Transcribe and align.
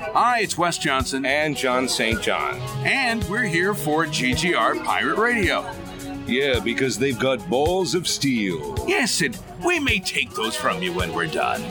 Hi, 0.00 0.40
it's 0.40 0.56
Wes 0.56 0.78
Johnson. 0.78 1.26
And 1.26 1.56
John 1.56 1.88
St. 1.88 2.22
John. 2.22 2.54
And 2.86 3.24
we're 3.24 3.42
here 3.42 3.74
for 3.74 4.06
GGR 4.06 4.84
Pirate 4.84 5.18
Radio. 5.18 5.68
Yeah, 6.24 6.60
because 6.60 6.98
they've 6.98 7.18
got 7.18 7.48
balls 7.50 7.96
of 7.96 8.06
steel. 8.06 8.76
Yes, 8.86 9.20
and 9.22 9.36
we 9.64 9.80
may 9.80 9.98
take 9.98 10.30
those 10.34 10.54
from 10.54 10.80
you 10.82 10.92
when 10.92 11.12
we're 11.12 11.26
done. 11.26 11.62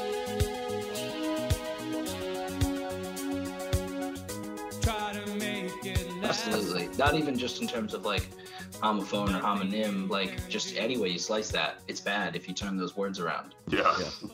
Absolutely. 6.22 6.90
Not 6.98 7.16
even 7.16 7.38
just 7.38 7.62
in 7.62 7.68
terms 7.68 7.94
of 7.94 8.04
like 8.06 8.30
homophone 8.82 9.30
or 9.30 9.42
homonym, 9.42 10.10
like 10.10 10.50
just 10.50 10.76
any 10.76 10.98
way 10.98 11.10
you 11.10 11.20
slice 11.20 11.50
that, 11.52 11.80
it's 11.88 12.02
bad 12.02 12.36
if 12.36 12.48
you 12.48 12.54
turn 12.54 12.76
those 12.76 12.98
words 12.98 13.20
around. 13.20 13.56
Yeah. 13.70 13.96
Yeah. 13.98 14.30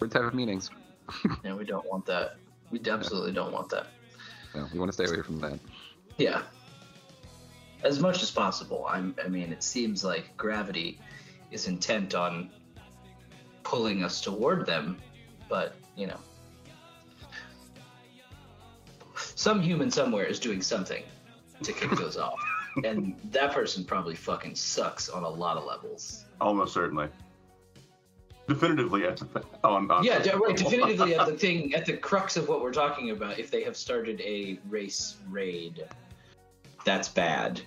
Words 0.00 0.14
have 0.14 0.32
meanings. 0.32 0.70
And 1.44 1.58
we 1.58 1.66
don't 1.66 1.84
want 1.86 2.06
that. 2.06 2.36
We 2.74 2.90
absolutely 2.90 3.30
don't 3.30 3.52
want 3.52 3.68
that. 3.68 3.86
Yeah, 4.52 4.66
we 4.72 4.80
want 4.80 4.90
to 4.90 4.92
stay 4.92 5.04
away 5.04 5.22
from 5.22 5.38
that. 5.40 5.60
Yeah. 6.18 6.42
As 7.84 8.00
much 8.00 8.20
as 8.20 8.32
possible. 8.32 8.84
I'm, 8.88 9.14
I 9.24 9.28
mean, 9.28 9.52
it 9.52 9.62
seems 9.62 10.02
like 10.02 10.36
gravity 10.36 10.98
is 11.52 11.68
intent 11.68 12.16
on 12.16 12.50
pulling 13.62 14.02
us 14.02 14.20
toward 14.20 14.66
them, 14.66 14.98
but, 15.48 15.76
you 15.94 16.08
know. 16.08 16.18
Some 19.14 19.62
human 19.62 19.88
somewhere 19.88 20.24
is 20.24 20.40
doing 20.40 20.60
something 20.60 21.04
to 21.62 21.72
kick 21.72 21.90
those 21.96 22.16
off. 22.16 22.40
And 22.82 23.14
that 23.30 23.52
person 23.52 23.84
probably 23.84 24.16
fucking 24.16 24.56
sucks 24.56 25.08
on 25.08 25.22
a 25.22 25.28
lot 25.28 25.56
of 25.56 25.64
levels. 25.64 26.24
Almost 26.40 26.74
certainly. 26.74 27.06
Definitively 28.46 29.04
at 29.04 29.16
the, 29.16 29.42
on, 29.62 29.90
on 29.90 30.00
oh, 30.00 30.02
Yeah, 30.02 30.18
de- 30.18 30.36
right. 30.36 30.56
Definitively 30.56 31.14
at 31.14 31.26
the 31.26 31.32
thing, 31.32 31.74
at 31.74 31.86
the 31.86 31.96
crux 31.96 32.36
of 32.36 32.46
what 32.48 32.60
we're 32.60 32.72
talking 32.72 33.10
about, 33.10 33.38
if 33.38 33.50
they 33.50 33.62
have 33.62 33.76
started 33.76 34.20
a 34.20 34.58
race 34.68 35.16
raid, 35.30 35.84
that's 36.84 37.08
bad. 37.08 37.62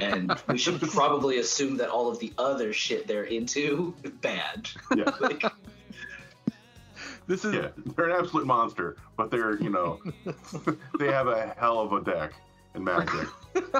And 0.00 0.32
we 0.48 0.58
should 0.58 0.80
probably 0.92 1.38
assume 1.38 1.76
that 1.78 1.88
all 1.88 2.08
of 2.08 2.20
the 2.20 2.32
other 2.38 2.72
shit 2.72 3.06
they're 3.06 3.24
into, 3.24 3.94
bad. 4.20 4.68
Yeah. 4.94 5.10
Like, 5.20 5.44
This 7.26 7.44
is 7.44 7.54
Yeah, 7.54 7.68
they're 7.96 8.10
an 8.10 8.16
absolute 8.16 8.46
monster, 8.46 8.96
but 9.16 9.30
they're 9.30 9.60
you 9.62 9.70
know 9.70 10.00
they 10.98 11.06
have 11.06 11.28
a 11.28 11.54
hell 11.56 11.80
of 11.80 11.92
a 11.92 12.00
deck 12.02 12.32
in 12.74 12.84
Magic. 12.84 13.28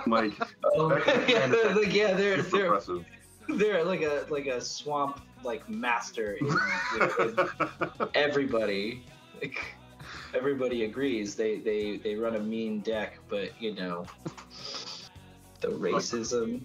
Like 0.06 0.32
oh, 0.64 0.88
That- 0.88 1.28
yeah, 1.28 1.46
they're, 1.46 1.74
like, 1.74 1.92
yeah, 1.92 2.14
they're 2.14 2.42
they're 2.42 2.66
impressive. 2.66 3.04
they're 3.56 3.84
like 3.84 4.02
a 4.02 4.26
like 4.28 4.46
a 4.46 4.60
swamp 4.60 5.20
like 5.44 5.68
master. 5.68 6.34
In, 6.40 6.46
in 7.28 7.36
everybody, 8.14 9.02
like 9.40 9.58
everybody 10.34 10.84
agrees 10.84 11.34
they 11.34 11.58
they 11.58 11.96
they 11.96 12.14
run 12.14 12.36
a 12.36 12.40
mean 12.40 12.80
deck, 12.80 13.18
but 13.28 13.50
you 13.60 13.74
know 13.74 14.06
the 15.60 15.68
racism. 15.68 16.60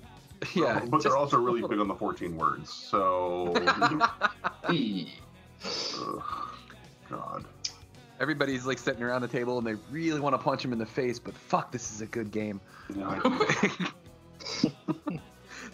yeah. 0.54 0.82
Oh, 0.84 0.88
but 0.88 0.92
just- 0.98 1.04
they're 1.06 1.18
also 1.18 1.38
really 1.40 1.62
big 1.68 1.80
on 1.80 1.88
the 1.88 1.96
14 1.96 2.36
words. 2.38 2.72
So, 2.72 3.54
ugh, 4.68 6.24
God. 7.10 7.46
everybody's 8.20 8.66
like 8.66 8.78
sitting 8.78 9.02
around 9.04 9.22
the 9.22 9.28
table 9.28 9.58
and 9.58 9.66
they 9.66 9.76
really 9.92 10.20
want 10.20 10.34
to 10.34 10.38
punch 10.40 10.64
him 10.64 10.74
in 10.74 10.80
the 10.80 10.86
face, 10.86 11.18
but 11.20 11.34
fuck, 11.36 11.72
this 11.72 11.92
is 11.92 12.02
a 12.02 12.06
good 12.06 12.32
game. 12.32 12.60
Yeah, 12.96 13.20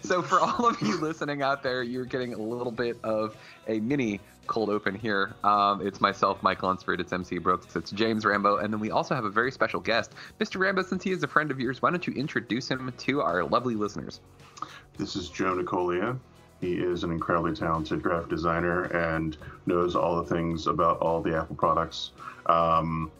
So 0.04 0.20
for 0.20 0.38
all 0.40 0.66
of 0.68 0.80
you 0.82 0.98
listening 0.98 1.40
out 1.42 1.62
there, 1.62 1.82
you're 1.82 2.04
getting 2.04 2.34
a 2.34 2.38
little 2.38 2.70
bit 2.72 2.98
of 3.02 3.36
a 3.66 3.80
mini 3.80 4.20
cold 4.46 4.68
open 4.68 4.94
here. 4.94 5.34
Um, 5.42 5.86
it's 5.86 5.98
myself, 6.00 6.42
Mike 6.42 6.62
Lunsford, 6.62 7.00
it's 7.00 7.10
MC 7.12 7.38
Brooks, 7.38 7.74
it's 7.74 7.90
James 7.90 8.26
Rambo, 8.26 8.58
and 8.58 8.70
then 8.70 8.80
we 8.80 8.90
also 8.90 9.14
have 9.14 9.24
a 9.24 9.30
very 9.30 9.50
special 9.50 9.80
guest, 9.80 10.12
Mr. 10.38 10.60
Rambo. 10.60 10.82
Since 10.82 11.02
he 11.04 11.10
is 11.10 11.22
a 11.22 11.26
friend 11.28 11.50
of 11.50 11.58
yours, 11.58 11.80
why 11.80 11.90
don't 11.90 12.06
you 12.06 12.12
introduce 12.12 12.68
him 12.70 12.92
to 12.98 13.22
our 13.22 13.44
lovely 13.44 13.74
listeners? 13.76 14.20
This 14.98 15.16
is 15.16 15.30
Joe 15.30 15.54
Nicolia. 15.54 16.18
He 16.60 16.74
is 16.74 17.02
an 17.02 17.10
incredibly 17.10 17.54
talented 17.54 18.02
graphic 18.02 18.28
designer 18.28 18.84
and 18.84 19.38
knows 19.64 19.96
all 19.96 20.22
the 20.22 20.34
things 20.34 20.66
about 20.66 20.98
all 21.00 21.22
the 21.22 21.34
Apple 21.36 21.56
products. 21.56 22.10
Um, 22.46 23.10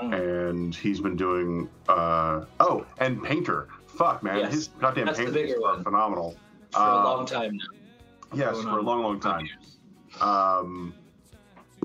Mm. 0.00 0.52
and 0.52 0.74
he's 0.76 1.00
been 1.00 1.16
doing 1.16 1.68
uh, 1.88 2.44
oh, 2.60 2.86
and 2.98 3.20
painter. 3.22 3.66
Fuck 3.98 4.22
man, 4.22 4.38
Yes, 4.38 4.52
his 4.52 4.68
goddamn 4.68 5.06
that's 5.06 5.18
paintings 5.18 5.52
are 5.54 5.60
one. 5.60 5.82
phenomenal. 5.82 6.36
For 6.70 6.78
a 6.78 6.82
Uh, 6.82 7.04
long 7.04 7.26
time 7.26 7.56
now. 7.56 7.64
Yes, 8.32 8.62
for 8.62 8.78
a 8.78 8.82
long, 8.82 9.02
long 9.02 9.18
time. 9.18 9.48
Um, 10.20 10.94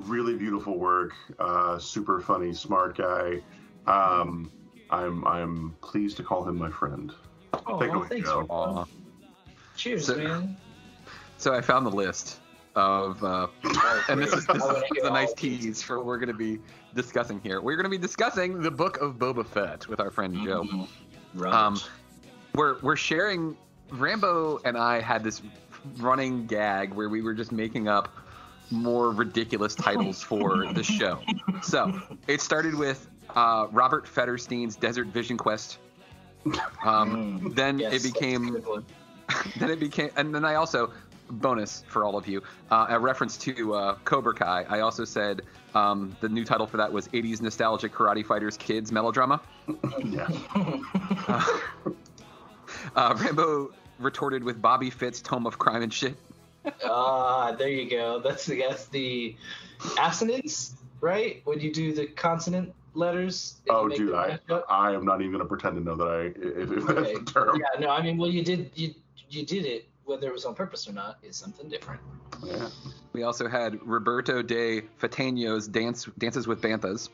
really 0.01 0.35
beautiful 0.35 0.77
work. 0.77 1.13
Uh, 1.39 1.79
super 1.79 2.21
funny, 2.21 2.53
smart 2.53 2.95
guy. 2.97 3.41
Um, 3.87 4.51
I'm 4.91 5.25
I'm 5.25 5.75
pleased 5.81 6.17
to 6.17 6.23
call 6.23 6.47
him 6.47 6.55
my 6.57 6.69
friend. 6.69 7.11
Oh, 7.65 7.79
Take 7.79 7.91
well, 7.91 8.03
thanks, 8.03 8.29
Joe. 8.29 8.41
man. 8.41 8.47
Aw. 8.49 8.85
Cheers, 9.75 10.05
So- 10.05 10.17
man. 10.17 10.55
So 11.37 11.53
I 11.53 11.61
found 11.61 11.85
the 11.85 11.91
list 11.91 12.39
of, 12.75 13.21
uh, 13.23 13.47
and 14.09 14.21
this 14.21 14.31
is, 14.33 14.45
this 14.45 14.63
is 14.63 14.83
hear 14.93 15.05
a 15.05 15.09
nice 15.09 15.29
all 15.29 15.35
tease 15.35 15.81
for 15.81 15.97
what 15.97 16.05
we're 16.05 16.17
going 16.17 16.27
to 16.29 16.33
be 16.33 16.59
discussing 16.93 17.39
here. 17.41 17.59
We're 17.59 17.75
going 17.75 17.83
to 17.83 17.89
be 17.89 17.97
discussing 17.97 18.61
the 18.61 18.71
book 18.71 18.97
of 19.01 19.15
Boba 19.15 19.45
Fett 19.45 19.87
with 19.87 19.99
our 19.99 20.09
friend 20.11 20.35
Joe. 20.45 20.63
Mhm. 20.63 20.87
Right. 21.33 21.53
Um, 21.53 21.77
we're 22.55 22.79
we're 22.81 22.95
sharing. 22.95 23.57
Rambo 23.91 24.59
and 24.65 24.75
I 24.77 25.01
had 25.01 25.23
this 25.23 25.41
running 25.97 26.47
gag 26.47 26.93
where 26.93 27.09
we 27.09 27.21
were 27.21 27.33
just 27.35 27.51
making 27.51 27.87
up 27.87 28.09
more 28.71 29.11
ridiculous 29.11 29.75
titles 29.75 30.21
for 30.29 30.71
the 30.73 30.81
show. 30.83 31.19
So 31.61 32.01
it 32.27 32.41
started 32.41 32.73
with 32.73 33.07
uh, 33.35 33.67
Robert 33.71 34.07
Fetterstein's 34.07 34.75
Desert 34.75 35.07
Vision 35.07 35.37
Quest. 35.37 35.77
Um, 36.83 37.39
Mm. 37.41 37.55
then 37.55 37.79
Yes, 37.79 37.93
it 37.93 38.13
became 38.13 38.61
then 39.57 39.69
it 39.69 39.79
became 39.79 40.09
and 40.17 40.35
then 40.35 40.43
i 40.43 40.55
also 40.55 40.91
bonus 41.29 41.83
for 41.87 42.03
all 42.03 42.17
of 42.17 42.27
you 42.27 42.41
uh, 42.69 42.87
a 42.89 42.99
reference 42.99 43.37
to 43.37 43.73
uh, 43.73 43.95
cobra 44.03 44.33
kai 44.33 44.65
i 44.67 44.81
also 44.81 45.05
said 45.05 45.41
um, 45.73 46.13
the 46.19 46.27
new 46.27 46.43
title 46.43 46.67
for 46.67 46.75
that 46.75 46.91
was 46.91 47.07
80s 47.09 47.41
nostalgic 47.41 47.93
karate 47.93 48.25
fighters 48.25 48.57
kids 48.57 48.91
melodrama 48.91 49.39
yeah. 50.03 50.27
uh, 51.29 51.45
uh, 52.95 53.17
rambo 53.19 53.71
retorted 53.99 54.43
with 54.43 54.61
bobby 54.61 54.89
fitz 54.89 55.21
tome 55.21 55.45
of 55.45 55.57
crime 55.57 55.81
and 55.81 55.93
shit 55.93 56.15
Ah, 56.85 57.51
there 57.51 57.69
you 57.69 57.89
go. 57.89 58.19
That's 58.19 58.45
the 58.45 58.59
that's 58.67 58.85
the 58.87 59.35
assonance, 59.99 60.75
right? 61.01 61.41
When 61.45 61.59
you 61.59 61.73
do 61.73 61.93
the 61.93 62.07
consonant 62.07 62.73
letters. 62.93 63.61
Oh, 63.69 63.87
make 63.87 63.97
dude, 63.97 64.13
I 64.13 64.39
up? 64.49 64.65
I 64.69 64.93
am 64.93 65.05
not 65.05 65.21
even 65.21 65.33
gonna 65.33 65.45
pretend 65.45 65.75
to 65.75 65.83
know 65.83 65.95
that 65.95 66.07
I 66.07 66.21
if, 66.39 66.71
if 66.71 66.85
that's 66.87 67.19
the 67.19 67.31
term. 67.31 67.59
Yeah, 67.59 67.79
no, 67.79 67.89
I 67.89 68.01
mean, 68.01 68.17
well, 68.17 68.29
you 68.29 68.43
did 68.43 68.71
you 68.75 68.93
you 69.29 69.45
did 69.45 69.65
it 69.65 69.87
whether 70.05 70.27
it 70.27 70.33
was 70.33 70.45
on 70.45 70.53
purpose 70.53 70.87
or 70.87 70.93
not 70.93 71.17
is 71.23 71.35
something 71.35 71.69
different. 71.69 72.01
Yeah. 72.43 72.67
we 73.13 73.23
also 73.23 73.47
had 73.47 73.79
roberto 73.85 74.41
de 74.41 74.81
fatano's 74.97 75.67
dance 75.67 76.09
dances 76.17 76.45
with 76.45 76.61
banthas 76.61 77.09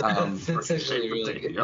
Um, 0.00 0.38
That's 0.46 0.70
actually 0.70 1.10
really 1.10 1.40
good. 1.40 1.56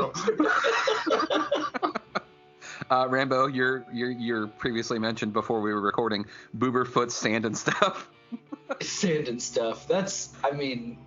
Uh, 2.91 3.07
rambo 3.09 3.47
you're 3.47 3.87
you're 3.93 4.11
you're 4.11 4.47
previously 4.47 4.99
mentioned 4.99 5.33
before 5.33 5.61
we 5.61 5.73
were 5.73 5.81
recording 5.81 6.25
booberfoot 6.59 7.11
sand 7.11 7.47
and 7.47 7.57
stuff 7.57 8.11
Sand 8.81 9.29
and 9.29 9.43
stuff. 9.43 9.87
That's, 9.87 10.33
I 10.43 10.51
mean, 10.51 10.99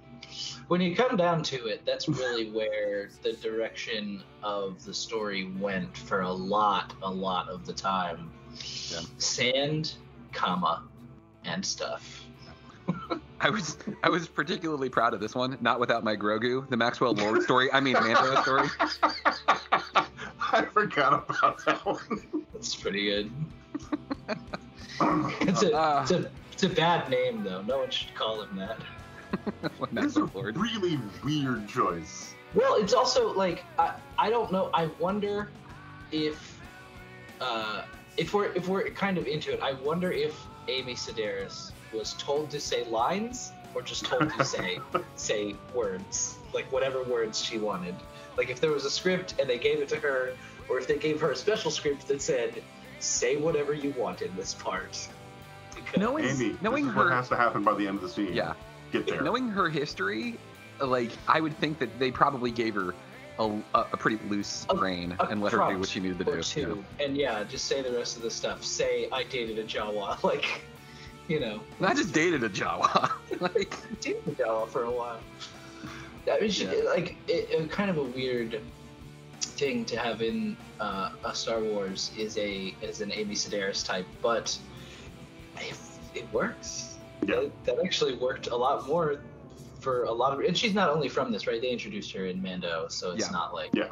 when 0.68 0.82
you 0.82 0.96
come 0.96 1.18
down 1.18 1.44
to 1.44 1.68
it, 1.68 1.86
that's 1.86 2.08
really 2.08 2.52
where 2.52 3.10
the 3.24 3.34
direction 3.34 4.24
of 4.44 4.84
the 4.84 4.94
story 4.94 5.52
went 5.60 5.98
for 5.98 6.22
a 6.22 6.32
lot, 6.32 6.94
a 7.02 7.10
lot 7.10 7.50
of 7.50 7.66
the 7.66 7.74
time. 7.74 8.32
Yeah. 8.92 9.02
Sand, 9.18 9.94
comma, 10.34 10.84
and 11.46 11.66
stuff. 11.66 12.26
I 13.40 13.50
was 13.50 13.78
I 14.02 14.10
was 14.10 14.28
particularly 14.28 14.90
proud 14.90 15.14
of 15.14 15.20
this 15.20 15.36
one, 15.36 15.58
not 15.62 15.80
without 15.80 16.04
my 16.04 16.16
Grogu, 16.16 16.68
the 16.70 16.78
Maxwell 16.78 17.14
Lord 17.14 17.44
story. 17.44 17.72
I 17.72 17.80
mean 17.80 17.94
Mando 17.94 18.42
story. 18.42 18.68
I 20.54 20.66
forgot 20.66 21.14
about 21.30 21.64
that 21.66 21.86
one. 21.86 22.46
That's 22.54 22.76
pretty 22.76 23.06
good. 23.06 23.32
It's 25.42 25.62
a, 25.62 25.72
Ah. 25.76 26.02
it's 26.02 26.12
a, 26.12 26.32
it's 26.52 26.64
a 26.64 26.70
bad 26.70 27.08
name 27.12 27.44
though. 27.44 27.62
No 27.62 27.78
one 27.80 27.90
should 27.92 28.16
call 28.16 28.42
him 28.42 28.56
that. 28.58 28.78
What 29.78 29.94
This 29.94 30.16
a 30.16 30.24
Lord. 30.34 30.58
really 30.58 31.00
weird 31.24 31.68
choice. 31.68 32.34
Well, 32.56 32.76
it's 32.76 32.94
also 32.94 33.32
like 33.34 33.64
I, 33.78 33.94
I 34.18 34.30
don't 34.32 34.52
know. 34.52 34.72
I 34.74 34.88
wonder 35.00 35.52
if 36.12 36.60
uh, 37.40 37.84
if 38.18 38.34
we're 38.34 38.52
if 38.54 38.68
we're 38.68 38.90
kind 38.90 39.20
of 39.20 39.28
into 39.28 39.54
it. 39.54 39.60
I 39.62 39.74
wonder 39.74 40.12
if 40.12 40.48
Amy 40.68 40.96
Sedaris 40.96 41.72
was 41.94 42.14
told 42.14 42.50
to 42.52 42.60
say 42.60 42.84
lines 42.86 43.52
or 43.78 43.84
just 43.84 44.06
told 44.06 44.32
to 44.34 44.44
say 44.44 44.80
say 45.16 45.56
words, 45.76 46.38
like 46.52 46.70
whatever 46.72 47.04
words 47.04 47.40
she 47.44 47.60
wanted. 47.60 47.94
Like 48.38 48.50
if 48.50 48.60
there 48.60 48.72
was 48.72 48.86
a 48.86 48.90
script 48.90 49.36
and 49.40 49.48
they 49.48 49.60
gave 49.60 49.80
it 49.82 49.90
to 49.90 49.98
her, 49.98 50.34
or 50.68 50.80
if 50.80 50.88
they 50.88 50.98
gave 50.98 51.22
her 51.22 51.32
a 51.32 51.36
special 51.36 51.70
script 51.70 52.08
that 52.08 52.20
said, 52.22 52.64
"Say 53.00 53.36
whatever 53.38 53.74
you 53.74 53.92
want 53.96 54.24
in 54.24 54.36
this 54.36 54.56
part." 54.56 55.08
Because- 55.76 56.00
Knowing 56.00 56.26
Amy, 56.26 56.58
knowing 56.62 56.86
this 56.86 56.92
is 56.92 56.98
what 56.98 57.06
her 57.08 57.12
has 57.12 57.30
to 57.30 57.36
happen 57.36 57.64
by 57.64 57.76
the 57.76 57.88
end 57.88 57.98
of 57.98 58.02
the 58.02 58.10
scene. 58.10 58.34
yeah, 58.34 58.54
Get 58.92 59.06
there. 59.08 59.22
knowing 59.22 59.48
her 59.50 59.70
history, 59.70 60.40
like 60.82 61.12
I 61.28 61.40
would 61.40 61.56
think 61.60 61.78
that 61.78 62.00
they 62.00 62.10
probably 62.10 62.50
gave 62.50 62.74
her 62.74 62.96
a, 63.38 63.44
a, 63.76 63.80
a 63.94 63.98
pretty 63.98 64.18
loose 64.28 64.66
A- 64.72 64.76
rein 64.76 65.16
a 65.20 65.26
and 65.26 65.40
let 65.40 65.52
her 65.54 65.60
do 65.72 65.78
what 65.78 65.88
she 65.88 66.00
needed 66.00 66.26
to 66.26 66.32
or 66.32 66.36
do. 66.38 66.42
two, 66.42 66.84
and 67.00 67.16
yeah, 67.16 67.44
just 67.44 67.66
say 67.66 67.84
the 67.84 67.92
rest 67.96 68.18
of 68.18 68.24
the 68.24 68.32
stuff. 68.32 68.64
Say 68.66 69.08
I 69.12 69.22
dated 69.24 69.60
a 69.60 69.64
Jawa, 69.64 70.22
like, 70.32 70.64
you 71.28 71.40
know, 71.40 71.62
And 71.78 71.86
I 71.88 71.94
just 71.94 72.14
dated 72.14 72.44
a 72.44 72.50
Jawa. 72.50 73.12
like, 73.42 73.70
Jawa 74.02 74.68
for 74.70 74.84
a 74.84 74.92
while. 74.92 75.20
I 76.32 76.40
mean, 76.40 76.50
she, 76.52 76.66
Yeah. 76.66 76.82
like, 76.86 77.16
it, 77.28 77.50
it, 77.50 77.72
kind 77.72 77.90
of 77.90 77.98
a 77.98 78.04
weird 78.04 78.62
thing 79.40 79.86
to 79.86 79.98
have 79.98 80.22
in 80.22 80.58
uh, 80.80 81.12
a 81.24 81.34
Star 81.34 81.62
Wars 81.62 82.12
is 82.18 82.38
a 82.38 82.76
is 82.82 83.02
an 83.02 83.12
Amy 83.12 83.36
Sedaris 83.36 83.86
type, 83.86 84.06
but 84.22 84.58
it, 85.58 85.76
it 86.14 86.34
works. 86.34 86.98
Yeah. 87.26 87.36
That, 87.36 87.66
that 87.66 87.76
actually 87.84 88.16
worked 88.16 88.48
a 88.48 88.56
lot 88.56 88.88
more 88.88 89.22
for 89.80 90.04
a 90.04 90.12
lot 90.12 90.34
of, 90.34 90.40
and 90.46 90.58
she's 90.58 90.74
not 90.74 90.90
only 90.90 91.08
from 91.08 91.32
this, 91.32 91.48
right? 91.48 91.62
They 91.62 91.70
introduced 91.70 92.12
her 92.14 92.26
in 92.26 92.42
Mando, 92.42 92.88
so 92.90 93.12
it's 93.12 93.26
Yeah. 93.26 93.32
not 93.32 93.54
like 93.54 93.70
Yeah. 93.74 93.90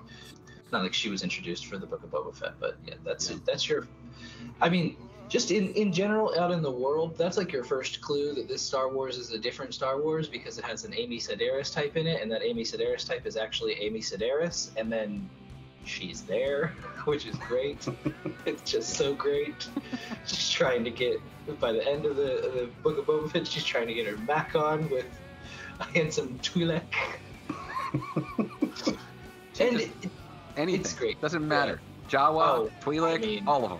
not 0.71 0.83
like 0.83 0.93
she 0.93 1.09
was 1.09 1.23
introduced 1.23 1.67
for 1.67 1.77
the 1.77 1.85
Book 1.85 2.03
of 2.03 2.09
Boba 2.11 2.35
Fett, 2.35 2.53
but 2.59 2.77
yeah, 2.87 2.95
that's 3.03 3.29
Yeah. 3.29 3.37
that's 3.45 3.67
your. 3.69 3.87
I 4.61 4.69
mean, 4.69 4.97
just 5.29 5.51
in 5.51 5.69
in 5.73 5.91
general, 5.91 6.33
out 6.39 6.51
in 6.51 6.61
the 6.61 6.71
world, 6.71 7.17
that's 7.17 7.37
like 7.37 7.51
your 7.51 7.63
first 7.63 8.01
clue 8.01 8.33
that 8.35 8.47
this 8.47 8.61
Star 8.61 8.89
Wars 8.89 9.17
is 9.17 9.31
a 9.31 9.39
different 9.39 9.73
Star 9.73 9.99
Wars 10.01 10.27
because 10.29 10.57
it 10.57 10.63
has 10.65 10.83
an 10.85 10.93
Amy 10.93 11.17
Sedaris 11.19 11.73
type 11.73 11.97
in 11.97 12.05
it, 12.07 12.21
and 12.21 12.31
that 12.31 12.43
Amy 12.43 12.63
Sedaris 12.63 13.07
type 13.07 13.25
is 13.25 13.35
actually 13.37 13.73
Amy 13.81 13.99
Sedaris, 13.99 14.69
and 14.77 14.91
then 14.91 15.27
she's 15.83 16.21
there, 16.23 16.67
which 17.05 17.25
is 17.25 17.35
great. 17.37 17.87
it's 18.45 18.69
just 18.69 18.93
so 18.95 19.13
great. 19.13 19.67
She's 20.25 20.49
trying 20.51 20.83
to 20.83 20.91
get 20.91 21.19
by 21.59 21.71
the 21.71 21.87
end 21.87 22.05
of 22.05 22.15
the, 22.15 22.37
of 22.45 22.53
the 22.53 22.69
Book 22.83 22.97
of 22.97 23.05
Boba 23.05 23.31
Fett, 23.31 23.45
she's 23.47 23.63
trying 23.63 23.87
to 23.87 23.93
get 23.93 24.07
her 24.07 24.17
Mac 24.17 24.55
on 24.55 24.89
with 24.89 25.05
a 25.79 25.83
handsome 25.83 26.39
Twi'lek. 26.39 26.81
and 29.59 29.79
it, 29.81 29.91
anything. 30.57 30.81
It's 30.81 30.93
great. 30.93 31.21
Doesn't 31.21 31.47
matter. 31.47 31.79
Jawa, 32.09 32.47
Oh, 32.47 32.71
Twi'lek, 32.81 33.15
I 33.15 33.17
mean- 33.19 33.47
all 33.47 33.63
of 33.63 33.69
them. 33.71 33.79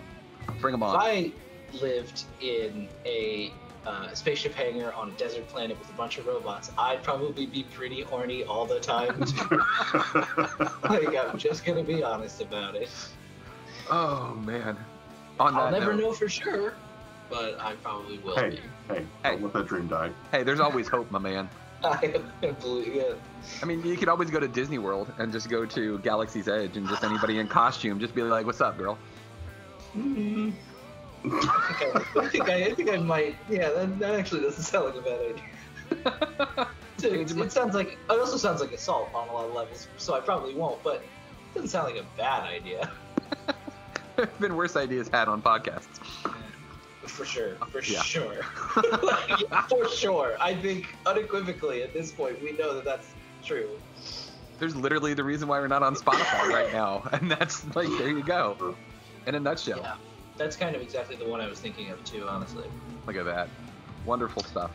Bring 0.60 0.72
them 0.72 0.82
If 0.82 0.88
on. 0.88 0.96
I 0.96 1.32
lived 1.80 2.24
in 2.40 2.88
a 3.04 3.52
uh, 3.86 4.12
spaceship 4.14 4.54
hangar 4.54 4.92
on 4.94 5.08
a 5.10 5.12
desert 5.12 5.46
planet 5.48 5.78
with 5.78 5.88
a 5.90 5.92
bunch 5.92 6.18
of 6.18 6.26
robots, 6.26 6.70
I'd 6.78 7.02
probably 7.02 7.46
be 7.46 7.62
pretty 7.64 8.02
horny 8.02 8.44
all 8.44 8.66
the 8.66 8.80
time. 8.80 9.20
like, 10.90 11.16
I'm 11.16 11.38
just 11.38 11.64
gonna 11.64 11.84
be 11.84 12.02
honest 12.02 12.40
about 12.40 12.74
it. 12.74 12.90
Oh 13.90 14.34
man. 14.44 14.76
On 15.38 15.54
I'll 15.54 15.70
never 15.70 15.92
note, 15.92 16.00
know 16.00 16.12
for 16.12 16.28
sure, 16.28 16.74
but 17.30 17.60
I 17.60 17.74
probably 17.76 18.18
will 18.18 18.34
Hey, 18.36 18.50
be. 18.50 18.56
hey, 18.88 19.06
Hey. 19.22 19.30
don't 19.32 19.42
let 19.42 19.52
that 19.52 19.66
dream 19.66 19.86
die. 19.86 20.10
Hey, 20.32 20.42
there's 20.42 20.60
always 20.60 20.88
hope, 20.88 21.10
my 21.10 21.18
man. 21.18 21.48
I 21.84 22.24
believe 22.60 22.96
it. 22.96 23.20
I 23.62 23.66
mean, 23.66 23.84
you 23.84 23.96
could 23.98 24.08
always 24.08 24.30
go 24.30 24.40
to 24.40 24.48
Disney 24.48 24.78
World 24.78 25.12
and 25.18 25.30
just 25.30 25.50
go 25.50 25.66
to 25.66 25.98
Galaxy's 25.98 26.48
Edge 26.48 26.76
and 26.78 26.88
just 26.88 27.04
anybody 27.04 27.38
in 27.38 27.46
costume 27.48 28.00
just 28.00 28.14
be 28.14 28.22
like, 28.22 28.46
"What's 28.46 28.62
up, 28.62 28.78
girl?" 28.78 28.98
Mm. 29.96 30.52
I, 31.24 31.74
think 31.78 31.96
I, 32.16 32.20
I 32.20 32.28
think 32.28 32.48
I, 32.50 32.64
I 32.66 32.74
think 32.74 32.90
I 32.90 32.96
might. 32.98 33.36
Yeah, 33.48 33.70
that, 33.70 33.98
that 33.98 34.14
actually 34.14 34.42
doesn't 34.42 34.62
sound 34.62 34.86
like 34.86 34.96
a 34.96 35.00
bad 35.00 35.20
idea. 35.20 36.68
it, 37.02 37.36
it 37.36 37.52
sounds 37.52 37.74
like 37.74 37.92
it 37.92 37.98
also 38.10 38.36
sounds 38.36 38.60
like 38.60 38.72
assault 38.72 39.08
on 39.14 39.28
a 39.28 39.32
lot 39.32 39.46
of 39.46 39.54
levels, 39.54 39.88
so 39.96 40.14
I 40.14 40.20
probably 40.20 40.54
won't. 40.54 40.82
But 40.82 40.96
it 40.96 41.54
doesn't 41.54 41.70
sound 41.70 41.92
like 41.92 42.02
a 42.02 42.06
bad 42.16 42.44
idea. 42.44 42.90
There's 44.16 44.28
been 44.40 44.56
worse 44.56 44.76
ideas 44.76 45.08
had 45.08 45.28
on 45.28 45.42
podcasts. 45.42 46.00
For 47.06 47.24
sure, 47.24 47.54
for 47.70 47.80
Yeah. 47.82 48.02
sure, 48.02 48.42
for 49.68 49.88
sure. 49.88 50.36
I 50.40 50.54
think 50.54 50.86
unequivocally 51.06 51.82
at 51.82 51.92
this 51.94 52.10
point 52.10 52.42
we 52.42 52.52
know 52.52 52.74
that 52.74 52.84
that's 52.84 53.06
true. 53.44 53.68
There's 54.58 54.74
literally 54.74 55.14
the 55.14 55.22
reason 55.24 55.48
why 55.48 55.60
we're 55.60 55.68
not 55.68 55.82
on 55.82 55.94
Spotify 55.94 56.48
right 56.48 56.72
now, 56.72 57.08
and 57.12 57.30
that's 57.30 57.64
like, 57.76 57.88
there 57.98 58.08
you 58.08 58.24
go, 58.24 58.74
in 59.26 59.34
a 59.34 59.40
nutshell. 59.40 59.80
Yeah, 59.80 59.96
that's 60.36 60.56
kind 60.56 60.74
of 60.76 60.82
exactly 60.82 61.16
the 61.16 61.26
one 61.28 61.40
I 61.40 61.48
was 61.48 61.60
thinking 61.60 61.90
of 61.90 62.02
too. 62.04 62.26
Honestly. 62.28 62.64
Look 63.06 63.16
at 63.16 63.24
that. 63.24 63.48
Wonderful 64.04 64.42
stuff. 64.44 64.70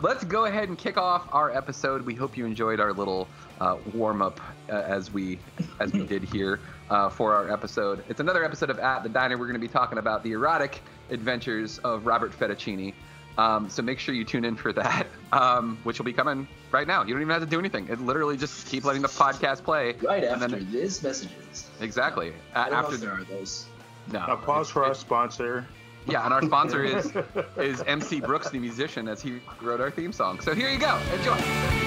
Let's 0.00 0.24
go 0.24 0.46
ahead 0.46 0.68
and 0.68 0.76
kick 0.76 0.96
off 0.96 1.28
our 1.32 1.50
episode. 1.54 2.02
We 2.02 2.14
hope 2.14 2.36
you 2.36 2.44
enjoyed 2.44 2.80
our 2.80 2.92
little 2.92 3.28
uh, 3.60 3.76
warm 3.94 4.22
up 4.22 4.40
uh, 4.68 4.72
as 4.72 5.12
we 5.12 5.38
as 5.80 5.92
we 5.92 6.04
did 6.06 6.24
here 6.24 6.58
uh, 6.90 7.08
for 7.08 7.34
our 7.34 7.52
episode. 7.52 8.02
It's 8.08 8.18
another 8.20 8.44
episode 8.44 8.70
of 8.70 8.78
At 8.78 9.02
the 9.02 9.08
Diner. 9.08 9.36
We're 9.38 9.46
going 9.46 9.60
to 9.60 9.66
be 9.66 9.72
talking 9.72 9.98
about 9.98 10.24
the 10.24 10.32
erotic 10.32 10.82
adventures 11.10 11.78
of 11.78 12.06
Robert 12.06 12.32
Fettuccini. 12.32 12.94
Um, 13.38 13.70
so 13.70 13.80
make 13.80 13.98
sure 13.98 14.14
you 14.14 14.24
tune 14.24 14.44
in 14.44 14.56
for 14.56 14.72
that, 14.74 15.06
um, 15.32 15.78
which 15.84 15.98
will 15.98 16.04
be 16.04 16.12
coming 16.12 16.46
right 16.70 16.86
now. 16.86 17.02
You 17.02 17.14
don't 17.14 17.22
even 17.22 17.32
have 17.32 17.42
to 17.42 17.48
do 17.48 17.58
anything. 17.58 17.88
It 17.88 18.00
literally 18.00 18.36
just 18.36 18.66
keep 18.68 18.84
letting 18.84 19.02
the 19.02 19.08
podcast 19.08 19.62
play. 19.62 19.94
Right 20.02 20.24
and 20.24 20.42
after 20.42 20.56
then- 20.56 20.72
this 20.72 21.02
messages. 21.02 21.70
Exactly. 21.80 22.32
A- 22.54 22.58
I 22.58 22.64
don't 22.64 22.72
know 22.72 22.78
after 22.78 22.96
there 22.96 23.12
are 23.12 23.24
those. 23.24 23.66
No. 24.10 24.24
A 24.26 24.36
pause 24.36 24.70
for 24.70 24.84
our 24.84 24.94
sponsor. 24.94 25.66
Yeah, 26.06 26.24
and 26.24 26.34
our 26.34 26.42
sponsor 26.42 26.84
is 26.84 27.12
is 27.56 27.82
MC 27.82 28.20
Brooks, 28.20 28.50
the 28.50 28.58
musician, 28.58 29.08
as 29.08 29.22
he 29.22 29.40
wrote 29.60 29.80
our 29.80 29.90
theme 29.90 30.12
song. 30.12 30.40
So 30.40 30.54
here 30.54 30.70
you 30.70 30.78
go. 30.78 30.98
Enjoy. 31.14 31.81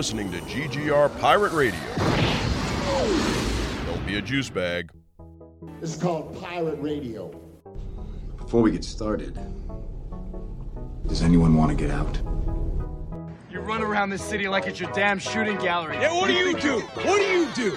Listening 0.00 0.32
to 0.32 0.38
GGR 0.38 1.20
Pirate 1.20 1.52
Radio. 1.52 1.78
Don't 3.84 4.06
be 4.06 4.16
a 4.16 4.22
juice 4.22 4.48
bag. 4.48 4.90
This 5.78 5.94
is 5.94 6.02
called 6.02 6.40
Pirate 6.40 6.80
Radio. 6.80 7.30
Before 8.38 8.62
we 8.62 8.70
get 8.70 8.82
started, 8.82 9.38
does 11.06 11.20
anyone 11.20 11.54
want 11.54 11.68
to 11.68 11.76
get 11.76 11.90
out? 11.90 12.16
You 13.50 13.60
run 13.60 13.82
around 13.82 14.08
this 14.08 14.24
city 14.24 14.48
like 14.48 14.66
it's 14.66 14.80
your 14.80 14.90
damn 14.92 15.18
shooting 15.18 15.58
gallery. 15.58 15.98
Yeah, 15.98 16.14
what 16.14 16.28
do 16.28 16.32
you 16.32 16.58
do? 16.58 16.80
What 16.80 17.18
do 17.18 17.26
you 17.26 17.46
do? 17.54 17.76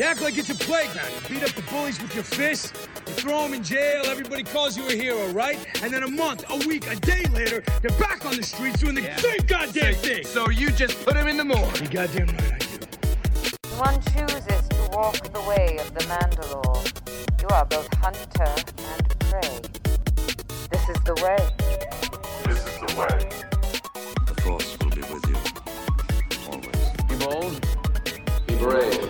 You 0.00 0.06
act 0.06 0.22
like 0.22 0.38
it's 0.38 0.48
a 0.48 0.54
playground. 0.54 1.10
You 1.12 1.28
beat 1.28 1.42
up 1.42 1.54
the 1.54 1.60
bullies 1.70 2.00
with 2.00 2.14
your 2.14 2.24
fists. 2.24 2.72
You 3.06 3.12
throw 3.12 3.42
them 3.42 3.52
in 3.52 3.62
jail. 3.62 4.04
Everybody 4.06 4.44
calls 4.44 4.74
you 4.74 4.88
a 4.88 4.92
hero, 4.92 5.28
right? 5.32 5.58
And 5.82 5.92
then 5.92 6.04
a 6.04 6.08
month, 6.08 6.42
a 6.48 6.56
week, 6.66 6.90
a 6.90 6.96
day 6.96 7.22
later, 7.34 7.62
they're 7.82 7.98
back 7.98 8.24
on 8.24 8.34
the 8.34 8.42
streets 8.42 8.80
doing 8.80 8.94
the 8.94 9.02
same 9.18 9.44
goddamn 9.46 9.92
thing. 9.96 10.24
So 10.24 10.48
you 10.48 10.70
just 10.70 11.04
put 11.04 11.16
them 11.16 11.28
in 11.28 11.36
the 11.36 11.44
morgue. 11.44 11.82
You 11.82 11.88
goddamn 11.88 12.28
right 12.28 12.50
I 12.50 12.58
do. 12.60 12.78
One 13.76 14.00
chooses 14.04 14.66
to 14.70 14.88
walk 14.92 15.16
the 15.34 15.42
way 15.42 15.76
of 15.78 15.92
the 15.92 16.00
Mandalore. 16.04 17.42
You 17.42 17.48
are 17.48 17.66
both 17.66 17.92
hunter 17.98 18.44
and 18.44 19.18
prey. 19.18 19.60
This 20.70 20.88
is 20.88 21.00
the 21.04 21.14
way. 21.20 21.36
This 22.46 22.66
is 22.66 22.80
the 22.80 22.94
way. 22.98 23.28
The 24.24 24.40
Force 24.40 24.78
will 24.78 24.92
be 24.92 25.02
with 25.12 25.28
you. 25.28 25.36
Always. 26.48 26.88
Be 27.06 27.16
bold. 27.22 27.66
Be 28.46 28.54
brave. 28.56 29.09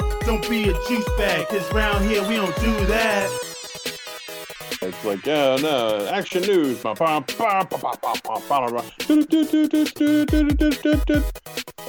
Don't 0.25 0.47
be 0.49 0.69
a 0.69 0.73
juice 0.87 1.09
bag, 1.17 1.47
cause 1.47 1.71
round 1.73 2.05
here 2.05 2.21
we 2.27 2.35
don't 2.35 2.55
do 2.57 2.85
that. 2.85 3.29
It's 4.83 5.05
like, 5.05 5.23
yeah, 5.25 5.57
no, 5.57 6.07
action 6.07 6.41
news. 6.41 6.83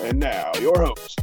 And 0.00 0.18
now, 0.18 0.52
your 0.60 0.78
host, 0.78 1.18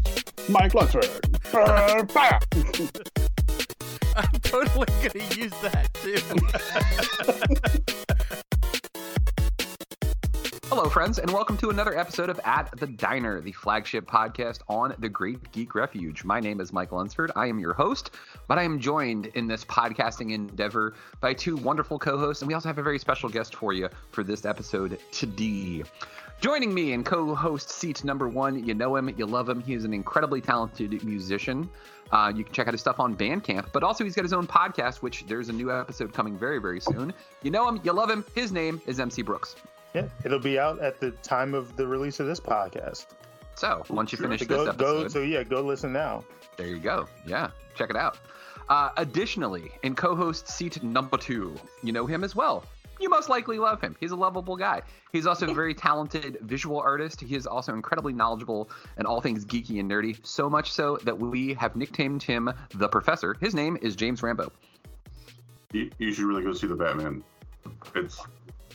Mike 0.50 0.74
Lutzford. 0.74 1.20
I'm 4.16 4.40
totally 4.42 4.88
going 5.02 5.12
to 5.12 5.24
use 5.40 5.54
that, 5.62 5.94
too. 5.94 6.18
Hello, 10.70 10.88
friends, 10.88 11.18
and 11.18 11.32
welcome 11.32 11.58
to 11.58 11.72
another 11.72 11.98
episode 11.98 12.30
of 12.30 12.40
At 12.46 12.70
the 12.78 12.86
Diner, 12.86 13.42
the 13.42 13.52
flagship 13.52 14.06
podcast 14.06 14.60
on 14.68 14.94
the 15.00 15.10
Great 15.10 15.52
Geek 15.52 15.74
Refuge. 15.74 16.24
My 16.24 16.40
name 16.40 16.62
is 16.62 16.72
Michael 16.72 17.00
Lunsford. 17.00 17.32
I 17.36 17.48
am 17.48 17.58
your 17.58 17.74
host, 17.74 18.12
but 18.48 18.60
I 18.60 18.64
am 18.64 18.80
joined 18.80 19.26
in 19.34 19.48
this 19.48 19.66
podcasting 19.66 20.32
endeavor 20.32 20.94
by 21.22 21.34
two 21.34 21.58
wonderful 21.58 21.98
co 21.98 22.20
hosts, 22.20 22.44
and 22.44 22.48
we 22.48 22.54
also 22.54 22.70
have 22.70 22.78
a 22.78 22.84
very 22.84 23.00
special 23.00 23.30
guest 23.30 23.56
for 23.56 23.74
you 23.74 23.90
for 24.12 24.24
this 24.24 24.46
episode 24.46 25.00
today. 25.12 25.82
Joining 26.40 26.72
me 26.72 26.94
in 26.94 27.04
co 27.04 27.34
host 27.34 27.72
seat 27.72 28.04
number 28.04 28.28
one, 28.28 28.64
you 28.64 28.76
know 28.76 28.96
him, 28.96 29.12
you 29.18 29.26
love 29.26 29.50
him. 29.50 29.62
He 29.62 29.74
is 29.74 29.86
an 29.86 29.94
incredibly 29.94 30.40
talented 30.40 31.04
musician. 31.04 31.68
Uh, 32.12 32.32
you 32.36 32.44
can 32.44 32.54
check 32.54 32.68
out 32.68 32.76
his 32.76 32.82
stuff 32.82 33.00
on 33.00 33.18
Bandcamp, 33.18 33.72
but 33.74 33.82
also 33.82 34.04
he's 34.04 34.14
got 34.14 34.24
his 34.24 34.34
own 34.34 34.46
podcast, 34.46 34.98
which 34.98 35.26
there's 35.26 35.50
a 35.50 35.54
new 35.54 35.72
episode 35.72 36.14
coming 36.14 36.38
very, 36.38 36.60
very 36.60 36.80
soon. 36.80 37.12
You 37.42 37.50
know 37.50 37.68
him, 37.68 37.82
you 37.84 37.92
love 37.92 38.12
him. 38.12 38.24
His 38.36 38.52
name 38.52 38.80
is 38.86 39.00
MC 39.00 39.24
Brooks. 39.24 39.56
Yeah, 39.94 40.08
it'll 40.24 40.40
be 40.40 40.60
out 40.60 40.80
at 40.80 41.00
the 41.00 41.12
time 41.12 41.54
of 41.54 41.76
the 41.76 41.86
release 41.88 42.20
of 42.20 42.28
this 42.28 42.40
podcast. 42.40 43.08
So 43.56 43.84
once 43.90 44.12
you 44.12 44.18
finish 44.18 44.40
So 44.42 44.46
this 44.46 44.58
go, 44.58 44.70
episode, 44.70 45.02
go, 45.04 45.08
so 45.08 45.22
yeah, 45.22 45.44
go 45.44 45.62
listen 45.62 45.92
now. 45.92 46.24
there 46.58 46.68
you 46.68 46.80
go. 46.80 47.08
Yeah, 47.28 47.50
check 47.76 47.90
it 47.90 47.96
out. 47.96 48.18
Uh, 48.70 48.92
additionally, 48.98 49.72
in 49.84 49.96
co-host 49.96 50.48
seat 50.48 50.82
number 50.84 51.18
two, 51.18 51.56
you 51.84 51.92
know 51.92 52.06
him 52.06 52.24
as 52.24 52.36
well. 52.36 52.64
You 53.00 53.10
most 53.10 53.30
likely 53.30 53.58
love 53.58 53.82
him. 53.82 53.96
He's 54.00 54.12
a 54.12 54.16
lovable 54.16 54.58
guy. 54.58 54.82
He's 55.12 55.26
also 55.26 55.50
a 55.50 55.54
very 55.54 55.74
talented 55.88 56.38
visual 56.42 56.80
artist. 56.80 57.22
He 57.22 57.36
is 57.36 57.48
also 57.48 57.74
incredibly 57.74 58.14
knowledgeable 58.14 58.70
in 58.98 59.06
all 59.06 59.22
things 59.22 59.46
geeky 59.46 59.80
and 59.80 59.90
nerdy. 59.90 60.24
So 60.26 60.50
much 60.50 60.72
so 60.72 60.98
that 61.04 61.18
we 61.18 61.54
have 61.56 61.76
nicknamed 61.76 62.22
him 62.22 62.52
the 62.76 62.88
Professor. 62.90 63.36
His 63.40 63.56
name 63.56 63.78
is 63.82 63.96
James 63.96 64.22
Rambo. 64.22 64.52
You, 65.72 65.90
you 65.98 66.14
should 66.14 66.26
really 66.26 66.44
go 66.44 66.54
see 66.54 66.68
the 66.68 66.76
Batman. 66.76 67.24
It's 67.96 68.20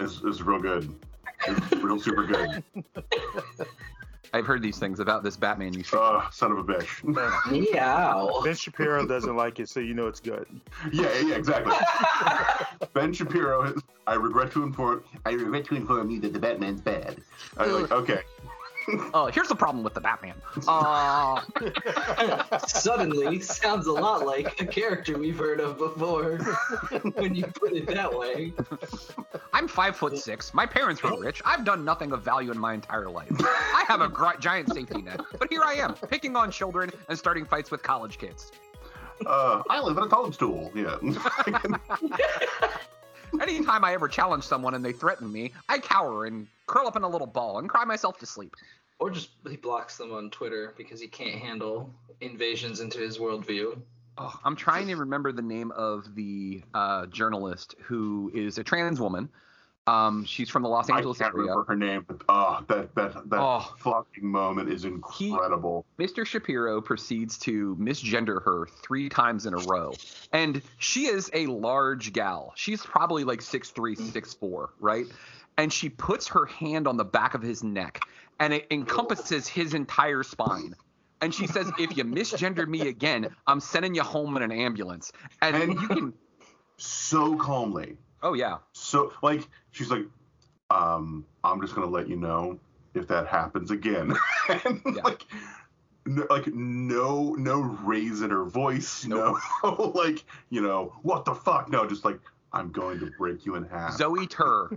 it's, 0.01 0.21
it's 0.25 0.41
real 0.41 0.61
good. 0.61 0.95
It's 1.47 1.73
real 1.73 2.01
super 2.01 2.25
good. 2.25 2.63
I've 4.35 4.47
heard 4.47 4.63
these 4.63 4.79
things 4.79 4.99
about 4.99 5.23
this 5.23 5.37
Batman 5.37 5.75
you 5.75 5.85
see. 5.85 5.97
Uh, 5.97 6.29
son 6.31 6.51
of 6.51 6.59
a 6.59 6.65
bitch. 6.65 7.05
Meow. 7.73 8.41
Ben 8.43 8.57
Shapiro 8.57 9.07
doesn't 9.07 9.37
like 9.37 9.61
it, 9.61 9.69
so 9.69 9.79
you 9.79 9.95
know 9.95 10.09
it's 10.09 10.19
good. 10.19 10.49
Yeah, 10.93 11.09
yeah, 11.21 11.37
exactly. 11.37 11.73
ben 12.95 13.13
Shapiro. 13.13 13.73
I 14.09 14.15
regret 14.15 14.51
to 14.53 14.65
inform. 14.65 15.05
I 15.25 15.31
regret 15.31 15.67
to 15.67 15.77
inform 15.77 16.11
you 16.11 16.21
that 16.21 16.33
the 16.33 16.41
Batman's 16.41 16.81
bad. 16.81 17.23
I'm 17.57 17.83
like, 17.83 17.93
okay. 17.93 18.23
Oh, 19.14 19.26
here's 19.33 19.49
the 19.49 19.55
problem 19.55 19.85
with 19.85 19.95
the 19.95 20.00
Batman. 20.00 20.35
Uh, 20.67 21.41
Suddenly, 22.67 23.41
sounds 23.41 23.87
a 23.87 23.93
lot 23.93 24.26
like 24.26 24.61
a 24.61 24.67
character 24.67 25.19
we've 25.19 25.38
heard 25.38 25.61
of 25.61 25.79
before. 25.79 26.37
when 27.14 27.35
you 27.35 27.47
put 27.47 27.73
it 27.73 27.87
that 27.87 28.17
way. 28.17 28.53
I'm 29.53 29.69
five 29.69 29.97
foot 29.97 30.19
six. 30.19 30.53
My 30.55 30.67
parents 30.67 31.03
were 31.03 31.19
rich. 31.21 31.43
I've 31.45 31.64
done 31.64 31.85
nothing 31.85 32.12
of 32.12 32.23
value 32.23 32.50
in 32.50 32.59
my 32.59 32.75
entire 32.75 33.09
life. 33.09 33.31
I 33.41 33.85
have 33.88 34.00
a 34.00 34.09
gr- 34.09 34.38
giant 34.38 34.73
safety 34.73 35.03
net, 35.03 35.21
but 35.38 35.49
here 35.50 35.62
I 35.64 35.75
am, 35.75 35.95
picking 35.95 36.37
on 36.37 36.50
children 36.50 36.91
and 37.09 37.19
starting 37.19 37.45
fights 37.45 37.71
with 37.71 37.83
college 37.83 38.19
kids. 38.19 38.53
Uh, 39.26 39.62
I 39.71 39.81
live 39.81 39.97
in 39.97 40.05
a 40.05 40.09
toadstool. 40.09 40.73
Yeah. 40.75 40.97
Anytime 43.41 43.85
I 43.85 43.93
ever 43.95 44.09
challenge 44.09 44.45
someone 44.45 44.75
and 44.75 44.85
they 44.85 44.93
threaten 44.93 45.31
me, 45.31 45.53
I 45.69 45.79
cower 45.79 46.26
and 46.26 46.47
curl 46.67 46.87
up 46.87 46.97
in 46.97 47.03
a 47.03 47.09
little 47.09 47.26
ball 47.26 47.59
and 47.59 47.69
cry 47.69 47.85
myself 47.85 48.19
to 48.19 48.26
sleep. 48.26 48.55
Or 48.99 49.11
just 49.11 49.31
he 49.49 49.57
blocks 49.57 49.97
them 49.97 50.12
on 50.12 50.31
Twitter 50.31 50.75
because 50.76 51.00
he 51.00 51.09
can't 51.09 51.41
handle 51.41 51.93
invasions 52.21 52.81
into 52.81 52.99
his 52.99 53.19
worldview. 53.19 53.81
Oh, 54.17 54.33
I'm 54.45 54.55
trying 54.55 54.87
to 54.87 54.97
remember 54.97 55.33
the 55.33 55.43
name 55.43 55.73
of 55.73 56.14
the 56.14 56.62
uh, 56.73 57.07
journalist 57.07 57.75
who 57.83 58.31
is 58.33 58.59
a 58.59 58.64
trans 58.64 59.00
woman. 59.00 59.29
Um, 59.87 60.25
she's 60.25 60.49
from 60.49 60.62
the 60.62 60.69
Los 60.69 60.88
Angeles 60.88 61.21
I 61.21 61.25
can't 61.25 61.35
area. 61.35 61.50
remember 61.50 61.64
her 61.69 61.76
name, 61.76 62.05
but 62.09 62.23
oh, 62.29 62.64
that 62.69 62.95
that 62.95 63.29
that 63.29 63.41
Oh. 63.41 63.75
fucking 63.81 64.25
moment 64.26 64.71
is 64.71 64.85
incredible. 64.87 65.85
Mr. 65.99 66.25
Shapiro 66.26 66.81
proceeds 66.81 67.37
to 67.41 67.76
misgender 67.76 68.43
her 68.45 68.67
three 68.83 69.11
times 69.11 69.45
in 69.45 69.53
a 69.53 69.59
row. 69.59 69.93
And 70.33 70.62
she 70.79 71.07
is 71.07 71.31
a 71.35 71.47
large 71.47 72.14
gal. 72.14 72.53
She's 72.57 72.81
probably 72.83 73.25
like 73.25 73.41
6'3, 73.41 73.95
6'4, 73.97 74.69
right? 74.81 75.05
And 75.59 75.71
she 75.71 75.91
puts 75.91 76.29
her 76.29 76.47
hand 76.47 76.88
on 76.88 76.97
the 76.97 77.05
back 77.05 77.35
of 77.35 77.43
his 77.43 77.62
neck 77.62 78.00
and 78.41 78.55
it 78.55 78.67
encompasses 78.71 79.47
his 79.47 79.75
entire 79.75 80.23
spine. 80.23 80.75
And 81.21 81.33
she 81.35 81.47
says, 81.47 81.71
if 81.79 81.97
you 81.97 82.05
misgender 82.05 82.67
me 82.67 82.88
again, 82.88 83.29
I'm 83.47 83.61
sending 83.61 83.95
you 83.95 84.03
home 84.03 84.37
in 84.38 84.43
an 84.43 84.50
ambulance. 84.50 85.12
And, 85.43 85.55
And- 85.57 85.73
you 85.81 85.88
can, 85.88 86.12
so 86.79 87.37
calmly. 87.37 87.97
oh, 88.23 88.33
yeah. 88.35 88.57
So 88.73 89.12
like 89.23 89.47
she's 89.75 89.90
like, 89.90 90.07
um, 90.71 91.26
I'm 91.43 91.61
just 91.61 91.75
gonna 91.75 91.87
let 91.90 92.09
you 92.09 92.16
know 92.16 92.59
if 92.95 93.07
that 93.09 93.26
happens 93.26 93.71
again. 93.71 94.14
and 94.49 94.83
like 95.04 95.25
no, 96.07 96.26
like 96.31 96.47
no 96.54 97.33
no 97.35 97.61
raise 97.61 98.23
in 98.23 98.31
her 98.31 98.45
voice, 98.45 99.04
no 99.04 99.38
like, 99.95 100.25
you 100.50 100.62
know, 100.62 100.95
what 101.02 101.25
the 101.25 101.35
fuck? 101.35 101.69
No, 101.69 101.87
just 101.87 102.04
like 102.04 102.19
I'm 102.52 102.71
going 102.71 103.00
to 103.00 103.07
break 103.07 103.45
you 103.45 103.57
in 103.57 103.64
half. 103.64 103.97
Zoe 103.97 104.26
Tur. 104.26 104.71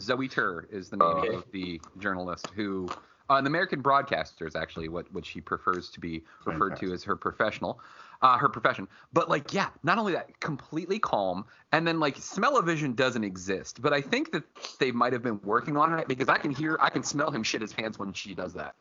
Zoe 0.00 0.26
Tur 0.26 0.66
is 0.72 0.88
the 0.88 0.96
name 0.96 1.06
Okay. 1.06 1.34
of 1.34 1.44
the 1.52 1.80
journalist 1.98 2.50
who, 2.56 2.88
uh, 3.30 3.34
an 3.34 3.46
American 3.46 3.80
broadcaster 3.80 4.46
is 4.46 4.56
actually 4.56 4.88
what, 4.88 5.10
what 5.12 5.24
she 5.24 5.40
prefers 5.40 5.90
to 5.90 6.00
be 6.00 6.24
referred 6.46 6.76
to 6.78 6.92
as 6.92 7.04
her 7.04 7.14
professional, 7.14 7.78
uh, 8.24 8.38
her 8.38 8.48
profession. 8.48 8.88
But 9.12 9.28
like, 9.28 9.52
yeah, 9.52 9.68
not 9.82 9.98
only 9.98 10.14
that, 10.14 10.40
completely 10.40 10.98
calm, 10.98 11.44
and 11.72 11.86
then 11.86 12.00
like, 12.00 12.16
smell-o-vision 12.16 12.94
doesn't 12.94 13.22
exist. 13.22 13.82
But 13.82 13.92
I 13.92 14.00
think 14.00 14.32
that 14.32 14.44
they 14.80 14.92
might 14.92 15.12
have 15.12 15.22
been 15.22 15.40
working 15.42 15.76
on 15.76 15.96
it 15.98 16.08
because 16.08 16.30
I 16.30 16.38
can 16.38 16.50
hear, 16.50 16.78
I 16.80 16.88
can 16.88 17.02
smell 17.02 17.30
him 17.30 17.42
shit 17.42 17.60
his 17.60 17.74
pants 17.74 17.98
when 17.98 18.14
she 18.14 18.34
does 18.34 18.54
that. 18.54 18.76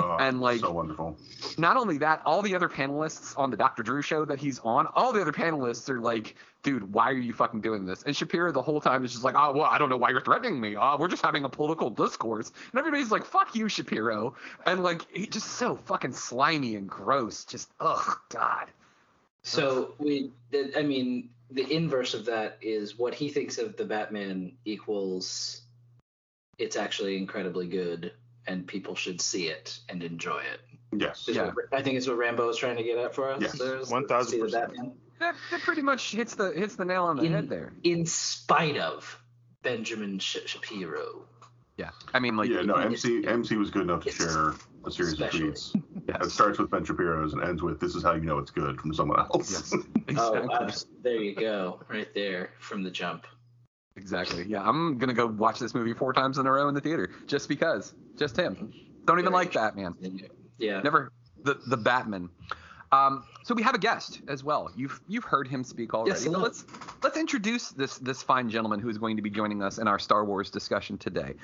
Oh, 0.00 0.16
and 0.18 0.40
like, 0.40 0.60
so 0.60 0.70
wonderful. 0.70 1.16
not 1.58 1.76
only 1.76 1.98
that, 1.98 2.22
all 2.24 2.42
the 2.42 2.54
other 2.54 2.68
panelists 2.68 3.36
on 3.36 3.50
the 3.50 3.56
Dr. 3.56 3.82
Drew 3.82 4.02
show 4.02 4.24
that 4.24 4.38
he's 4.38 4.60
on, 4.60 4.86
all 4.94 5.12
the 5.12 5.20
other 5.20 5.32
panelists 5.32 5.88
are 5.88 6.00
like, 6.00 6.36
dude, 6.62 6.92
why 6.92 7.10
are 7.10 7.18
you 7.18 7.32
fucking 7.32 7.60
doing 7.60 7.84
this? 7.84 8.02
And 8.04 8.16
Shapiro 8.16 8.52
the 8.52 8.62
whole 8.62 8.80
time 8.80 9.04
is 9.04 9.12
just 9.12 9.24
like, 9.24 9.34
oh, 9.36 9.52
well, 9.52 9.64
I 9.64 9.78
don't 9.78 9.88
know 9.88 9.96
why 9.96 10.10
you're 10.10 10.20
threatening 10.20 10.60
me. 10.60 10.76
Oh, 10.76 10.96
we're 10.98 11.08
just 11.08 11.24
having 11.24 11.44
a 11.44 11.48
political 11.48 11.90
discourse. 11.90 12.52
And 12.72 12.78
everybody's 12.78 13.10
like, 13.10 13.24
fuck 13.24 13.54
you, 13.54 13.68
Shapiro. 13.68 14.34
And 14.66 14.82
like, 14.82 15.02
he 15.12 15.26
just 15.26 15.46
so 15.52 15.76
fucking 15.76 16.12
slimy 16.12 16.76
and 16.76 16.88
gross. 16.88 17.44
Just, 17.44 17.70
ugh, 17.80 18.18
God. 18.28 18.66
So 19.44 19.94
we, 19.98 20.30
th- 20.52 20.76
I 20.76 20.82
mean, 20.82 21.30
the 21.50 21.66
inverse 21.70 22.14
of 22.14 22.26
that 22.26 22.58
is 22.60 22.98
what 22.98 23.14
he 23.14 23.28
thinks 23.28 23.58
of 23.58 23.76
the 23.76 23.84
Batman 23.84 24.52
equals. 24.64 25.62
It's 26.58 26.76
actually 26.76 27.16
incredibly 27.16 27.68
good, 27.68 28.12
and 28.46 28.66
people 28.66 28.94
should 28.94 29.20
see 29.20 29.46
it 29.48 29.78
and 29.88 30.02
enjoy 30.02 30.40
it. 30.40 30.60
Yes. 31.00 31.28
Is 31.28 31.36
Yeah. 31.36 31.52
what- 31.52 31.66
I 31.72 31.82
think 31.82 31.96
is 31.96 32.08
what 32.08 32.18
Rambo 32.18 32.48
is 32.48 32.56
trying 32.56 32.76
to 32.76 32.82
get 32.82 32.98
at 32.98 33.14
for 33.14 33.30
us. 33.30 33.40
Yes, 33.42 33.58
There's- 33.58 33.90
1000%. 33.90 34.52
Batman. 34.52 34.92
That, 35.20 35.34
that 35.50 35.60
pretty 35.62 35.82
much 35.82 36.12
hits 36.12 36.36
the 36.36 36.52
hits 36.52 36.76
the 36.76 36.84
nail 36.84 37.04
on 37.04 37.16
the 37.16 37.24
In- 37.24 37.32
head 37.32 37.48
there. 37.48 37.72
In 37.82 38.06
spite 38.06 38.76
of 38.76 39.20
Benjamin 39.62 40.18
Sh- 40.20 40.38
Shapiro. 40.46 41.26
Yeah. 41.76 41.90
I 42.14 42.20
mean, 42.20 42.36
like, 42.36 42.48
yeah, 42.50 42.62
no, 42.62 42.74
MC 42.74 43.24
MC 43.26 43.56
was 43.56 43.70
good 43.70 43.82
enough 43.82 44.04
to 44.04 44.10
share 44.12 44.54
a 44.84 44.90
series 44.90 45.14
special. 45.14 45.48
of 45.48 45.54
tweets. 45.54 45.82
It 46.24 46.30
starts 46.30 46.58
with 46.58 46.70
Ben 46.70 46.84
Shapiro's 46.84 47.34
and 47.34 47.42
ends 47.42 47.62
with 47.62 47.80
"This 47.80 47.94
is 47.94 48.02
how 48.02 48.14
you 48.14 48.22
know 48.22 48.38
it's 48.38 48.50
good" 48.50 48.80
from 48.80 48.94
someone 48.94 49.18
else. 49.20 49.50
yes. 49.50 49.74
Oh, 50.16 50.32
Exactly. 50.34 50.56
abs- 50.66 50.86
there 51.02 51.16
you 51.16 51.34
go, 51.34 51.80
right 51.88 52.08
there 52.14 52.50
from 52.60 52.82
the 52.82 52.90
jump. 52.90 53.26
Exactly. 53.96 54.44
Yeah, 54.46 54.62
I'm 54.62 54.96
gonna 54.96 55.12
go 55.12 55.26
watch 55.26 55.58
this 55.58 55.74
movie 55.74 55.92
four 55.92 56.12
times 56.12 56.38
in 56.38 56.46
a 56.46 56.52
row 56.52 56.68
in 56.68 56.74
the 56.74 56.80
theater 56.80 57.10
just 57.26 57.48
because, 57.48 57.94
just 58.16 58.36
him. 58.36 58.72
Don't 59.04 59.18
even 59.18 59.32
Very 59.32 59.44
like 59.44 59.52
Batman. 59.52 59.94
Yeah. 60.58 60.80
Never 60.80 61.12
the 61.42 61.58
the 61.66 61.76
Batman. 61.76 62.30
Um, 62.90 63.24
so 63.42 63.54
we 63.54 63.62
have 63.62 63.74
a 63.74 63.78
guest 63.78 64.20
as 64.28 64.42
well. 64.42 64.70
You've 64.74 65.00
you've 65.08 65.24
heard 65.24 65.46
him 65.46 65.62
speak 65.62 65.92
already. 65.92 66.10
Yes, 66.10 66.24
So 66.24 66.30
let's 66.30 66.64
let's 67.02 67.16
introduce 67.16 67.70
this 67.70 67.98
this 67.98 68.22
fine 68.22 68.48
gentleman 68.48 68.80
who 68.80 68.88
is 68.88 68.96
going 68.96 69.16
to 69.16 69.22
be 69.22 69.30
joining 69.30 69.62
us 69.62 69.78
in 69.78 69.86
our 69.86 69.98
Star 69.98 70.24
Wars 70.24 70.50
discussion 70.50 70.96
today. 70.96 71.34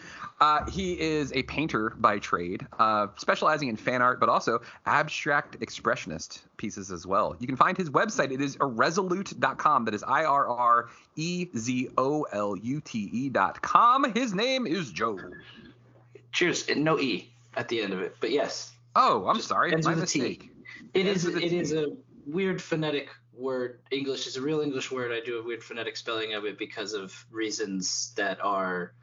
Uh, 0.41 0.69
he 0.71 0.99
is 0.99 1.33
a 1.33 1.43
painter 1.45 1.91
by 1.99 2.19
trade, 2.19 2.67
uh, 2.79 3.09
specializing 3.17 3.69
in 3.69 3.77
fan 3.77 4.01
art, 4.01 4.21
but 4.21 4.29
also 4.29 4.61
abstract 4.87 5.61
expressionist 5.61 6.41
pieces 6.57 6.91
as 6.91 7.07
well. 7.07 7.37
You 7.39 7.47
can 7.47 7.57
find 7.57 7.77
his 7.77 7.91
website. 7.91 8.33
It 8.33 8.41
is 8.41 8.57
irrezolute.com. 8.57 9.85
That 9.85 9.95
is 9.95 10.03
I 10.03 10.25
R 10.25 10.47
R 10.49 10.89
E 11.17 11.49
Z 11.57 11.89
O 11.99 12.23
L 12.33 12.57
U 12.57 12.81
T 12.81 13.11
E 13.13 13.29
dot 13.29 13.61
com. 13.61 14.13
His 14.15 14.35
name 14.35 14.67
is 14.67 14.91
Joe. 14.91 15.19
Cheers. 16.33 16.69
No 16.75 16.99
E 16.99 17.31
at 17.57 17.69
the 17.69 17.83
end 17.83 17.93
of 17.93 18.01
it, 18.01 18.17
but 18.21 18.31
yes. 18.31 18.73
Oh, 18.97 19.27
I'm 19.27 19.41
sorry. 19.41 19.73
ends 19.73 19.87
My 19.87 19.95
T. 20.05 20.51
mistake. 20.95 21.05
It 21.05 21.09
Ends 21.09 21.25
is. 21.25 21.35
a 21.35 21.39
It 21.39 21.49
T. 21.51 21.59
is 21.59 21.73
a 21.73 21.87
weird 22.27 22.63
phonetic 22.63 23.11
word. 23.33 23.81
English 23.91 24.27
is 24.27 24.37
a 24.37 24.43
real 24.43 24.61
English 24.61 24.91
word. 24.91 25.13
I 25.13 25.21
do 25.25 25.39
a 25.39 25.43
weird 25.43 25.63
phonetic 25.63 25.97
spelling 25.97 26.35
of 26.35 26.45
it 26.45 26.59
because 26.59 26.93
of 26.93 27.13
reasons 27.31 28.13
that 28.17 28.39
are 28.43 28.95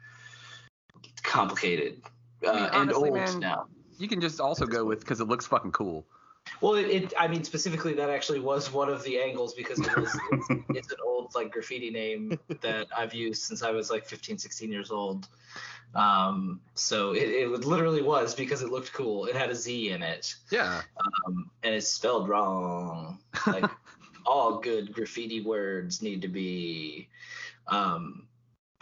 complicated 1.22 2.02
uh, 2.44 2.50
I 2.50 2.54
mean, 2.54 2.64
and 2.64 2.74
honestly, 2.74 3.10
old 3.10 3.18
man, 3.18 3.40
now. 3.40 3.66
You 3.98 4.08
can 4.08 4.20
just 4.20 4.40
also 4.40 4.66
go 4.66 4.84
with 4.84 5.00
because 5.00 5.20
it 5.20 5.28
looks 5.28 5.46
fucking 5.46 5.72
cool. 5.72 6.06
Well, 6.60 6.74
it, 6.74 6.86
it, 6.86 7.12
I 7.18 7.28
mean, 7.28 7.44
specifically, 7.44 7.94
that 7.94 8.10
actually 8.10 8.40
was 8.40 8.72
one 8.72 8.88
of 8.88 9.02
the 9.02 9.20
angles 9.20 9.54
because 9.54 9.78
it 9.80 9.96
was, 9.96 10.16
it's, 10.32 10.48
it's 10.70 10.90
an 10.90 10.98
old 11.04 11.34
like 11.34 11.50
graffiti 11.50 11.90
name 11.90 12.38
that 12.60 12.86
I've 12.96 13.14
used 13.14 13.42
since 13.42 13.62
I 13.62 13.70
was 13.70 13.90
like 13.90 14.06
15, 14.06 14.38
16 14.38 14.70
years 14.70 14.90
old. 14.90 15.28
Um, 15.94 16.60
so 16.74 17.12
it, 17.12 17.28
it 17.28 17.48
literally 17.64 18.02
was 18.02 18.34
because 18.34 18.62
it 18.62 18.70
looked 18.70 18.92
cool. 18.92 19.26
It 19.26 19.36
had 19.36 19.50
a 19.50 19.54
Z 19.54 19.90
in 19.90 20.02
it. 20.02 20.34
Yeah. 20.50 20.82
Um, 21.26 21.50
and 21.62 21.74
it's 21.74 21.88
spelled 21.88 22.28
wrong. 22.28 23.18
Like 23.46 23.70
all 24.26 24.58
good 24.58 24.92
graffiti 24.92 25.40
words 25.40 26.02
need 26.02 26.22
to 26.22 26.28
be. 26.28 27.08
Um, 27.68 28.26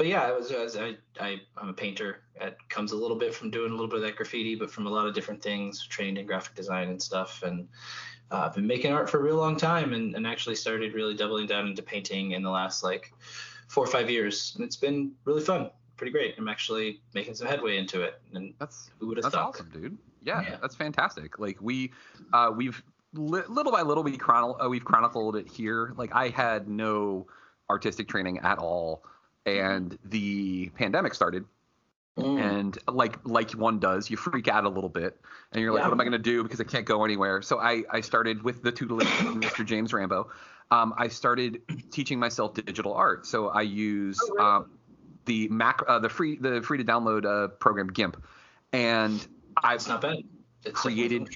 but 0.00 0.06
yeah, 0.06 0.22
I 0.22 0.32
was, 0.32 0.50
I, 0.50 0.62
was 0.62 0.76
I, 0.78 0.96
I 1.20 1.42
I'm 1.58 1.68
a 1.68 1.74
painter. 1.74 2.22
It 2.36 2.56
comes 2.70 2.92
a 2.92 2.96
little 2.96 3.18
bit 3.18 3.34
from 3.34 3.50
doing 3.50 3.70
a 3.70 3.74
little 3.74 3.86
bit 3.86 3.96
of 3.96 4.02
that 4.04 4.16
graffiti, 4.16 4.54
but 4.54 4.70
from 4.70 4.86
a 4.86 4.90
lot 4.90 5.06
of 5.06 5.12
different 5.12 5.42
things. 5.42 5.86
Trained 5.86 6.16
in 6.16 6.24
graphic 6.24 6.54
design 6.54 6.88
and 6.88 7.02
stuff, 7.02 7.42
and 7.42 7.68
uh, 8.30 8.46
I've 8.46 8.54
been 8.54 8.66
making 8.66 8.94
art 8.94 9.10
for 9.10 9.20
a 9.20 9.22
real 9.22 9.36
long 9.36 9.58
time, 9.58 9.92
and, 9.92 10.14
and 10.14 10.26
actually 10.26 10.54
started 10.54 10.94
really 10.94 11.14
doubling 11.14 11.46
down 11.46 11.66
into 11.66 11.82
painting 11.82 12.30
in 12.30 12.42
the 12.42 12.48
last 12.48 12.82
like 12.82 13.12
four 13.68 13.84
or 13.84 13.88
five 13.88 14.08
years, 14.08 14.54
and 14.56 14.64
it's 14.64 14.74
been 14.74 15.12
really 15.26 15.42
fun, 15.42 15.70
pretty 15.98 16.12
great. 16.12 16.34
I'm 16.38 16.48
actually 16.48 17.02
making 17.12 17.34
some 17.34 17.46
headway 17.46 17.76
into 17.76 18.00
it, 18.00 18.22
and 18.32 18.54
that's 18.58 18.88
who 19.00 19.08
would 19.08 19.18
have 19.18 19.24
thought? 19.24 19.52
That's 19.52 19.60
awesome, 19.60 19.82
dude. 19.82 19.98
Yeah, 20.22 20.56
that's 20.62 20.76
fantastic. 20.76 21.38
Like 21.38 21.58
we, 21.60 21.92
uh, 22.32 22.50
we've 22.56 22.82
li- 23.12 23.42
little 23.50 23.70
by 23.70 23.82
little 23.82 24.02
we 24.02 24.16
chronicle, 24.16 24.56
uh, 24.64 24.66
we've 24.70 24.82
chronicled 24.82 25.36
it 25.36 25.46
here. 25.46 25.92
Like 25.98 26.14
I 26.14 26.28
had 26.28 26.68
no 26.70 27.26
artistic 27.68 28.08
training 28.08 28.38
at 28.38 28.56
all, 28.56 29.04
and 29.46 29.96
the 30.04 30.70
pandemic 30.76 31.14
started. 31.14 31.44
And 32.16 32.76
like 32.86 33.18
like 33.24 33.52
one 33.52 33.78
does, 33.78 34.10
you 34.10 34.18
freak 34.18 34.46
out 34.46 34.64
a 34.64 34.68
little 34.68 34.90
bit, 34.90 35.18
and 35.52 35.62
you're 35.62 35.72
like, 35.72 35.80
Yeah. 35.80 35.86
"What 35.86 35.94
am 35.94 36.00
I 36.00 36.04
going 36.04 36.12
to 36.12 36.18
do?" 36.18 36.42
Because 36.42 36.60
I 36.60 36.64
can't 36.64 36.84
go 36.84 37.02
anywhere. 37.04 37.40
So 37.40 37.58
I 37.58 37.84
I 37.90 38.02
started 38.02 38.42
with 38.42 38.62
the 38.62 38.70
tutelage 38.70 39.06
of 39.06 39.34
Mr. 39.36 39.64
James 39.64 39.94
Rambo. 39.94 40.28
Um, 40.70 40.92
I 40.98 41.08
started 41.08 41.62
teaching 41.90 42.18
myself 42.18 42.52
digital 42.52 42.92
art. 42.92 43.26
So 43.26 43.48
I 43.48 43.62
use 43.62 44.20
um, 44.38 44.70
the 45.24 45.48
Mac 45.48 45.80
uh, 45.88 45.98
the 45.98 46.10
free 46.10 46.36
the 46.36 46.60
free 46.60 46.76
to 46.76 46.84
download 46.84 47.24
uh, 47.24 47.48
program 47.48 47.88
GIMP, 47.90 48.22
and 48.74 49.26
I've 49.56 49.86
not 49.88 50.02
bad. 50.02 50.18
created. 50.74 51.34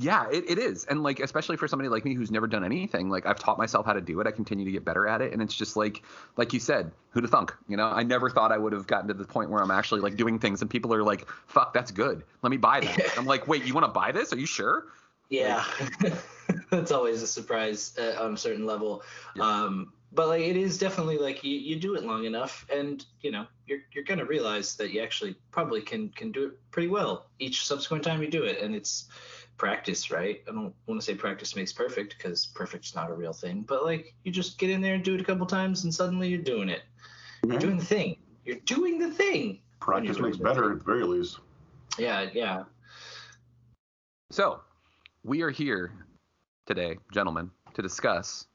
Yeah, 0.00 0.26
it, 0.30 0.44
it 0.48 0.58
is, 0.58 0.84
and 0.84 1.02
like 1.02 1.18
especially 1.18 1.56
for 1.56 1.66
somebody 1.66 1.88
like 1.88 2.04
me 2.04 2.14
who's 2.14 2.30
never 2.30 2.46
done 2.46 2.62
anything, 2.62 3.10
like 3.10 3.26
I've 3.26 3.38
taught 3.40 3.58
myself 3.58 3.84
how 3.84 3.94
to 3.94 4.00
do 4.00 4.20
it. 4.20 4.28
I 4.28 4.30
continue 4.30 4.64
to 4.64 4.70
get 4.70 4.84
better 4.84 5.08
at 5.08 5.20
it, 5.22 5.32
and 5.32 5.42
it's 5.42 5.54
just 5.54 5.76
like, 5.76 6.04
like 6.36 6.52
you 6.52 6.60
said, 6.60 6.92
who'd 7.10 7.24
have 7.24 7.32
thunk? 7.32 7.52
You 7.66 7.76
know, 7.76 7.86
I 7.86 8.04
never 8.04 8.30
thought 8.30 8.52
I 8.52 8.58
would 8.58 8.72
have 8.72 8.86
gotten 8.86 9.08
to 9.08 9.14
the 9.14 9.24
point 9.24 9.50
where 9.50 9.60
I'm 9.60 9.72
actually 9.72 10.00
like 10.00 10.16
doing 10.16 10.38
things, 10.38 10.62
and 10.62 10.70
people 10.70 10.94
are 10.94 11.02
like, 11.02 11.26
"Fuck, 11.48 11.74
that's 11.74 11.90
good. 11.90 12.22
Let 12.42 12.50
me 12.50 12.58
buy 12.58 12.78
that." 12.78 13.18
I'm 13.18 13.26
like, 13.26 13.48
"Wait, 13.48 13.64
you 13.64 13.74
want 13.74 13.86
to 13.86 13.92
buy 13.92 14.12
this? 14.12 14.32
Are 14.32 14.38
you 14.38 14.46
sure?" 14.46 14.86
Yeah, 15.30 15.64
that's 16.70 16.92
always 16.92 17.20
a 17.20 17.26
surprise 17.26 17.98
uh, 17.98 18.22
on 18.22 18.34
a 18.34 18.36
certain 18.36 18.66
level. 18.66 19.02
Um, 19.40 19.92
but 20.12 20.28
like 20.28 20.42
it 20.42 20.56
is 20.56 20.78
definitely 20.78 21.18
like 21.18 21.44
you, 21.44 21.58
you 21.58 21.76
do 21.76 21.96
it 21.96 22.04
long 22.04 22.24
enough, 22.24 22.66
and 22.72 23.04
you 23.20 23.30
know 23.30 23.46
you're 23.66 23.80
you're 23.92 24.04
gonna 24.04 24.24
realize 24.24 24.76
that 24.76 24.90
you 24.90 25.02
actually 25.02 25.34
probably 25.50 25.80
can 25.82 26.10
can 26.10 26.30
do 26.30 26.46
it 26.46 26.58
pretty 26.70 26.88
well 26.88 27.26
each 27.38 27.66
subsequent 27.66 28.04
time 28.04 28.22
you 28.22 28.30
do 28.30 28.44
it, 28.44 28.62
and 28.62 28.74
it's 28.74 29.08
practice, 29.58 30.10
right? 30.10 30.40
I 30.48 30.52
don't 30.52 30.72
want 30.86 31.00
to 31.00 31.04
say 31.04 31.14
practice 31.14 31.56
makes 31.56 31.72
perfect 31.72 32.16
because 32.16 32.46
perfect's 32.46 32.94
not 32.94 33.10
a 33.10 33.14
real 33.14 33.32
thing, 33.32 33.62
but 33.62 33.84
like 33.84 34.14
you 34.24 34.32
just 34.32 34.58
get 34.58 34.70
in 34.70 34.80
there 34.80 34.94
and 34.94 35.04
do 35.04 35.14
it 35.14 35.20
a 35.20 35.24
couple 35.24 35.44
times, 35.44 35.84
and 35.84 35.94
suddenly 35.94 36.28
you're 36.28 36.38
doing 36.38 36.68
it. 36.68 36.82
You're 37.42 37.52
mm-hmm. 37.52 37.60
doing 37.60 37.76
the 37.76 37.84
thing. 37.84 38.16
You're 38.44 38.60
doing 38.64 38.98
the 38.98 39.10
thing. 39.10 39.60
Practice 39.80 40.18
makes 40.18 40.36
better 40.36 40.62
thing. 40.62 40.72
at 40.72 40.78
the 40.78 40.84
very 40.84 41.04
least. 41.04 41.38
Yeah, 41.98 42.28
yeah. 42.32 42.64
So, 44.30 44.60
we 45.24 45.42
are 45.42 45.50
here 45.50 45.92
today, 46.66 46.96
gentlemen, 47.12 47.50
to 47.74 47.82
discuss 47.82 48.46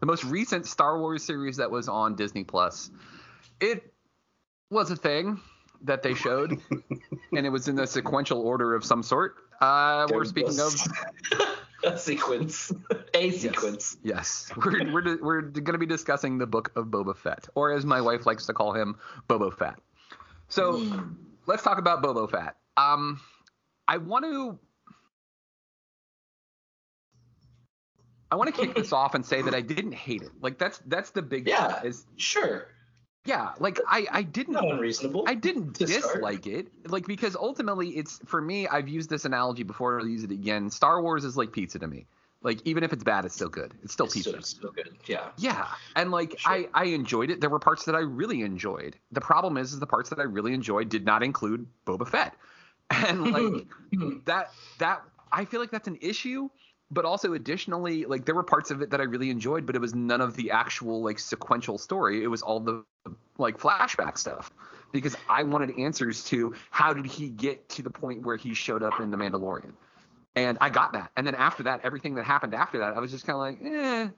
the 0.00 0.06
most 0.06 0.24
recent 0.24 0.66
Star 0.66 0.98
Wars 0.98 1.24
series 1.24 1.56
that 1.56 1.70
was 1.70 1.88
on 1.88 2.14
Disney 2.14 2.44
Plus. 2.44 2.90
It 3.60 3.92
was 4.70 4.90
a 4.90 4.96
thing 4.96 5.40
that 5.82 6.02
they 6.02 6.14
showed, 6.14 6.52
and 6.70 7.46
it 7.46 7.50
was 7.50 7.68
in 7.68 7.78
a 7.78 7.86
sequential 7.86 8.40
order 8.40 8.74
of 8.74 8.84
some 8.84 9.02
sort. 9.02 9.36
Uh, 9.60 10.06
we're 10.10 10.24
speaking 10.24 10.58
of 10.60 10.74
a 11.84 11.98
sequence, 11.98 12.72
a 13.14 13.30
sequence. 13.30 13.96
Yes, 14.02 14.50
we're 14.56 14.92
we're 14.92 15.22
we're 15.22 15.40
going 15.42 15.72
to 15.72 15.78
be 15.78 15.86
discussing 15.86 16.38
the 16.38 16.46
book 16.46 16.72
of 16.76 16.86
Boba 16.86 17.16
Fett, 17.16 17.48
or 17.54 17.72
as 17.72 17.84
my 17.84 18.00
wife 18.00 18.26
likes 18.26 18.46
to 18.46 18.52
call 18.52 18.72
him, 18.72 18.96
Bobo 19.26 19.50
Fett. 19.50 19.78
So 20.48 21.02
let's 21.46 21.62
talk 21.62 21.78
about 21.78 22.02
Bobo 22.02 22.26
Fett. 22.26 22.56
Um, 22.76 23.20
I 23.86 23.96
want 23.96 24.24
to 24.24 24.58
I 28.30 28.36
want 28.36 28.54
to 28.54 28.60
kick 28.60 28.74
this 28.74 28.92
off 28.92 29.14
and 29.14 29.24
say 29.24 29.42
that 29.42 29.54
I 29.54 29.60
didn't 29.60 29.92
hate 29.92 30.22
it. 30.22 30.30
Like 30.40 30.58
that's 30.58 30.80
that's 30.86 31.10
the 31.10 31.22
big 31.22 31.48
Yeah, 31.48 31.82
is 31.82 32.06
sure. 32.16 32.68
Yeah, 33.24 33.50
like 33.58 33.78
I 33.86 34.06
I 34.10 34.22
didn't 34.22 34.54
Not 34.54 34.70
unreasonable. 34.70 35.24
I 35.26 35.34
didn't 35.34 35.76
dislike 35.78 36.46
it. 36.46 36.68
Like 36.86 37.06
because 37.06 37.36
ultimately 37.36 37.90
it's 37.90 38.20
for 38.24 38.40
me 38.40 38.66
I've 38.66 38.88
used 38.88 39.10
this 39.10 39.24
analogy 39.24 39.64
before 39.64 40.00
I'll 40.00 40.06
use 40.06 40.24
it 40.24 40.30
again. 40.30 40.70
Star 40.70 41.02
Wars 41.02 41.24
is 41.24 41.36
like 41.36 41.52
pizza 41.52 41.78
to 41.78 41.86
me. 41.86 42.06
Like 42.40 42.60
even 42.64 42.84
if 42.84 42.92
it's 42.92 43.04
bad 43.04 43.24
it's 43.24 43.34
still 43.34 43.48
good. 43.48 43.74
It's 43.82 43.92
still 43.92 44.06
It's 44.06 44.14
pizza. 44.14 44.30
still, 44.30 44.42
still 44.42 44.70
good. 44.70 44.96
Yeah. 45.06 45.28
Yeah, 45.36 45.66
and 45.96 46.10
like 46.10 46.40
I 46.46 46.68
I 46.72 46.84
enjoyed 46.84 47.30
it. 47.30 47.40
There 47.40 47.50
were 47.50 47.58
parts 47.58 47.84
that 47.86 47.94
I 47.94 48.00
really 48.00 48.42
enjoyed. 48.42 48.96
The 49.12 49.20
problem 49.20 49.56
is, 49.58 49.72
is 49.72 49.80
the 49.80 49.86
parts 49.86 50.08
that 50.10 50.20
I 50.20 50.24
really 50.24 50.54
enjoyed 50.54 50.88
did 50.88 51.04
not 51.04 51.22
include 51.22 51.66
Boba 51.84 52.08
Fett, 52.08 52.34
and 52.90 53.32
like 53.32 53.66
that 54.24 54.52
that 54.78 55.02
I 55.32 55.44
feel 55.44 55.60
like 55.60 55.70
that's 55.70 55.88
an 55.88 55.98
issue. 56.00 56.48
But 56.90 57.04
also 57.04 57.34
additionally, 57.34 58.06
like 58.06 58.24
there 58.24 58.34
were 58.34 58.42
parts 58.42 58.70
of 58.70 58.80
it 58.80 58.90
that 58.90 59.00
I 59.00 59.04
really 59.04 59.28
enjoyed, 59.28 59.66
but 59.66 59.76
it 59.76 59.80
was 59.80 59.94
none 59.94 60.22
of 60.22 60.36
the 60.36 60.50
actual 60.50 61.02
like 61.02 61.18
sequential 61.18 61.76
story. 61.76 62.24
It 62.24 62.28
was 62.28 62.40
all 62.40 62.60
the 62.60 62.82
like 63.36 63.58
flashback 63.58 64.16
stuff 64.16 64.50
because 64.90 65.14
I 65.28 65.42
wanted 65.42 65.78
answers 65.78 66.24
to 66.24 66.54
how 66.70 66.94
did 66.94 67.04
he 67.04 67.28
get 67.28 67.68
to 67.70 67.82
the 67.82 67.90
point 67.90 68.22
where 68.22 68.36
he 68.36 68.54
showed 68.54 68.82
up 68.82 69.00
in 69.00 69.10
the 69.10 69.18
Mandalorian, 69.18 69.72
and 70.34 70.56
I 70.62 70.70
got 70.70 70.94
that. 70.94 71.10
And 71.16 71.26
then 71.26 71.34
after 71.34 71.64
that, 71.64 71.80
everything 71.84 72.14
that 72.14 72.24
happened 72.24 72.54
after 72.54 72.78
that, 72.78 72.96
I 72.96 73.00
was 73.00 73.10
just 73.10 73.26
kind 73.26 73.34
of 73.34 73.40
like, 73.40 73.72
eh. 73.72 74.08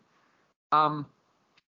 Um, 0.72 1.06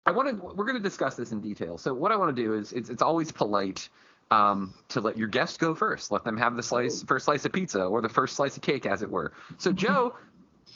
I 0.06 0.12
want 0.12 0.28
to. 0.28 0.34
We're 0.54 0.64
going 0.64 0.76
to 0.76 0.82
discuss 0.82 1.16
this 1.16 1.32
in 1.32 1.40
detail. 1.40 1.78
So 1.78 1.94
what 1.94 2.12
I 2.12 2.16
want 2.16 2.34
to 2.34 2.42
do 2.42 2.54
is, 2.54 2.72
it's 2.72 2.90
it's 2.90 3.02
always 3.02 3.30
polite 3.32 3.88
um, 4.30 4.74
to 4.88 5.00
let 5.00 5.16
your 5.18 5.28
guest 5.28 5.60
go 5.60 5.74
first. 5.74 6.10
Let 6.10 6.24
them 6.24 6.36
have 6.36 6.56
the 6.56 6.62
slice, 6.62 7.02
first 7.02 7.26
slice 7.26 7.44
of 7.44 7.52
pizza, 7.52 7.84
or 7.84 8.00
the 8.00 8.08
first 8.08 8.36
slice 8.36 8.56
of 8.56 8.62
cake, 8.62 8.86
as 8.86 9.02
it 9.02 9.10
were. 9.10 9.32
So 9.58 9.72
Joe, 9.72 10.14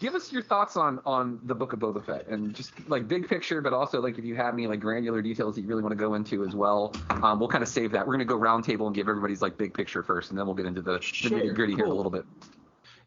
give 0.01 0.14
us 0.14 0.33
your 0.33 0.42
thoughts 0.42 0.77
on 0.77 1.01
on 1.07 1.40
the 1.44 1.55
book 1.55 1.72
of 1.72 1.79
Boba 1.79 2.05
Fett, 2.05 2.29
and 2.29 2.55
just 2.55 2.72
like 2.88 3.09
big 3.09 3.29
picture, 3.29 3.61
but 3.61 3.72
also 3.72 4.01
like 4.01 4.18
if 4.18 4.25
you 4.25 4.35
have 4.37 4.55
any 4.55 4.66
like 4.66 4.81
granular 4.81 5.22
details 5.22 5.55
that 5.55 5.62
you 5.62 5.68
really 5.68 5.83
want 5.83 5.92
to 5.92 5.96
go 5.96 6.14
into 6.14 6.44
as 6.44 6.55
well. 6.55 6.94
Um, 7.11 7.38
we'll 7.38 7.49
kind 7.49 7.62
of 7.62 7.68
save 7.68 7.92
that. 7.92 8.07
We're 8.07 8.14
going 8.14 8.27
to 8.27 8.33
go 8.33 8.37
round 8.37 8.64
table 8.64 8.87
and 8.87 8.94
give 8.94 9.09
everybody's 9.09 9.42
like 9.42 9.57
big 9.57 9.75
picture 9.75 10.03
first, 10.03 10.31
and 10.31 10.38
then 10.38 10.46
we'll 10.46 10.55
get 10.55 10.66
into 10.66 10.83
the, 10.83 10.99
the 10.99 11.03
Sure, 11.03 11.38
nitty 11.38 11.55
gritty 11.55 11.75
here 11.75 11.87
in 11.87 11.90
a 11.90 11.94
little 11.94 12.11
bit. 12.11 12.25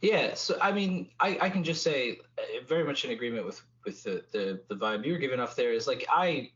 Yeah, 0.02 0.34
so 0.36 0.58
I 0.62 0.72
mean, 0.72 1.10
I, 1.20 1.38
I 1.42 1.50
can 1.50 1.64
just 1.64 1.84
say 1.84 2.20
uh, 2.38 2.64
very 2.66 2.84
much 2.84 3.04
in 3.04 3.12
agreement 3.12 3.46
with 3.46 3.62
with 3.86 4.04
the, 4.04 4.24
the 4.32 4.62
the 4.68 4.76
vibe 4.76 5.06
you 5.06 5.14
were 5.14 5.20
giving 5.20 5.40
off 5.40 5.56
there 5.56 5.74
is 5.74 5.88
like 5.88 6.06
I 6.10 6.52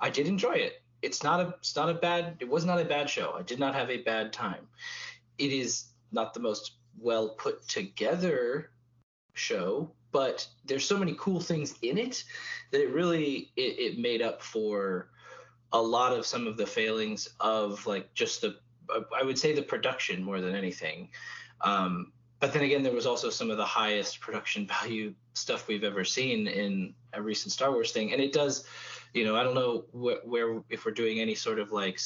I 0.00 0.10
did 0.10 0.26
enjoy 0.26 0.54
it. 0.54 0.82
It's 1.00 1.22
not 1.22 1.40
a 1.40 1.54
it's 1.58 1.76
not 1.76 1.88
a 1.88 1.94
bad 1.94 2.36
it 2.40 2.48
was 2.48 2.64
not 2.64 2.80
a 2.80 2.84
bad 2.84 3.08
show. 3.08 3.34
I 3.38 3.42
did 3.42 3.58
not 3.58 3.74
have 3.74 3.90
a 3.90 4.02
bad 4.02 4.32
time. 4.32 4.66
It 5.38 5.52
is 5.52 5.84
not 6.10 6.34
the 6.34 6.40
most 6.40 6.72
well 6.98 7.30
put 7.30 7.66
together 7.68 8.71
show, 9.34 9.90
but 10.10 10.46
there's 10.64 10.84
so 10.84 10.98
many 10.98 11.14
cool 11.18 11.40
things 11.40 11.74
in 11.82 11.98
it 11.98 12.24
that 12.70 12.82
it 12.82 12.90
really 12.90 13.52
it, 13.56 13.78
it 13.78 13.98
made 13.98 14.22
up 14.22 14.42
for 14.42 15.08
a 15.72 15.80
lot 15.80 16.12
of 16.12 16.26
some 16.26 16.46
of 16.46 16.56
the 16.56 16.66
failings 16.66 17.28
of 17.40 17.86
like 17.86 18.12
just 18.14 18.42
the 18.42 18.56
I 19.18 19.22
would 19.22 19.38
say 19.38 19.54
the 19.54 19.62
production 19.62 20.22
more 20.22 20.40
than 20.40 20.54
anything. 20.54 21.08
Um, 21.62 22.12
but 22.40 22.52
then 22.52 22.62
again, 22.62 22.82
there 22.82 22.92
was 22.92 23.06
also 23.06 23.30
some 23.30 23.50
of 23.50 23.56
the 23.56 23.64
highest 23.64 24.20
production 24.20 24.66
value 24.82 25.14
stuff 25.34 25.68
we've 25.68 25.84
ever 25.84 26.04
seen 26.04 26.46
in 26.46 26.94
a 27.12 27.22
recent 27.22 27.52
Star 27.52 27.70
Wars 27.70 27.92
thing, 27.92 28.12
and 28.12 28.20
it 28.20 28.32
does, 28.32 28.64
you 29.14 29.24
know, 29.24 29.36
I 29.36 29.42
don't 29.42 29.54
know 29.54 29.84
wh- 29.92 30.26
where 30.26 30.62
if 30.68 30.84
we're 30.84 30.92
doing 30.92 31.20
any 31.20 31.34
sort 31.34 31.58
of 31.58 31.72
like. 31.72 32.00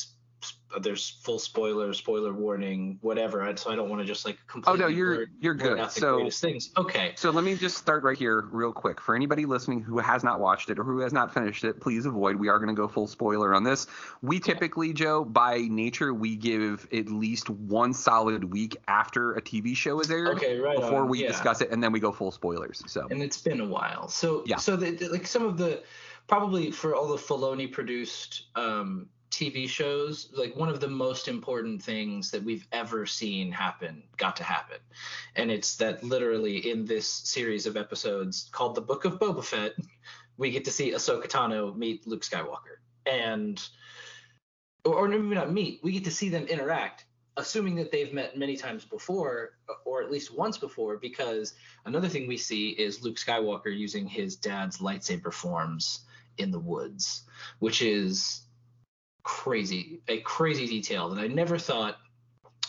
There's 0.80 1.09
full 1.09 1.38
spoiler, 1.38 1.92
spoiler 1.94 2.32
warning, 2.35 2.98
whatever. 3.00 3.54
So 3.56 3.70
I 3.70 3.76
don't 3.76 3.88
want 3.88 4.02
to 4.02 4.06
just 4.06 4.26
like 4.26 4.37
completely. 4.46 4.85
Oh 4.85 4.88
no, 4.88 4.94
you're 4.94 5.14
blurt- 5.14 5.28
you're 5.40 5.54
good. 5.54 5.90
So 5.90 6.28
things. 6.30 6.70
Okay. 6.76 7.12
So 7.16 7.30
let 7.30 7.44
me 7.44 7.56
just 7.56 7.78
start 7.78 8.02
right 8.02 8.18
here, 8.18 8.42
real 8.50 8.72
quick. 8.72 9.00
For 9.00 9.14
anybody 9.14 9.46
listening 9.46 9.80
who 9.80 9.98
has 9.98 10.22
not 10.24 10.40
watched 10.40 10.68
it 10.68 10.78
or 10.78 10.85
who 10.85 10.98
has 11.00 11.12
not 11.12 11.32
finished 11.32 11.64
it, 11.64 11.80
please 11.80 12.04
avoid. 12.04 12.37
We 12.37 12.48
are 12.48 12.59
going 12.59 12.68
to 12.68 12.74
go 12.74 12.88
full 12.88 13.06
spoiler 13.06 13.54
on 13.54 13.64
this. 13.64 13.87
We 14.22 14.38
typically, 14.40 14.92
Joe, 14.92 15.24
by 15.24 15.59
nature, 15.70 16.12
we 16.12 16.37
give 16.37 16.87
at 16.92 17.09
least 17.09 17.48
one 17.48 17.94
solid 17.94 18.44
week 18.52 18.76
after 18.88 19.32
a 19.35 19.40
TV 19.40 19.74
show 19.76 20.00
is 20.00 20.11
aired 20.11 20.37
Okay, 20.37 20.59
right 20.59 20.76
before 20.76 21.02
on, 21.02 21.09
we 21.09 21.22
yeah. 21.22 21.28
discuss 21.28 21.61
it, 21.62 21.70
and 21.70 21.82
then 21.82 21.92
we 21.92 22.00
go 22.00 22.12
full 22.12 22.32
spoilers. 22.32 22.82
So 22.87 23.06
and 23.11 23.22
it's 23.22 23.40
been 23.40 23.61
a 23.61 23.66
while. 23.66 24.09
So 24.09 24.42
Yeah. 24.46 24.56
so 24.56 24.76
the, 24.76 24.90
the- 24.90 25.09
like 25.09 25.26
some 25.26 25.44
of 25.46 25.56
the 25.56 25.82
probably 26.26 26.70
for 26.72 26.94
all 26.94 27.06
the 27.06 27.16
Filoni 27.16 27.70
produced 27.70 28.46
um, 28.56 29.09
TV 29.37 29.68
shows, 29.68 30.31
like 30.33 30.57
one 30.57 30.70
of 30.70 30.81
the 30.81 30.88
most 30.88 31.29
important 31.29 31.83
things 31.83 32.31
that 32.31 32.42
we've 32.42 32.66
ever 32.72 33.05
seen 33.05 33.53
happen 33.53 34.03
got 34.16 34.35
to 34.37 34.42
happen. 34.42 34.79
And 35.35 35.51
it's 35.51 35.77
that 35.77 36.03
literally 36.03 36.70
in 36.70 36.87
this 36.87 37.07
series 37.07 37.66
of 37.66 37.77
episodes 37.77 38.49
called 38.51 38.75
The 38.75 38.81
Book 38.81 39.05
of 39.05 39.18
Boba 39.18 39.44
Fett, 39.44 39.75
we 40.38 40.51
get 40.51 40.64
to 40.64 40.70
see 40.70 40.92
Ahsoka 40.92 41.27
Tano 41.27 41.77
meet 41.77 42.07
Luke 42.07 42.22
Skywalker. 42.22 42.79
And 43.05 43.62
or, 44.87 45.07
maybe 45.07 45.35
not 45.35 45.53
meet, 45.53 45.81
we 45.83 45.92
get 45.92 46.05
to 46.05 46.11
see 46.11 46.31
them 46.31 46.46
interact, 46.46 47.05
assuming 47.37 47.75
that 47.77 47.92
they've 47.92 48.14
met 48.14 48.38
many 48.38 48.57
times 48.57 48.87
before, 48.87 49.59
or 49.85 50.03
at 50.03 50.11
least 50.11 50.35
once 50.35 50.57
before, 50.57 50.96
because 50.96 51.53
another 51.85 52.09
thing 52.09 52.27
we 52.27 52.38
see 52.38 52.70
is 52.70 53.03
Luke 53.03 53.16
Skywalker 53.16 53.77
using 53.77 54.07
his 54.07 54.37
dad's 54.37 54.79
lightsaber 54.79 55.33
forms 55.33 56.07
in 56.38 56.51
the 56.51 56.59
woods, 56.59 57.25
which 57.59 57.83
is 57.83 58.45
crazy, 59.27 59.99
a 60.07 60.21
crazy 60.21 60.69
detail 60.69 61.11
that 61.11 61.21
I 61.21 61.27
never 61.27 61.59
thought 61.59 61.99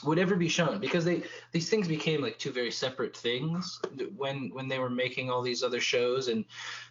would 0.04 0.18
ever 0.18 0.36
be 0.36 0.48
shown 0.48 0.80
because 0.80 1.06
they 1.06 1.22
these 1.52 1.70
things 1.70 1.88
became 1.88 2.20
like 2.22 2.40
two 2.40 2.52
very 2.52 2.72
separate 2.72 3.16
things 3.16 3.80
when 4.16 4.50
when 4.54 4.68
they 4.68 4.80
were 4.80 4.90
making 4.90 5.30
all 5.30 5.44
these 5.44 5.62
other 5.62 5.80
shows. 5.80 6.30
And 6.30 6.46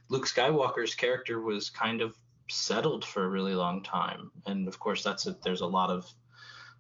Luke 0.09 0.27
Skywalker's 0.27 0.95
character 0.95 1.41
was 1.41 1.69
kind 1.69 2.01
of 2.01 2.17
settled 2.49 3.05
for 3.05 3.25
a 3.25 3.29
really 3.29 3.57
long 3.57 3.83
time. 3.83 4.31
And 4.47 4.69
of 4.69 4.79
course 4.79 5.03
that's 5.03 5.27
a, 5.27 5.37
there's 5.43 5.63
a 5.63 5.67
lot 5.67 5.91
of 5.91 6.09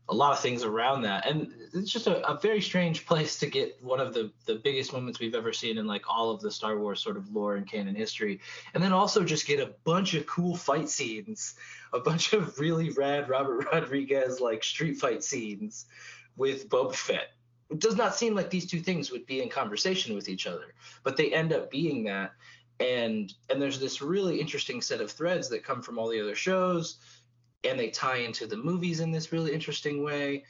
a 0.09 0.15
lot 0.15 0.33
of 0.33 0.41
things 0.41 0.63
around 0.63 1.03
that. 1.03 1.27
And 1.27 1.53
it's 1.75 1.91
just 1.91 2.07
a, 2.07 2.25
a, 2.27 2.39
very 2.39 2.61
strange 2.61 3.07
place 3.07 3.39
to 3.41 3.47
get 3.47 3.83
one 3.83 4.01
of 4.01 4.15
the 4.15 4.31
the 4.45 4.55
biggest 4.55 4.93
moments 4.93 5.19
we've 5.19 5.35
ever 5.35 5.53
seen 5.53 5.79
in 5.79 5.87
like 5.87 6.05
all 6.09 6.31
of 6.31 6.41
the 6.41 6.51
star 6.51 6.79
wars 6.79 7.01
sort 7.01 7.17
of 7.17 7.35
lore 7.35 7.57
and 7.57 7.69
canon 7.69 7.95
history. 7.95 8.41
And 8.75 8.83
then 8.83 8.93
also 8.93 9.25
just 9.25 9.47
get 9.47 9.59
a 9.59 9.75
bunch 9.85 10.15
of 10.15 10.27
cool 10.27 10.57
fight 10.57 10.89
scenes 10.89 11.55
a 11.93 12.01
bunch 12.01 12.33
of 12.33 12.59
really 12.59 12.91
rad 12.91 13.29
robert 13.29 13.67
rodriguez 13.73 14.41
like 14.41 14.63
street 14.63 14.99
fight 14.99 15.25
scenes 15.25 15.87
with 16.37 16.69
boba 16.69 16.95
fett. 16.95 17.33
It 17.71 17.81
does 17.81 17.97
not 17.97 18.15
seem 18.15 18.35
like 18.35 18.51
these 18.51 18.67
two 18.67 18.81
things 18.81 19.11
would 19.11 19.27
be 19.27 19.43
in 19.43 19.49
conversation 19.49 20.15
with 20.15 20.29
each 20.29 20.47
other 20.47 20.75
but 21.03 21.17
they 21.17 21.33
end 21.33 21.53
up 21.53 21.71
being 21.71 22.05
that. 22.05 22.33
And 22.79 23.33
and 23.49 23.61
there's 23.61 23.81
this 23.81 24.03
really 24.03 24.41
interesting 24.41 24.83
set 24.83 25.01
of 25.01 25.11
threads 25.11 25.49
that 25.49 25.65
come 25.65 25.83
from 25.83 25.99
all 25.99 26.09
the 26.09 26.21
other 26.21 26.35
shows 26.37 26.99
and 27.65 27.79
they 27.79 27.91
tie 27.91 28.19
into 28.19 28.47
the 28.47 28.57
movies 28.57 29.01
in 29.01 29.11
this 29.11 29.33
really 29.33 29.53
interesting 29.53 30.03
way. 30.03 30.45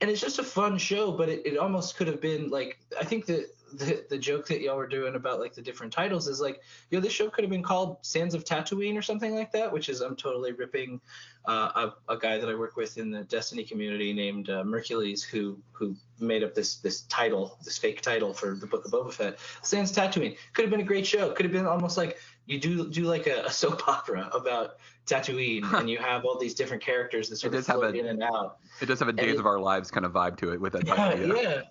And 0.00 0.10
it's 0.10 0.20
just 0.20 0.38
a 0.38 0.42
fun 0.42 0.76
show 0.76 1.12
but 1.12 1.28
it, 1.28 1.46
it 1.46 1.56
almost 1.56 1.96
could 1.96 2.08
have 2.08 2.20
been 2.20 2.50
like 2.50 2.78
i 3.00 3.04
think 3.04 3.24
that 3.26 3.46
the, 3.72 4.04
the 4.08 4.18
joke 4.18 4.46
that 4.48 4.60
y'all 4.60 4.76
were 4.76 4.86
doing 4.86 5.14
about 5.14 5.40
like 5.40 5.54
the 5.54 5.62
different 5.62 5.92
titles 5.92 6.28
is 6.28 6.40
like 6.40 6.60
you 6.90 6.98
know 6.98 7.02
this 7.02 7.12
show 7.12 7.28
could 7.28 7.42
have 7.44 7.50
been 7.50 7.62
called 7.62 7.96
sands 8.02 8.34
of 8.34 8.44
tatooine 8.44 8.96
or 8.96 9.02
something 9.02 9.34
like 9.34 9.52
that 9.52 9.72
which 9.72 9.88
is 9.88 10.00
i'm 10.00 10.16
totally 10.16 10.52
ripping 10.52 11.00
uh, 11.46 11.90
a, 12.08 12.12
a, 12.12 12.16
guy 12.16 12.38
that 12.38 12.48
i 12.48 12.54
work 12.54 12.76
with 12.76 12.96
in 12.96 13.10
the 13.10 13.24
destiny 13.24 13.64
community 13.64 14.12
named 14.12 14.48
uh, 14.50 14.64
mercules 14.64 15.22
who 15.22 15.58
who 15.72 15.94
made 16.18 16.42
up 16.42 16.54
this 16.54 16.76
this 16.76 17.02
title 17.02 17.58
this 17.64 17.76
fake 17.76 18.00
title 18.00 18.32
for 18.32 18.54
the 18.54 18.66
book 18.66 18.84
of 18.84 18.90
boba 18.90 19.12
fett 19.12 19.38
sands 19.62 19.92
tatooine 19.92 20.36
could 20.54 20.62
have 20.62 20.70
been 20.70 20.80
a 20.80 20.84
great 20.84 21.06
show 21.06 21.30
could 21.32 21.44
have 21.44 21.52
been 21.52 21.66
almost 21.66 21.96
like 21.96 22.18
you 22.46 22.58
do 22.58 22.88
do 22.88 23.04
like 23.04 23.26
a, 23.26 23.44
a 23.44 23.50
soap 23.50 23.86
opera 23.88 24.30
about 24.32 24.76
Tatooine, 25.06 25.70
and 25.78 25.88
you 25.88 25.98
have 25.98 26.24
all 26.24 26.38
these 26.38 26.54
different 26.54 26.82
characters 26.82 27.28
that 27.28 27.36
sort 27.36 27.54
of 27.54 27.64
float 27.64 27.94
a, 27.94 27.98
in 27.98 28.06
and 28.06 28.22
out. 28.22 28.58
It 28.80 28.86
does 28.86 28.98
have 29.00 29.08
a 29.08 29.12
Days 29.12 29.38
of 29.38 29.46
Our 29.46 29.60
Lives 29.60 29.90
kind 29.90 30.06
of 30.06 30.12
vibe 30.12 30.36
to 30.38 30.52
it 30.52 30.60
with 30.60 30.72
that. 30.74 30.86
Yeah, 30.86 31.14
yeah, 31.14 31.62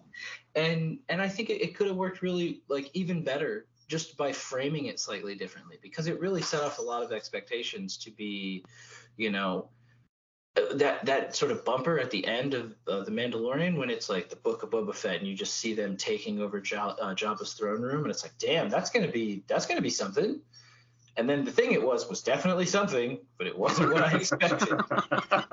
and 0.55 0.99
and 1.09 1.21
I 1.21 1.27
think 1.27 1.49
it, 1.49 1.61
it 1.61 1.75
could 1.75 1.87
have 1.87 1.95
worked 1.95 2.21
really 2.21 2.61
like 2.67 2.89
even 2.93 3.23
better 3.23 3.67
just 3.93 4.17
by 4.17 4.31
framing 4.31 4.87
it 4.87 4.99
slightly 4.99 5.35
differently 5.35 5.77
because 5.79 6.07
it 6.07 6.19
really 6.19 6.41
set 6.41 6.63
off 6.63 6.79
a 6.79 6.81
lot 6.81 7.03
of 7.03 7.11
expectations 7.11 7.95
to 7.95 8.09
be, 8.09 8.65
you 9.17 9.29
know, 9.29 9.69
that 10.73 11.05
that 11.05 11.35
sort 11.35 11.51
of 11.51 11.63
bumper 11.63 11.99
at 11.99 12.09
the 12.09 12.25
end 12.25 12.55
of 12.55 12.73
uh, 12.87 13.03
the 13.03 13.11
Mandalorian 13.11 13.77
when 13.77 13.91
it's 13.91 14.09
like 14.09 14.29
the 14.29 14.35
Book 14.35 14.63
of 14.63 14.71
Boba 14.71 14.95
Fett 14.95 15.17
and 15.17 15.27
you 15.27 15.35
just 15.35 15.57
see 15.57 15.75
them 15.75 15.95
taking 15.95 16.41
over 16.41 16.59
J- 16.59 16.75
uh, 16.75 17.13
Jabba's 17.13 17.53
throne 17.53 17.83
room 17.83 18.01
and 18.01 18.09
it's 18.09 18.23
like, 18.23 18.35
damn, 18.39 18.67
that's 18.67 18.89
gonna 18.89 19.11
be 19.11 19.43
that's 19.45 19.67
gonna 19.67 19.79
be 19.79 19.91
something. 19.91 20.41
And 21.15 21.29
then 21.29 21.45
the 21.45 21.51
thing 21.51 21.73
it 21.73 21.83
was 21.83 22.09
was 22.09 22.23
definitely 22.23 22.65
something, 22.65 23.19
but 23.37 23.45
it 23.45 23.55
wasn't 23.55 23.93
what 23.93 24.01
I 24.01 24.17
expected. 24.17 24.69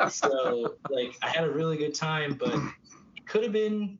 so 0.09 0.77
like 0.89 1.15
I 1.21 1.29
had 1.29 1.45
a 1.45 1.51
really 1.51 1.77
good 1.77 1.95
time, 1.95 2.39
but 2.41 2.55
it 2.55 3.27
could 3.27 3.43
have 3.43 3.53
been 3.53 3.99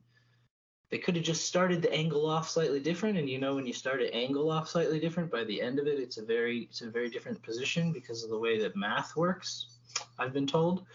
they 0.91 0.97
could 0.97 1.15
have 1.15 1.23
just 1.23 1.45
started 1.45 1.81
the 1.81 1.91
angle 1.93 2.29
off 2.29 2.49
slightly 2.49 2.79
different. 2.79 3.17
And 3.17 3.29
you 3.29 3.39
know 3.39 3.55
when 3.55 3.65
you 3.65 3.73
start 3.73 4.01
an 4.01 4.09
angle 4.09 4.51
off 4.51 4.67
slightly 4.67 4.99
different, 4.99 5.31
by 5.31 5.45
the 5.45 5.61
end 5.61 5.79
of 5.79 5.87
it 5.87 5.99
it's 5.99 6.17
a 6.17 6.21
very 6.23 6.67
it's 6.69 6.81
a 6.81 6.89
very 6.89 7.09
different 7.09 7.41
position 7.41 7.91
because 7.93 8.23
of 8.23 8.29
the 8.29 8.37
way 8.37 8.59
that 8.59 8.75
math 8.75 9.15
works, 9.15 9.77
I've 10.19 10.33
been 10.33 10.45
told. 10.45 10.85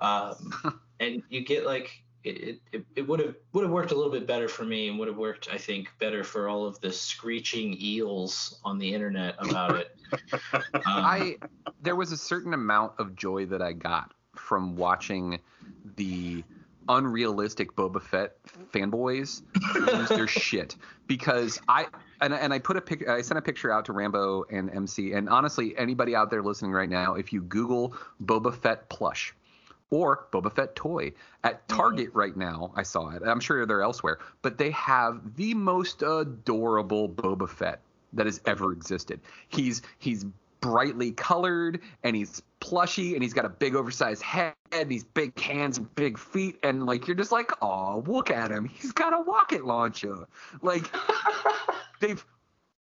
Um, 0.00 0.80
and 1.00 1.22
you 1.28 1.44
get 1.44 1.66
like 1.66 2.02
it, 2.24 2.60
it, 2.72 2.86
it 2.96 3.06
would 3.06 3.20
have 3.20 3.34
would 3.52 3.62
have 3.62 3.70
worked 3.70 3.92
a 3.92 3.94
little 3.94 4.10
bit 4.10 4.26
better 4.26 4.48
for 4.48 4.64
me 4.64 4.88
and 4.88 4.98
would 4.98 5.08
have 5.08 5.18
worked 5.18 5.48
I 5.52 5.58
think 5.58 5.92
better 5.98 6.24
for 6.24 6.48
all 6.48 6.64
of 6.64 6.80
the 6.80 6.90
screeching 6.90 7.76
eels 7.78 8.58
on 8.64 8.78
the 8.78 8.92
internet 8.92 9.34
about 9.38 9.76
it. 9.76 9.96
um, 10.54 10.62
I 10.86 11.36
there 11.82 11.96
was 11.96 12.10
a 12.10 12.16
certain 12.16 12.54
amount 12.54 12.92
of 12.98 13.16
joy 13.16 13.44
that 13.46 13.60
I 13.60 13.74
got 13.74 14.14
from 14.34 14.76
watching 14.76 15.38
the 15.96 16.42
unrealistic 16.88 17.74
Boba 17.74 18.02
Fett 18.02 18.36
fanboys 18.72 19.42
lose 19.74 20.08
their 20.08 20.26
shit 20.26 20.76
because 21.06 21.60
I 21.68 21.86
and, 22.20 22.34
and 22.34 22.52
I 22.52 22.58
put 22.58 22.76
a 22.76 22.80
pic 22.80 23.08
I 23.08 23.22
sent 23.22 23.38
a 23.38 23.42
picture 23.42 23.72
out 23.72 23.84
to 23.86 23.92
Rambo 23.92 24.44
and 24.50 24.70
MC 24.70 25.12
and 25.12 25.28
honestly 25.28 25.76
anybody 25.76 26.14
out 26.14 26.30
there 26.30 26.42
listening 26.42 26.72
right 26.72 26.88
now 26.88 27.14
if 27.14 27.32
you 27.32 27.42
Google 27.42 27.94
Boba 28.22 28.54
Fett 28.54 28.88
plush 28.88 29.34
or 29.92 30.26
Boba 30.32 30.52
Fett 30.52 30.74
toy 30.74 31.12
at 31.44 31.68
mm-hmm. 31.68 31.76
Target 31.76 32.10
right 32.14 32.36
now. 32.36 32.72
I 32.74 32.82
saw 32.82 33.10
it. 33.10 33.22
I'm 33.24 33.40
sure 33.40 33.64
they're 33.66 33.82
elsewhere, 33.82 34.18
but 34.40 34.58
they 34.58 34.70
have 34.72 35.36
the 35.36 35.54
most 35.54 36.02
adorable 36.02 37.08
Boba 37.08 37.48
Fett 37.48 37.80
that 38.14 38.26
has 38.26 38.40
ever 38.46 38.72
existed. 38.72 39.20
He's 39.48 39.82
he's 39.98 40.24
brightly 40.62 41.12
colored 41.12 41.80
and 42.02 42.16
he's 42.16 42.40
plushy 42.60 43.12
and 43.12 43.22
he's 43.22 43.34
got 43.34 43.44
a 43.44 43.50
big 43.50 43.74
oversized 43.74 44.22
head 44.22 44.54
and 44.72 44.88
these 44.88 45.04
big 45.04 45.38
hands 45.38 45.76
and 45.76 45.94
big 45.94 46.16
feet 46.16 46.56
and 46.62 46.86
like 46.86 47.06
you're 47.06 47.16
just 47.16 47.32
like 47.32 47.50
oh 47.60 48.02
look 48.06 48.30
at 48.30 48.50
him 48.50 48.64
he's 48.64 48.92
got 48.92 49.12
a 49.12 49.22
rocket 49.24 49.66
launcher 49.66 50.26
like 50.62 50.84
they've 52.00 52.24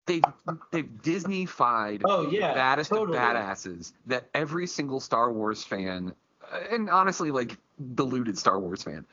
they've 0.07 0.23
they've 0.71 0.89
Disneyfied 1.03 2.03
oh 2.05 2.31
yeah 2.31 2.49
the 2.49 2.55
baddest 2.55 2.91
totally. 2.91 3.19
of 3.19 3.23
badasses 3.23 3.93
that 4.07 4.31
every 4.33 4.67
single 4.67 5.01
Star 5.01 5.31
Wars 5.31 5.63
fan 5.63 6.15
uh, 6.53 6.61
and 6.71 6.91
honestly, 6.91 7.31
like 7.31 7.57
deluded 7.95 8.39
Star 8.39 8.59
Wars 8.59 8.83
fan, 8.83 9.05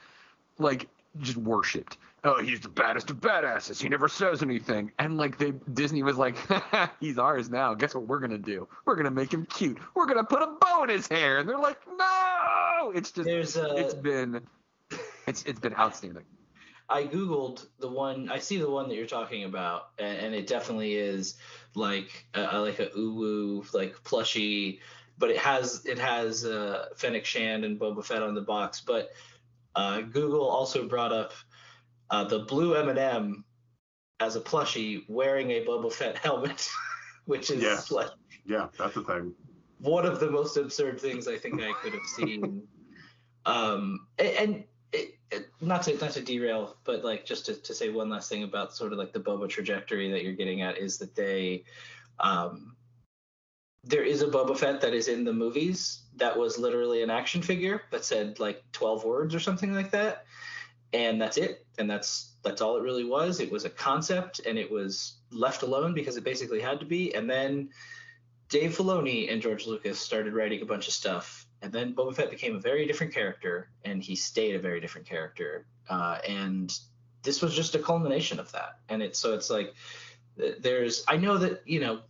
like 0.58 0.88
just 1.20 1.38
worshipped. 1.38 1.98
Oh, 2.26 2.42
he's 2.42 2.62
the 2.62 2.70
baddest 2.70 3.10
of 3.10 3.18
badasses. 3.18 3.82
He 3.82 3.90
never 3.90 4.08
says 4.08 4.42
anything. 4.42 4.92
And 4.98 5.18
like 5.18 5.38
they 5.38 5.52
Disney 5.74 6.04
was 6.04 6.18
like, 6.18 6.38
he's 7.00 7.18
ours 7.18 7.50
now. 7.50 7.74
Guess 7.74 7.96
what 7.96 8.08
we're 8.08 8.20
gonna 8.20 8.38
do? 8.38 8.68
We're 8.86 8.96
gonna 8.96 9.12
make 9.12 9.34
him 9.34 9.46
cute. 9.48 9.78
We're 9.94 10.06
gonna 10.06 10.24
put 10.24 10.42
a 10.42 10.56
bow 10.60 10.84
in 10.84 10.90
his 10.90 11.08
hair. 11.08 11.40
And 11.40 11.50
they're 11.50 11.58
like, 11.58 11.80
no. 11.98 12.92
It's 12.96 13.12
just 13.12 13.58
a... 13.58 13.76
it's 13.76 13.94
been 13.94 14.42
it's 15.28 15.44
it's 15.44 15.60
been 15.60 15.76
outstanding. 15.76 16.24
I 16.90 17.04
googled 17.04 17.66
the 17.80 17.90
one. 17.90 18.30
I 18.30 18.40
see 18.40 18.58
the 18.58 18.70
one 18.70 18.88
that 18.90 18.96
you're 18.96 19.06
talking 19.06 19.46
about, 19.46 19.90
and, 20.00 20.18
and 20.18 20.36
it 20.36 20.48
definitely 20.48 20.96
is 20.96 21.36
like 21.76 22.28
a, 22.36 22.60
like 22.60 22.80
a 22.80 22.88
uwu 22.88 23.74
like 23.74 24.02
plushy 24.04 24.80
but 25.18 25.30
it 25.30 25.38
has 25.38 25.86
it 25.86 26.00
has 26.00 26.46
uh, 26.46 26.88
Fennec 26.96 27.26
Shand 27.26 27.66
and 27.66 27.80
Boba 27.80 28.04
Fett 28.04 28.24
on 28.24 28.34
the 28.34 28.42
box. 28.42 28.82
But 28.82 29.12
uh, 29.76 30.02
Google 30.02 30.48
also 30.48 30.88
brought 30.88 31.12
up 31.12 31.34
uh, 32.10 32.24
the 32.24 32.40
blue 32.40 32.76
M&M 32.76 33.44
as 34.20 34.36
a 34.36 34.42
plushie 34.42 35.04
wearing 35.08 35.52
a 35.52 35.66
Boba 35.66 35.92
Fett 35.92 36.18
helmet, 36.24 36.70
which 37.26 37.50
is 37.50 37.64
yeah. 37.64 37.80
like 37.90 38.10
yeah, 38.46 38.68
that's 38.78 38.96
the 38.96 39.04
thing. 39.04 39.34
One 39.80 40.06
of 40.06 40.20
the 40.20 40.30
most 40.30 40.58
absurd 40.58 41.00
things 41.00 41.28
I 41.28 41.38
think 41.38 41.62
I 41.62 41.74
could 41.82 41.94
have 41.94 42.06
seen. 42.16 42.64
um, 43.46 44.08
and, 44.18 44.30
and 44.30 44.64
it, 44.94 45.18
it, 45.32 45.50
not 45.62 45.84
to 45.84 45.98
not 45.98 46.12
to 46.12 46.22
derail, 46.22 46.78
but 46.84 47.04
like 47.04 47.26
just 47.26 47.46
to, 47.48 47.56
to 47.56 47.74
say 47.74 47.90
one 47.90 48.10
last 48.10 48.30
thing 48.30 48.44
about 48.44 48.76
sort 48.76 48.94
of 48.94 49.00
like 49.00 49.14
the 49.14 49.20
Boba 49.20 49.50
trajectory 49.50 50.12
that 50.12 50.24
you're 50.24 50.34
getting 50.34 50.62
at 50.62 50.78
is 50.78 50.98
that 51.00 51.16
they 51.16 51.64
um, 52.20 52.76
there 53.84 54.04
is 54.04 54.22
a 54.22 54.28
Boba 54.28 54.58
Fett 54.58 54.82
that 54.82 54.94
is 54.94 55.08
in 55.08 55.24
the 55.24 55.34
movies 55.34 56.04
that 56.16 56.38
was 56.38 56.58
literally 56.58 57.02
an 57.02 57.10
action 57.10 57.42
figure 57.42 57.82
that 57.92 58.06
said 58.06 58.40
like 58.40 58.64
12 58.72 59.04
words 59.04 59.36
or 59.36 59.40
something 59.40 59.74
like 59.74 59.92
that. 59.92 60.26
And 60.94 61.22
that's 61.22 61.38
it. 61.38 61.66
And 61.78 61.90
that's 61.90 62.34
that's 62.44 62.62
all 62.62 62.78
it 62.78 62.84
really 62.84 63.06
was. 63.06 63.40
It 63.40 63.52
was 63.52 63.66
a 63.66 63.70
concept 63.70 64.42
and 64.46 64.58
it 64.58 64.70
was 64.70 65.18
left 65.32 65.64
alone 65.64 65.94
because 65.94 66.18
it 66.18 66.24
basically 66.24 66.60
had 66.60 66.80
to 66.82 66.86
be. 66.86 67.14
And 67.16 67.30
then 67.30 67.70
Dave 68.50 68.78
Filoni 68.78 69.32
and 69.32 69.42
George 69.42 69.66
Lucas 69.66 70.00
started 70.00 70.34
writing 70.34 70.62
a 70.62 70.66
bunch 70.66 70.88
of 70.88 70.94
stuff. 70.94 71.48
And 71.62 71.72
then 71.72 71.96
Boba 71.96 72.14
Fett 72.14 72.30
became 72.30 72.56
a 72.56 72.60
very 72.60 72.86
different 72.86 73.14
character 73.14 73.70
and 73.86 74.04
he 74.04 74.16
stayed 74.16 74.56
a 74.56 74.60
very 74.60 74.82
different 74.82 75.08
character. 75.08 75.66
Uh, 75.90 76.18
and 76.28 76.78
this 77.24 77.42
was 77.42 77.56
just 77.56 77.74
a 77.76 77.80
culmination 77.80 78.40
of 78.40 78.52
that. 78.52 78.80
And 78.90 79.02
it's 79.02 79.18
so 79.18 79.34
it's 79.34 79.50
like 79.50 79.74
there's 80.36 81.04
I 81.08 81.18
know 81.18 81.38
that, 81.38 81.62
you 81.66 81.80
know, 81.80 82.02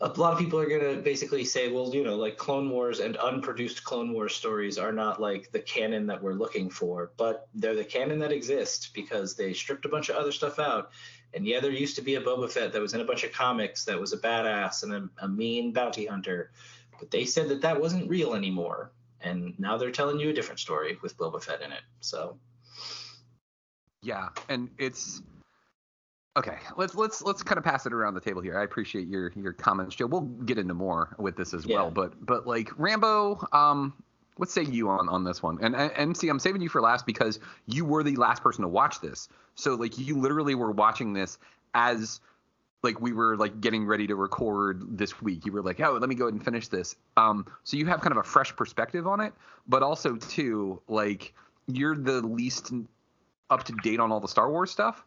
a 0.00 0.08
lot 0.08 0.32
of 0.32 0.38
people 0.38 0.58
are 0.58 0.68
going 0.68 0.96
to 0.96 1.02
basically 1.02 1.44
say, 1.44 1.70
well, 1.70 1.94
you 1.94 2.02
know, 2.02 2.16
like 2.16 2.38
Clone 2.38 2.70
Wars 2.70 3.00
and 3.00 3.16
unproduced 3.16 3.84
Clone 3.84 4.14
Wars 4.14 4.34
stories 4.34 4.78
are 4.78 4.92
not 4.92 5.20
like 5.20 5.52
the 5.52 5.60
canon 5.60 6.06
that 6.06 6.22
we're 6.22 6.32
looking 6.32 6.70
for, 6.70 7.12
but 7.18 7.48
they're 7.54 7.74
the 7.74 7.84
canon 7.84 8.18
that 8.20 8.32
exists 8.32 8.88
because 8.88 9.34
they 9.36 9.52
stripped 9.52 9.84
a 9.84 9.90
bunch 9.90 10.08
of 10.08 10.16
other 10.16 10.32
stuff 10.32 10.58
out. 10.58 10.90
And 11.34 11.46
yeah, 11.46 11.60
there 11.60 11.70
used 11.70 11.96
to 11.96 12.02
be 12.02 12.14
a 12.14 12.20
Boba 12.20 12.50
Fett 12.50 12.72
that 12.72 12.80
was 12.80 12.94
in 12.94 13.02
a 13.02 13.04
bunch 13.04 13.24
of 13.24 13.32
comics 13.32 13.84
that 13.84 14.00
was 14.00 14.14
a 14.14 14.18
badass 14.18 14.82
and 14.82 14.92
a, 14.94 15.24
a 15.24 15.28
mean 15.28 15.72
bounty 15.72 16.06
hunter, 16.06 16.50
but 16.98 17.10
they 17.10 17.26
said 17.26 17.48
that 17.50 17.60
that 17.60 17.80
wasn't 17.80 18.08
real 18.08 18.34
anymore. 18.34 18.92
And 19.20 19.54
now 19.58 19.76
they're 19.76 19.90
telling 19.90 20.18
you 20.18 20.30
a 20.30 20.32
different 20.32 20.60
story 20.60 20.96
with 21.02 21.18
Boba 21.18 21.42
Fett 21.42 21.60
in 21.60 21.72
it. 21.72 21.82
So 22.00 22.38
Yeah, 24.02 24.30
and 24.48 24.70
it's 24.78 25.20
okay. 26.36 26.58
Let's 26.76 26.94
let's 26.94 27.22
let's 27.22 27.42
kind 27.42 27.58
of 27.58 27.64
pass 27.64 27.86
it 27.86 27.92
around 27.92 28.14
the 28.14 28.20
table 28.20 28.40
here. 28.40 28.58
I 28.58 28.64
appreciate 28.64 29.08
your 29.08 29.32
your 29.36 29.52
comments, 29.52 29.94
Joe. 29.94 30.06
We'll 30.06 30.22
get 30.22 30.58
into 30.58 30.74
more 30.74 31.14
with 31.18 31.36
this 31.36 31.54
as 31.54 31.66
well, 31.66 31.90
but 31.90 32.24
but 32.24 32.46
like 32.46 32.70
Rambo, 32.78 33.46
um, 33.52 33.94
what 34.36 34.48
say 34.48 34.62
you 34.62 34.88
on 34.88 35.08
on 35.08 35.22
this 35.24 35.42
one? 35.42 35.58
And, 35.60 35.74
and 35.76 36.16
see, 36.16 36.28
I'm 36.28 36.38
saving 36.38 36.62
you 36.62 36.70
for 36.70 36.80
last 36.80 37.04
because 37.04 37.40
you 37.66 37.84
were 37.84 38.02
the 38.02 38.16
last 38.16 38.42
person 38.42 38.62
to 38.62 38.68
watch 38.68 39.00
this. 39.00 39.28
So 39.54 39.74
like 39.74 39.98
you 39.98 40.18
literally 40.18 40.54
were 40.54 40.70
watching 40.70 41.12
this 41.12 41.38
as 41.74 42.20
like 42.82 43.00
we 43.00 43.12
were 43.12 43.36
like 43.36 43.60
getting 43.60 43.84
ready 43.84 44.06
to 44.06 44.14
record 44.14 44.96
this 44.96 45.20
week. 45.20 45.44
You 45.44 45.52
were 45.52 45.62
like, 45.62 45.78
oh, 45.80 45.92
let 45.92 46.08
me 46.08 46.14
go 46.14 46.24
ahead 46.24 46.34
and 46.34 46.42
finish 46.42 46.68
this. 46.68 46.96
Um, 47.18 47.46
so 47.64 47.76
you 47.76 47.84
have 47.86 48.00
kind 48.00 48.12
of 48.12 48.18
a 48.18 48.22
fresh 48.22 48.56
perspective 48.56 49.06
on 49.06 49.20
it, 49.20 49.34
but 49.68 49.82
also 49.82 50.16
too 50.16 50.80
like 50.88 51.34
you're 51.66 51.96
the 51.96 52.22
least 52.22 52.72
up 53.50 53.64
to 53.64 53.72
date 53.82 54.00
on 54.00 54.10
all 54.10 54.20
the 54.20 54.28
Star 54.28 54.50
Wars 54.50 54.70
stuff. 54.70 55.04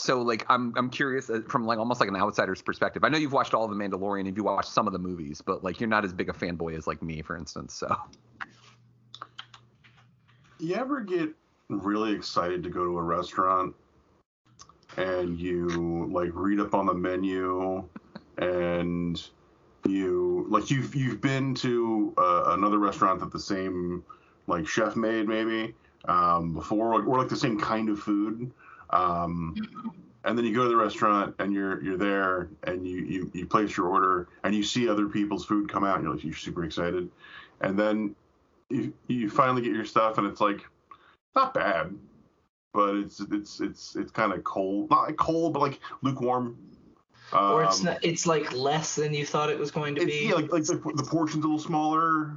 So 0.00 0.22
like 0.22 0.46
I'm 0.48 0.72
I'm 0.76 0.90
curious 0.90 1.28
uh, 1.30 1.42
from 1.48 1.64
like 1.66 1.78
almost 1.78 2.00
like 2.00 2.08
an 2.08 2.16
outsider's 2.16 2.62
perspective. 2.62 3.04
I 3.04 3.08
know 3.08 3.18
you've 3.18 3.32
watched 3.32 3.54
all 3.54 3.64
of 3.64 3.70
the 3.70 3.76
Mandalorian 3.76 4.26
and 4.26 4.36
you 4.36 4.44
watched 4.44 4.70
some 4.70 4.86
of 4.86 4.92
the 4.92 4.98
movies, 4.98 5.40
but 5.40 5.62
like 5.62 5.80
you're 5.80 5.88
not 5.88 6.04
as 6.04 6.12
big 6.12 6.28
a 6.28 6.32
fanboy 6.32 6.76
as 6.76 6.86
like 6.86 7.02
me, 7.02 7.22
for 7.22 7.36
instance. 7.36 7.74
So 7.74 7.94
You 10.58 10.74
ever 10.74 11.00
get 11.00 11.30
really 11.68 12.12
excited 12.12 12.62
to 12.64 12.70
go 12.70 12.84
to 12.84 12.98
a 12.98 13.02
restaurant 13.02 13.74
and 14.96 15.38
you 15.38 16.08
like 16.12 16.30
read 16.34 16.60
up 16.60 16.74
on 16.74 16.86
the 16.86 16.94
menu 16.94 17.88
and 18.38 19.22
you 19.86 20.46
like 20.48 20.70
you've 20.70 20.94
you've 20.94 21.20
been 21.20 21.54
to 21.54 22.12
uh, 22.16 22.44
another 22.48 22.78
restaurant 22.78 23.20
that 23.20 23.32
the 23.32 23.40
same 23.40 24.04
like 24.46 24.66
chef 24.66 24.96
made 24.96 25.28
maybe 25.28 25.74
um, 26.06 26.54
before 26.54 26.94
or, 26.94 27.04
or 27.04 27.18
like 27.18 27.28
the 27.28 27.36
same 27.36 27.58
kind 27.58 27.88
of 27.88 27.98
food 27.98 28.50
um, 28.92 29.54
and 30.24 30.36
then 30.36 30.44
you 30.44 30.54
go 30.54 30.64
to 30.64 30.68
the 30.68 30.76
restaurant 30.76 31.34
and 31.38 31.52
you're 31.52 31.82
you're 31.82 31.96
there 31.96 32.48
and 32.64 32.86
you, 32.86 32.98
you 32.98 33.30
you 33.32 33.46
place 33.46 33.76
your 33.76 33.86
order 33.86 34.28
and 34.44 34.54
you 34.54 34.62
see 34.62 34.88
other 34.88 35.08
people's 35.08 35.44
food 35.44 35.70
come 35.70 35.84
out 35.84 35.96
and 35.96 36.04
you're 36.04 36.14
like 36.14 36.24
you're 36.24 36.34
super 36.34 36.64
excited. 36.64 37.10
And 37.60 37.78
then 37.78 38.14
you 38.68 38.92
you 39.06 39.30
finally 39.30 39.62
get 39.62 39.72
your 39.72 39.84
stuff 39.84 40.18
and 40.18 40.26
it's 40.26 40.40
like 40.40 40.66
not 41.34 41.54
bad 41.54 41.94
but 42.72 42.94
it's 42.94 43.20
it's 43.20 43.60
it's 43.60 43.96
it's 43.96 44.12
kind 44.12 44.32
of 44.32 44.44
cold 44.44 44.90
not 44.90 45.06
like 45.06 45.16
cold 45.16 45.52
but 45.54 45.60
like 45.60 45.80
lukewarm. 46.02 46.56
Or 47.32 47.64
it's 47.64 47.80
Um, 47.80 47.86
not, 47.86 48.04
it's 48.04 48.26
like 48.26 48.52
less 48.52 48.96
than 48.96 49.14
you 49.14 49.24
thought 49.24 49.50
it 49.50 49.58
was 49.58 49.70
going 49.70 49.94
to 49.94 50.04
be. 50.04 50.26
yeah, 50.28 50.34
like, 50.34 50.52
like 50.52 50.64
the, 50.64 50.74
the 50.96 51.04
portion's 51.04 51.44
a 51.44 51.48
little 51.48 51.60
smaller 51.60 52.36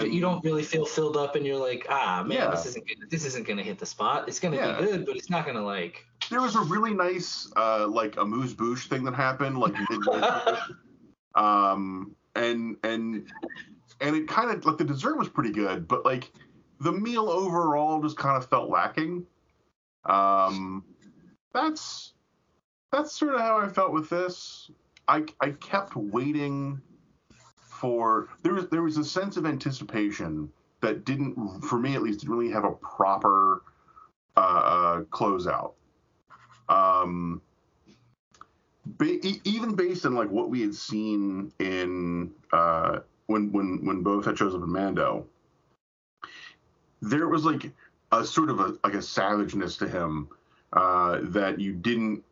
you, 0.00 0.06
you 0.06 0.20
don't 0.20 0.44
really 0.44 0.62
feel 0.62 0.84
filled 0.86 1.16
up, 1.16 1.36
and 1.36 1.44
you're 1.46 1.56
like, 1.56 1.86
ah, 1.90 2.22
man, 2.26 2.36
Yeah. 2.38 2.50
this 2.50 2.66
isn't 2.66 2.86
gonna, 2.86 3.06
this 3.10 3.24
isn't 3.24 3.46
gonna 3.46 3.62
hit 3.62 3.78
the 3.78 3.86
spot. 3.86 4.28
It's 4.28 4.40
gonna 4.40 4.56
Yeah. 4.56 4.80
be 4.80 4.86
good, 4.86 5.06
but 5.06 5.16
it's 5.16 5.30
not 5.30 5.46
gonna 5.46 5.64
like. 5.64 6.04
there 6.30 6.40
was 6.40 6.54
a 6.56 6.60
really 6.60 6.94
nice 6.94 7.50
uh 7.56 7.86
like 7.86 8.16
amuse 8.16 8.54
bouche 8.54 8.86
thing 8.88 9.04
that 9.04 9.14
happened 9.14 9.58
like 9.58 9.74
um 11.34 12.14
and 12.36 12.76
and 12.84 13.28
and 14.00 14.16
it 14.16 14.28
kind 14.28 14.50
of 14.50 14.64
like 14.64 14.78
the 14.78 14.84
dessert 14.84 15.16
was 15.18 15.28
pretty 15.28 15.50
good 15.50 15.86
but 15.88 16.04
like 16.04 16.32
the 16.80 16.92
meal 16.92 17.28
overall 17.28 18.00
just 18.02 18.16
kind 18.16 18.36
of 18.36 18.48
felt 18.48 18.70
lacking 18.70 19.26
um 20.04 20.84
that's 21.52 22.14
that's 22.92 23.12
sort 23.18 23.34
of 23.34 23.40
how 23.40 23.58
i 23.58 23.68
felt 23.68 23.92
with 23.92 24.08
this 24.08 24.70
i 25.08 25.24
i 25.40 25.50
kept 25.50 25.96
waiting 25.96 26.80
for 27.82 28.28
there 28.44 28.54
was 28.54 28.68
there 28.68 28.82
was 28.82 28.96
a 28.96 29.04
sense 29.04 29.36
of 29.36 29.44
anticipation 29.44 30.48
that 30.80 31.04
didn't 31.04 31.62
for 31.62 31.80
me 31.80 31.96
at 31.96 32.02
least 32.02 32.20
didn't 32.20 32.34
really 32.34 32.52
have 32.52 32.64
a 32.64 32.70
proper 32.70 33.62
uh, 34.36 34.40
uh 34.40 35.00
closeout. 35.10 35.72
Um 36.68 37.42
ba- 38.86 39.18
even 39.44 39.74
based 39.74 40.06
on 40.06 40.14
like 40.14 40.30
what 40.30 40.48
we 40.48 40.60
had 40.60 40.74
seen 40.76 41.52
in 41.58 42.30
uh 42.52 43.00
when 43.26 43.50
when 43.50 43.84
when 43.84 44.04
Boba 44.04 44.24
Fett 44.24 44.38
shows 44.38 44.54
up 44.54 44.62
in 44.62 44.70
Mando, 44.70 45.26
there 47.00 47.26
was 47.26 47.44
like 47.44 47.72
a 48.12 48.24
sort 48.24 48.48
of 48.48 48.60
a 48.60 48.78
like 48.84 48.94
a 48.94 49.02
savageness 49.02 49.76
to 49.78 49.88
him 49.88 50.28
uh 50.72 51.18
that 51.22 51.58
you 51.58 51.72
didn't 51.72 52.22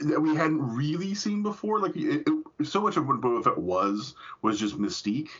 that 0.00 0.20
we 0.20 0.34
hadn't 0.34 0.60
really 0.74 1.14
seen 1.14 1.42
before. 1.42 1.78
Like 1.80 1.96
it, 1.96 2.26
it, 2.26 2.66
so 2.66 2.80
much 2.80 2.96
of 2.96 3.06
what 3.06 3.20
Boba 3.20 3.44
Fett 3.44 3.58
was 3.58 4.14
was 4.42 4.58
just 4.58 4.78
mystique, 4.78 5.30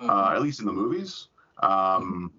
uh, 0.00 0.32
at 0.34 0.42
least 0.42 0.60
in 0.60 0.66
the 0.66 0.72
movies. 0.72 1.28
Um, 1.62 2.32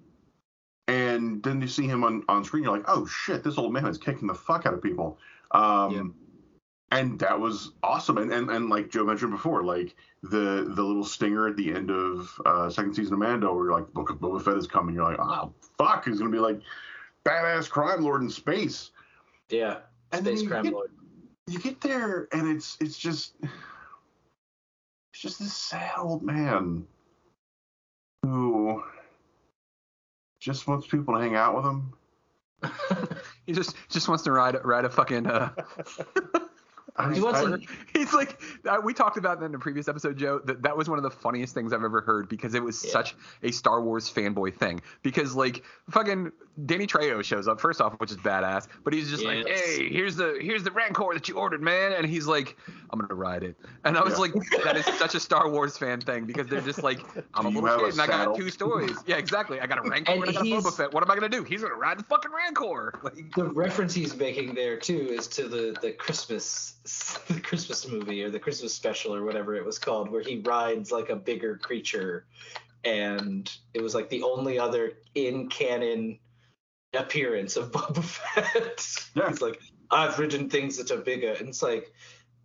and 0.88 1.42
then 1.44 1.62
you 1.62 1.68
see 1.68 1.88
him 1.88 2.04
on, 2.04 2.24
on 2.28 2.44
screen, 2.44 2.64
you're 2.64 2.76
like, 2.76 2.86
oh 2.88 3.06
shit, 3.06 3.44
this 3.44 3.58
old 3.58 3.72
man 3.72 3.88
is 3.88 3.98
kicking 3.98 4.28
the 4.28 4.34
fuck 4.36 4.66
out 4.66 4.74
of 4.74 4.82
people. 4.82 5.18
Um, 5.52 5.94
And 6.92 7.18
that 7.20 7.40
was 7.40 7.72
awesome. 7.82 8.20
And, 8.20 8.32
and 8.32 8.52
and 8.52 8.70
like 8.70 8.92
Joe 8.92 9.04
mentioned 9.04 9.32
before, 9.32 9.64
like 9.64 9.96
the 10.22 10.66
the 10.76 10.84
little 10.84 11.04
stinger 11.06 11.48
at 11.48 11.56
the 11.58 11.74
end 11.74 11.90
of 11.90 12.30
uh, 12.46 12.70
second 12.70 12.94
season 12.94 13.14
of 13.14 13.20
Mando, 13.20 13.52
where 13.56 13.66
you're 13.66 13.74
like, 13.74 13.92
Book 13.94 14.12
of 14.12 14.18
Boba 14.18 14.44
Fett 14.44 14.58
is 14.58 14.68
coming. 14.68 14.94
You're 14.94 15.06
like, 15.06 15.20
oh 15.20 15.52
fuck, 15.78 16.06
he's 16.06 16.20
gonna 16.20 16.30
be 16.30 16.38
like 16.38 16.60
badass 17.26 17.68
crime 17.70 18.04
lord 18.04 18.22
in 18.22 18.30
space. 18.30 18.92
Yeah, 19.50 19.78
And 20.12 20.24
Space 20.26 20.48
Crime 20.48 20.66
Lord. 20.66 20.92
You 21.48 21.60
get 21.60 21.82
there, 21.82 22.28
and 22.32 22.48
it's 22.48 22.78
it's 22.80 22.98
just 22.98 23.34
it's 23.42 25.22
just 25.22 25.40
this 25.40 25.54
sad 25.54 25.92
old 25.98 26.24
man 26.24 26.86
who 28.24 28.82
just 30.40 30.68
wants 30.68 30.88
people 30.88 31.14
to 31.16 31.20
hang 31.20 31.36
out 31.36 31.56
with 31.56 31.66
him. 31.66 31.94
he 33.46 33.52
just 33.54 33.76
just 33.90 34.08
wants 34.08 34.24
to 34.24 34.32
ride 34.32 34.56
ride 34.64 34.86
a 34.86 34.90
fucking. 34.90 35.28
Uh, 35.28 35.50
He 37.12 37.20
wants 37.22 37.40
I- 37.40 37.54
a- 37.56 37.58
He's 37.98 38.14
like 38.14 38.40
uh, 38.70 38.78
we 38.84 38.94
talked 38.94 39.18
about 39.18 39.40
that 39.40 39.48
in 39.48 39.56
a 39.56 39.60
previous 39.60 39.88
episode, 39.88 40.16
Joe. 40.16 40.40
That 40.46 40.62
that 40.62 40.78
was 40.78 40.88
one 40.88 41.00
of 41.00 41.04
the 41.04 41.10
funniest 41.10 41.54
things 41.54 41.74
I've 41.74 41.84
ever 41.84 42.02
heard 42.02 42.30
because 42.30 42.54
it 42.54 42.64
was 42.64 42.80
such 42.80 43.16
a 43.42 43.52
Star 43.52 43.82
Wars 43.82 44.10
fanboy 44.14 44.56
thing. 44.56 44.80
Because 45.02 45.36
like 45.36 45.64
fucking 45.90 46.32
Danny 46.66 46.86
Trejo 46.86 47.24
shows 47.24 47.48
up 47.48 47.60
first 47.60 47.82
off, 47.82 48.00
which 48.00 48.12
is 48.12 48.18
badass, 48.18 48.68
but 48.84 48.94
he's 48.94 49.10
just 49.10 49.24
like, 49.24 49.48
hey, 49.48 49.90
here's 49.90 50.16
the 50.16 50.38
here's 50.40 50.62
the 50.64 50.70
Rancor 50.70 51.14
that 51.14 51.28
you 51.28 51.36
ordered, 51.36 51.62
man, 51.62 51.94
and 51.94 52.06
he's 52.06 52.28
like, 52.28 52.58
I'm 52.92 53.00
gonna 53.00 53.16
ride 53.16 53.44
it, 53.44 53.56
and 53.86 53.98
I 53.98 54.04
was 54.04 54.14
Yeah. 54.14 54.20
like, 54.20 54.34
that 54.64 54.78
is 54.78 54.86
such 55.00 55.16
a 55.16 55.20
Star 55.20 55.50
Wars 55.50 55.78
fan 55.78 56.00
thing 56.00 56.26
because 56.26 56.48
they're 56.48 56.62
just 56.62 56.84
like, 56.84 57.00
I'm 57.34 57.44
Do 57.44 57.50
a 57.50 57.62
little 57.62 57.68
have 57.70 57.80
a 57.80 57.84
kid 57.86 57.92
and 57.94 58.02
I 58.02 58.08
got 58.08 58.36
two 58.36 58.52
stories. 58.52 58.96
Yeah, 59.08 59.16
exactly. 59.18 59.60
I 59.62 59.66
got 59.66 59.80
a 59.80 59.82
Rancor 59.90 60.12
and, 60.12 60.22
And 60.24 60.30
I 60.30 60.34
got 60.34 60.46
a 60.46 60.50
Boba 60.50 60.78
Fett. 60.78 60.94
What 60.94 61.04
am 61.04 61.10
I 61.10 61.16
gonna 61.16 61.28
do? 61.30 61.44
He's 61.44 61.64
gonna 61.64 61.74
ride 61.74 61.98
the 61.98 62.04
fucking 62.04 62.32
Rancor. 62.32 62.94
Like, 63.04 63.34
The 63.36 63.46
reference 63.46 63.94
he's 63.96 64.16
making 64.16 64.54
there 64.54 64.78
too 64.78 65.08
is 65.10 65.28
to 65.30 65.48
the 65.48 65.76
the 65.82 65.92
Christmas 65.92 66.76
the 67.28 67.40
Christmas 67.42 67.88
movie 67.88 68.24
or 68.24 68.30
the 68.30 68.40
Christmas 68.40 68.74
special 68.74 69.16
or 69.16 69.24
whatever 69.26 69.56
it 69.56 69.66
was 69.66 69.80
called, 69.80 70.10
where 70.10 70.22
he 70.22 70.38
rides 70.40 70.92
like 70.92 71.10
a 71.10 71.16
bigger 71.16 71.58
creature, 71.58 72.26
and 72.84 73.52
it 73.74 73.82
was 73.82 73.96
like 73.96 74.10
the 74.10 74.22
only 74.24 74.60
other 74.60 74.94
in 75.16 75.50
canon 75.50 76.20
appearance 76.94 77.56
of 77.58 77.72
Boba 77.72 78.04
Fett. 78.04 79.10
Yeah. 79.16 79.30
He's 79.30 79.42
like, 79.42 79.60
I've 79.92 80.18
ridden 80.20 80.50
things 80.50 80.78
that 80.78 80.92
are 80.92 81.02
bigger, 81.02 81.34
and 81.34 81.50
it's 81.50 81.64
like. 81.64 81.94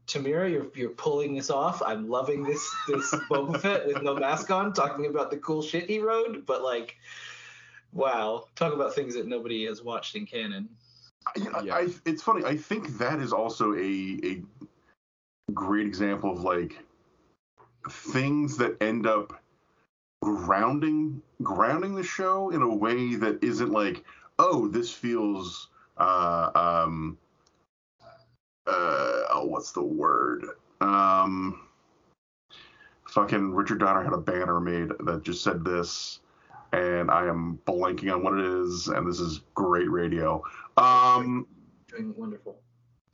Temuera, 0.06 0.50
you're 0.50 0.68
you're 0.74 0.88
pulling 0.88 1.34
this 1.34 1.50
off. 1.50 1.82
I'm 1.82 2.08
loving 2.08 2.42
this 2.42 2.66
this 2.86 3.14
Boba 3.30 3.60
Fett 3.60 3.86
with 3.86 4.02
no 4.02 4.14
mask 4.14 4.50
on, 4.50 4.72
talking 4.72 5.04
about 5.04 5.30
the 5.30 5.36
cool 5.36 5.60
shit 5.60 5.86
he 5.86 5.98
rode. 5.98 6.46
But 6.46 6.62
like, 6.62 6.96
wow, 7.92 8.44
talk 8.56 8.72
about 8.72 8.94
things 8.94 9.14
that 9.16 9.26
nobody 9.26 9.66
has 9.66 9.82
watched 9.82 10.16
in 10.16 10.24
canon. 10.24 10.70
You 11.36 11.50
know, 11.50 11.58
I, 11.58 11.88
it's 12.06 12.22
funny. 12.22 12.42
I 12.44 12.56
think 12.56 12.96
that 12.96 13.20
is 13.20 13.34
also 13.34 13.74
a 13.74 14.18
a 14.24 14.42
great 15.52 15.86
example 15.86 16.32
of 16.32 16.40
like 16.40 16.78
things 17.90 18.56
that 18.58 18.80
end 18.82 19.06
up 19.06 19.40
grounding 20.22 21.22
grounding 21.42 21.94
the 21.94 22.02
show 22.02 22.50
in 22.50 22.62
a 22.62 22.74
way 22.74 23.14
that 23.14 23.42
isn't 23.42 23.70
like, 23.70 24.04
oh, 24.38 24.68
this 24.68 24.92
feels 24.92 25.68
uh 25.96 26.50
um 26.54 27.18
uh 28.66 29.22
oh, 29.32 29.44
what's 29.46 29.72
the 29.72 29.82
word? 29.82 30.46
Um 30.80 31.60
fucking 33.08 33.54
Richard 33.54 33.80
Donner 33.80 34.04
had 34.04 34.12
a 34.12 34.18
banner 34.18 34.60
made 34.60 34.90
that 35.00 35.22
just 35.22 35.42
said 35.42 35.64
this 35.64 36.20
and 36.72 37.10
I 37.10 37.26
am 37.26 37.58
blanking 37.66 38.12
on 38.12 38.22
what 38.22 38.34
it 38.34 38.44
is, 38.44 38.88
and 38.88 39.08
this 39.08 39.20
is 39.20 39.42
great 39.54 39.90
radio. 39.90 40.42
Um, 40.76 41.46
Doing 41.88 42.14
wonderful. 42.16 42.56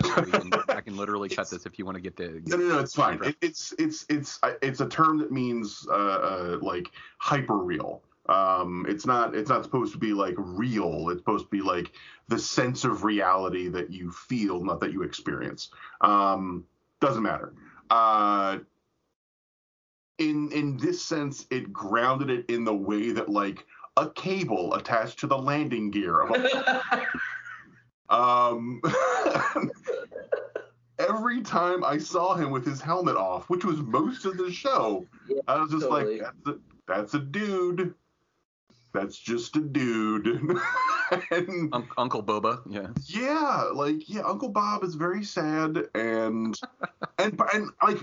I 0.03 0.23
can, 0.23 0.53
I 0.69 0.81
can 0.81 0.97
literally 0.97 1.29
cut 1.29 1.49
this 1.51 1.65
if 1.65 1.79
you 1.79 1.85
want 1.85 1.97
to 1.97 2.01
get 2.01 2.17
the. 2.17 2.43
No, 2.47 2.57
no, 2.57 2.69
no, 2.69 2.79
it's 2.81 2.95
fine. 2.95 3.23
It, 3.23 3.37
it's 3.41 3.73
it's 3.79 4.05
it's 4.09 4.39
it's 4.61 4.81
a 4.81 4.89
term 4.89 5.19
that 5.19 5.31
means 5.31 5.87
uh, 5.89 5.93
uh, 5.93 6.59
like 6.61 6.91
hyper 7.19 7.59
real. 7.59 8.03
Um, 8.27 8.87
it's 8.89 9.05
not 9.05 9.35
it's 9.35 9.51
not 9.51 9.65
supposed 9.65 9.93
to 9.93 9.99
be 9.99 10.15
like 10.15 10.35
real. 10.39 11.11
It's 11.11 11.21
supposed 11.21 11.45
to 11.47 11.51
be 11.51 11.61
like 11.61 11.93
the 12.29 12.39
sense 12.39 12.85
of 12.85 13.05
reality 13.05 13.69
that 13.69 13.91
you 13.91 14.11
feel, 14.11 14.65
not 14.65 14.81
that 14.81 14.93
you 14.93 15.03
experience. 15.03 15.71
Um, 16.01 16.65
doesn't 17.01 17.23
matter. 17.23 17.53
Uh, 17.91 18.59
in 20.19 20.51
in 20.53 20.77
this 20.79 21.05
sense, 21.05 21.47
it 21.51 21.73
grounded 21.73 22.31
it 22.31 22.47
in 22.49 22.65
the 22.65 22.75
way 22.75 23.11
that 23.11 23.29
like 23.29 23.67
a 23.97 24.09
cable 24.11 24.75
attached 24.75 25.19
to 25.21 25.27
the 25.27 25.39
landing 25.39 25.91
gear 25.91 26.21
of 26.21 26.31
a 26.31 27.07
um 28.15 28.81
every 30.99 31.43
time 31.43 31.85
I 31.85 31.99
saw 31.99 32.35
him 32.35 32.51
with 32.51 32.65
his 32.65 32.81
helmet 32.81 33.17
off, 33.17 33.51
which 33.51 33.65
was 33.65 33.79
most 33.81 34.25
of 34.25 34.37
the 34.37 34.51
show, 34.51 35.07
Yeah, 35.29 35.41
I 35.49 35.61
was 35.61 35.71
just 35.71 35.83
totally. 35.89 36.21
like, 36.21 36.33
that's 36.45 36.57
a, 36.57 36.61
that's 36.87 37.15
a 37.15 37.19
dude. 37.19 37.95
That's 38.95 39.19
just 39.19 39.57
a 39.57 39.61
dude. 39.61 40.27
and 41.31 41.75
Un- 41.75 41.89
Uncle 41.99 42.23
Boba, 42.23 42.63
yeah. 42.71 42.89
yeah, 43.07 43.65
like 43.75 44.09
yeah, 44.09 44.23
Uncle 44.23 44.49
Bob 44.49 44.85
is 44.85 44.95
very 44.95 45.25
sad 45.25 45.89
and 45.95 46.59
and 47.19 47.41
and 47.53 47.71
like 47.83 47.99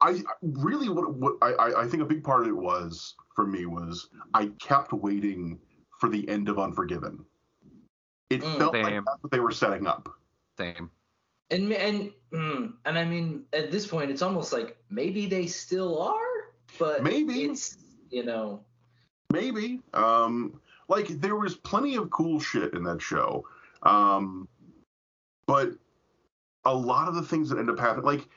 I 0.00 0.22
really 0.42 0.88
what 0.88 1.12
what 1.14 1.34
I 1.42 1.52
I- 1.54 1.82
I 1.82 1.86
think 1.88 2.02
a 2.02 2.06
big 2.06 2.22
part 2.22 2.42
of 2.42 2.48
it 2.48 2.56
was 2.56 3.14
for 3.34 3.46
me 3.46 3.66
was 3.66 4.08
I 4.32 4.46
kept 4.60 4.92
waiting 4.92 5.58
for 5.98 6.08
the 6.08 6.26
end 6.28 6.48
of 6.48 6.58
Unforgiven. 6.58 7.24
It 8.30 8.42
Mm. 8.42 8.58
felt 8.58 8.74
like 8.74 8.94
that's 9.04 9.22
what 9.22 9.32
they 9.32 9.40
were 9.40 9.50
setting 9.50 9.86
up. 9.86 10.08
Same. 10.56 10.90
And 11.50 11.72
and 11.72 12.12
mm, 12.32 12.74
and 12.84 12.98
I 12.98 13.04
mean, 13.04 13.44
at 13.52 13.70
this 13.72 13.86
point, 13.86 14.10
it's 14.10 14.22
almost 14.22 14.52
like 14.52 14.76
maybe 14.90 15.26
they 15.26 15.46
still 15.46 16.00
are, 16.02 16.52
but 16.78 17.02
Maybe. 17.02 17.44
it's 17.44 17.78
you 18.10 18.22
know, 18.24 18.60
Maybe. 19.32 19.80
Um, 19.94 20.60
like 20.88 21.08
there 21.08 21.36
was 21.36 21.54
plenty 21.54 21.96
of 21.96 22.10
cool 22.10 22.40
shit 22.40 22.72
in 22.74 22.82
that 22.84 23.02
show, 23.02 23.44
um, 23.82 24.48
but 25.46 25.72
a 26.64 26.74
lot 26.74 27.08
of 27.08 27.14
the 27.14 27.22
things 27.22 27.50
that 27.50 27.58
end 27.58 27.70
up 27.70 27.78
happening, 27.78 28.06
like 28.06 28.28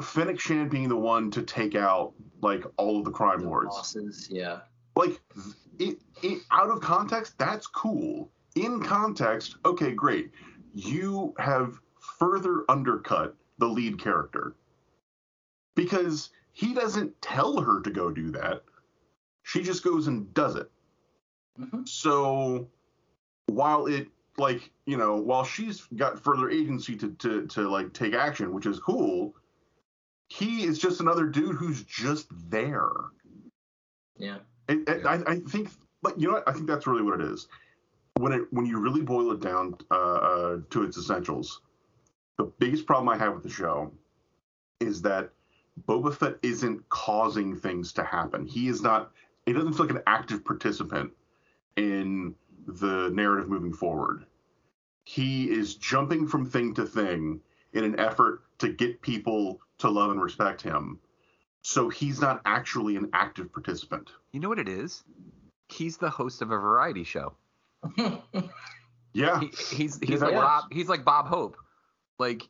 Fennec 0.00 0.38
Shand 0.38 0.70
being 0.70 0.88
the 0.88 0.96
one 0.96 1.30
to 1.32 1.42
take 1.42 1.74
out 1.74 2.12
like 2.40 2.64
all 2.76 2.98
of 2.98 3.04
the 3.04 3.10
crime 3.10 3.40
lords, 3.40 3.74
bosses. 3.74 4.28
Yeah. 4.30 4.60
like 4.96 5.20
it, 5.78 5.98
it 6.22 6.42
out 6.50 6.70
of 6.70 6.80
context, 6.80 7.38
that's 7.38 7.66
cool. 7.66 8.30
In 8.54 8.82
context, 8.82 9.56
okay, 9.64 9.92
great. 9.92 10.32
You 10.74 11.34
have 11.38 11.78
further 12.18 12.64
undercut 12.68 13.36
the 13.58 13.66
lead 13.66 14.00
character 14.00 14.54
because 15.74 16.30
he 16.52 16.74
doesn't 16.74 17.20
tell 17.22 17.60
her 17.60 17.80
to 17.80 17.90
go 17.90 18.10
do 18.10 18.30
that. 18.32 18.62
She 19.50 19.62
just 19.62 19.82
goes 19.82 20.06
and 20.06 20.32
does 20.32 20.54
it. 20.54 20.70
Mhm. 21.58 21.88
So 21.88 22.68
while 23.46 23.86
it 23.86 24.06
like 24.38 24.70
you 24.86 24.96
know 24.96 25.16
while 25.16 25.42
she's 25.42 25.82
got 25.96 26.20
further 26.20 26.48
agency 26.50 26.96
to 26.96 27.10
to 27.14 27.46
to 27.48 27.68
like 27.68 27.92
take 27.92 28.14
action, 28.14 28.54
which 28.54 28.66
is 28.66 28.78
cool, 28.78 29.34
he 30.28 30.62
is 30.62 30.78
just 30.78 31.00
another 31.00 31.26
dude 31.26 31.56
who's 31.56 31.82
just 31.82 32.28
there. 32.48 32.92
Yeah. 34.16 34.38
It, 34.68 34.88
it, 34.88 35.04
I, 35.04 35.20
I 35.26 35.40
think, 35.40 35.70
like 36.02 36.14
you 36.16 36.28
know, 36.28 36.34
what? 36.34 36.48
I 36.48 36.52
think 36.52 36.68
that's 36.68 36.86
really 36.86 37.02
what 37.02 37.20
it 37.20 37.26
is. 37.26 37.48
When 38.18 38.32
it 38.32 38.42
when 38.52 38.66
you 38.66 38.78
really 38.78 39.02
boil 39.02 39.32
it 39.32 39.40
down 39.40 39.74
uh, 39.90 39.94
uh, 39.94 40.58
to 40.70 40.84
its 40.84 40.96
essentials, 40.96 41.62
the 42.38 42.44
biggest 42.44 42.86
problem 42.86 43.08
I 43.08 43.16
have 43.16 43.34
with 43.34 43.42
the 43.42 43.50
show 43.50 43.92
is 44.78 45.02
that 45.02 45.30
Boba 45.88 46.14
Fett 46.14 46.36
isn't 46.42 46.88
causing 46.88 47.56
things 47.56 47.92
to 47.94 48.04
happen. 48.04 48.46
He 48.46 48.68
is 48.68 48.80
not. 48.80 49.10
He 49.46 49.52
doesn't 49.52 49.72
feel 49.72 49.86
like 49.86 49.96
an 49.96 50.02
active 50.06 50.44
participant 50.44 51.12
in 51.76 52.34
the 52.66 53.10
narrative 53.12 53.48
moving 53.48 53.72
forward. 53.72 54.26
He 55.04 55.50
is 55.50 55.74
jumping 55.74 56.26
from 56.28 56.48
thing 56.48 56.74
to 56.74 56.86
thing 56.86 57.40
in 57.72 57.84
an 57.84 57.98
effort 57.98 58.42
to 58.58 58.72
get 58.72 59.00
people 59.00 59.60
to 59.78 59.88
love 59.88 60.10
and 60.10 60.20
respect 60.20 60.62
him. 60.62 60.98
So 61.62 61.88
he's 61.88 62.20
not 62.20 62.40
actually 62.44 62.96
an 62.96 63.10
active 63.12 63.52
participant. 63.52 64.10
You 64.32 64.40
know 64.40 64.48
what 64.48 64.58
it 64.58 64.68
is? 64.68 65.02
He's 65.68 65.96
the 65.96 66.10
host 66.10 66.42
of 66.42 66.50
a 66.50 66.56
variety 66.56 67.04
show. 67.04 67.34
Yeah. 69.12 69.40
He, 69.40 69.46
he's 69.74 69.98
Yeah, 70.00 70.08
he's 70.08 70.20
that 70.20 70.32
like. 70.32 70.34
Bob. 70.34 70.64
He's 70.72 70.88
like 70.88 71.04
Bob 71.04 71.26
Hope. 71.26 71.56
Like, 72.18 72.48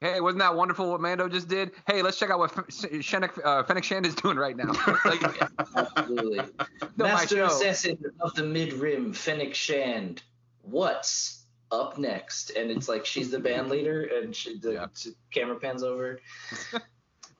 hey, 0.00 0.20
wasn't 0.20 0.40
that 0.40 0.54
wonderful 0.54 0.90
what 0.90 1.00
Mando 1.00 1.28
just 1.28 1.48
did? 1.48 1.72
Hey, 1.86 2.02
let's 2.02 2.18
check 2.18 2.30
out 2.30 2.38
what 2.38 2.56
F- 2.56 3.04
Fennec, 3.04 3.32
uh, 3.44 3.62
Fennec 3.64 3.84
Shand 3.84 4.06
is 4.06 4.14
doing 4.14 4.36
right 4.36 4.56
now. 4.56 4.72
Like, 5.04 5.22
Absolutely. 5.76 6.40
No, 6.96 7.04
Master 7.04 7.44
assassin 7.44 7.98
of 8.20 8.34
the 8.34 8.44
mid 8.44 8.72
rim, 8.74 9.12
Fennec 9.12 9.54
Shand. 9.54 10.22
What's 10.62 11.44
up 11.70 11.98
next? 11.98 12.50
And 12.50 12.70
it's 12.70 12.88
like 12.88 13.04
she's 13.04 13.30
the 13.30 13.38
band 13.40 13.68
leader, 13.70 14.02
and 14.22 14.34
she, 14.34 14.58
the 14.58 14.72
Yeah. 14.72 14.86
camera 15.30 15.56
pans 15.56 15.82
over. 15.82 16.20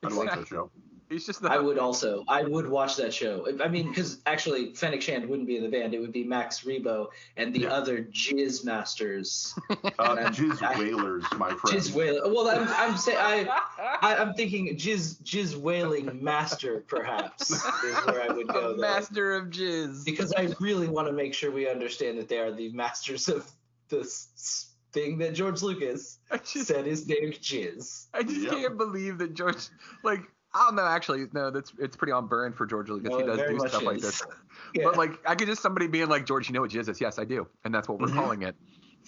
I'd 0.03 0.13
watch 0.13 0.29
that 0.29 0.47
show. 0.47 0.71
He's 1.09 1.25
just 1.25 1.41
the. 1.41 1.49
I 1.51 1.57
would 1.57 1.77
also, 1.77 2.23
I 2.27 2.43
would 2.43 2.67
watch 2.69 2.95
that 2.97 3.13
show. 3.13 3.47
I 3.63 3.67
mean, 3.67 3.89
because 3.89 4.19
actually, 4.25 4.73
Fennec 4.73 5.01
Shand 5.01 5.27
wouldn't 5.27 5.47
be 5.47 5.57
in 5.57 5.63
the 5.63 5.69
band; 5.69 5.93
it 5.93 5.99
would 5.99 6.11
be 6.11 6.23
Max 6.23 6.61
Rebo 6.61 7.07
and 7.37 7.53
the 7.53 7.61
Yeah. 7.61 7.73
other 7.73 8.03
Jizz 8.03 8.63
Masters. 8.65 9.53
Uh, 9.99 10.15
And 10.19 10.35
Jizz 10.35 10.61
I- 10.63 10.77
Whalers, 10.77 11.23
my 11.37 11.49
friend. 11.49 11.77
Jizz 11.77 11.93
Wailing. 11.93 12.33
Well, 12.33 12.47
I'm, 12.49 12.67
I'm 12.69 12.97
saying 12.97 13.17
I, 13.19 13.61
I, 14.01 14.15
I'm 14.15 14.33
thinking 14.33 14.67
Jizz 14.77 15.21
Jizz 15.23 15.55
Wailing 15.57 16.23
Master, 16.23 16.83
perhaps, 16.87 17.51
is 17.51 17.61
where 18.05 18.21
I 18.21 18.33
would 18.33 18.47
go. 18.53 18.71
a 18.71 18.77
there. 18.77 18.77
master 18.77 19.33
of 19.33 19.47
jizz. 19.47 20.05
because 20.05 20.33
I 20.37 20.53
really 20.59 20.87
want 20.87 21.07
to 21.07 21.13
make 21.13 21.33
sure 21.33 21.51
we 21.51 21.67
understand 21.69 22.17
that 22.17 22.29
they 22.29 22.39
are 22.39 22.51
the 22.51 22.71
masters 22.71 23.27
of 23.27 23.49
this 23.89 24.67
thing 24.93 25.17
that 25.19 25.33
George 25.35 25.61
Lucas 25.61 26.19
just, 26.51 26.67
said 26.67 26.87
is 26.87 27.07
named 27.07 27.33
Jizz. 27.35 28.05
I 28.13 28.23
just 28.23 28.41
Yep. 28.41 28.51
can't 28.51 28.77
believe 28.77 29.17
that 29.19 29.33
George. 29.33 29.67
Like, 30.03 30.21
I 30.53 30.65
don't 30.65 30.75
know. 30.75 30.85
Actually, 30.85 31.27
no. 31.33 31.51
That's 31.51 31.71
it's 31.79 31.95
pretty 31.95 32.11
on 32.11 32.27
burn 32.27 32.53
for 32.53 32.65
George 32.65 32.89
Lucas. 32.89 33.09
No, 33.11 33.19
he 33.19 33.25
does 33.25 33.37
do 33.39 33.55
much 33.55 33.69
stuff 33.69 33.83
like 33.83 33.99
this. 33.99 34.21
Yeah. 34.73 34.83
But 34.83 34.97
like, 34.97 35.19
I 35.27 35.35
could 35.35 35.47
just 35.47 35.61
somebody 35.61 35.87
being 35.87 36.09
like, 36.09 36.25
George, 36.25 36.49
you 36.49 36.53
know 36.53 36.61
what 36.61 36.71
jizz 36.71 36.89
is? 36.89 36.99
Yes, 36.99 37.17
I 37.17 37.23
do, 37.23 37.47
and 37.63 37.73
that's 37.73 37.87
what 37.87 37.99
we're 37.99 38.07
Mm-hmm. 38.07 38.19
calling 38.19 38.41
it. 38.41 38.55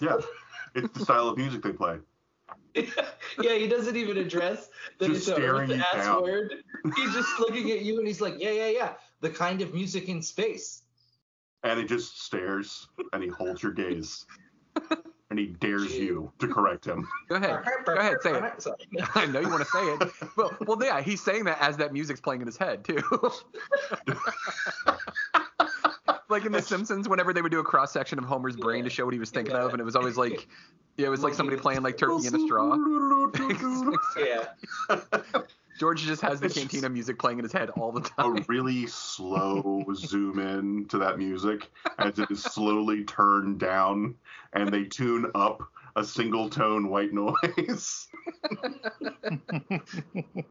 Yeah. 0.00 0.16
It's 0.74 0.96
the 0.98 1.04
style 1.04 1.28
of 1.28 1.36
music 1.36 1.62
they 1.62 1.72
play. 1.72 1.98
yeah, 2.74 3.54
he 3.54 3.68
doesn't 3.68 3.96
even 3.96 4.16
address 4.16 4.70
that 4.98 5.08
Just 5.08 5.18
it's 5.18 5.28
a 5.28 5.32
staring 5.34 5.70
Earth 5.70 5.76
you 5.76 5.82
ass 5.92 6.06
down. 6.06 6.22
word. 6.22 6.54
He's 6.96 7.12
just 7.12 7.28
looking 7.38 7.70
at 7.70 7.82
you 7.82 7.98
and 7.98 8.06
he's 8.06 8.20
like, 8.20 8.36
yeah, 8.38 8.50
yeah, 8.50 8.68
yeah, 8.70 8.92
the 9.20 9.28
kind 9.30 9.60
of 9.60 9.74
music 9.74 10.08
in 10.08 10.22
space. 10.22 10.82
And 11.64 11.78
he 11.78 11.84
just 11.84 12.22
stares 12.22 12.88
and 13.12 13.22
he 13.22 13.28
holds 13.28 13.62
your 13.62 13.72
gaze. 13.72 14.24
And 15.32 15.38
he 15.38 15.46
dares 15.46 15.96
you 15.96 16.30
to 16.40 16.46
correct 16.46 16.84
him. 16.84 17.08
Go 17.30 17.36
ahead. 17.36 17.64
Go 17.86 17.94
ahead. 17.94 18.20
Say 18.20 18.34
it. 18.34 18.68
I 19.14 19.24
know 19.24 19.40
you 19.40 19.48
want 19.48 19.64
to 19.64 19.70
say 19.70 19.80
it. 19.80 20.12
Well, 20.36 20.54
well, 20.66 20.78
yeah, 20.78 21.00
he's 21.00 21.22
saying 21.22 21.44
that 21.44 21.56
as 21.58 21.78
that 21.78 21.90
music's 21.90 22.20
playing 22.20 22.42
in 22.42 22.46
his 22.46 22.58
head 22.58 22.84
too. 22.84 23.02
like 26.28 26.44
in 26.44 26.52
The 26.52 26.60
Simpsons, 26.60 27.08
whenever 27.08 27.32
they 27.32 27.40
would 27.40 27.50
do 27.50 27.60
a 27.60 27.64
cross 27.64 27.92
section 27.92 28.18
of 28.18 28.26
Homer's 28.26 28.56
brain 28.56 28.84
to 28.84 28.90
show 28.90 29.06
what 29.06 29.14
he 29.14 29.20
was 29.20 29.30
thinking 29.30 29.54
of, 29.54 29.72
and 29.72 29.80
it 29.80 29.84
was 29.84 29.96
always 29.96 30.18
like, 30.18 30.46
yeah, 30.98 31.06
it 31.06 31.10
was 31.10 31.22
like 31.22 31.32
somebody 31.32 31.56
playing 31.56 31.80
like 31.80 31.96
Turkey 31.96 32.26
in 32.26 32.34
a 32.34 32.38
Straw. 32.40 32.76
Yeah. 34.18 34.48
George 35.78 36.02
just 36.02 36.20
has 36.22 36.38
the 36.38 36.46
It's 36.46 36.54
just- 36.54 36.68
Cantina 36.70 36.88
music 36.90 37.18
playing 37.18 37.38
in 37.38 37.44
his 37.44 37.52
head 37.52 37.70
all 37.70 37.90
the 37.92 38.02
time. 38.02 38.36
A 38.38 38.44
really 38.48 38.86
slow 38.86 39.84
zoom 39.94 40.38
in 40.38 40.86
to 40.88 40.98
that 40.98 41.18
music 41.18 41.70
as 41.98 42.18
it 42.18 42.30
is 42.30 42.42
slowly 42.42 43.04
turned 43.04 43.58
down 43.58 44.14
and 44.52 44.68
they 44.72 44.84
tune 44.84 45.30
up 45.34 45.62
a 45.96 46.04
single 46.04 46.48
tone 46.50 46.88
white 46.88 47.12
noise. 47.12 48.08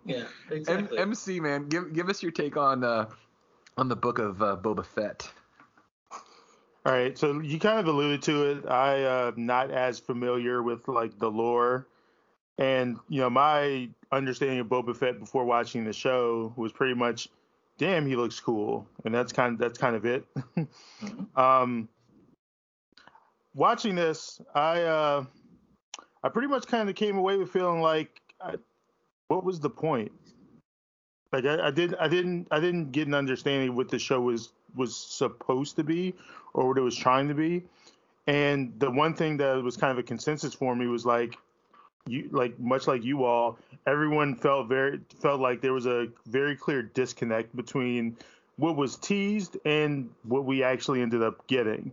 Yeah, 0.05 0.23
M- 0.23 0.27
exactly. 0.51 0.97
MC 0.97 1.39
man, 1.39 1.67
give 1.67 1.93
give 1.93 2.09
us 2.09 2.21
your 2.21 2.31
take 2.31 2.57
on 2.57 2.83
uh, 2.83 3.09
on 3.77 3.87
the 3.87 3.95
book 3.95 4.19
of 4.19 4.41
uh, 4.41 4.57
Boba 4.61 4.85
Fett. 4.85 5.29
All 6.85 6.91
right, 6.91 7.15
so 7.17 7.39
you 7.41 7.59
kind 7.59 7.79
of 7.79 7.87
alluded 7.87 8.21
to 8.23 8.51
it. 8.51 8.65
I 8.67 9.03
uh, 9.03 9.31
not 9.35 9.69
as 9.71 9.99
familiar 9.99 10.63
with 10.63 10.87
like 10.87 11.17
the 11.19 11.29
lore, 11.29 11.87
and 12.61 12.99
you 13.09 13.19
know 13.19 13.29
my 13.29 13.89
understanding 14.11 14.59
of 14.59 14.67
Boba 14.67 14.95
Fett 14.95 15.19
before 15.19 15.45
watching 15.45 15.83
the 15.83 15.91
show 15.91 16.53
was 16.55 16.71
pretty 16.71 16.93
much, 16.93 17.27
damn, 17.79 18.05
he 18.05 18.15
looks 18.15 18.39
cool, 18.39 18.87
and 19.03 19.13
that's 19.13 19.33
kind 19.33 19.53
of 19.53 19.59
that's 19.59 19.79
kind 19.79 19.95
of 19.95 20.05
it. 20.05 20.25
um, 21.35 21.89
watching 23.55 23.95
this, 23.95 24.39
I 24.53 24.83
uh, 24.83 25.25
I 26.23 26.29
pretty 26.29 26.49
much 26.49 26.67
kind 26.67 26.87
of 26.87 26.95
came 26.95 27.17
away 27.17 27.35
with 27.37 27.49
feeling 27.49 27.81
like, 27.81 28.21
I, 28.39 28.55
what 29.27 29.43
was 29.43 29.59
the 29.59 29.69
point? 29.69 30.11
Like 31.33 31.45
I, 31.45 31.67
I 31.67 31.71
did 31.71 31.95
I 31.95 32.07
didn't 32.07 32.47
I 32.51 32.59
didn't 32.59 32.91
get 32.91 33.07
an 33.07 33.15
understanding 33.15 33.69
of 33.69 33.75
what 33.75 33.89
the 33.89 33.97
show 33.97 34.21
was 34.21 34.51
was 34.75 34.95
supposed 34.95 35.77
to 35.77 35.83
be 35.83 36.13
or 36.53 36.67
what 36.67 36.77
it 36.77 36.81
was 36.81 36.95
trying 36.95 37.27
to 37.29 37.33
be. 37.33 37.63
And 38.27 38.79
the 38.79 38.91
one 38.91 39.15
thing 39.15 39.37
that 39.37 39.63
was 39.63 39.77
kind 39.77 39.91
of 39.91 39.97
a 39.97 40.03
consensus 40.03 40.53
for 40.53 40.75
me 40.75 40.85
was 40.85 41.07
like, 41.07 41.39
you 42.07 42.29
like 42.31 42.59
much 42.59 42.87
like 42.87 43.03
you 43.03 43.23
all, 43.23 43.57
everyone 43.85 44.35
felt 44.35 44.67
very 44.67 44.99
felt 45.21 45.39
like 45.39 45.61
there 45.61 45.73
was 45.73 45.85
a 45.85 46.07
very 46.25 46.55
clear 46.55 46.81
disconnect 46.81 47.55
between 47.55 48.17
what 48.57 48.75
was 48.75 48.95
teased 48.97 49.57
and 49.65 50.09
what 50.23 50.45
we 50.45 50.63
actually 50.63 51.01
ended 51.01 51.23
up 51.23 51.45
getting. 51.47 51.91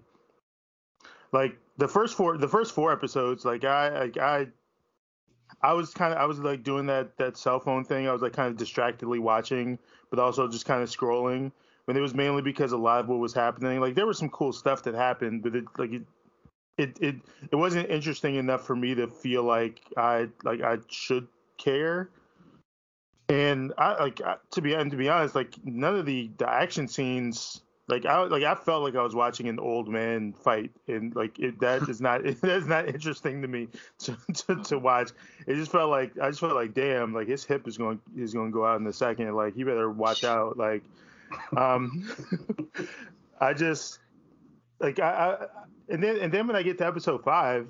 Like 1.32 1.58
the 1.76 1.88
first 1.88 2.16
four 2.16 2.38
the 2.38 2.48
first 2.48 2.74
four 2.74 2.92
episodes, 2.92 3.44
like 3.44 3.64
I 3.64 4.00
like 4.00 4.18
I 4.18 4.48
I 5.62 5.72
was 5.72 5.92
kind 5.92 6.12
of 6.12 6.18
I 6.18 6.24
was 6.24 6.38
like 6.38 6.62
doing 6.62 6.86
that 6.86 7.16
that 7.18 7.36
cell 7.36 7.60
phone 7.60 7.84
thing. 7.84 8.08
I 8.08 8.12
was 8.12 8.22
like 8.22 8.32
kind 8.32 8.48
of 8.48 8.56
distractedly 8.56 9.18
watching, 9.18 9.78
but 10.10 10.18
also 10.18 10.48
just 10.48 10.66
kind 10.66 10.82
of 10.82 10.90
scrolling. 10.90 11.52
And 11.86 11.96
it 11.96 12.02
was 12.02 12.14
mainly 12.14 12.42
because 12.42 12.72
a 12.72 12.76
lot 12.76 13.00
of 13.00 13.08
what 13.08 13.18
was 13.18 13.32
happening. 13.32 13.80
Like 13.80 13.94
there 13.94 14.06
was 14.06 14.18
some 14.18 14.28
cool 14.28 14.52
stuff 14.52 14.82
that 14.82 14.94
happened, 14.94 15.42
but 15.42 15.54
it 15.54 15.64
like 15.78 15.92
it 15.92 16.02
it 16.78 16.96
it, 17.00 17.16
it 17.50 17.56
wasn't 17.56 17.90
interesting 17.90 18.36
enough 18.36 18.66
for 18.66 18.76
me 18.76 18.94
to 18.94 19.06
feel 19.06 19.42
like 19.42 19.80
I 19.96 20.28
like 20.44 20.62
I 20.62 20.78
should 20.88 21.28
care. 21.58 22.10
And 23.28 23.74
I 23.76 24.04
like 24.04 24.22
to 24.52 24.62
be 24.62 24.72
and 24.72 24.90
to 24.90 24.96
be 24.96 25.08
honest, 25.08 25.34
like 25.34 25.54
none 25.64 25.96
of 25.96 26.06
the 26.06 26.30
the 26.38 26.48
action 26.48 26.88
scenes 26.88 27.60
like 27.88 28.04
I 28.04 28.22
like 28.24 28.42
I 28.42 28.54
felt 28.54 28.82
like 28.82 28.94
I 28.96 29.02
was 29.02 29.14
watching 29.14 29.48
an 29.48 29.58
old 29.58 29.88
man 29.88 30.34
fight, 30.34 30.70
and 30.86 31.14
like 31.16 31.38
it, 31.38 31.58
that 31.60 31.88
is 31.88 32.02
not 32.02 32.22
that 32.42 32.44
is 32.44 32.66
not 32.66 32.86
interesting 32.86 33.40
to 33.42 33.48
me 33.48 33.68
to, 34.00 34.16
to, 34.34 34.62
to 34.64 34.78
watch. 34.78 35.10
It 35.46 35.54
just 35.54 35.72
felt 35.72 35.90
like 35.90 36.12
I 36.18 36.28
just 36.28 36.40
felt 36.40 36.54
like 36.54 36.74
damn, 36.74 37.14
like 37.14 37.28
his 37.28 37.44
hip 37.44 37.66
is 37.66 37.78
going 37.78 37.98
is 38.16 38.34
going 38.34 38.48
to 38.48 38.52
go 38.52 38.66
out 38.66 38.78
in 38.78 38.86
a 38.86 38.92
second. 38.92 39.34
Like 39.34 39.54
he 39.54 39.64
better 39.64 39.90
watch 39.90 40.22
out. 40.22 40.58
Like, 40.58 40.82
um, 41.56 42.10
I 43.40 43.54
just 43.54 44.00
like 44.80 45.00
I, 45.00 45.36
I 45.40 45.46
and 45.88 46.02
then 46.02 46.18
and 46.18 46.32
then 46.32 46.46
when 46.46 46.56
I 46.56 46.62
get 46.62 46.78
to 46.78 46.86
episode 46.86 47.24
five, 47.24 47.66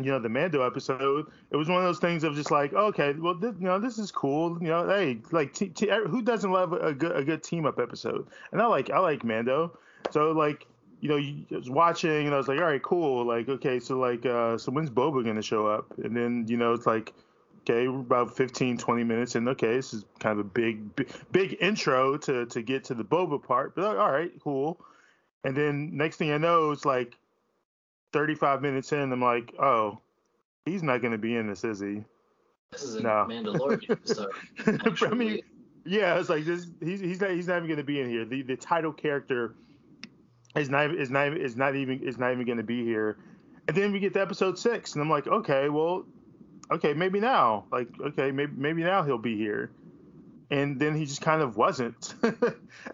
you 0.00 0.10
know, 0.10 0.18
the 0.18 0.28
Mando 0.28 0.62
episode, 0.62 1.26
it 1.50 1.56
was 1.56 1.68
one 1.68 1.78
of 1.78 1.84
those 1.84 1.98
things 1.98 2.24
of 2.24 2.34
just 2.34 2.50
like, 2.50 2.72
okay, 2.72 3.12
well, 3.12 3.34
this, 3.34 3.54
you 3.58 3.66
know, 3.66 3.78
this 3.78 3.98
is 3.98 4.10
cool. 4.10 4.58
You 4.60 4.68
know, 4.68 4.88
hey, 4.88 5.20
like, 5.30 5.52
t- 5.52 5.68
t- 5.68 5.90
who 6.08 6.22
doesn't 6.22 6.50
love 6.50 6.72
a 6.72 6.92
good 6.92 7.16
a 7.16 7.24
good 7.24 7.42
team 7.42 7.66
up 7.66 7.78
episode? 7.78 8.26
And 8.52 8.60
I 8.60 8.66
like 8.66 8.90
I 8.90 8.98
like 8.98 9.24
Mando, 9.24 9.78
so 10.10 10.32
like, 10.32 10.66
you 11.00 11.08
know, 11.08 11.16
you 11.16 11.44
I 11.52 11.56
was 11.56 11.70
watching 11.70 12.26
and 12.26 12.34
I 12.34 12.38
was 12.38 12.48
like, 12.48 12.58
all 12.58 12.64
right, 12.64 12.82
cool. 12.82 13.24
Like, 13.26 13.48
okay, 13.48 13.78
so 13.78 13.98
like, 13.98 14.26
uh, 14.26 14.58
so 14.58 14.72
when's 14.72 14.90
Boba 14.90 15.24
gonna 15.24 15.42
show 15.42 15.66
up? 15.66 15.92
And 15.98 16.16
then 16.16 16.46
you 16.48 16.56
know, 16.56 16.72
it's 16.72 16.86
like. 16.86 17.12
Okay, 17.66 17.88
we're 17.88 18.00
about 18.00 18.36
15, 18.36 18.76
20 18.76 19.04
minutes, 19.04 19.36
and 19.36 19.48
okay, 19.48 19.76
this 19.76 19.94
is 19.94 20.04
kind 20.18 20.38
of 20.38 20.44
a 20.44 20.48
big, 20.50 20.94
big, 20.96 21.08
big 21.32 21.56
intro 21.62 22.18
to 22.18 22.44
to 22.44 22.60
get 22.60 22.84
to 22.84 22.94
the 22.94 23.02
Boba 23.02 23.42
part. 23.42 23.74
But 23.74 23.96
all 23.96 24.12
right, 24.12 24.30
cool. 24.42 24.84
And 25.44 25.56
then 25.56 25.96
next 25.96 26.16
thing 26.16 26.30
I 26.30 26.36
know, 26.36 26.72
it's 26.72 26.84
like 26.84 27.16
35 28.14 28.62
minutes 28.62 28.92
in, 28.92 29.12
I'm 29.12 29.20
like, 29.20 29.52
oh, 29.58 29.98
he's 30.64 30.82
not 30.82 31.02
going 31.02 31.12
to 31.12 31.18
be 31.18 31.36
in 31.36 31.48
this, 31.48 31.64
is 31.64 31.80
he? 31.80 32.04
This 32.70 32.84
is 32.84 32.94
a 32.94 33.02
No. 33.02 33.26
Mandalorian 33.28 33.90
episode. 33.90 34.30
I 35.02 35.14
mean, 35.14 35.40
yeah, 35.84 36.18
it's 36.18 36.28
like 36.28 36.44
this. 36.44 36.66
He's 36.80 37.00
he's 37.00 37.20
not 37.20 37.30
he's 37.30 37.48
not 37.48 37.56
even 37.58 37.68
going 37.68 37.78
to 37.78 37.84
be 37.84 38.00
in 38.00 38.08
here. 38.08 38.24
The 38.24 38.42
the 38.42 38.56
title 38.56 38.92
character 38.92 39.54
is 40.56 40.70
not 40.70 40.94
is 40.94 41.10
not 41.10 41.36
is 41.36 41.56
not 41.56 41.74
even 41.74 42.02
is 42.02 42.16
not 42.16 42.32
even 42.32 42.46
going 42.46 42.58
to 42.58 42.64
be 42.64 42.84
here. 42.84 43.18
And 43.66 43.76
then 43.76 43.92
we 43.92 43.98
get 43.98 44.14
to 44.14 44.20
episode 44.20 44.58
six, 44.58 44.94
and 44.94 45.02
I'm 45.02 45.10
like, 45.10 45.26
okay, 45.26 45.68
well, 45.68 46.04
okay, 46.70 46.94
maybe 46.94 47.20
now, 47.20 47.64
like, 47.72 47.88
okay, 48.00 48.30
maybe 48.30 48.52
maybe 48.56 48.82
now 48.82 49.02
he'll 49.02 49.18
be 49.18 49.36
here. 49.36 49.70
And 50.50 50.78
then 50.78 50.94
he 50.94 51.04
just 51.04 51.20
kind 51.20 51.42
of 51.42 51.56
wasn't. 51.56 52.14
and, 52.22 52.36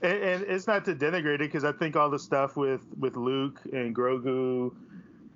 and 0.03 0.45
it's 0.45 0.67
not 0.67 0.85
to 0.87 0.95
denigrate 0.95 1.35
it 1.35 1.41
because 1.41 1.65
I 1.65 1.73
think 1.73 1.97
all 1.97 2.09
the 2.09 2.19
stuff 2.19 2.57
with 2.57 2.87
with 2.99 3.17
Luke 3.17 3.61
and 3.73 3.95
Grogu, 3.95 4.75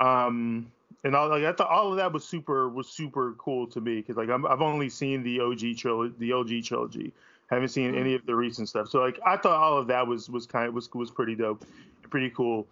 um, 0.01 0.71
and 1.05 1.15
all 1.15 1.29
like 1.29 1.45
I 1.45 1.53
thought 1.53 1.69
all 1.69 1.91
of 1.91 1.97
that 1.99 2.13
was 2.13 2.25
super 2.25 2.69
was 2.69 2.89
super 2.89 3.35
cool 3.39 3.67
to 3.69 3.81
me 3.81 3.97
because 3.97 4.17
like 4.17 4.31
I'm, 4.31 4.47
I've 4.47 4.63
only 4.63 4.89
seen 4.89 5.23
the 5.23 5.41
OG 5.41 5.77
trilogy, 5.77 6.15
the 6.19 6.33
OG 6.33 6.65
trilogy, 6.65 7.13
haven't 7.51 7.69
seen 7.69 7.95
any 7.95 8.15
of 8.15 8.25
the 8.27 8.35
recent 8.35 8.69
stuff. 8.69 8.89
So 8.89 9.01
like 9.01 9.21
I 9.25 9.37
thought 9.37 9.61
all 9.61 9.79
of 9.79 9.87
that 9.89 10.07
was 10.07 10.29
was 10.31 10.47
kind 10.47 10.67
of 10.67 10.75
was 10.75 10.93
was 10.95 11.11
pretty 11.11 11.35
dope, 11.35 11.65
pretty 12.11 12.31
cool. 12.31 12.67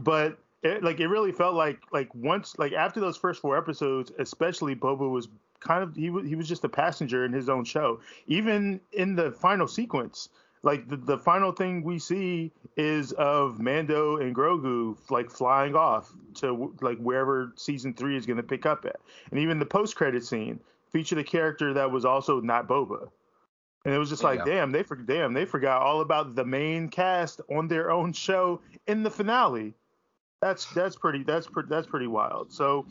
But 0.00 0.38
it, 0.62 0.82
like 0.82 1.00
it 1.00 1.08
really 1.08 1.32
felt 1.32 1.54
like 1.54 1.80
like 1.92 2.12
once 2.14 2.58
like 2.58 2.72
after 2.72 3.00
those 3.00 3.16
first 3.16 3.40
four 3.40 3.56
episodes, 3.56 4.12
especially 4.18 4.74
Boba 4.74 5.08
was 5.10 5.28
kind 5.60 5.82
of 5.82 5.94
he 5.94 6.10
was 6.10 6.26
he 6.26 6.34
was 6.34 6.48
just 6.48 6.64
a 6.64 6.68
passenger 6.68 7.24
in 7.24 7.32
his 7.32 7.48
own 7.48 7.64
show. 7.64 8.00
Even 8.26 8.80
in 8.92 9.14
the 9.14 9.30
final 9.30 9.68
sequence, 9.68 10.28
like 10.66 10.88
the, 10.88 10.96
the 10.96 11.16
final 11.16 11.52
thing 11.52 11.84
we 11.84 11.96
see 11.96 12.50
is 12.76 13.12
of 13.12 13.60
Mando 13.60 14.16
and 14.16 14.34
Grogu 14.34 14.98
like 15.10 15.30
flying 15.30 15.76
off 15.76 16.12
to 16.34 16.74
like 16.80 16.98
wherever 16.98 17.52
season 17.54 17.94
three 17.94 18.16
is 18.16 18.26
going 18.26 18.36
to 18.36 18.42
pick 18.42 18.66
up 18.66 18.84
at, 18.84 18.96
and 19.30 19.38
even 19.38 19.60
the 19.60 19.64
post 19.64 19.94
credit 19.94 20.24
scene 20.24 20.58
featured 20.90 21.18
a 21.18 21.24
character 21.24 21.72
that 21.74 21.88
was 21.88 22.04
also 22.04 22.40
not 22.40 22.66
Boba. 22.66 23.08
And 23.84 23.94
it 23.94 23.98
was 23.98 24.08
just 24.08 24.24
like, 24.24 24.40
Yeah. 24.40 24.44
damn, 24.44 24.72
they 24.72 24.82
for, 24.82 24.96
damn, 24.96 25.32
they 25.32 25.44
forgot 25.44 25.82
all 25.82 26.00
about 26.00 26.34
the 26.34 26.44
main 26.44 26.88
cast 26.88 27.40
on 27.48 27.68
their 27.68 27.92
own 27.92 28.12
show 28.12 28.60
in 28.88 29.04
the 29.04 29.10
finale. 29.10 29.72
That's 30.42 30.66
that's 30.74 30.96
pretty 30.96 31.22
that's 31.22 31.46
pretty 31.46 31.68
that's 31.68 31.86
pretty 31.86 32.08
wild. 32.08 32.52
So, 32.52 32.86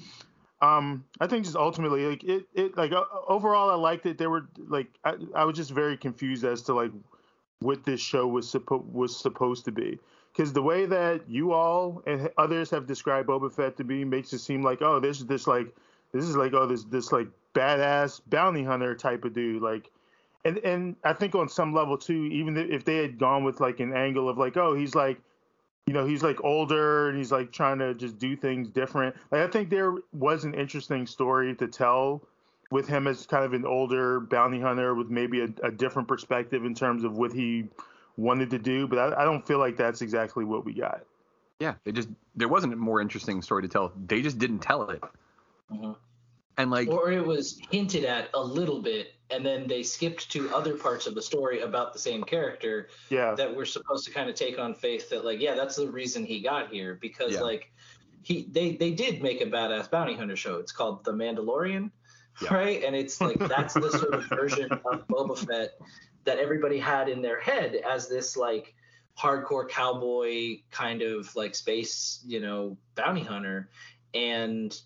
um, 0.62 1.04
I 1.20 1.28
think 1.28 1.44
just 1.44 1.58
ultimately 1.58 2.06
like 2.06 2.24
it 2.24 2.46
it 2.54 2.78
like 2.78 2.94
uh, 2.94 3.04
overall 3.28 3.70
I 3.70 3.76
liked 3.76 4.06
it. 4.06 4.18
There 4.18 4.30
were 4.30 4.48
like 4.58 4.88
I, 5.04 5.16
I 5.36 5.44
was 5.44 5.58
just 5.58 5.72
very 5.72 5.98
confused 5.98 6.46
as 6.46 6.62
to 6.64 6.74
like 6.74 6.92
what 7.60 7.84
this 7.84 8.02
show 8.02 8.28
was 8.28 8.50
supposed 8.50 8.86
was 8.92 9.16
supposed 9.16 9.66
to 9.66 9.72
be. 9.72 10.00
Because 10.32 10.52
the 10.52 10.62
way 10.62 10.86
that 10.86 11.30
you 11.30 11.54
all 11.54 12.04
and 12.06 12.30
others 12.38 12.70
have 12.70 12.86
described 12.86 13.30
Boba 13.30 13.52
Fett 13.54 13.78
to 13.78 13.84
be 13.84 14.04
makes 14.04 14.34
it 14.34 14.40
seem 14.40 14.62
like 14.62 14.82
oh 14.82 15.00
this 15.00 15.20
is 15.20 15.26
this 15.26 15.48
like 15.48 15.74
this 16.12 16.26
is 16.26 16.36
like 16.36 16.54
oh 16.54 16.66
this 16.66 16.84
this 16.86 17.12
like 17.12 17.28
badass 17.54 18.22
bounty 18.28 18.64
hunter 18.64 18.94
type 18.96 19.24
of 19.24 19.34
dude 19.34 19.62
like 19.62 19.90
and 20.46 20.60
and 20.60 20.96
I 21.04 21.14
think 21.14 21.36
on 21.36 21.50
some 21.50 21.74
level 21.74 21.98
too, 21.98 22.26
even 22.26 22.56
if 22.56 22.86
they 22.86 22.98
had 22.98 23.18
gone 23.18 23.44
with 23.44 23.60
like 23.60 23.80
an 23.80 23.94
angle 23.94 24.30
of 24.30 24.38
like, 24.38 24.56
oh, 24.56 24.76
he's 24.76 24.94
like, 24.94 25.20
you 25.88 25.94
know, 25.94 26.06
he's 26.06 26.22
like 26.22 26.44
older 26.44 27.10
and 27.10 27.18
he's 27.18 27.32
like 27.32 27.52
trying 27.52 27.80
to 27.80 27.96
just 27.96 28.20
do 28.20 28.36
things 28.36 28.70
different. 28.70 29.16
Like 29.32 29.42
I 29.42 29.48
think 29.48 29.70
there 29.70 29.96
was 30.14 30.44
an 30.44 30.54
interesting 30.54 31.08
story 31.08 31.56
to 31.56 31.68
tell 31.68 32.22
with 32.72 32.88
him 32.88 33.08
as 33.08 33.26
kind 33.26 33.46
of 33.46 33.54
an 33.54 33.66
older 33.66 34.20
bounty 34.20 34.60
hunter 34.60 34.96
with 34.96 35.10
maybe 35.10 35.42
a, 35.42 35.50
a 35.64 35.72
different 35.72 36.08
perspective 36.08 36.66
in 36.66 36.74
terms 36.74 37.04
of 37.04 37.18
what 37.18 37.32
he 37.32 37.66
wanted 38.18 38.50
to 38.52 38.60
do. 38.60 38.88
But 38.88 39.00
I, 39.00 39.22
I 39.22 39.26
don't 39.26 39.46
feel 39.46 39.60
like 39.60 39.78
that's 39.78 40.02
exactly 40.02 40.46
what 40.46 40.66
we 40.66 40.74
got. 40.74 41.04
Yeah, 41.60 41.76
they 41.84 41.92
just 41.92 42.10
there 42.36 42.50
wasn't 42.50 42.74
a 42.74 42.76
more 42.76 43.00
interesting 43.00 43.42
story 43.42 43.62
to 43.62 43.68
tell. 43.68 43.94
They 44.08 44.22
just 44.22 44.38
didn't 44.38 44.60
tell 44.60 44.90
it. 44.90 45.02
Mm-hmm. 45.72 45.92
And 46.58 46.72
like 46.72 46.88
or 46.88 47.12
it 47.12 47.26
was 47.26 47.60
hinted 47.70 48.06
at 48.06 48.30
a 48.34 48.42
little 48.42 48.82
bit, 48.82 49.14
and 49.30 49.46
then 49.46 49.68
they 49.68 49.84
skipped 49.84 50.32
to 50.32 50.54
other 50.56 50.76
parts 50.76 51.06
of 51.08 51.16
the 51.16 51.22
story 51.22 51.62
about 51.62 51.94
the 51.94 52.00
same 52.00 52.24
character 52.24 52.90
Yeah. 53.10 53.36
that 53.36 53.56
we're 53.56 53.66
supposed 53.66 54.06
to 54.06 54.12
kind 54.12 54.30
of 54.30 54.36
take 54.36 54.58
on 54.58 54.74
faith 54.74 55.10
that 55.10 55.26
like, 55.26 55.42
yeah, 55.42 55.56
that's 55.56 55.76
the 55.76 55.90
reason 55.90 56.26
he 56.26 56.42
got 56.42 56.72
here 56.72 56.98
because 57.02 57.34
Yeah. 57.34 57.42
like 57.42 57.72
he 58.22 58.48
they 58.50 58.76
they 58.76 58.92
did 58.92 59.22
make 59.22 59.42
a 59.42 59.46
badass 59.46 59.90
bounty 59.90 60.16
hunter 60.16 60.36
show. 60.36 60.58
It's 60.58 60.72
called 60.72 61.04
The 61.04 61.12
Mandalorian, 61.12 61.92
right? 62.50 62.84
And 62.84 62.96
it's 62.96 63.22
like 63.22 63.40
that's 63.40 63.74
the 63.74 63.90
sort 63.92 64.14
of 64.14 64.26
version 64.26 64.72
of 64.72 65.08
Boba 65.08 65.38
Fett 65.38 65.72
that 66.26 66.40
everybody 66.40 66.80
had 66.80 67.10
in 67.10 67.22
their 67.22 67.40
head 67.40 67.76
as 67.76 68.08
this 68.08 68.36
like 68.36 68.74
hardcore 69.18 69.70
cowboy 69.70 70.58
kind 70.72 71.02
of 71.02 71.34
like 71.36 71.56
space, 71.56 72.22
you 72.26 72.40
know, 72.40 72.78
bounty 72.96 73.24
hunter. 73.24 73.70
And 74.14 74.78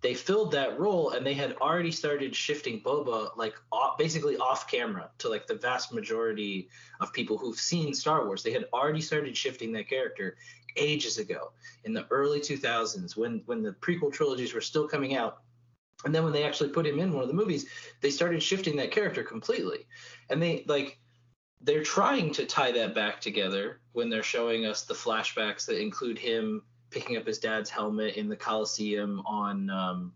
they 0.00 0.14
filled 0.14 0.52
that 0.52 0.78
role 0.78 1.10
and 1.10 1.26
they 1.26 1.34
had 1.34 1.56
already 1.60 1.90
started 1.90 2.34
shifting 2.34 2.80
Boba 2.80 3.36
like 3.36 3.54
off, 3.72 3.98
basically 3.98 4.36
off 4.36 4.70
camera 4.70 5.10
to 5.18 5.28
like 5.28 5.46
the 5.46 5.54
vast 5.54 5.92
majority 5.92 6.68
of 7.00 7.12
people 7.12 7.36
who've 7.36 7.58
seen 7.58 7.94
Star 7.94 8.26
Wars. 8.26 8.42
They 8.42 8.52
had 8.52 8.66
already 8.72 9.00
started 9.00 9.36
shifting 9.36 9.72
that 9.72 9.88
character 9.88 10.36
ages 10.76 11.18
ago 11.18 11.50
in 11.84 11.92
the 11.92 12.06
early 12.10 12.40
2000s 12.40 13.16
when 13.16 13.42
when 13.46 13.62
the 13.62 13.72
prequel 13.72 14.12
trilogies 14.12 14.54
were 14.54 14.60
still 14.60 14.86
coming 14.86 15.16
out. 15.16 15.40
And 16.04 16.14
then 16.14 16.22
when 16.24 16.32
they 16.32 16.44
actually 16.44 16.70
put 16.70 16.86
him 16.86 16.98
in 17.00 17.12
one 17.12 17.22
of 17.22 17.28
the 17.28 17.34
movies, 17.34 17.66
they 18.00 18.10
started 18.10 18.42
shifting 18.42 18.76
that 18.76 18.92
character 18.92 19.24
completely. 19.24 19.86
And 20.30 20.40
they 20.40 20.64
like 20.68 20.98
they're 21.60 21.82
trying 21.82 22.32
to 22.32 22.46
tie 22.46 22.70
that 22.72 22.94
back 22.94 23.20
together 23.20 23.80
when 23.92 24.08
they're 24.08 24.22
showing 24.22 24.64
us 24.64 24.84
the 24.84 24.94
flashbacks 24.94 25.66
that 25.66 25.80
include 25.80 26.18
him 26.18 26.62
picking 26.90 27.16
up 27.16 27.26
his 27.26 27.38
dad's 27.38 27.68
helmet 27.68 28.14
in 28.14 28.28
the 28.28 28.36
Coliseum 28.36 29.20
on 29.26 29.68
um, 29.70 30.12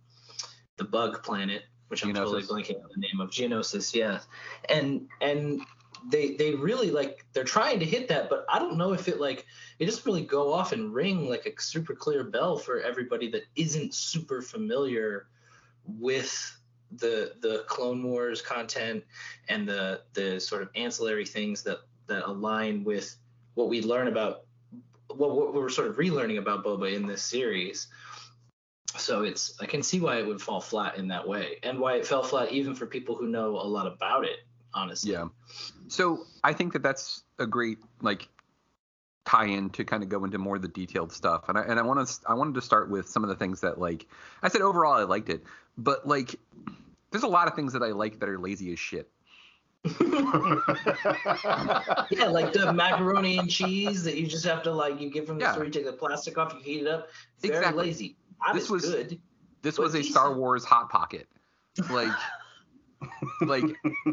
the 0.77 0.85
Bug 0.85 1.23
Planet, 1.23 1.63
which 1.89 2.05
I'm 2.05 2.15
totally 2.15 2.43
blanking 2.43 2.77
on 2.77 2.89
the 2.95 3.01
name 3.01 3.21
of 3.21 3.31
Geonosis. 3.31 3.93
Yeah, 3.93 4.21
and 4.69 5.09
and 5.21 5.61
they 6.11 6.37
they 6.37 6.55
really 6.55 6.91
like 6.91 7.25
they're 7.33 7.45
trying 7.45 7.81
to 7.81 7.85
hit 7.85 8.09
that, 8.09 8.31
but 8.31 8.45
I 8.49 8.59
don't 8.59 8.79
know 8.79 8.93
if 8.93 9.09
it 9.09 9.21
like 9.21 9.47
it 9.79 9.87
doesn't 9.87 10.07
really 10.07 10.25
go 10.25 10.53
off 10.53 10.73
and 10.73 10.95
ring 10.95 11.29
like 11.29 11.47
a 11.47 11.61
super 11.61 11.95
clear 11.95 12.25
bell 12.25 12.57
for 12.57 12.81
everybody 12.81 13.29
that 13.33 13.43
isn't 13.57 13.95
super 13.95 14.43
familiar 14.43 15.27
with 15.87 16.59
the 16.97 17.33
the 17.41 17.65
Clone 17.69 18.03
Wars 18.03 18.43
content 18.43 19.05
and 19.49 19.69
the 19.69 20.03
the 20.15 20.41
sort 20.41 20.63
of 20.63 20.69
ancillary 20.75 21.25
things 21.25 21.63
that 21.63 21.79
that 22.07 22.27
align 22.29 22.85
with 22.85 23.17
what 23.55 23.69
we 23.69 23.83
learn 23.83 24.09
about 24.09 24.45
well, 25.15 25.35
what 25.35 25.55
we're 25.55 25.69
sort 25.69 25.89
of 25.89 25.97
relearning 25.97 26.39
about 26.39 26.65
Boba 26.65 26.95
in 26.95 27.07
this 27.07 27.23
series. 27.23 27.89
So 28.97 29.23
it's 29.23 29.55
I 29.61 29.67
can 29.67 29.83
see 29.83 30.01
why 30.01 30.19
it 30.19 30.27
would 30.27 30.41
fall 30.41 30.61
flat 30.61 30.99
in 30.99 31.09
that 31.09 31.27
way, 31.27 31.59
and 31.63 31.79
why 31.79 31.95
it 31.95 32.07
fell 32.07 32.23
flat 32.23 32.53
even 32.53 32.75
for 32.75 32.87
people 32.87 33.15
who 33.15 33.27
know 33.27 33.57
a 33.57 33.67
lot 33.67 33.87
about 33.87 34.25
it. 34.25 34.41
Honestly. 34.75 35.13
Yeah. 35.13 35.29
So 35.89 36.25
I 36.45 36.55
think 36.55 36.73
that 36.73 36.83
that's 36.83 37.25
a 37.39 37.47
great 37.47 37.79
like 38.01 38.29
tie-in 39.25 39.71
to 39.71 39.85
kind 39.85 40.03
of 40.03 40.09
go 40.09 40.25
into 40.25 40.39
more 40.39 40.57
of 40.57 40.63
the 40.63 40.69
detailed 40.69 41.13
stuff, 41.13 41.49
and 41.49 41.57
I 41.59 41.63
and 41.63 41.79
I 41.79 41.83
want 41.83 42.07
to 42.07 42.15
I 42.29 42.35
wanted 42.35 42.55
to 42.55 42.61
start 42.63 42.91
with 42.91 43.09
some 43.09 43.23
of 43.23 43.29
the 43.29 43.37
things 43.37 43.61
that 43.61 43.79
like 43.79 44.07
I 44.43 44.49
said 44.49 44.61
overall 44.63 44.95
I 44.95 45.03
liked 45.05 45.29
it, 45.29 45.45
but 45.79 46.07
like 46.09 46.35
there's 47.11 47.25
a 47.25 47.29
lot 47.29 47.47
of 47.49 47.55
things 47.55 47.73
that 47.75 47.83
I 47.83 47.89
like 47.89 48.19
that 48.21 48.29
are 48.29 48.39
lazy 48.39 48.73
as 48.73 48.79
shit. 48.79 49.09
yeah, 52.11 52.27
like 52.29 52.53
the 52.53 52.73
macaroni 52.75 53.39
and 53.39 53.51
cheese 53.51 54.05
that 54.05 54.17
you 54.17 54.27
just 54.27 54.45
have 54.45 54.63
to 54.63 54.71
like 54.73 55.01
you 55.01 55.11
give 55.11 55.27
from 55.27 55.39
the 55.39 55.45
Yeah. 55.45 55.53
store, 55.53 55.65
you 55.65 55.71
take 55.71 55.85
the 55.87 55.93
plastic 55.93 56.39
off, 56.39 56.55
you 56.55 56.61
heat 56.61 56.81
it 56.83 56.87
up. 56.89 57.09
Very 57.41 57.57
Exactly. 57.57 57.85
lazy. 57.87 58.17
I 58.41 58.53
This 58.53 58.71
was 58.71 58.83
was- 58.83 58.93
good. 58.95 59.21
This 59.63 59.79
was 59.79 59.95
a 59.95 59.99
decent. 59.99 60.13
Star 60.15 60.35
Wars 60.35 60.65
hot 60.65 60.89
pocket. 60.91 61.29
Like 61.91 62.13
like 63.43 63.65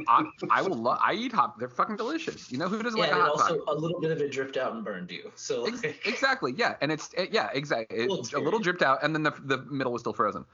I, 0.08 0.26
I 0.50 0.62
will 0.62 0.76
love 0.76 1.00
I 1.04 1.14
eat 1.14 1.32
hot 1.32 1.58
they're 1.60 1.70
fucking 1.70 1.96
delicious. 1.98 2.52
You 2.52 2.58
know 2.58 2.68
who 2.68 2.82
doesn't 2.82 2.98
Yeah, 2.98 3.06
like 3.06 3.12
a 3.12 3.16
and 3.16 3.22
hot 3.24 3.32
also 3.32 3.58
pocket? 3.60 3.64
a 3.68 3.76
little 3.76 4.00
bit 4.00 4.12
of 4.12 4.22
it 4.22 4.32
dripped 4.32 4.58
out 4.58 4.74
and 4.74 4.84
burned 4.84 5.12
you. 5.12 5.32
So 5.36 5.66
Ex- 5.66 5.82
exactly. 6.06 6.54
Yeah, 6.58 6.76
and 6.82 6.92
it's 6.92 7.14
it, 7.14 7.32
yeah, 7.32 7.50
exactly. 7.54 8.00
It's 8.00 8.34
a 8.34 8.40
little 8.40 8.60
dripped 8.60 8.82
out, 8.82 9.04
and 9.04 9.14
then 9.14 9.24
the 9.24 9.32
the 9.32 9.58
middle 9.58 9.92
was 9.94 10.02
still 10.02 10.14
frozen. 10.14 10.46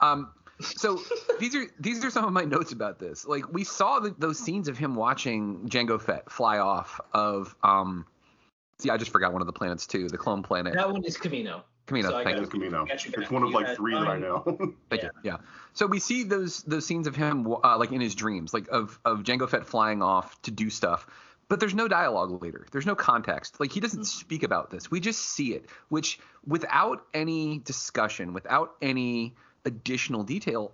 Um, 0.00 0.30
so 0.60 1.00
these 1.40 1.54
are 1.54 1.66
these 1.78 2.04
are 2.04 2.10
some 2.10 2.24
of 2.24 2.32
my 2.32 2.44
notes 2.44 2.72
about 2.72 2.98
this. 2.98 3.26
Like 3.26 3.52
we 3.52 3.64
saw 3.64 3.98
the, 4.00 4.14
those 4.18 4.38
scenes 4.38 4.68
of 4.68 4.78
him 4.78 4.94
watching 4.94 5.68
Jango 5.68 6.00
Fett 6.00 6.30
fly 6.30 6.58
off 6.58 7.00
of 7.12 7.54
um. 7.62 8.06
See, 8.78 8.88
I 8.88 8.96
just 8.96 9.10
forgot 9.12 9.34
one 9.34 9.42
of 9.42 9.46
the 9.46 9.52
planets 9.52 9.86
too, 9.86 10.08
the 10.08 10.16
clone 10.16 10.42
planet. 10.42 10.72
that 10.74 10.90
one 10.90 11.04
is 11.04 11.18
Camino. 11.18 11.64
Camino, 11.90 12.10
So 12.10 12.22
thank 12.22 12.38
you. 12.38 12.46
Camino. 12.46 12.86
It's 12.88 13.30
one 13.32 13.42
of 13.42 13.50
like 13.50 13.74
three 13.74 13.94
that 13.94 14.06
I 14.06 14.16
know. 14.16 14.44
Thank 14.90 15.02
you. 15.02 15.10
Yeah. 15.24 15.38
So 15.72 15.86
we 15.86 15.98
see 15.98 16.22
those 16.22 16.62
those 16.62 16.86
scenes 16.86 17.08
of 17.08 17.16
him 17.16 17.44
uh, 17.52 17.76
like 17.78 17.90
in 17.90 18.00
his 18.00 18.14
dreams, 18.14 18.54
like 18.54 18.68
of 18.68 19.00
of 19.04 19.24
Jango 19.24 19.48
Fett 19.48 19.66
flying 19.66 20.00
off 20.00 20.40
to 20.42 20.52
do 20.52 20.70
stuff. 20.70 21.08
But 21.48 21.58
there's 21.58 21.74
no 21.74 21.88
dialogue 21.88 22.40
later. 22.40 22.64
There's 22.70 22.86
no 22.86 22.94
context. 22.94 23.58
Like 23.58 23.72
he 23.72 23.80
doesn't 23.80 24.04
speak 24.04 24.44
about 24.44 24.70
this. 24.70 24.88
We 24.88 25.00
just 25.00 25.20
see 25.20 25.52
it, 25.54 25.66
which 25.88 26.20
without 26.46 27.06
any 27.12 27.58
discussion, 27.58 28.32
without 28.32 28.76
any 28.80 29.34
additional 29.64 30.22
detail, 30.22 30.72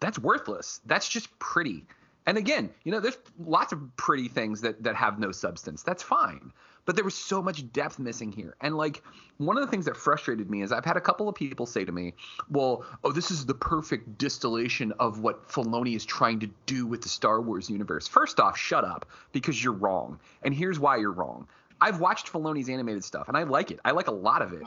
that's 0.00 0.18
worthless. 0.18 0.80
That's 0.86 1.08
just 1.08 1.38
pretty. 1.38 1.84
And 2.26 2.36
again, 2.36 2.70
you 2.82 2.90
know, 2.90 2.98
there's 2.98 3.18
lots 3.38 3.72
of 3.72 3.96
pretty 3.96 4.26
things 4.26 4.62
that 4.62 4.82
that 4.82 4.96
have 4.96 5.20
no 5.20 5.30
substance. 5.30 5.84
That's 5.84 6.02
fine. 6.02 6.52
But 6.88 6.96
there 6.96 7.04
was 7.04 7.14
so 7.14 7.42
much 7.42 7.70
depth 7.74 7.98
missing 7.98 8.32
here. 8.32 8.56
And 8.62 8.74
like 8.74 9.02
one 9.36 9.58
of 9.58 9.62
the 9.62 9.70
things 9.70 9.84
that 9.84 9.94
frustrated 9.94 10.48
me 10.48 10.62
is 10.62 10.72
I've 10.72 10.86
had 10.86 10.96
a 10.96 11.02
couple 11.02 11.28
of 11.28 11.34
people 11.34 11.66
say 11.66 11.84
to 11.84 11.92
me, 11.92 12.14
"Well, 12.48 12.82
oh, 13.04 13.12
this 13.12 13.30
is 13.30 13.44
the 13.44 13.52
perfect 13.52 14.16
distillation 14.16 14.92
of 14.92 15.20
what 15.20 15.46
Filoni 15.48 15.94
is 15.94 16.06
trying 16.06 16.40
to 16.40 16.48
do 16.64 16.86
with 16.86 17.02
the 17.02 17.10
Star 17.10 17.42
Wars 17.42 17.68
universe." 17.68 18.08
First 18.08 18.40
off, 18.40 18.56
shut 18.56 18.86
up 18.86 19.04
because 19.32 19.62
you're 19.62 19.74
wrong. 19.74 20.18
And 20.42 20.54
here's 20.54 20.80
why 20.80 20.96
you're 20.96 21.12
wrong. 21.12 21.46
I've 21.78 22.00
watched 22.00 22.32
Filoni's 22.32 22.70
animated 22.70 23.04
stuff 23.04 23.28
and 23.28 23.36
I 23.36 23.42
like 23.42 23.70
it. 23.70 23.80
I 23.84 23.90
like 23.90 24.08
a 24.08 24.12
lot 24.12 24.40
of 24.40 24.54
it 24.54 24.62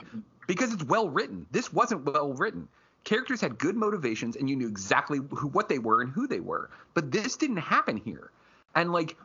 because 0.46 0.72
it's 0.72 0.84
well 0.84 1.10
written. 1.10 1.48
This 1.50 1.74
wasn't 1.74 2.06
well 2.06 2.34
written. 2.34 2.68
Characters 3.04 3.42
had 3.42 3.58
good 3.58 3.76
motivations 3.76 4.36
and 4.36 4.48
you 4.48 4.56
knew 4.56 4.68
exactly 4.68 5.18
who 5.32 5.48
what 5.48 5.70
they 5.70 5.80
were 5.80 6.02
and 6.04 6.12
who 6.12 6.28
they 6.28 6.40
were. 6.40 6.70
But 6.94 7.12
this 7.12 7.36
didn't 7.36 7.58
happen 7.58 7.98
here. 7.98 8.30
And 8.76 8.92
like 8.92 9.18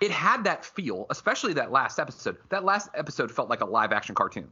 it 0.00 0.10
had 0.10 0.44
that 0.44 0.64
feel, 0.64 1.06
especially 1.10 1.54
that 1.54 1.72
last 1.72 1.98
episode. 1.98 2.36
That 2.50 2.64
last 2.64 2.88
episode 2.94 3.30
felt 3.30 3.48
like 3.48 3.60
a 3.60 3.66
live 3.66 3.92
action 3.92 4.14
cartoon. 4.14 4.48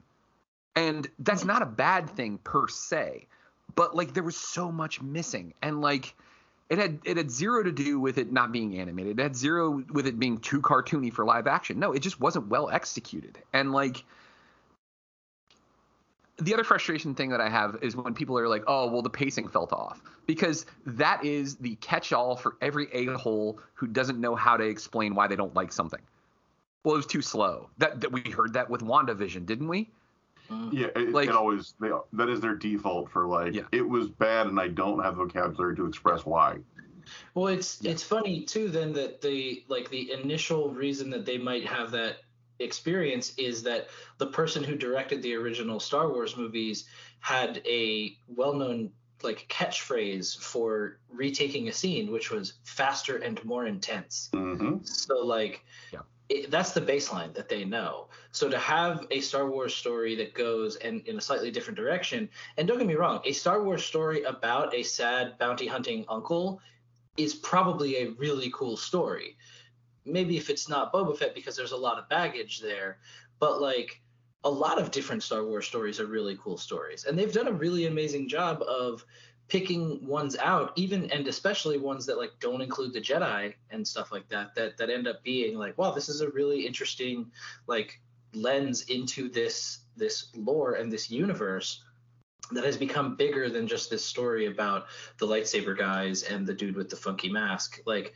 And 0.76 1.08
that's 1.20 1.44
not 1.44 1.62
a 1.62 1.66
bad 1.66 2.10
thing 2.10 2.38
per 2.38 2.68
se, 2.68 3.26
but 3.74 3.94
like 3.94 4.12
there 4.14 4.22
was 4.22 4.36
so 4.36 4.72
much 4.72 5.00
missing 5.00 5.54
and 5.62 5.80
like 5.80 6.14
it 6.68 6.78
had 6.78 6.98
it 7.04 7.16
had 7.16 7.30
zero 7.30 7.62
to 7.62 7.70
do 7.70 8.00
with 8.00 8.18
it 8.18 8.32
not 8.32 8.50
being 8.50 8.78
animated. 8.78 9.20
It 9.20 9.22
had 9.22 9.36
zero 9.36 9.84
with 9.92 10.06
it 10.06 10.18
being 10.18 10.38
too 10.38 10.60
cartoony 10.60 11.12
for 11.12 11.24
live 11.24 11.46
action. 11.46 11.78
No, 11.78 11.92
it 11.92 12.00
just 12.00 12.20
wasn't 12.20 12.48
well 12.48 12.70
executed. 12.70 13.38
And 13.52 13.72
like 13.72 14.04
the 16.38 16.52
other 16.54 16.64
frustration 16.64 17.14
thing 17.14 17.30
that 17.30 17.40
I 17.40 17.48
have 17.48 17.78
is 17.82 17.96
when 17.96 18.14
people 18.14 18.38
are 18.38 18.48
like, 18.48 18.64
"Oh, 18.66 18.88
well, 18.90 19.02
the 19.02 19.10
pacing 19.10 19.48
felt 19.48 19.72
off," 19.72 20.02
because 20.26 20.66
that 20.86 21.24
is 21.24 21.56
the 21.56 21.76
catch-all 21.76 22.36
for 22.36 22.56
every 22.60 22.88
a-hole 22.92 23.58
who 23.74 23.86
doesn't 23.86 24.20
know 24.20 24.34
how 24.34 24.56
to 24.56 24.64
explain 24.64 25.14
why 25.14 25.26
they 25.28 25.36
don't 25.36 25.54
like 25.54 25.72
something. 25.72 26.00
Well, 26.82 26.94
it 26.94 26.98
was 26.98 27.06
too 27.06 27.22
slow. 27.22 27.70
That, 27.78 28.00
that 28.00 28.12
we 28.12 28.20
heard 28.30 28.52
that 28.54 28.68
with 28.68 28.82
WandaVision, 28.82 29.46
didn't 29.46 29.68
we? 29.68 29.90
Mm-hmm. 30.50 30.76
Yeah, 30.76 30.86
it, 30.96 31.12
Like- 31.12 31.28
it 31.30 31.34
always 31.34 31.74
they, 31.80 31.90
that 32.12 32.28
is 32.28 32.40
their 32.40 32.54
default 32.54 33.10
for 33.10 33.26
like 33.26 33.54
Yeah. 33.54 33.62
it 33.72 33.88
was 33.88 34.08
bad 34.08 34.46
and 34.46 34.60
I 34.60 34.68
don't 34.68 35.02
have 35.02 35.16
the 35.16 35.24
vocabulary 35.24 35.74
to 35.76 35.86
express 35.86 36.26
why. 36.26 36.58
Well, 37.34 37.46
it's 37.48 37.82
it's 37.84 38.02
funny 38.02 38.42
too 38.42 38.68
then 38.68 38.92
that 38.94 39.22
the 39.22 39.64
like 39.68 39.88
the 39.90 40.12
initial 40.12 40.70
reason 40.70 41.08
that 41.10 41.24
they 41.24 41.38
might 41.38 41.64
have 41.66 41.90
that 41.92 42.16
experience 42.64 43.34
is 43.36 43.62
that 43.62 43.88
the 44.18 44.26
person 44.26 44.64
who 44.64 44.74
directed 44.74 45.22
the 45.22 45.34
original 45.34 45.78
Star 45.78 46.08
Wars 46.08 46.36
movies 46.36 46.86
had 47.20 47.62
a 47.66 48.16
well-known 48.28 48.90
like 49.22 49.46
catchphrase 49.48 50.36
for 50.38 50.98
retaking 51.10 51.68
a 51.68 51.72
scene 51.72 52.12
which 52.12 52.30
was 52.30 52.54
faster 52.64 53.16
and 53.18 53.42
more 53.44 53.66
intense. 53.66 54.28
Mm-hmm. 54.34 54.84
So 54.84 55.24
like 55.24 55.64
Yeah. 55.92 56.00
it, 56.28 56.50
that's 56.50 56.72
the 56.72 56.80
baseline 56.82 57.32
that 57.34 57.48
they 57.48 57.64
know. 57.64 58.08
So 58.32 58.50
to 58.50 58.58
have 58.58 59.06
a 59.10 59.20
Star 59.20 59.48
Wars 59.48 59.74
story 59.74 60.14
that 60.16 60.34
goes 60.34 60.76
and 60.76 61.06
in 61.06 61.16
a 61.16 61.20
slightly 61.20 61.50
different 61.50 61.78
direction, 61.78 62.28
and 62.56 62.68
don't 62.68 62.78
get 62.78 62.86
me 62.86 62.94
wrong, 62.94 63.20
a 63.24 63.32
Star 63.32 63.62
Wars 63.62 63.84
story 63.84 64.24
about 64.24 64.74
a 64.74 64.82
sad 64.82 65.38
bounty 65.38 65.66
hunting 65.66 66.04
uncle 66.08 66.60
is 67.16 67.34
probably 67.34 67.98
a 67.98 68.10
really 68.10 68.50
cool 68.52 68.76
story. 68.76 69.36
Maybe 70.04 70.36
if 70.36 70.50
it's 70.50 70.68
not 70.68 70.92
Boba 70.92 71.16
Fett 71.16 71.34
because 71.34 71.56
there's 71.56 71.72
a 71.72 71.76
lot 71.76 71.98
of 71.98 72.08
baggage 72.08 72.60
there, 72.60 72.98
but 73.38 73.60
like 73.60 74.00
a 74.44 74.50
lot 74.50 74.78
of 74.78 74.90
different 74.90 75.22
Star 75.22 75.44
Wars 75.44 75.66
stories 75.66 76.00
are 76.00 76.06
really 76.06 76.38
cool 76.42 76.58
stories, 76.58 77.04
and 77.04 77.18
they've 77.18 77.32
done 77.32 77.48
a 77.48 77.52
really 77.52 77.86
amazing 77.86 78.28
job 78.28 78.62
of 78.62 79.04
picking 79.48 80.06
ones 80.06 80.36
out, 80.38 80.72
even 80.76 81.10
and 81.10 81.26
especially 81.28 81.78
ones 81.78 82.06
that 82.06 82.18
like 82.18 82.32
don't 82.40 82.62
include 82.62 82.92
the 82.92 83.00
Jedi 83.00 83.54
and 83.70 83.86
stuff 83.86 84.12
like 84.12 84.28
that, 84.28 84.54
that 84.54 84.76
that 84.78 84.90
end 84.90 85.06
up 85.06 85.22
being 85.22 85.56
like, 85.56 85.76
wow, 85.78 85.90
this 85.90 86.08
is 86.08 86.20
a 86.20 86.30
really 86.30 86.66
interesting 86.66 87.30
like 87.66 88.00
lens 88.34 88.82
into 88.82 89.28
this 89.28 89.80
this 89.96 90.28
lore 90.34 90.74
and 90.74 90.90
this 90.90 91.10
universe 91.10 91.84
that 92.52 92.64
has 92.64 92.76
become 92.76 93.16
bigger 93.16 93.48
than 93.48 93.66
just 93.66 93.90
this 93.90 94.04
story 94.04 94.46
about 94.46 94.86
the 95.18 95.26
lightsaber 95.26 95.76
guys 95.76 96.24
and 96.24 96.46
the 96.46 96.52
dude 96.52 96.76
with 96.76 96.90
the 96.90 96.96
funky 96.96 97.30
mask. 97.30 97.80
Like, 97.86 98.12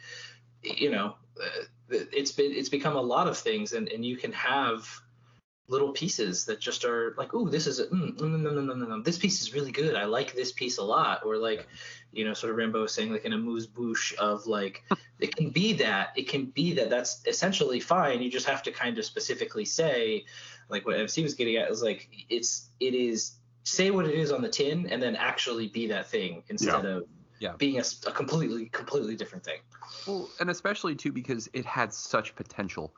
you 0.62 0.90
know, 0.90 1.14
uh, 1.42 1.64
it's 1.90 2.32
been 2.32 2.52
it's 2.52 2.68
become 2.68 2.96
a 2.96 3.02
lot 3.02 3.28
of 3.28 3.36
things, 3.36 3.72
and 3.72 3.88
and 3.88 4.04
you 4.04 4.16
can 4.16 4.32
have 4.32 4.88
little 5.68 5.92
pieces 5.92 6.46
that 6.46 6.58
just 6.58 6.84
are 6.84 7.14
like, 7.18 7.34
oh, 7.34 7.46
this 7.46 7.66
is 7.66 7.78
a, 7.78 7.86
mm, 7.86 8.18
no, 8.18 8.26
no, 8.26 8.50
no, 8.50 8.74
no, 8.74 8.86
no, 8.86 9.02
this 9.02 9.18
piece 9.18 9.42
is 9.42 9.52
really 9.52 9.70
good. 9.70 9.94
I 9.94 10.06
like 10.06 10.34
this 10.34 10.50
piece 10.50 10.78
a 10.78 10.82
lot. 10.82 11.24
Or 11.26 11.36
like, 11.36 11.68
you 12.10 12.24
know, 12.24 12.32
sort 12.32 12.50
of 12.50 12.56
Rambo 12.56 12.86
saying, 12.86 13.12
like 13.12 13.26
an 13.26 13.34
amuse 13.34 13.66
bouche 13.66 14.14
of 14.14 14.46
like, 14.46 14.82
it 15.20 15.36
can 15.36 15.50
be 15.50 15.74
that, 15.74 16.14
it 16.16 16.26
can 16.26 16.46
be 16.46 16.72
that. 16.74 16.88
That's 16.88 17.20
essentially 17.26 17.80
fine. 17.80 18.22
You 18.22 18.30
just 18.30 18.46
have 18.46 18.62
to 18.62 18.72
kind 18.72 18.96
of 18.98 19.04
specifically 19.04 19.66
say, 19.66 20.24
like 20.70 20.86
what 20.86 20.98
MC 20.98 21.22
was 21.22 21.34
getting 21.34 21.56
at 21.56 21.70
is 21.70 21.82
like, 21.82 22.08
it's 22.30 22.70
it 22.80 22.94
is 22.94 23.34
say 23.64 23.90
what 23.90 24.06
it 24.06 24.14
is 24.14 24.32
on 24.32 24.40
the 24.40 24.48
tin 24.48 24.86
and 24.86 25.02
then 25.02 25.14
actually 25.14 25.68
be 25.68 25.88
that 25.88 26.06
thing 26.06 26.42
instead 26.48 26.86
of 26.86 27.04
Yeah. 27.40 27.52
being 27.56 27.78
a 27.78 28.10
completely 28.10 28.66
completely 28.66 29.16
different 29.16 29.44
thing. 29.44 29.60
Well, 30.06 30.28
and 30.40 30.50
especially 30.50 30.94
too 30.94 31.12
because 31.12 31.48
it 31.52 31.64
had 31.64 31.92
such 31.92 32.34
potential. 32.34 32.92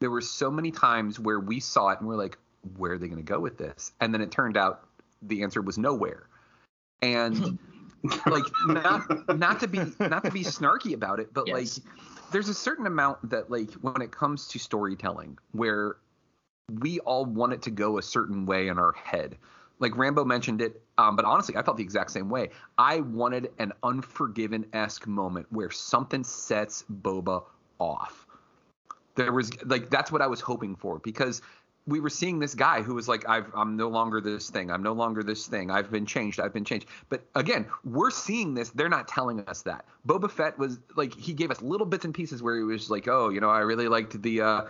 There 0.00 0.10
were 0.10 0.20
so 0.20 0.50
many 0.50 0.70
times 0.70 1.20
where 1.20 1.38
we 1.38 1.60
saw 1.60 1.90
it 1.90 2.00
and 2.00 2.08
we're 2.08 2.16
like, 2.16 2.36
where 2.76 2.92
are 2.92 2.98
they 2.98 3.06
going 3.06 3.24
to 3.24 3.32
go 3.32 3.38
with 3.38 3.58
this? 3.58 3.92
And 4.00 4.12
then 4.12 4.20
it 4.20 4.30
turned 4.30 4.56
out 4.56 4.86
the 5.22 5.42
answer 5.42 5.62
was 5.62 5.78
nowhere. 5.78 6.28
And 7.02 7.58
like 8.26 8.44
not 8.66 9.38
not 9.38 9.60
to 9.60 9.68
be 9.68 9.80
not 10.00 10.24
to 10.24 10.30
be 10.30 10.42
snarky 10.42 10.94
about 10.94 11.20
it, 11.20 11.32
but 11.32 11.46
Yes. 11.46 11.78
like 11.78 11.86
there's 12.32 12.48
a 12.48 12.54
certain 12.54 12.86
amount 12.86 13.30
that 13.30 13.50
like 13.50 13.72
when 13.74 14.02
it 14.02 14.10
comes 14.10 14.48
to 14.48 14.58
storytelling 14.58 15.38
where 15.52 15.96
we 16.68 16.98
all 17.00 17.24
want 17.24 17.52
it 17.52 17.62
to 17.62 17.70
go 17.70 17.98
a 17.98 18.02
certain 18.02 18.46
way 18.46 18.68
in 18.68 18.78
our 18.78 18.92
head. 18.92 19.36
Like 19.78 19.96
Rambo 19.96 20.24
mentioned 20.24 20.60
it, 20.62 20.82
um, 20.98 21.16
but 21.16 21.24
honestly, 21.24 21.56
I 21.56 21.62
felt 21.62 21.76
the 21.76 21.82
exact 21.82 22.10
same 22.10 22.28
way. 22.28 22.50
I 22.78 23.00
wanted 23.00 23.50
an 23.58 23.72
Unforgiven 23.82 24.66
esque 24.72 25.06
moment 25.06 25.46
where 25.50 25.70
something 25.70 26.24
sets 26.24 26.84
Boba 27.02 27.44
off. 27.78 28.26
There 29.16 29.32
was 29.32 29.50
like 29.64 29.90
that's 29.90 30.10
what 30.10 30.22
I 30.22 30.26
was 30.26 30.40
hoping 30.40 30.76
for 30.76 30.98
because 30.98 31.40
we 31.86 32.00
were 32.00 32.10
seeing 32.10 32.38
this 32.38 32.54
guy 32.54 32.80
who 32.82 32.94
was 32.94 33.08
like, 33.08 33.28
I've, 33.28 33.50
I'm 33.54 33.76
no 33.76 33.88
longer 33.88 34.20
this 34.20 34.48
thing. 34.48 34.70
I'm 34.70 34.82
no 34.82 34.92
longer 34.92 35.22
this 35.22 35.46
thing. 35.46 35.70
I've 35.70 35.90
been 35.90 36.06
changed. 36.06 36.40
I've 36.40 36.52
been 36.52 36.64
changed. 36.64 36.86
But 37.10 37.22
again, 37.34 37.66
we're 37.84 38.10
seeing 38.10 38.54
this. 38.54 38.70
They're 38.70 38.88
not 38.88 39.06
telling 39.06 39.40
us 39.46 39.62
that. 39.62 39.84
Boba 40.08 40.30
Fett 40.30 40.58
was 40.58 40.78
like, 40.96 41.14
he 41.14 41.34
gave 41.34 41.50
us 41.50 41.60
little 41.60 41.86
bits 41.86 42.06
and 42.06 42.14
pieces 42.14 42.42
where 42.42 42.56
he 42.56 42.62
was 42.62 42.88
like, 42.88 43.06
oh, 43.06 43.28
you 43.28 43.40
know, 43.40 43.50
I 43.50 43.60
really 43.60 43.88
liked 43.88 44.20
the, 44.22 44.40
uh, 44.40 44.62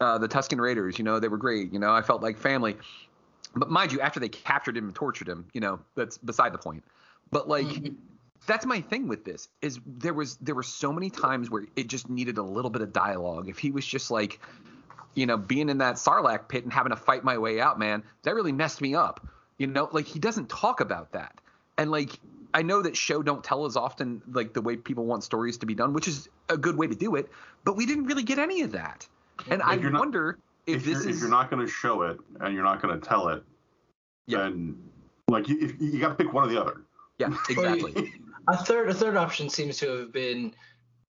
uh, 0.00 0.18
the 0.18 0.28
Tusken 0.28 0.60
Raiders. 0.60 0.98
You 0.98 1.04
know, 1.04 1.18
they 1.18 1.28
were 1.28 1.36
great. 1.36 1.72
You 1.72 1.80
know, 1.80 1.92
I 1.92 2.02
felt 2.02 2.22
like 2.22 2.38
family. 2.38 2.76
But 3.54 3.70
mind 3.70 3.92
you, 3.92 4.00
after 4.00 4.18
they 4.20 4.28
captured 4.28 4.76
him 4.76 4.86
and 4.86 4.94
tortured 4.94 5.28
him, 5.28 5.46
you 5.52 5.60
know, 5.60 5.80
that's 5.94 6.18
beside 6.18 6.52
the 6.52 6.58
point. 6.58 6.84
But 7.30 7.48
like, 7.48 7.66
Mm-hmm. 7.66 7.94
that's 8.46 8.66
my 8.66 8.80
thing 8.80 9.08
with 9.08 9.24
this 9.24 9.48
is 9.60 9.78
there 9.86 10.14
was 10.14 10.36
there 10.36 10.54
were 10.54 10.62
so 10.62 10.92
many 10.92 11.10
times 11.10 11.50
where 11.50 11.64
it 11.76 11.86
just 11.88 12.08
needed 12.10 12.38
a 12.38 12.42
little 12.42 12.70
bit 12.70 12.82
of 12.82 12.92
dialogue. 12.92 13.48
If 13.48 13.58
he 13.58 13.70
was 13.70 13.86
just 13.86 14.10
like, 14.10 14.40
you 15.14 15.26
know, 15.26 15.36
being 15.36 15.68
in 15.68 15.78
that 15.78 15.96
Sarlacc 15.96 16.48
pit 16.48 16.64
and 16.64 16.72
having 16.72 16.90
to 16.90 16.96
fight 16.96 17.24
my 17.24 17.38
way 17.38 17.60
out, 17.60 17.78
man, 17.78 18.02
that 18.22 18.34
really 18.34 18.52
messed 18.52 18.80
me 18.80 18.94
up. 18.94 19.26
You 19.58 19.66
know, 19.66 19.88
like 19.92 20.06
he 20.06 20.18
doesn't 20.18 20.48
talk 20.48 20.80
about 20.80 21.12
that. 21.12 21.40
And 21.78 21.90
like 21.90 22.18
I 22.54 22.62
know 22.62 22.82
that 22.82 22.96
show 22.96 23.22
don't 23.22 23.44
tell 23.44 23.64
as 23.64 23.76
often 23.76 24.22
like 24.30 24.52
the 24.54 24.60
way 24.62 24.76
people 24.76 25.04
want 25.06 25.24
stories 25.24 25.56
to 25.58 25.66
be 25.66 25.74
done, 25.74 25.92
which 25.92 26.08
is 26.08 26.28
a 26.48 26.56
good 26.56 26.76
way 26.76 26.86
to 26.86 26.94
do 26.94 27.14
it, 27.16 27.30
but 27.64 27.76
we 27.76 27.86
didn't 27.86 28.04
really 28.04 28.22
get 28.24 28.38
any 28.38 28.62
of 28.62 28.72
that. 28.72 29.06
And 29.48 29.62
I 29.62 29.76
not- 29.76 29.98
wonder 30.00 30.38
if, 30.66 30.76
if, 30.76 30.84
this 30.84 30.92
you're, 31.02 31.10
is 31.10 31.16
if 31.16 31.20
you're 31.22 31.30
not 31.30 31.50
going 31.50 31.64
to 31.64 31.70
show 31.70 32.02
it 32.02 32.18
and 32.40 32.54
you're 32.54 32.64
not 32.64 32.80
going 32.80 32.98
to 32.98 33.06
tell 33.06 33.28
it, 33.28 33.42
then 34.28 34.76
like 35.28 35.48
you, 35.48 35.58
if, 35.60 35.80
you 35.80 35.98
got 35.98 36.10
to 36.16 36.24
pick 36.24 36.32
one 36.32 36.44
or 36.44 36.52
the 36.52 36.60
other. 36.60 36.82
Yeah, 37.18 37.36
exactly. 37.48 38.12
A 38.48 38.56
third 38.56 38.88
a 38.88 38.94
third 38.94 39.16
option 39.16 39.48
seems 39.48 39.76
to 39.78 39.88
have 39.98 40.12
been 40.12 40.52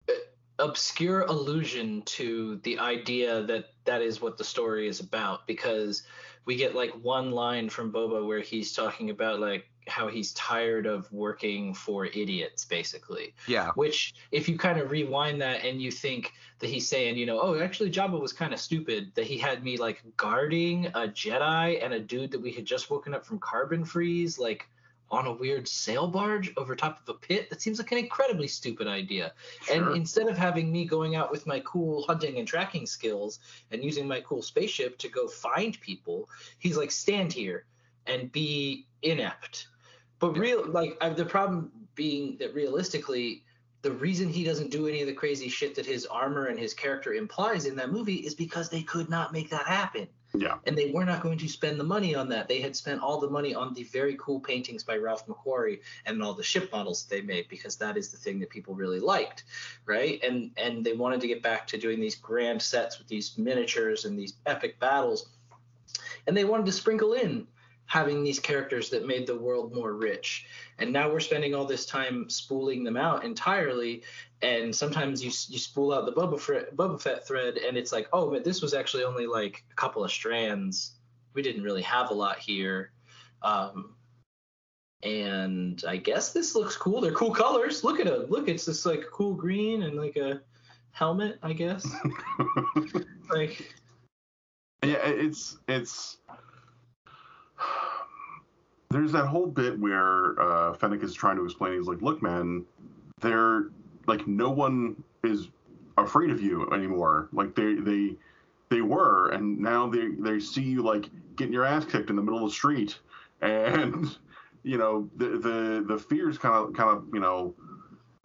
uh, 0.06 0.12
obscure 0.58 1.22
allusion 1.22 2.02
to 2.02 2.60
the 2.62 2.78
idea 2.78 3.42
that 3.44 3.70
that 3.86 4.02
is 4.02 4.20
what 4.20 4.36
the 4.36 4.44
story 4.44 4.86
is 4.86 5.00
about 5.00 5.46
because 5.46 6.02
we 6.44 6.56
get 6.56 6.74
like 6.74 6.90
one 6.90 7.30
line 7.30 7.70
from 7.70 7.90
Boba 7.90 8.26
where 8.26 8.40
he's 8.40 8.74
talking 8.74 9.08
about 9.08 9.40
like 9.40 9.64
how 9.86 10.08
he's 10.08 10.32
tired 10.32 10.86
of 10.86 11.10
working 11.12 11.74
for 11.74 12.06
idiots 12.06 12.64
basically. 12.64 13.34
Yeah. 13.46 13.70
Which 13.74 14.14
if 14.30 14.48
you 14.48 14.56
kind 14.56 14.78
of 14.78 14.90
rewind 14.90 15.40
that 15.42 15.64
and 15.64 15.80
you 15.80 15.90
think 15.90 16.32
that 16.60 16.70
he's 16.70 16.86
saying, 16.86 17.16
you 17.16 17.26
know, 17.26 17.40
oh, 17.40 17.60
actually 17.60 17.90
Jabba 17.90 18.20
was 18.20 18.32
kind 18.32 18.52
of 18.52 18.60
stupid 18.60 19.12
that 19.14 19.24
he 19.24 19.38
had 19.38 19.64
me 19.64 19.76
like 19.76 20.02
guarding 20.16 20.86
a 20.86 21.08
Jedi 21.08 21.82
and 21.84 21.94
a 21.94 22.00
dude 22.00 22.30
that 22.32 22.40
we 22.40 22.52
had 22.52 22.64
just 22.64 22.90
woken 22.90 23.14
up 23.14 23.24
from 23.24 23.38
carbon 23.38 23.84
freeze 23.84 24.38
like 24.38 24.68
on 25.10 25.26
a 25.26 25.32
weird 25.32 25.68
sail 25.68 26.06
barge 26.06 26.50
over 26.56 26.74
top 26.74 27.00
of 27.02 27.14
a 27.14 27.18
pit. 27.18 27.50
That 27.50 27.60
seems 27.60 27.78
like 27.78 27.92
an 27.92 27.98
incredibly 27.98 28.48
stupid 28.48 28.86
idea. 28.86 29.34
And 29.70 29.94
instead 29.94 30.26
of 30.26 30.38
having 30.38 30.72
me 30.72 30.86
going 30.86 31.16
out 31.16 31.30
with 31.30 31.46
my 31.46 31.60
cool 31.60 32.02
hunting 32.04 32.38
and 32.38 32.48
tracking 32.48 32.86
skills 32.86 33.38
and 33.70 33.84
using 33.84 34.08
my 34.08 34.22
cool 34.22 34.40
spaceship 34.40 34.96
to 34.98 35.08
go 35.08 35.28
find 35.28 35.78
people, 35.80 36.30
he's 36.58 36.78
like, 36.78 36.90
stand 36.90 37.32
here 37.32 37.66
and 38.06 38.30
be 38.32 38.86
inept. 39.02 39.68
But 40.18 40.38
real, 40.38 40.64
like, 40.66 40.96
I, 41.00 41.10
the 41.10 41.24
problem 41.24 41.72
being 41.94 42.36
that 42.38 42.54
realistically, 42.54 43.44
the 43.82 43.90
reason 43.90 44.28
he 44.28 44.44
doesn't 44.44 44.70
do 44.70 44.86
any 44.86 45.00
of 45.00 45.08
the 45.08 45.12
crazy 45.12 45.48
shit 45.48 45.74
that 45.74 45.86
his 45.86 46.06
armor 46.06 46.46
and 46.46 46.58
his 46.58 46.72
character 46.72 47.14
implies 47.14 47.66
in 47.66 47.74
that 47.76 47.90
movie 47.90 48.16
is 48.16 48.34
because 48.34 48.68
they 48.68 48.82
could 48.82 49.10
not 49.10 49.32
make 49.32 49.50
that 49.50 49.66
happen. 49.66 50.06
Yeah. 50.34 50.58
And 50.66 50.78
they 50.78 50.90
were 50.90 51.04
not 51.04 51.22
going 51.22 51.38
to 51.38 51.48
spend 51.48 51.78
the 51.78 51.84
money 51.84 52.14
on 52.14 52.28
that. 52.30 52.48
They 52.48 52.60
had 52.60 52.74
spent 52.74 53.02
all 53.02 53.20
the 53.20 53.28
money 53.28 53.54
on 53.54 53.74
the 53.74 53.82
very 53.84 54.16
cool 54.18 54.40
paintings 54.40 54.82
by 54.82 54.96
Ralph 54.96 55.26
McQuarrie 55.26 55.80
and 56.06 56.22
all 56.22 56.32
the 56.32 56.42
ship 56.42 56.70
models 56.72 57.04
that 57.04 57.14
they 57.14 57.20
made 57.20 57.48
because 57.48 57.76
that 57.76 57.96
is 57.96 58.10
the 58.10 58.16
thing 58.16 58.38
that 58.40 58.48
people 58.48 58.74
really 58.74 59.00
liked, 59.00 59.44
right? 59.84 60.22
And 60.22 60.52
and 60.56 60.84
they 60.84 60.94
wanted 60.94 61.20
to 61.20 61.26
get 61.26 61.42
back 61.42 61.66
to 61.68 61.76
doing 61.76 62.00
these 62.00 62.14
grand 62.14 62.62
sets 62.62 62.98
with 62.98 63.08
these 63.08 63.36
miniatures 63.36 64.04
and 64.06 64.18
these 64.18 64.34
epic 64.46 64.80
battles. 64.80 65.28
And 66.26 66.36
they 66.36 66.44
wanted 66.44 66.66
to 66.66 66.72
sprinkle 66.72 67.12
in 67.12 67.46
having 67.86 68.24
these 68.24 68.38
characters 68.38 68.88
that 68.90 69.06
made 69.06 69.26
the 69.26 69.36
world 69.36 69.74
more 69.74 69.94
rich. 69.94 70.46
And 70.78 70.92
now 70.92 71.10
we're 71.10 71.20
spending 71.20 71.54
all 71.54 71.66
this 71.66 71.84
time 71.84 72.28
spooling 72.28 72.84
them 72.84 72.96
out 72.96 73.24
entirely. 73.24 74.02
And 74.40 74.74
sometimes 74.74 75.22
you 75.22 75.30
you 75.48 75.58
spool 75.58 75.92
out 75.92 76.06
the 76.06 76.12
Boba 76.12 76.40
Fett, 76.40 76.74
Boba 76.74 77.00
Fett 77.00 77.26
thread, 77.26 77.58
and 77.58 77.76
it's 77.76 77.92
like, 77.92 78.08
oh, 78.12 78.30
but 78.30 78.44
this 78.44 78.62
was 78.62 78.74
actually 78.74 79.04
only 79.04 79.26
like 79.26 79.64
a 79.70 79.74
couple 79.74 80.04
of 80.04 80.10
strands. 80.10 80.96
We 81.34 81.42
didn't 81.42 81.62
really 81.62 81.82
have 81.82 82.10
a 82.10 82.14
lot 82.14 82.38
here. 82.38 82.92
Um, 83.42 83.94
and 85.02 85.82
I 85.86 85.96
guess 85.96 86.32
this 86.32 86.54
looks 86.54 86.76
cool. 86.76 87.00
They're 87.00 87.12
cool 87.12 87.32
colors. 87.32 87.82
Look 87.82 88.00
at 88.00 88.06
it. 88.06 88.30
Look, 88.30 88.48
it's 88.48 88.64
this 88.64 88.86
like 88.86 89.04
cool 89.12 89.34
green 89.34 89.82
and 89.82 89.96
like 89.96 90.16
a 90.16 90.40
helmet, 90.92 91.38
I 91.42 91.52
guess. 91.52 91.86
like 93.30 93.74
Yeah, 94.82 94.98
it's 95.04 95.58
it's. 95.68 96.18
There's 98.92 99.12
that 99.12 99.26
whole 99.26 99.46
bit 99.46 99.78
where 99.78 100.40
uh, 100.40 100.74
Fennec 100.74 101.02
is 101.02 101.14
trying 101.14 101.36
to 101.36 101.44
explain. 101.44 101.76
He's 101.76 101.86
like, 101.86 102.02
"Look, 102.02 102.22
man, 102.22 102.64
they're 103.20 103.70
like 104.06 104.26
no 104.26 104.50
one 104.50 105.02
is 105.24 105.48
afraid 105.98 106.30
of 106.30 106.42
you 106.42 106.70
anymore. 106.70 107.28
Like 107.32 107.54
they 107.54 107.74
they 107.74 108.16
they 108.68 108.80
were, 108.80 109.30
and 109.30 109.58
now 109.58 109.88
they 109.88 110.08
they 110.18 110.40
see 110.40 110.62
you 110.62 110.82
like 110.82 111.08
getting 111.36 111.52
your 111.52 111.64
ass 111.64 111.84
kicked 111.84 112.10
in 112.10 112.16
the 112.16 112.22
middle 112.22 112.44
of 112.44 112.50
the 112.50 112.54
street, 112.54 112.98
and 113.40 114.16
you 114.62 114.78
know 114.78 115.08
the 115.16 115.28
the 115.28 115.84
the 115.86 115.98
fear's 115.98 116.38
kind 116.38 116.54
of 116.54 116.74
kind 116.74 116.90
of 116.90 117.04
you 117.12 117.20
know 117.20 117.54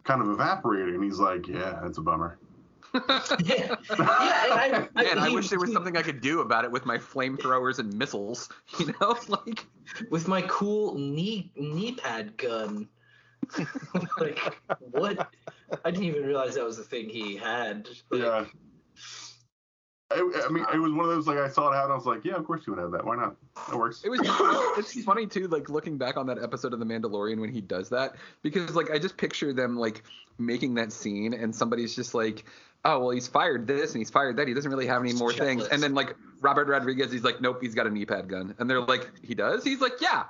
kind 0.04 0.20
of 0.20 0.28
evaporating. 0.28 0.96
And 0.96 1.04
he's 1.04 1.18
like, 1.18 1.46
"Yeah, 1.46 1.84
it's 1.86 1.98
a 1.98 2.02
bummer." 2.02 2.38
yeah, 3.44 3.74
I, 3.90 4.88
I, 4.96 5.02
Man, 5.02 5.18
I 5.18 5.28
he- 5.28 5.34
wish 5.34 5.48
there 5.48 5.58
was 5.60 5.72
something 5.72 5.96
I 5.96 6.02
could 6.02 6.20
do 6.20 6.40
about 6.40 6.64
it 6.64 6.70
with 6.70 6.86
my 6.86 6.98
flamethrowers 6.98 7.78
and 7.78 7.92
missiles. 7.96 8.48
You 8.78 8.94
know, 9.00 9.16
like 9.28 9.66
with 10.10 10.28
my 10.28 10.42
cool 10.42 10.96
knee 10.98 11.50
knee 11.56 11.92
pad 11.92 12.36
gun. 12.36 12.88
like 14.18 14.38
what? 14.78 15.28
I 15.84 15.90
didn't 15.90 16.04
even 16.06 16.24
realize 16.24 16.54
that 16.54 16.64
was 16.64 16.76
the 16.76 16.82
thing 16.84 17.08
he 17.08 17.36
had. 17.36 17.88
Like, 18.10 18.22
Yeah. 18.22 18.44
I, 20.10 20.44
I 20.46 20.48
mean, 20.48 20.64
it 20.72 20.78
was 20.78 20.92
one 20.92 21.04
of 21.04 21.10
those 21.10 21.26
like 21.26 21.36
I 21.36 21.48
saw 21.48 21.70
it 21.70 21.74
happen. 21.74 21.90
I 21.90 21.94
was 21.94 22.06
like, 22.06 22.24
yeah, 22.24 22.36
of 22.36 22.46
course 22.46 22.62
you 22.66 22.72
would 22.72 22.80
have 22.80 22.92
that. 22.92 23.04
Why 23.04 23.16
not? 23.16 23.36
That 23.68 23.76
works. 23.76 24.02
It 24.04 24.08
was. 24.08 24.20
It's 24.78 25.02
funny 25.02 25.26
too, 25.26 25.48
like 25.48 25.68
looking 25.68 25.98
back 25.98 26.16
on 26.16 26.26
that 26.28 26.40
episode 26.40 26.72
of 26.72 26.78
The 26.78 26.86
Mandalorian 26.86 27.40
when 27.40 27.52
he 27.52 27.60
does 27.60 27.88
that, 27.90 28.14
because 28.42 28.74
like 28.74 28.90
I 28.90 28.98
just 28.98 29.16
picture 29.16 29.52
them 29.52 29.76
like 29.76 30.04
making 30.38 30.74
that 30.74 30.92
scene, 30.92 31.34
and 31.34 31.54
somebody's 31.54 31.96
just 31.96 32.14
like, 32.14 32.44
"Oh, 32.84 33.00
well, 33.00 33.10
he's 33.10 33.26
fired 33.26 33.66
this 33.66 33.92
and 33.92 34.00
he's 34.00 34.10
fired 34.10 34.36
that. 34.36 34.46
He 34.46 34.54
doesn't 34.54 34.70
really 34.70 34.86
have 34.86 35.02
any 35.02 35.12
more 35.12 35.32
things." 35.32 35.66
And 35.66 35.82
then 35.82 35.94
like 35.94 36.14
Robert 36.40 36.68
Rodriguez, 36.68 37.10
he's 37.10 37.24
like, 37.24 37.40
"Nope, 37.40 37.58
he's 37.60 37.74
got 37.74 37.86
a 37.86 37.90
knee 37.90 38.06
pad 38.06 38.28
gun," 38.28 38.54
and 38.58 38.70
they're 38.70 38.80
like, 38.80 39.10
"He 39.22 39.34
does?" 39.34 39.64
He's 39.64 39.80
like, 39.80 40.00
"Yeah." 40.00 40.24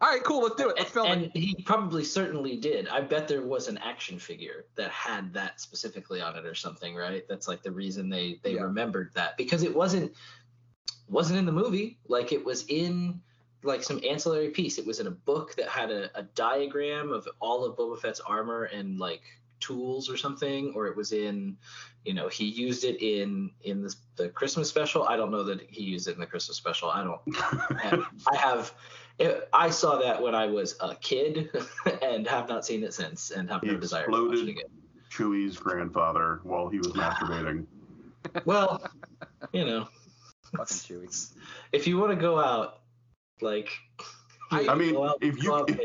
All 0.00 0.10
right, 0.10 0.22
cool, 0.22 0.42
let's 0.42 0.56
do 0.56 0.68
it. 0.68 0.76
Let's 0.78 0.90
film 0.90 1.10
and 1.10 1.24
it. 1.24 1.36
he 1.36 1.54
probably 1.64 2.04
certainly 2.04 2.56
did. 2.56 2.86
I 2.88 3.00
bet 3.00 3.28
there 3.28 3.42
was 3.42 3.68
an 3.68 3.78
action 3.78 4.18
figure 4.18 4.66
that 4.74 4.90
had 4.90 5.32
that 5.34 5.60
specifically 5.60 6.20
on 6.20 6.36
it 6.36 6.44
or 6.44 6.54
something, 6.54 6.94
right? 6.94 7.26
That's 7.28 7.48
like 7.48 7.62
the 7.62 7.72
reason 7.72 8.08
they 8.10 8.38
they 8.42 8.54
Yeah. 8.54 8.62
remembered 8.62 9.12
that 9.14 9.36
because 9.36 9.62
it 9.62 9.74
wasn't 9.74 10.12
wasn't 11.08 11.38
in 11.38 11.46
the 11.46 11.52
movie. 11.52 11.98
Like 12.08 12.32
it 12.32 12.44
was 12.44 12.66
in 12.68 13.20
like 13.62 13.82
some 13.82 14.00
ancillary 14.08 14.50
piece. 14.50 14.78
It 14.78 14.86
was 14.86 15.00
in 15.00 15.06
a 15.06 15.10
book 15.12 15.54
that 15.56 15.68
had 15.68 15.90
a, 15.90 16.10
a 16.18 16.24
diagram 16.24 17.10
of 17.12 17.26
all 17.40 17.64
of 17.64 17.76
Boba 17.76 17.98
Fett's 17.98 18.20
armor 18.20 18.64
and 18.64 18.98
like 18.98 19.22
tools 19.60 20.10
or 20.10 20.16
something, 20.18 20.72
or 20.76 20.86
it 20.86 20.96
was 20.96 21.12
in, 21.12 21.56
you 22.04 22.12
know, 22.12 22.28
he 22.28 22.44
used 22.44 22.84
it 22.84 23.00
in 23.02 23.50
in 23.62 23.82
the, 23.82 23.94
the 24.16 24.28
Christmas 24.28 24.68
special. 24.68 25.04
I 25.04 25.16
don't 25.16 25.30
know 25.30 25.42
that 25.44 25.62
he 25.62 25.82
used 25.84 26.06
it 26.06 26.14
in 26.14 26.20
the 26.20 26.26
Christmas 26.26 26.56
special. 26.58 26.90
I 26.90 27.02
don't. 27.02 27.20
I 28.30 28.36
have. 28.36 28.74
It, 29.18 29.48
I 29.52 29.70
saw 29.70 29.98
that 29.98 30.20
when 30.20 30.34
I 30.34 30.46
was 30.46 30.76
a 30.80 30.94
kid, 30.94 31.50
and 32.02 32.26
have 32.26 32.48
not 32.48 32.66
seen 32.66 32.82
it 32.84 32.92
since, 32.92 33.30
and 33.30 33.50
have 33.50 33.62
He 33.62 33.68
no 33.68 33.78
desire 33.78 34.06
to 34.06 34.10
watch 34.10 34.20
it 34.20 34.24
exploded 34.32 34.48
again. 34.50 34.64
Chewie's 35.10 35.56
grandfather 35.56 36.40
while 36.42 36.68
he 36.68 36.78
was 36.78 36.88
masturbating. 36.92 37.66
Well, 38.44 38.84
you 39.52 39.64
know, 39.64 39.88
Fucking 40.56 40.76
Chewie. 40.76 41.32
if 41.72 41.86
you 41.86 41.98
want 41.98 42.10
to 42.10 42.16
go 42.16 42.38
out, 42.38 42.80
like, 43.40 43.70
I 44.50 44.74
mean, 44.74 44.96
if 45.20 45.42
you 45.42 45.64
if, 45.66 45.80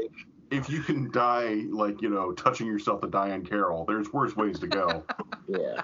if 0.51 0.69
you 0.69 0.81
can 0.81 1.11
die 1.11 1.63
like 1.71 2.01
you 2.01 2.09
know 2.09 2.31
touching 2.33 2.67
yourself 2.67 3.01
to 3.01 3.07
Diahann 3.07 3.47
Carroll, 3.47 3.85
there's 3.85 4.11
worse 4.13 4.35
ways 4.35 4.59
to 4.59 4.67
go. 4.67 5.03
yeah. 5.47 5.83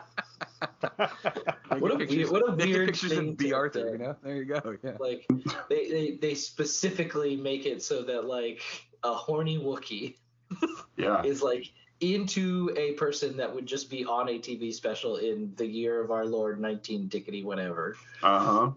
Naked 0.99 1.81
What 1.81 1.91
a 1.91 1.97
pictures, 1.97 2.17
weird- 2.17 2.29
what 2.31 2.49
a 2.49 2.55
naked 2.55 2.73
weird 2.75 2.87
pictures 2.89 3.11
thing 3.11 3.29
of 3.29 3.37
Bea 3.37 3.49
to- 3.49 3.55
Arthur. 3.55 3.89
You 3.91 3.97
know, 3.97 4.15
there 4.23 4.35
you 4.35 4.45
go. 4.45 4.77
Yeah. 4.83 4.97
like 4.99 5.25
they, 5.69 5.89
they 5.89 6.17
they 6.21 6.33
specifically 6.35 7.35
make 7.35 7.65
it 7.65 7.83
so 7.83 8.01
that 8.03 8.25
like 8.25 8.61
a 9.03 9.13
horny 9.13 9.57
Wookiee 9.59 10.15
Yeah. 10.97 11.23
is 11.23 11.41
like 11.41 11.71
into 11.99 12.71
a 12.77 12.93
person 12.93 13.37
that 13.37 13.53
would 13.53 13.65
just 13.65 13.89
be 13.89 14.05
on 14.05 14.29
a 14.29 14.33
TV 14.39 14.73
special 14.73 15.17
in 15.17 15.51
the 15.57 15.65
year 15.65 15.99
of 16.01 16.11
our 16.11 16.25
Lord 16.25 16.59
19 16.61 17.09
dickety 17.09 17.43
whatever. 17.43 17.95
Uh 18.23 18.71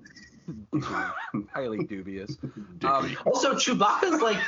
huh. 0.73 0.73
Highly 1.55 1.85
dubious. 1.85 2.37
Um, 2.83 3.17
Also, 3.27 3.55
Chewbacca's 3.55 4.21
like 4.21 4.39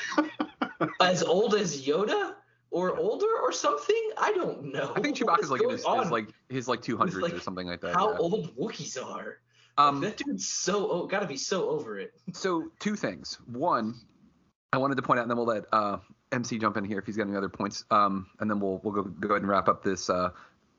as 1.01 1.22
old 1.22 1.55
as 1.55 1.80
Yoda 1.87 2.35
or 2.73 2.97
older 2.97 3.27
or 3.43 3.53
something. 3.53 4.11
I 4.16 4.33
don't 4.33 4.73
know. 4.73 4.93
I 4.97 5.01
think 5.01 5.16
Chewbacca's 5.16 5.51
like 5.51 5.62
in 5.62 5.70
his, 5.70 5.85
his 5.85 6.11
like 6.11 6.29
his 6.49 6.68
like 6.68 6.81
200s 6.81 7.20
like, 7.20 7.35
or 7.35 7.41
something 7.41 7.66
like 7.66 7.81
that. 7.83 7.95
how 7.95 8.12
yeah. 8.12 8.18
old 8.18 8.57
Wookiees 8.57 9.03
are. 9.03 9.39
Um, 9.79 10.01
that 10.01 10.16
dude's 10.16 10.47
so 10.47 10.91
oh, 10.91 11.07
gotta 11.07 11.27
be 11.27 11.37
so 11.37 11.68
over 11.70 11.99
it. 11.99 12.12
So 12.35 12.70
two 12.79 12.97
things. 12.97 13.39
One, 13.47 14.01
I 14.73 14.79
wanted 14.79 14.97
to 14.97 15.03
point 15.03 15.18
out, 15.18 15.23
and 15.23 15.31
then 15.31 15.37
we'll 15.37 15.47
let 15.47 15.64
uh, 15.73 15.99
MC 16.33 16.59
jump 16.59 16.77
in 16.77 16.85
here 16.85 16.99
if 16.99 17.07
he's 17.07 17.16
got 17.16 17.27
any 17.27 17.37
other 17.37 17.49
points, 17.49 17.85
um, 17.91 18.27
and 18.41 18.51
then 18.51 18.59
we'll 18.59 18.81
we'll 18.83 18.93
go, 18.95 19.03
go 19.03 19.29
ahead 19.31 19.43
and 19.43 19.51
wrap 19.51 19.68
up 19.68 19.83
this 19.83 20.11
uh, 20.11 20.31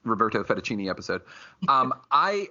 Roberto 0.04 0.44
Fettuccini 0.44 0.90
episode. 0.90 1.22
Um, 1.68 1.94
I 2.12 2.48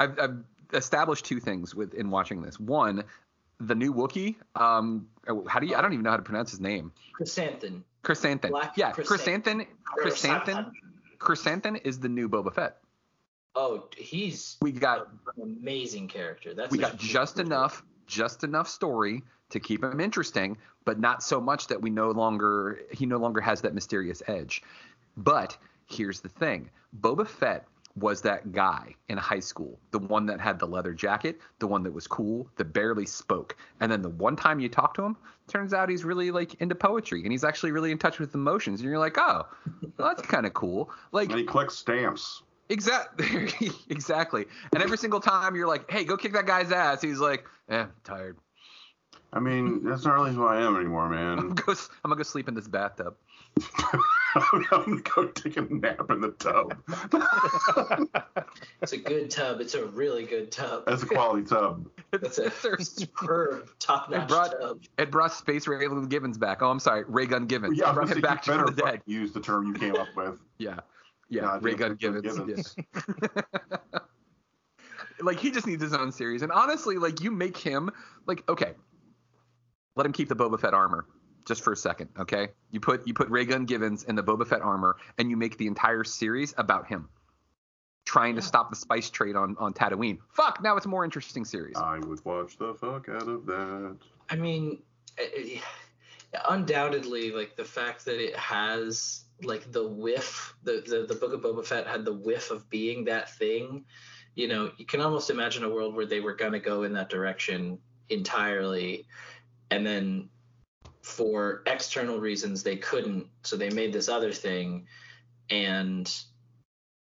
I've, 0.00 0.18
I've 0.18 0.44
established 0.72 1.24
two 1.24 1.40
things 1.40 1.74
with 1.74 1.94
in 1.94 2.10
watching 2.10 2.42
this. 2.42 2.58
One, 2.58 3.04
the 3.66 3.74
new 3.74 3.92
Wookiee. 3.92 4.36
Um, 4.56 5.08
how 5.48 5.60
do 5.60 5.66
you? 5.66 5.76
I 5.76 5.80
don't 5.80 5.92
even 5.92 6.02
know 6.04 6.10
how 6.10 6.16
to 6.16 6.22
pronounce 6.22 6.50
his 6.50 6.60
name. 6.60 6.92
Chrysanthemum. 7.12 7.84
Chrysanthemum. 8.02 8.60
Black 8.60 8.76
yeah, 8.76 8.92
chrysanthemum. 8.92 9.66
Chrysanthemum. 9.84 10.72
Chrysanthemum 11.18 11.80
is 11.84 12.00
the 12.00 12.08
new 12.08 12.28
Boba 12.28 12.52
Fett. 12.52 12.78
Oh, 13.54 13.84
he's 13.96 14.56
We 14.60 14.72
got 14.72 15.08
an 15.36 15.58
amazing 15.60 16.08
character. 16.08 16.54
That's 16.54 16.70
we 16.70 16.78
got 16.78 16.96
just 16.96 17.38
enough 17.38 17.82
just 18.06 18.44
enough 18.44 18.68
story 18.68 19.22
to 19.50 19.60
keep 19.60 19.84
him 19.84 20.00
interesting, 20.00 20.56
but 20.84 20.98
not 20.98 21.22
so 21.22 21.40
much 21.40 21.66
that 21.68 21.80
we 21.80 21.90
no 21.90 22.10
longer 22.10 22.80
he 22.90 23.06
no 23.06 23.18
longer 23.18 23.40
has 23.40 23.60
that 23.60 23.74
mysterious 23.74 24.22
edge. 24.26 24.62
But 25.16 25.56
here's 25.86 26.20
the 26.20 26.28
thing: 26.28 26.70
Boba 27.00 27.26
Fett 27.26 27.66
was 27.96 28.22
that 28.22 28.52
guy 28.52 28.94
in 29.08 29.18
high 29.18 29.40
school, 29.40 29.78
the 29.90 29.98
one 29.98 30.26
that 30.26 30.40
had 30.40 30.58
the 30.58 30.66
leather 30.66 30.94
jacket, 30.94 31.40
the 31.58 31.66
one 31.66 31.82
that 31.82 31.92
was 31.92 32.06
cool, 32.06 32.48
that 32.56 32.72
barely 32.72 33.06
spoke. 33.06 33.56
And 33.80 33.92
then 33.92 34.02
the 34.02 34.08
one 34.08 34.36
time 34.36 34.60
you 34.60 34.68
talk 34.68 34.94
to 34.94 35.02
him, 35.02 35.16
turns 35.48 35.74
out 35.74 35.88
he's 35.88 36.04
really 36.04 36.30
like 36.30 36.54
into 36.54 36.74
poetry 36.74 37.22
and 37.22 37.32
he's 37.32 37.44
actually 37.44 37.72
really 37.72 37.90
in 37.90 37.98
touch 37.98 38.18
with 38.18 38.34
emotions. 38.34 38.80
And 38.80 38.88
you're 38.88 38.98
like, 38.98 39.18
oh, 39.18 39.46
well, 39.98 40.08
that's 40.08 40.22
kind 40.22 40.46
of 40.46 40.54
cool. 40.54 40.90
Like 41.12 41.30
And 41.30 41.38
he 41.40 41.44
collects 41.44 41.76
stamps. 41.76 42.42
Exactly. 42.68 43.50
exactly. 43.90 44.46
And 44.72 44.82
every 44.82 44.96
single 44.96 45.20
time 45.20 45.54
you're 45.54 45.68
like, 45.68 45.90
"Hey, 45.90 46.04
go 46.04 46.16
kick 46.16 46.32
that 46.32 46.46
guy's 46.46 46.72
ass," 46.72 47.02
he's 47.02 47.18
like, 47.18 47.44
"Eh, 47.68 47.80
I'm 47.80 47.92
tired. 48.02 48.38
I 49.32 49.40
mean, 49.40 49.84
that's 49.84 50.04
not 50.04 50.14
really 50.14 50.32
who 50.32 50.46
I 50.46 50.62
am 50.62 50.76
anymore, 50.76 51.08
man. 51.08 51.38
I'm 51.38 51.48
gonna 51.50 51.54
go, 51.54 51.72
I'm 51.72 52.10
gonna 52.10 52.16
go 52.16 52.22
sleep 52.22 52.48
in 52.48 52.54
this 52.54 52.68
bathtub." 52.68 53.14
I'm 54.52 54.62
gonna 54.70 55.00
go 55.02 55.26
take 55.28 55.56
a 55.56 55.62
nap 55.62 56.10
in 56.10 56.20
the 56.20 56.30
tub. 56.32 56.74
It's 58.80 58.92
a 58.92 58.96
good 58.96 59.30
tub. 59.30 59.60
It's 59.60 59.74
a 59.74 59.84
really 59.86 60.24
good 60.24 60.50
tub. 60.50 60.84
That's 60.86 61.02
a 61.02 61.06
quality 61.06 61.46
tub. 61.46 61.88
It's 62.12 62.38
a 62.38 62.50
superb, 62.50 63.68
top-notch 63.78 64.28
tub. 64.28 64.80
it 64.98 65.10
brought 65.10 65.32
Space 65.32 65.66
Ray 65.66 65.86
Givens 66.08 66.38
back. 66.38 66.62
Oh, 66.62 66.70
I'm 66.70 66.78
sorry, 66.78 67.04
Ray 67.06 67.26
Gun 67.26 67.46
Givens. 67.46 67.78
Yeah, 67.78 67.90
It 67.90 67.94
brought 67.94 68.08
him 68.08 68.08
gonna 68.08 68.14
say, 68.14 68.20
back 68.20 68.46
you 68.46 68.52
better 68.52 68.66
from 68.66 68.76
the 68.76 68.82
dead. 68.82 69.02
use 69.06 69.32
the 69.32 69.40
term 69.40 69.66
you 69.66 69.74
came 69.74 69.96
up 69.96 70.08
with. 70.16 70.38
Yeah, 70.58 70.80
yeah, 71.28 71.42
God 71.42 71.64
Ray 71.64 71.74
damn, 71.74 71.96
Gun 71.96 72.12
Ray 72.14 72.20
Gun 72.20 72.46
Givens. 72.46 72.76
yeah. 72.76 73.80
like 75.20 75.38
he 75.40 75.50
just 75.50 75.66
needs 75.66 75.82
his 75.82 75.92
own 75.94 76.12
series. 76.12 76.42
And 76.42 76.52
honestly, 76.52 76.96
like 76.96 77.20
you 77.20 77.30
make 77.30 77.56
him 77.56 77.90
like 78.26 78.48
okay, 78.48 78.74
let 79.96 80.06
him 80.06 80.12
keep 80.12 80.28
the 80.28 80.36
Boba 80.36 80.60
Fett 80.60 80.74
armor 80.74 81.06
just 81.44 81.62
for 81.62 81.72
a 81.72 81.76
second, 81.76 82.10
okay? 82.18 82.48
You 82.70 82.80
put 82.80 83.06
you 83.06 83.14
put 83.14 83.28
Ray 83.28 83.44
Gun 83.44 83.64
Givens 83.64 84.04
in 84.04 84.14
the 84.14 84.22
Boba 84.22 84.46
Fett 84.46 84.62
armor, 84.62 84.96
and 85.18 85.30
you 85.30 85.36
make 85.36 85.56
the 85.58 85.66
entire 85.66 86.04
series 86.04 86.54
about 86.56 86.86
him 86.86 87.08
trying 88.04 88.34
to 88.34 88.42
stop 88.42 88.70
the 88.70 88.76
spice 88.76 89.10
trade 89.10 89.36
on 89.36 89.56
on 89.58 89.72
Tatooine. 89.72 90.18
Fuck, 90.32 90.62
now 90.62 90.76
it's 90.76 90.86
a 90.86 90.88
more 90.88 91.04
interesting 91.04 91.44
series. 91.44 91.76
I 91.76 91.98
would 91.98 92.24
watch 92.24 92.58
the 92.58 92.74
fuck 92.74 93.08
out 93.08 93.28
of 93.28 93.46
that. 93.46 93.96
I 94.28 94.36
mean, 94.36 94.82
eh, 95.18 95.58
undoubtedly, 96.48 97.30
like 97.30 97.56
the 97.56 97.64
fact 97.64 98.04
that 98.06 98.22
it 98.22 98.36
has 98.36 99.24
like 99.42 99.70
the 99.72 99.86
whiff, 99.86 100.54
the, 100.62 100.82
the 100.86 101.06
the 101.08 101.14
Book 101.14 101.32
of 101.32 101.40
Boba 101.40 101.64
Fett 101.64 101.86
had 101.86 102.04
the 102.04 102.12
whiff 102.12 102.50
of 102.50 102.68
being 102.70 103.04
that 103.04 103.30
thing. 103.36 103.84
You 104.34 104.48
know, 104.48 104.72
you 104.78 104.86
can 104.86 105.00
almost 105.00 105.30
imagine 105.30 105.62
a 105.62 105.68
world 105.68 105.94
where 105.94 106.06
they 106.06 106.20
were 106.20 106.34
gonna 106.34 106.60
go 106.60 106.84
in 106.84 106.92
that 106.94 107.10
direction 107.10 107.78
entirely, 108.08 109.06
and 109.70 109.86
then 109.86 110.28
for 111.02 111.62
external 111.66 112.18
reasons 112.18 112.62
they 112.62 112.76
couldn't, 112.76 113.26
so 113.42 113.56
they 113.56 113.70
made 113.70 113.92
this 113.92 114.08
other 114.08 114.32
thing, 114.32 114.86
and 115.50 116.12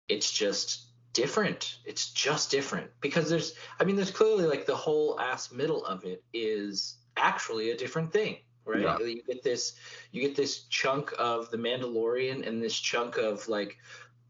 it's 0.08 0.32
just 0.32 0.86
different. 1.12 1.78
It's 1.84 2.10
just 2.10 2.50
different 2.50 2.90
because 3.00 3.28
there's, 3.28 3.54
I 3.78 3.84
mean, 3.84 3.96
there's 3.96 4.10
clearly 4.10 4.46
like 4.46 4.66
the 4.66 4.76
whole 4.76 5.20
ass 5.20 5.52
middle 5.52 5.84
of 5.84 6.04
it 6.04 6.24
is 6.32 6.96
actually 7.16 7.70
a 7.70 7.76
different 7.76 8.12
thing, 8.12 8.38
right? 8.64 8.80
Yeah. 8.80 8.98
You 8.98 9.22
get 9.22 9.42
this, 9.42 9.74
you 10.10 10.22
get 10.22 10.34
this 10.34 10.64
chunk 10.64 11.12
of 11.18 11.50
the 11.50 11.58
Mandalorian 11.58 12.46
and 12.46 12.62
this 12.62 12.78
chunk 12.78 13.18
of 13.18 13.46
like, 13.48 13.78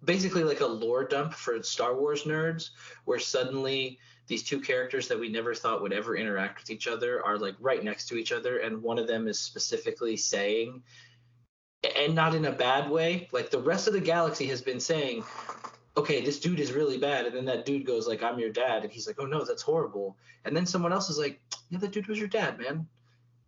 basically 0.05 0.43
like 0.43 0.61
a 0.61 0.67
lore 0.67 1.05
dump 1.05 1.33
for 1.33 1.63
Star 1.63 1.95
Wars 1.95 2.25
nerds, 2.25 2.71
where 3.05 3.21
suddenly 3.21 4.01
these 4.27 4.43
two 4.43 4.61
characters 4.61 5.09
that 5.09 5.19
we 5.19 5.29
never 5.29 5.55
thought 5.55 5.83
would 5.83 5.93
ever 5.93 6.17
interact 6.17 6.61
with 6.61 6.71
each 6.71 6.87
other 6.87 7.25
are 7.25 7.39
like 7.39 7.55
right 7.61 7.83
next 7.83 8.07
to 8.09 8.17
each 8.17 8.33
other, 8.33 8.59
and 8.59 8.83
one 8.83 8.99
of 8.99 9.07
them 9.07 9.29
is 9.29 9.39
specifically 9.39 10.17
saying 10.17 10.83
and 11.97 12.15
not 12.15 12.35
in 12.35 12.45
a 12.45 12.53
bad 12.53 12.91
way. 12.91 13.29
Like 13.33 13.51
the 13.51 13.61
rest 13.61 13.89
of 13.89 13.93
the 13.93 14.01
galaxy 14.01 14.47
has 14.47 14.63
been 14.63 14.81
saying, 14.81 15.25
okay, 15.97 16.21
this 16.25 16.41
dude 16.41 16.61
is 16.61 16.73
really 16.73 16.99
bad, 16.99 17.27
and 17.27 17.35
then 17.35 17.45
that 17.47 17.67
dude 17.67 17.87
goes 17.87 18.07
like, 18.07 18.23
"I'm 18.23 18.39
your 18.39 18.51
dad," 18.51 18.85
and 18.85 18.93
he's 18.93 19.07
like, 19.07 19.17
"Oh 19.19 19.27
no, 19.27 19.45
that's 19.45 19.63
horrible." 19.63 20.17
And 20.45 20.57
then 20.57 20.67
someone 20.67 20.93
else 20.93 21.11
is 21.11 21.19
like, 21.19 21.41
"Yeah, 21.71 21.79
that 21.79 21.93
dude 21.93 22.07
was 22.07 22.19
your 22.19 22.29
dad, 22.29 22.59
man." 22.59 22.87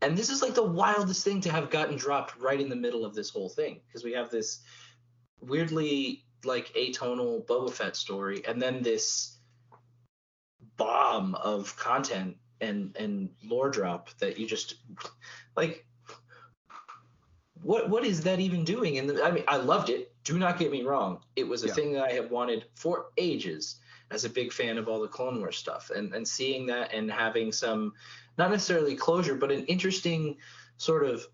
And 0.03 0.17
this 0.17 0.29
is 0.29 0.43
like 0.43 0.55
the 0.55 0.63
wildest 0.63 1.25
thing 1.25 1.41
to 1.43 1.51
have 1.51 1.71
gotten 1.71 1.97
dropped 1.97 2.39
right 2.39 2.61
in 2.61 2.69
the 2.69 2.77
middle 2.77 3.05
of 3.05 3.15
this 3.15 3.31
whole 3.31 3.49
thing 3.49 3.81
because 3.87 4.05
we 4.05 4.13
have 4.13 4.31
this 4.31 4.61
weirdly 5.41 6.25
like 6.45 6.73
atonal 6.75 7.47
Boba 7.47 7.73
Fett 7.73 7.97
story, 7.97 8.45
and 8.47 8.61
then 8.61 8.83
this 8.83 9.34
bomb 10.77 11.35
of 11.37 11.77
content 11.77 12.37
and 12.61 12.97
and 12.99 13.31
lore 13.45 13.71
drop 13.71 14.11
that 14.19 14.39
you 14.39 14.47
just 14.47 14.77
like 15.57 15.87
what 17.63 17.89
what 17.89 18.05
is 18.05 18.23
that 18.23 18.41
even 18.41 18.65
doing? 18.65 18.99
And 18.99 19.19
I 19.21 19.31
mean, 19.31 19.45
I 19.49 19.57
loved 19.57 19.89
it. 19.89 20.13
Do 20.25 20.39
not 20.39 20.59
get 20.59 20.71
me 20.71 20.83
wrong. 20.83 21.21
It 21.35 21.49
was 21.49 21.65
a 21.65 21.69
Yeah. 21.69 21.75
thing 21.75 21.93
that 21.95 22.05
I 22.05 22.13
have 22.13 22.31
wanted 22.31 22.67
for 22.75 23.07
ages 23.17 23.77
as 24.11 24.25
a 24.25 24.31
big 24.31 24.53
fan 24.53 24.77
of 24.79 24.87
all 24.89 25.01
the 25.01 25.09
Clone 25.09 25.39
Wars 25.39 25.57
stuff, 25.57 25.91
and 25.91 26.15
and 26.15 26.29
seeing 26.29 26.67
that 26.67 26.93
and 26.93 27.11
having 27.11 27.53
some, 27.53 27.95
not 28.37 28.51
necessarily 28.51 28.95
closure, 28.95 29.35
but 29.35 29.51
an 29.51 29.65
interesting 29.65 30.37
sort 30.77 31.05
of 31.05 31.27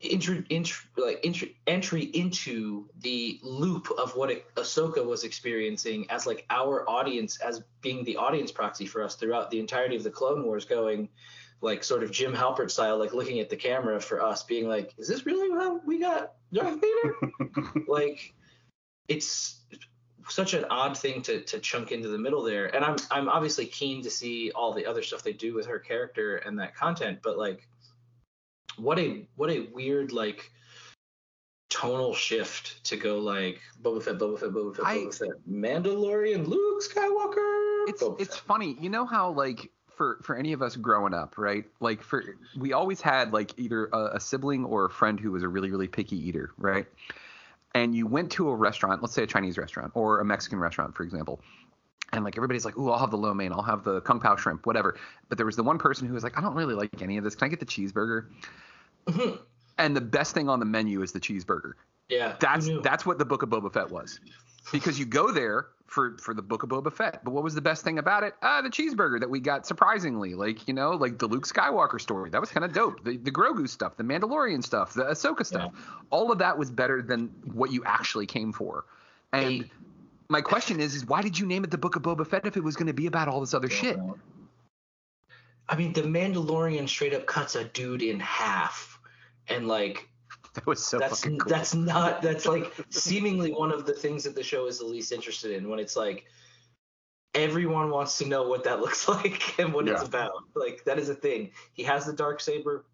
intro, 0.00 0.42
intro, 0.48 0.88
like 0.96 1.20
intro, 1.22 1.48
entry 1.66 2.02
into 2.02 2.88
the 3.00 3.40
loop 3.42 3.88
of 3.98 4.14
what 4.16 4.30
Ahsoka 4.54 5.04
was 5.04 5.24
experiencing 5.24 6.06
as 6.10 6.26
like 6.26 6.46
our 6.50 6.88
audience, 6.88 7.40
as 7.40 7.62
being 7.80 8.04
the 8.04 8.16
audience 8.16 8.52
proxy 8.52 8.86
for 8.86 9.02
us 9.02 9.16
throughout 9.16 9.50
the 9.50 9.58
entirety 9.58 9.96
of 9.96 10.04
the 10.04 10.10
Clone 10.10 10.44
Wars, 10.44 10.64
going 10.64 11.08
like 11.60 11.82
sort 11.82 12.02
of 12.02 12.12
Jim 12.12 12.32
Halpert 12.32 12.70
style, 12.70 12.98
like 12.98 13.12
looking 13.12 13.40
at 13.40 13.50
the 13.50 13.56
camera 13.56 14.00
for 14.00 14.22
us, 14.22 14.44
being 14.44 14.68
like, 14.68 14.94
"Is 14.98 15.08
this 15.08 15.26
really 15.26 15.50
how 15.50 15.80
we 15.84 15.98
got 15.98 16.34
Darth 16.52 16.80
Vader?" 16.80 17.84
like, 17.88 18.34
it's 19.08 19.60
such 20.28 20.54
an 20.54 20.64
odd 20.70 20.96
thing 20.96 21.22
to 21.22 21.40
to 21.42 21.58
chunk 21.58 21.90
into 21.90 22.08
the 22.08 22.18
middle 22.18 22.42
there. 22.42 22.74
And 22.74 22.84
I'm 22.84 22.96
I'm 23.10 23.28
obviously 23.28 23.66
keen 23.66 24.02
to 24.02 24.10
see 24.10 24.52
all 24.52 24.72
the 24.72 24.86
other 24.86 25.02
stuff 25.02 25.22
they 25.22 25.32
do 25.32 25.54
with 25.54 25.66
her 25.66 25.78
character 25.78 26.36
and 26.36 26.58
that 26.60 26.76
content, 26.76 27.18
but 27.22 27.38
like, 27.38 27.68
what 28.78 28.98
a 28.98 29.26
what 29.36 29.50
a 29.50 29.68
weird 29.72 30.12
like 30.12 30.50
tonal 31.70 32.14
shift 32.14 32.82
to 32.84 32.96
go 32.96 33.18
like 33.18 33.60
Boba 33.82 34.02
Fett, 34.02 34.18
Boba 34.18 34.38
Fett, 34.40 34.50
Boba 34.50 34.74
Fett, 34.74 34.86
I- 34.86 34.96
Boba 34.98 35.18
Fett, 35.18 35.28
Mandalorian, 35.50 36.46
Luke 36.46 36.82
Skywalker. 36.82 37.84
it's 37.88 38.02
Boba 38.02 38.20
it's 38.20 38.36
Fett. 38.36 38.46
funny 38.46 38.76
you 38.80 38.88
know 38.88 39.04
how 39.04 39.30
like 39.30 39.70
for 39.90 40.18
for 40.22 40.36
any 40.36 40.52
of 40.52 40.62
us 40.62 40.76
growing 40.76 41.12
up 41.12 41.36
right 41.36 41.64
like 41.80 42.02
for 42.02 42.24
we 42.56 42.72
always 42.72 43.00
had 43.00 43.32
like 43.32 43.52
either 43.58 43.86
a, 43.92 44.12
a 44.14 44.20
sibling 44.20 44.64
or 44.64 44.86
a 44.86 44.90
friend 44.90 45.18
who 45.20 45.32
was 45.32 45.42
a 45.42 45.48
really 45.48 45.70
really 45.70 45.88
picky 45.88 46.16
eater 46.16 46.52
right 46.56 46.86
and 47.74 47.94
you 47.96 48.06
went 48.06 48.30
to 48.30 48.48
a 48.48 48.54
restaurant 48.54 49.02
let's 49.02 49.12
say 49.14 49.24
a 49.24 49.26
chinese 49.26 49.58
restaurant 49.58 49.90
or 49.94 50.20
a 50.20 50.24
mexican 50.24 50.58
restaurant 50.60 50.94
for 50.94 51.02
example 51.02 51.40
and 52.12 52.24
like 52.24 52.36
everybody's 52.36 52.64
like, 52.64 52.76
"Ooh, 52.78 52.90
I'll 52.90 52.98
have 52.98 53.10
the 53.10 53.18
lo 53.18 53.34
mein, 53.34 53.52
I'll 53.52 53.62
have 53.62 53.84
the 53.84 54.00
kung 54.00 54.20
pao 54.20 54.36
shrimp, 54.36 54.66
whatever." 54.66 54.96
But 55.28 55.38
there 55.38 55.46
was 55.46 55.56
the 55.56 55.62
one 55.62 55.78
person 55.78 56.06
who 56.06 56.14
was 56.14 56.24
like, 56.24 56.38
"I 56.38 56.40
don't 56.40 56.54
really 56.54 56.74
like 56.74 57.02
any 57.02 57.16
of 57.16 57.24
this. 57.24 57.34
Can 57.34 57.46
I 57.46 57.48
get 57.48 57.60
the 57.60 57.66
cheeseburger?" 57.66 58.26
and 59.78 59.96
the 59.96 60.00
best 60.00 60.34
thing 60.34 60.48
on 60.48 60.58
the 60.58 60.66
menu 60.66 61.02
is 61.02 61.12
the 61.12 61.20
cheeseburger. 61.20 61.74
Yeah, 62.08 62.36
That's 62.40 62.68
that's 62.82 63.04
what 63.04 63.18
the 63.18 63.24
Book 63.24 63.42
of 63.42 63.50
Boba 63.50 63.72
Fett 63.72 63.90
was, 63.90 64.20
because 64.72 64.98
you 64.98 65.04
go 65.04 65.30
there 65.30 65.66
for 65.86 66.16
for 66.18 66.32
the 66.32 66.40
Book 66.40 66.62
of 66.62 66.70
Boba 66.70 66.90
Fett. 66.90 67.22
But 67.22 67.32
what 67.32 67.44
was 67.44 67.54
the 67.54 67.60
best 67.60 67.84
thing 67.84 67.98
about 67.98 68.22
it? 68.22 68.34
Ah, 68.42 68.62
the 68.62 68.70
cheeseburger 68.70 69.20
that 69.20 69.28
we 69.28 69.40
got 69.40 69.66
surprisingly, 69.66 70.34
like 70.34 70.66
you 70.66 70.72
know, 70.72 70.92
like 70.92 71.18
the 71.18 71.26
Luke 71.26 71.46
Skywalker 71.46 72.00
story. 72.00 72.30
That 72.30 72.40
was 72.40 72.50
kind 72.50 72.64
of 72.64 72.72
dope. 72.72 73.04
The 73.04 73.18
the 73.18 73.30
Grogu 73.30 73.68
stuff, 73.68 73.98
the 73.98 74.04
Mandalorian 74.04 74.64
stuff, 74.64 74.94
the 74.94 75.04
Ahsoka 75.04 75.44
stuff. 75.44 75.72
All 76.08 76.32
of 76.32 76.38
that 76.38 76.56
was 76.56 76.70
better 76.70 77.02
than 77.02 77.26
what 77.52 77.72
you 77.72 77.82
actually 77.84 78.26
came 78.26 78.52
for. 78.52 78.86
And 79.34 79.68
my 80.28 80.40
question 80.40 80.80
is, 80.80 80.94
is 80.94 81.06
why 81.06 81.22
did 81.22 81.38
you 81.38 81.46
name 81.46 81.64
it 81.64 81.70
the 81.70 81.78
Book 81.78 81.96
of 81.96 82.02
Boba 82.02 82.26
Fett 82.26 82.46
if 82.46 82.56
it 82.56 82.62
was 82.62 82.76
going 82.76 82.86
to 82.86 82.92
be 82.92 83.06
about 83.06 83.28
all 83.28 83.40
this 83.40 83.54
other 83.54 83.70
shit? 83.70 83.98
I 85.68 85.76
mean, 85.76 85.92
the 85.92 86.02
Mandalorian 86.02 86.88
straight 86.88 87.14
up 87.14 87.26
cuts 87.26 87.54
a 87.54 87.64
dude 87.64 88.02
in 88.02 88.20
half, 88.20 88.98
and 89.48 89.68
like 89.68 90.08
that 90.54 90.66
was 90.66 90.84
so 90.84 90.98
that's 90.98 91.20
fucking 91.20 91.38
cool. 91.38 91.50
that's 91.50 91.74
not 91.74 92.22
that's 92.22 92.46
like 92.46 92.72
seemingly 92.90 93.52
one 93.52 93.70
of 93.70 93.86
the 93.86 93.92
things 93.92 94.24
that 94.24 94.34
the 94.34 94.42
show 94.42 94.66
is 94.66 94.78
the 94.78 94.86
least 94.86 95.12
interested 95.12 95.52
in 95.52 95.68
when 95.68 95.78
it's 95.78 95.96
like 95.96 96.24
everyone 97.34 97.90
wants 97.90 98.18
to 98.18 98.26
know 98.26 98.48
what 98.48 98.64
that 98.64 98.80
looks 98.80 99.08
like 99.08 99.58
and 99.58 99.72
what 99.72 99.88
it's 99.88 100.02
about. 100.02 100.32
Like 100.54 100.84
that 100.84 100.98
is 100.98 101.08
a 101.08 101.14
thing. 101.14 101.50
He 101.72 101.82
has 101.84 102.06
the 102.06 102.12
dark 102.12 102.40
saber. 102.40 102.84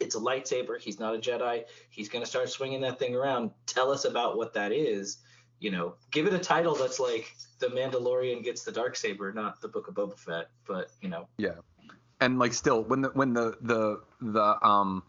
It's 0.00 0.14
a 0.14 0.18
lightsaber. 0.18 0.78
He's 0.78 1.00
not 1.00 1.14
a 1.14 1.18
Jedi. 1.18 1.64
He's 1.90 2.08
gonna 2.08 2.26
start 2.26 2.50
swinging 2.50 2.80
that 2.82 2.98
thing 2.98 3.14
around. 3.14 3.50
Tell 3.66 3.90
us 3.90 4.04
about 4.04 4.36
what 4.36 4.54
that 4.54 4.72
is. 4.72 5.18
You 5.60 5.70
know, 5.70 5.94
give 6.10 6.26
it 6.26 6.34
a 6.34 6.38
title 6.38 6.74
that's 6.74 7.00
like 7.00 7.34
The 7.58 7.68
Mandalorian 7.68 8.42
gets 8.44 8.64
the 8.64 8.72
dark 8.72 8.96
saber, 8.96 9.32
not 9.32 9.60
the 9.60 9.68
Book 9.68 9.88
of 9.88 9.94
Boba 9.94 10.18
Fett. 10.18 10.50
But 10.66 10.90
you 11.00 11.08
know, 11.08 11.28
Yeah. 11.38 11.56
And 12.20 12.38
like 12.38 12.54
still 12.54 12.82
when 12.82 13.02
the 13.02 13.08
when 13.10 13.34
the 13.34 13.56
the 13.60 14.00
the 14.20 14.66
um 14.66 15.02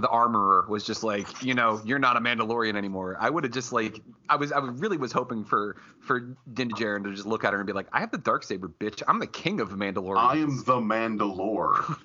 the 0.00 0.08
armorer 0.08 0.64
was 0.68 0.84
just 0.84 1.04
like, 1.04 1.42
you 1.42 1.52
know, 1.52 1.80
you're 1.84 1.98
not 1.98 2.16
a 2.16 2.20
Mandalorian 2.20 2.76
anymore. 2.76 3.16
I 3.20 3.28
would 3.28 3.44
have 3.44 3.52
just 3.52 3.72
like 3.72 4.00
I 4.28 4.36
was 4.36 4.50
I 4.50 4.58
really 4.58 4.96
was 4.96 5.12
hoping 5.12 5.44
for 5.44 5.76
for 6.00 6.34
Din 6.54 6.70
Djarin 6.70 7.04
to 7.04 7.12
just 7.12 7.26
look 7.26 7.44
at 7.44 7.52
her 7.52 7.58
and 7.58 7.66
be 7.66 7.74
like, 7.74 7.88
I 7.92 8.00
have 8.00 8.10
the 8.10 8.18
dark 8.18 8.44
saber, 8.44 8.68
bitch. 8.68 9.02
I'm 9.06 9.18
the 9.18 9.26
king 9.26 9.60
of 9.60 9.70
Mandalorian. 9.70 10.16
I 10.16 10.36
am 10.36 10.64
the 10.64 10.80
Mandalore. 10.80 11.98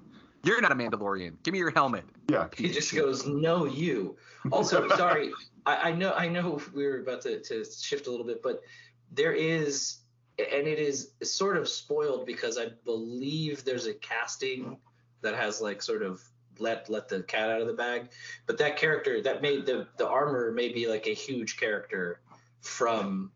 You're 0.44 0.60
not 0.60 0.72
a 0.72 0.74
Mandalorian. 0.74 1.42
Give 1.42 1.52
me 1.52 1.58
your 1.58 1.70
helmet. 1.70 2.04
Yeah. 2.30 2.48
he 2.56 2.70
just 2.70 2.94
goes, 2.94 3.26
"No, 3.26 3.64
you." 3.64 4.16
Also, 4.52 4.88
sorry, 4.96 5.32
I, 5.66 5.90
I 5.90 5.92
know 5.92 6.12
I 6.14 6.28
know 6.28 6.60
we 6.74 6.86
were 6.86 7.00
about 7.00 7.22
to, 7.22 7.40
to 7.40 7.64
shift 7.64 8.06
a 8.06 8.10
little 8.10 8.26
bit, 8.26 8.42
but 8.42 8.62
there 9.10 9.32
is, 9.32 9.98
and 10.38 10.66
it 10.66 10.78
is 10.78 11.12
sort 11.22 11.56
of 11.56 11.68
spoiled 11.68 12.26
because 12.26 12.58
I 12.58 12.68
believe 12.84 13.64
there's 13.64 13.86
a 13.86 13.94
casting 13.94 14.78
that 15.22 15.34
has 15.34 15.60
like 15.60 15.82
sort 15.82 16.02
of 16.02 16.22
let 16.58 16.88
let 16.88 17.08
the 17.08 17.22
cat 17.22 17.50
out 17.50 17.60
of 17.60 17.66
the 17.66 17.74
bag, 17.74 18.10
but 18.46 18.58
that 18.58 18.76
character 18.76 19.20
that 19.22 19.42
made 19.42 19.66
the 19.66 19.86
the 19.96 20.08
armor 20.08 20.52
may 20.52 20.72
be 20.72 20.86
like 20.86 21.06
a 21.06 21.14
huge 21.14 21.56
character 21.58 22.20
from 22.60 23.32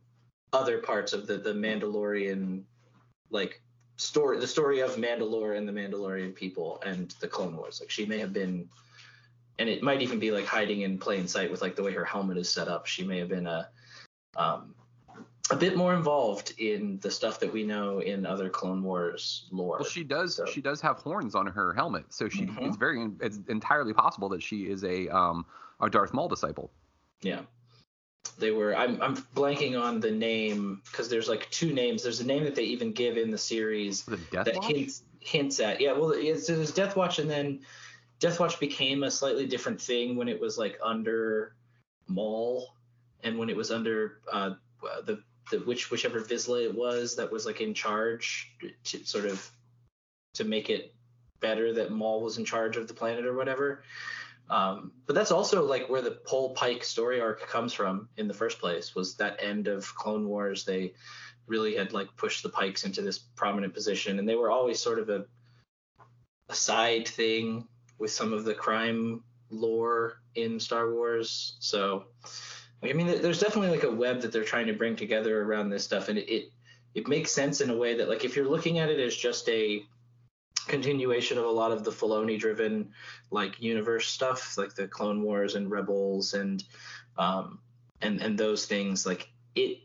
other 0.52 0.78
parts 0.78 1.12
of 1.12 1.26
the 1.26 1.38
the 1.38 1.52
Mandalorian 1.52 2.62
like 3.30 3.60
story 4.02 4.38
the 4.38 4.46
story 4.46 4.80
of 4.80 4.96
Mandalore 4.96 5.56
and 5.56 5.66
the 5.66 5.72
Mandalorian 5.72 6.34
people 6.34 6.82
and 6.84 7.10
the 7.20 7.28
Clone 7.28 7.56
Wars. 7.56 7.80
Like 7.80 7.90
she 7.90 8.04
may 8.06 8.18
have 8.18 8.32
been 8.32 8.68
and 9.58 9.68
it 9.68 9.82
might 9.82 10.02
even 10.02 10.18
be 10.18 10.30
like 10.30 10.46
hiding 10.46 10.80
in 10.80 10.98
plain 10.98 11.28
sight 11.28 11.50
with 11.50 11.62
like 11.62 11.76
the 11.76 11.82
way 11.82 11.92
her 11.92 12.04
helmet 12.04 12.36
is 12.38 12.48
set 12.50 12.68
up. 12.68 12.86
She 12.86 13.04
may 13.04 13.18
have 13.18 13.28
been 13.28 13.46
a 13.46 13.68
um 14.36 14.74
a 15.50 15.56
bit 15.56 15.76
more 15.76 15.94
involved 15.94 16.54
in 16.58 16.98
the 17.00 17.10
stuff 17.10 17.38
that 17.40 17.52
we 17.52 17.64
know 17.64 17.98
in 17.98 18.24
other 18.24 18.48
Clone 18.48 18.82
Wars 18.82 19.46
lore. 19.50 19.78
Well, 19.80 19.88
she 19.88 20.04
does. 20.04 20.40
She 20.52 20.62
does 20.62 20.80
have 20.80 20.98
horns 20.98 21.34
on 21.34 21.46
her 21.46 21.74
helmet, 21.74 22.06
so 22.12 22.28
she 22.28 22.46
Mhm. 22.46 22.66
it's 22.66 22.76
very 22.76 23.10
it's 23.20 23.38
entirely 23.48 23.92
possible 23.92 24.28
that 24.30 24.42
she 24.42 24.68
is 24.68 24.84
a 24.84 25.08
um 25.08 25.44
a 25.80 25.90
Darth 25.90 26.12
Maul 26.12 26.28
disciple. 26.28 26.70
Yeah. 27.20 27.42
They 28.38 28.50
were. 28.50 28.76
I'm. 28.76 29.00
I'm 29.02 29.16
blanking 29.34 29.80
on 29.80 30.00
the 30.00 30.10
name 30.10 30.80
because 30.90 31.08
there's 31.08 31.28
like 31.28 31.50
two 31.50 31.72
names. 31.72 32.02
There's 32.02 32.20
a 32.20 32.26
name 32.26 32.44
that 32.44 32.54
they 32.54 32.64
even 32.64 32.92
give 32.92 33.16
in 33.16 33.30
the 33.30 33.38
series 33.38 34.02
Death 34.30 34.46
that 34.46 34.56
Watch? 34.56 34.66
hints 34.66 35.02
hints 35.20 35.60
at. 35.60 35.80
Yeah. 35.80 35.92
Well, 35.92 36.10
it's, 36.10 36.46
there's 36.46 36.72
Death 36.72 36.96
Watch, 36.96 37.18
and 37.18 37.30
then 37.30 37.60
Death 38.20 38.40
Watch 38.40 38.58
became 38.60 39.02
a 39.02 39.10
slightly 39.10 39.46
different 39.46 39.80
thing 39.80 40.16
when 40.16 40.28
it 40.28 40.40
was 40.40 40.56
like 40.56 40.78
under 40.82 41.54
Maul, 42.08 42.74
and 43.22 43.38
when 43.38 43.50
it 43.50 43.56
was 43.56 43.70
under 43.70 44.20
uh, 44.32 44.54
the 45.04 45.22
the 45.50 45.58
which 45.60 45.90
whichever 45.90 46.20
Vizsla 46.20 46.64
it 46.64 46.74
was 46.74 47.16
that 47.16 47.30
was 47.30 47.46
like 47.46 47.60
in 47.60 47.74
charge 47.74 48.52
to 48.84 49.04
sort 49.04 49.26
of 49.26 49.50
to 50.34 50.44
make 50.44 50.70
it 50.70 50.94
better 51.40 51.72
that 51.74 51.90
Maul 51.90 52.22
was 52.22 52.38
in 52.38 52.44
charge 52.44 52.76
of 52.76 52.88
the 52.88 52.94
planet 52.94 53.26
or 53.26 53.36
whatever. 53.36 53.82
Um, 54.50 54.92
but 55.06 55.14
that's 55.14 55.32
also 55.32 55.64
like 55.64 55.88
where 55.88 56.02
the 56.02 56.18
whole 56.26 56.54
Pike 56.54 56.84
story 56.84 57.20
arc 57.20 57.48
comes 57.48 57.72
from 57.72 58.08
in 58.16 58.28
the 58.28 58.34
first 58.34 58.58
place 58.58 58.94
was 58.94 59.16
that 59.16 59.42
end 59.42 59.68
of 59.68 59.94
Clone 59.94 60.28
Wars. 60.28 60.64
They 60.64 60.92
really 61.46 61.74
had 61.76 61.92
like 61.92 62.14
pushed 62.16 62.42
the 62.42 62.48
Pikes 62.48 62.84
into 62.84 63.02
this 63.02 63.18
prominent 63.18 63.74
position, 63.74 64.18
and 64.18 64.28
they 64.28 64.34
were 64.34 64.50
always 64.50 64.78
sort 64.78 64.98
of 64.98 65.08
a, 65.08 65.24
a 66.48 66.54
side 66.54 67.08
thing 67.08 67.66
with 67.98 68.10
some 68.10 68.32
of 68.32 68.44
the 68.44 68.54
crime 68.54 69.22
lore 69.50 70.20
in 70.34 70.58
Star 70.58 70.92
Wars. 70.92 71.56
So, 71.60 72.04
I 72.82 72.92
mean, 72.92 73.06
there's 73.06 73.40
definitely 73.40 73.70
like 73.70 73.84
a 73.84 73.90
web 73.90 74.20
that 74.20 74.32
they're 74.32 74.44
trying 74.44 74.66
to 74.66 74.72
bring 74.72 74.96
together 74.96 75.42
around 75.42 75.70
this 75.70 75.84
stuff, 75.84 76.08
and 76.08 76.18
it 76.18 76.28
it, 76.28 76.52
it 76.94 77.08
makes 77.08 77.32
sense 77.32 77.60
in 77.60 77.70
a 77.70 77.76
way 77.76 77.94
that 77.94 78.08
like 78.08 78.24
if 78.24 78.36
you're 78.36 78.48
looking 78.48 78.78
at 78.78 78.90
it 78.90 79.00
as 79.00 79.16
just 79.16 79.48
a 79.48 79.84
continuation 80.66 81.38
of 81.38 81.44
a 81.44 81.50
lot 81.50 81.72
of 81.72 81.84
the 81.84 81.90
Filoni 81.90 82.38
driven 82.38 82.92
like 83.30 83.60
universe 83.60 84.06
stuff, 84.06 84.56
like 84.56 84.74
the 84.74 84.88
Clone 84.88 85.22
Wars 85.22 85.54
and 85.54 85.70
Rebels 85.70 86.34
and 86.34 86.62
um 87.18 87.58
and 88.00 88.20
and 88.20 88.38
those 88.38 88.66
things, 88.66 89.06
like 89.06 89.28
it 89.54 89.78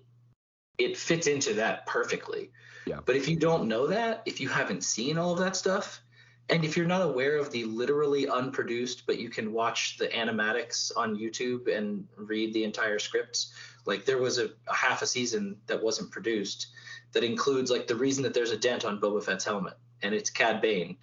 it 0.78 0.98
fits 0.98 1.28
into 1.28 1.54
that 1.56 1.86
perfectly. 1.86 2.52
Yeah. 2.86 3.00
But 3.06 3.16
if 3.16 3.28
you 3.28 3.36
don't 3.36 3.68
know 3.68 3.88
that, 3.88 4.22
if 4.26 4.40
you 4.40 4.48
haven't 4.48 4.84
seen 4.84 5.18
all 5.18 5.34
of 5.34 5.40
that 5.40 5.56
stuff, 5.56 6.02
and 6.50 6.64
if 6.64 6.78
you're 6.78 6.88
not 6.88 7.02
aware 7.02 7.38
of 7.38 7.52
the 7.52 7.66
literally 7.66 8.28
unproduced, 8.28 9.06
but 9.06 9.20
you 9.20 9.30
can 9.30 9.52
watch 9.52 9.98
the 9.98 10.08
animatics 10.08 10.92
on 10.96 11.18
YouTube 11.18 11.76
and 11.76 12.08
read 12.16 12.54
the 12.54 12.64
entire 12.64 13.00
scripts, 13.00 13.52
like 13.88 14.06
there 14.06 14.20
was 14.20 14.38
a, 14.38 14.50
a 14.68 14.76
half 14.76 15.02
a 15.02 15.08
season 15.08 15.58
that 15.66 15.82
wasn't 15.82 16.12
produced 16.12 16.68
that 17.14 17.24
includes 17.24 17.72
like 17.72 17.88
the 17.88 17.96
reason 17.96 18.22
that 18.24 18.34
there's 18.34 18.52
a 18.52 18.58
dent 18.58 18.86
on 18.86 19.00
Boba 19.00 19.24
Fett's 19.24 19.46
helmet, 19.46 19.74
and 20.04 20.14
it's 20.14 20.30
Cad 20.30 20.62
Bane. 20.62 20.98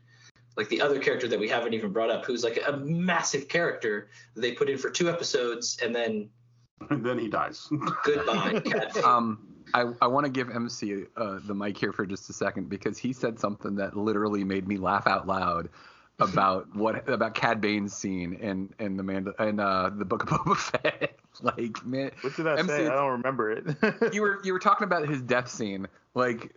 Like 0.57 0.69
the 0.69 0.81
other 0.81 1.01
character 1.01 1.27
that 1.27 1.41
we 1.41 1.49
haven't 1.49 1.75
even 1.75 1.93
brought 1.93 2.11
up, 2.11 2.25
who's 2.25 2.45
like 2.45 2.63
a 2.65 2.77
massive 2.77 3.49
character 3.49 4.11
they 4.37 4.53
put 4.53 4.71
in 4.71 4.79
for 4.79 4.91
two 4.91 5.09
episodes, 5.09 5.79
and 5.83 5.95
then 5.95 6.29
And 6.91 7.05
then 7.05 7.19
he 7.19 7.29
dies. 7.29 7.69
goodbye, 8.05 8.61
Cad 8.61 8.93
Bane. 8.95 9.05
Um, 9.05 9.49
I, 9.73 9.93
I 10.03 10.07
want 10.07 10.27
to 10.27 10.31
give 10.31 10.51
MC 10.51 11.05
uh, 11.17 11.41
the 11.47 11.55
mic 11.55 11.79
here 11.79 11.93
for 11.93 12.07
just 12.07 12.29
a 12.29 12.33
second 12.33 12.69
because 12.69 12.99
he 12.99 13.13
said 13.13 13.41
something 13.41 13.75
that 13.77 13.97
literally 13.97 14.45
made 14.45 14.69
me 14.69 14.77
laugh 14.77 15.07
out 15.07 15.27
loud 15.27 15.71
about 16.21 16.73
what 16.77 17.09
about 17.09 17.35
Cad 17.35 17.61
Bane's 17.61 17.93
scene 17.95 18.35
in 18.35 18.73
in 18.79 18.97
the 18.97 19.03
man 19.03 19.27
in 19.41 19.59
uh, 19.59 19.91
the 19.97 20.05
Book 20.05 20.23
of 20.23 20.29
Boba 20.29 20.57
Fett. 20.83 21.19
like 21.43 21.85
man, 21.85 22.11
What 22.21 22.37
did 22.37 22.47
I 22.47 22.59
MC, 22.59 22.69
say? 22.69 22.87
I 22.87 22.95
don't 22.95 23.13
remember 23.13 23.51
it. 23.51 23.65
you 24.13 24.23
were 24.23 24.41
you 24.45 24.53
were 24.53 24.59
talking 24.59 24.85
about 24.85 25.09
his 25.09 25.21
death 25.23 25.49
scene, 25.49 25.87
like 26.15 26.55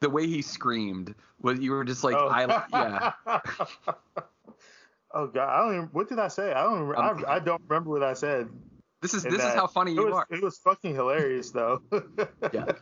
the 0.00 0.10
way 0.10 0.26
he 0.26 0.42
screamed. 0.42 1.14
Was 1.40 1.58
you 1.60 1.72
were 1.72 1.84
just 1.84 2.04
like 2.04 2.14
Oh. 2.16 2.28
I 2.28 2.46
yeah. 2.72 3.12
oh 5.12 5.26
god, 5.26 5.48
I 5.48 5.58
don't 5.64 5.74
even. 5.74 5.88
What 5.92 6.08
did 6.08 6.18
I 6.18 6.28
say? 6.28 6.52
I 6.52 6.62
don't. 6.62 6.80
Remember, 6.80 6.96
Um, 6.96 7.24
I, 7.26 7.34
I 7.34 7.38
don't 7.38 7.62
remember 7.68 7.90
what 7.90 8.02
I 8.02 8.14
said. 8.14 8.48
This 9.02 9.12
is 9.12 9.22
this 9.22 9.34
is 9.34 9.54
how 9.54 9.66
funny 9.66 9.92
it 9.92 9.96
you 9.96 10.06
was, 10.06 10.14
are. 10.14 10.26
It 10.30 10.42
was 10.42 10.56
fucking 10.58 10.94
hilarious 10.94 11.50
though. 11.50 11.82
Yeah. 12.54 12.72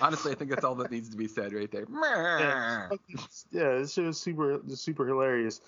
Honestly, 0.00 0.32
I 0.32 0.34
think 0.34 0.50
that's 0.50 0.64
all 0.64 0.74
that 0.76 0.90
needs 0.90 1.08
to 1.10 1.16
be 1.16 1.28
said 1.28 1.52
right 1.52 1.70
there. 1.70 1.86
yeah, 1.88 2.88
yeah, 3.52 3.78
this 3.78 3.92
shit 3.92 4.04
was 4.04 4.20
super, 4.20 4.60
super 4.74 5.06
hilarious. 5.06 5.60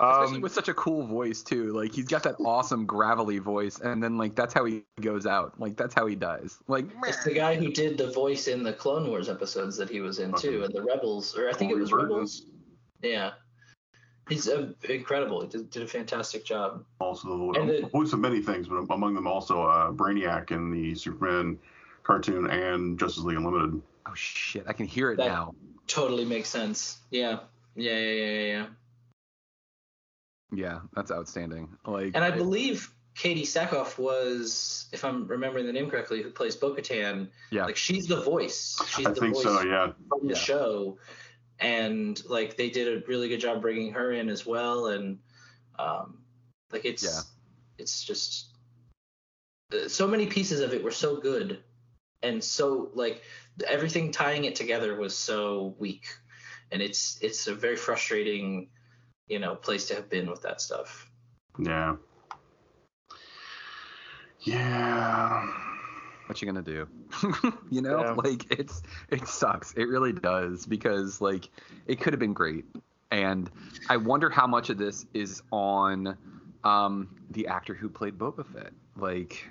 Especially 0.00 0.36
Um, 0.36 0.40
with 0.42 0.52
such 0.52 0.68
a 0.68 0.74
cool 0.74 1.04
voice 1.06 1.42
too. 1.42 1.72
Like 1.72 1.92
he's 1.92 2.06
got 2.06 2.22
that 2.22 2.36
awesome 2.38 2.86
gravelly 2.86 3.38
voice, 3.38 3.80
and 3.80 4.00
then 4.02 4.16
like 4.16 4.36
that's 4.36 4.54
how 4.54 4.64
he 4.64 4.84
goes 5.00 5.26
out. 5.26 5.58
Like 5.58 5.76
that's 5.76 5.92
how 5.94 6.06
he 6.06 6.14
dies. 6.14 6.58
Like 6.68 6.86
It's 7.04 7.24
the 7.24 7.34
guy 7.34 7.56
who 7.56 7.72
did 7.72 7.98
the 7.98 8.10
voice 8.12 8.46
in 8.46 8.62
the 8.62 8.72
Clone 8.72 9.08
Wars 9.08 9.28
episodes 9.28 9.76
that 9.76 9.90
he 9.90 10.00
was 10.00 10.20
in 10.20 10.32
too, 10.34 10.62
and 10.62 10.72
the 10.72 10.82
Rebels, 10.82 11.36
or 11.36 11.48
I 11.48 11.52
think 11.52 11.72
it 11.72 11.76
was 11.78 11.92
Rebels. 11.92 12.46
Yeah, 13.02 13.32
he's 14.28 14.48
uh, 14.48 14.72
incredible. 14.88 15.40
He 15.42 15.48
did, 15.48 15.70
did 15.70 15.82
a 15.82 15.86
fantastic 15.88 16.44
job. 16.44 16.84
Also, 17.00 17.52
the 17.52 17.60
And 17.60 17.68
the- 17.68 17.88
voice 17.88 18.12
of 18.12 18.20
many 18.20 18.40
things, 18.40 18.68
but 18.68 18.76
among 18.90 19.14
them 19.16 19.26
also 19.26 19.62
uh, 19.62 19.90
Brainiac 19.90 20.52
in 20.52 20.70
the 20.70 20.94
Superman 20.94 21.58
cartoon 22.04 22.48
and 22.50 22.98
Justice 22.98 23.24
League 23.24 23.36
Unlimited. 23.36 23.82
oh 24.06 24.14
shit, 24.14 24.64
I 24.68 24.72
can 24.72 24.86
hear 24.86 25.10
it 25.10 25.16
That- 25.16 25.26
now. 25.26 25.54
Totally 25.88 26.24
makes 26.24 26.48
sense. 26.50 26.98
Yeah, 27.10 27.40
yeah, 27.74 27.98
yeah, 27.98 28.12
yeah, 28.12 28.26
yeah. 28.26 28.46
yeah. 28.46 28.66
Yeah, 30.52 30.80
that's 30.94 31.10
outstanding. 31.10 31.76
Like 31.86 32.12
And 32.14 32.24
I 32.24 32.30
believe 32.30 32.92
Katee 33.14 33.42
Sackhoff 33.42 33.98
was, 33.98 34.88
if 34.92 35.04
I'm 35.04 35.26
remembering 35.26 35.66
the 35.66 35.72
name 35.72 35.90
correctly, 35.90 36.22
who 36.22 36.30
plays 36.30 36.56
Bo-Katan. 36.56 37.28
Yeah. 37.50 37.66
Like 37.66 37.76
she's 37.76 38.06
the 38.06 38.20
voice. 38.22 38.80
She's 38.88 39.06
I 39.06 39.10
the 39.10 39.20
think 39.20 39.34
voice 39.34 39.42
so, 39.42 39.60
yeah. 39.62 39.92
from 40.08 40.28
the 40.28 40.34
Yeah. 40.34 40.38
show, 40.40 40.98
and 41.58 42.22
like 42.26 42.56
they 42.56 42.70
did 42.70 42.86
a 42.86 43.06
really 43.06 43.28
good 43.28 43.40
job 43.40 43.60
bringing 43.60 43.92
her 43.92 44.12
in 44.12 44.28
as 44.28 44.46
well. 44.46 44.86
And 44.86 45.18
um, 45.78 46.18
like 46.72 46.84
it's 46.84 47.02
Yeah. 47.02 47.20
it's 47.76 48.04
just 48.04 48.54
uh, 49.72 49.88
so 49.88 50.06
many 50.06 50.26
pieces 50.26 50.60
of 50.60 50.72
it 50.72 50.84
were 50.84 50.92
so 50.92 51.16
good, 51.20 51.62
and 52.22 52.42
so 52.42 52.90
like 52.94 53.22
everything 53.66 54.12
tying 54.12 54.44
it 54.44 54.54
together 54.54 54.94
was 54.94 55.16
so 55.16 55.74
weak, 55.78 56.06
and 56.70 56.80
it's 56.80 57.18
it's 57.20 57.48
a 57.48 57.54
very 57.54 57.76
frustrating, 57.76 58.70
you 59.28 59.38
know, 59.38 59.54
place 59.54 59.86
to 59.88 59.94
have 59.94 60.08
been 60.10 60.28
with 60.30 60.42
that 60.42 60.60
stuff. 60.60 61.10
Yeah. 61.58 61.96
Yeah. 64.42 65.46
what 66.26 66.40
you 66.40 66.46
gonna 66.46 66.62
do? 66.62 66.86
you 67.70 67.80
know, 67.82 68.00
Yeah. 68.00 68.12
like 68.12 68.50
it's 68.58 68.82
it 69.10 69.26
sucks. 69.26 69.72
It 69.74 69.84
really 69.84 70.12
does 70.12 70.66
because 70.66 71.20
like 71.20 71.48
it 71.86 72.00
could 72.00 72.12
have 72.12 72.20
been 72.20 72.32
great, 72.34 72.64
and 73.10 73.50
I 73.88 73.96
wonder 73.96 74.30
how 74.30 74.46
much 74.46 74.70
of 74.70 74.78
this 74.78 75.06
is 75.14 75.42
on 75.50 76.16
um 76.64 77.16
the 77.30 77.46
actor 77.48 77.74
who 77.74 77.88
played 77.88 78.18
Boba 78.18 78.46
Fett. 78.46 78.72
Like, 78.96 79.48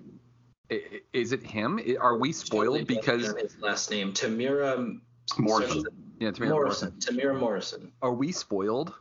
i- 0.71 0.75
i- 0.93 1.01
is 1.13 1.31
it 1.31 1.43
him? 1.43 1.79
Are 1.99 2.17
we 2.17 2.31
spoiled 2.31 2.77
Totally 2.79 2.83
because 2.85 3.33
his 3.41 3.57
last 3.59 3.89
name 3.91 4.13
Temuera 4.13 4.99
Morrison. 5.37 5.83
yeah, 6.19 6.31
Tamara 6.31 6.51
Morrison. 6.53 6.91
Temuera 6.99 7.37
Morrison. 7.39 7.91
Are 8.01 8.13
we 8.13 8.31
spoiled 8.31 8.93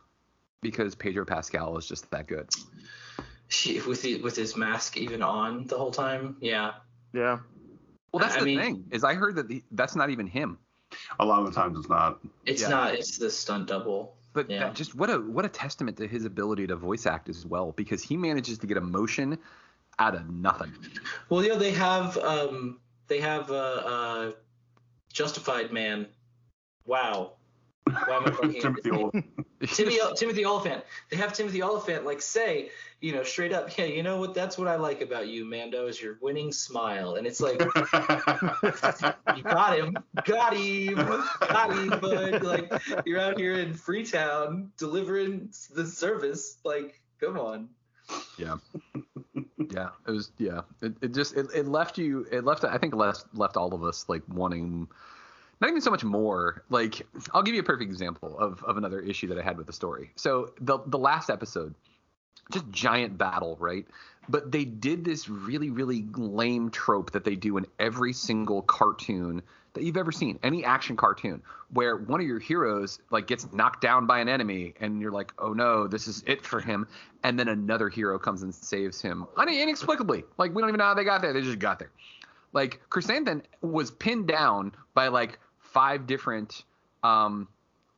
because 0.61 0.95
Pedro 0.95 1.25
Pascal 1.25 1.77
is 1.77 1.85
just 1.87 2.09
that 2.11 2.27
good. 2.27 2.49
She, 3.49 3.79
with 3.81 4.01
the, 4.01 4.21
with 4.21 4.35
his 4.35 4.57
mask 4.57 4.97
even 4.97 5.21
on 5.21 5.65
the 5.67 5.77
whole 5.77 5.91
time, 5.91 6.37
yeah. 6.41 6.73
Yeah. 7.13 7.39
Well, 8.11 8.19
that's 8.21 8.35
I 8.35 8.39
the 8.39 8.45
mean- 8.45 8.59
thing 8.59 8.85
is 8.91 9.03
I 9.03 9.13
heard 9.13 9.35
that 9.35 9.47
the, 9.47 9.63
that's 9.71 9.95
not 9.95 10.09
even 10.09 10.27
him. 10.27 10.57
A 11.19 11.25
lot 11.25 11.39
of 11.41 11.45
the 11.45 11.51
times 11.51 11.77
it's 11.77 11.89
not. 11.89 12.19
It's 12.45 12.61
Yeah. 12.61 12.69
not. 12.69 12.93
It's 12.95 13.17
the 13.17 13.29
stunt 13.29 13.67
double. 13.67 14.15
But 14.33 14.49
Yeah. 14.49 14.71
just 14.71 14.95
what 14.95 15.09
a 15.09 15.17
what 15.19 15.45
a 15.45 15.49
testament 15.49 15.97
to 15.97 16.07
his 16.07 16.23
ability 16.25 16.67
to 16.67 16.75
voice 16.75 17.05
act 17.05 17.27
as 17.27 17.45
well 17.45 17.71
because 17.73 18.03
he 18.03 18.15
manages 18.15 18.57
to 18.59 18.67
get 18.67 18.77
emotion 18.77 19.37
out 19.99 20.15
of 20.15 20.29
nothing. 20.29 20.71
Well, 21.29 21.43
yeah, 21.43 21.55
they 21.55 21.71
have 21.71 22.17
um, 22.17 22.79
they 23.07 23.19
have 23.19 23.49
uh, 23.51 23.53
uh, 23.53 24.31
Justified 25.11 25.71
Man. 25.73 26.07
Wow. 26.85 27.33
Why 27.91 28.17
am 28.17 28.23
I 28.25 28.29
blanking 28.29 28.43
on 28.43 28.53
his 28.53 28.63
Timothy 28.63 28.91
name? 28.91 28.99
Olyphant. 28.99 29.25
Timothy, 29.67 29.99
Timothy 30.15 30.45
Olyphant. 30.45 30.83
They 31.09 31.17
have 31.17 31.33
Timothy 31.33 31.61
Olyphant 31.61 32.05
like 32.05 32.21
say, 32.21 32.69
you 33.01 33.13
know, 33.13 33.23
straight 33.23 33.53
up, 33.53 33.77
yeah, 33.77 33.85
you 33.85 34.03
know 34.03 34.19
what? 34.19 34.33
That's 34.33 34.57
what 34.57 34.67
I 34.67 34.75
like 34.75 35.01
about 35.01 35.27
you, 35.27 35.45
Mando, 35.45 35.87
is 35.87 36.01
your 36.01 36.17
winning 36.21 36.51
smile. 36.51 37.15
And 37.15 37.27
it's 37.27 37.39
like, 37.39 37.59
you 39.35 39.43
got 39.43 39.77
him, 39.77 39.97
got 40.25 40.55
him, 40.55 40.95
got 41.39 41.73
him, 41.75 41.89
bud. 41.99 42.43
Like 42.43 42.71
you're 43.05 43.19
out 43.19 43.37
here 43.37 43.55
in 43.55 43.73
Freetown 43.73 44.71
delivering 44.77 45.49
the 45.73 45.85
service. 45.85 46.57
Like, 46.63 47.01
come 47.19 47.37
on. 47.37 47.69
Yeah. 48.37 48.57
yeah, 49.71 49.89
it 50.07 50.11
was 50.11 50.31
yeah. 50.37 50.61
It, 50.81 50.93
it 51.01 51.13
just 51.13 51.35
it, 51.35 51.47
it 51.53 51.67
left 51.67 51.97
you 51.97 52.25
it 52.31 52.45
left 52.45 52.63
I 52.63 52.77
think 52.77 52.95
left 52.95 53.25
left 53.33 53.57
all 53.57 53.73
of 53.73 53.83
us 53.83 54.05
like 54.07 54.23
wanting 54.29 54.87
not 55.59 55.69
even 55.69 55.81
so 55.81 55.91
much 55.91 56.03
more. 56.03 56.63
Like 56.69 57.05
I'll 57.33 57.43
give 57.43 57.55
you 57.55 57.61
a 57.61 57.65
perfect 57.65 57.89
example 57.89 58.37
of 58.37 58.63
of 58.63 58.77
another 58.77 58.99
issue 58.99 59.27
that 59.27 59.39
I 59.39 59.41
had 59.41 59.57
with 59.57 59.67
the 59.67 59.73
story. 59.73 60.11
So 60.15 60.53
the 60.61 60.79
the 60.85 60.99
last 60.99 61.29
episode 61.29 61.73
just 62.51 62.69
giant 62.71 63.17
battle, 63.17 63.57
right? 63.59 63.85
But 64.29 64.51
they 64.51 64.65
did 64.65 65.05
this 65.05 65.29
really, 65.29 65.69
really 65.69 66.05
lame 66.15 66.69
trope 66.69 67.11
that 67.11 67.23
they 67.23 67.35
do 67.35 67.57
in 67.57 67.65
every 67.79 68.13
single 68.13 68.61
cartoon 68.61 69.41
that 69.73 69.83
you've 69.83 69.97
ever 69.97 70.11
seen, 70.11 70.39
any 70.43 70.65
action 70.65 70.95
cartoon, 70.95 71.41
where 71.71 71.95
one 71.95 72.19
of 72.19 72.25
your 72.25 72.39
heroes 72.39 72.99
like 73.11 73.27
gets 73.27 73.51
knocked 73.53 73.81
down 73.81 74.05
by 74.07 74.19
an 74.19 74.27
enemy, 74.27 74.73
and 74.79 75.01
you're 75.01 75.11
like, 75.11 75.33
oh 75.37 75.53
no, 75.53 75.87
this 75.87 76.07
is 76.07 76.23
it 76.25 76.43
for 76.43 76.59
him, 76.59 76.87
and 77.23 77.39
then 77.39 77.47
another 77.47 77.89
hero 77.89 78.17
comes 78.17 78.41
and 78.43 78.53
saves 78.53 79.01
him 79.01 79.25
inexplicably. 79.37 80.23
Like 80.37 80.53
we 80.53 80.61
don't 80.61 80.69
even 80.69 80.79
know 80.79 80.85
how 80.85 80.93
they 80.93 81.03
got 81.03 81.21
there; 81.21 81.31
they 81.31 81.41
just 81.41 81.59
got 81.59 81.79
there. 81.79 81.91
Like 82.53 82.81
Chrysanthemum 82.89 83.43
was 83.61 83.91
pinned 83.91 84.27
down 84.27 84.71
by 84.93 85.09
like 85.09 85.39
five 85.77 86.07
different 86.07 86.63
um 87.03 87.47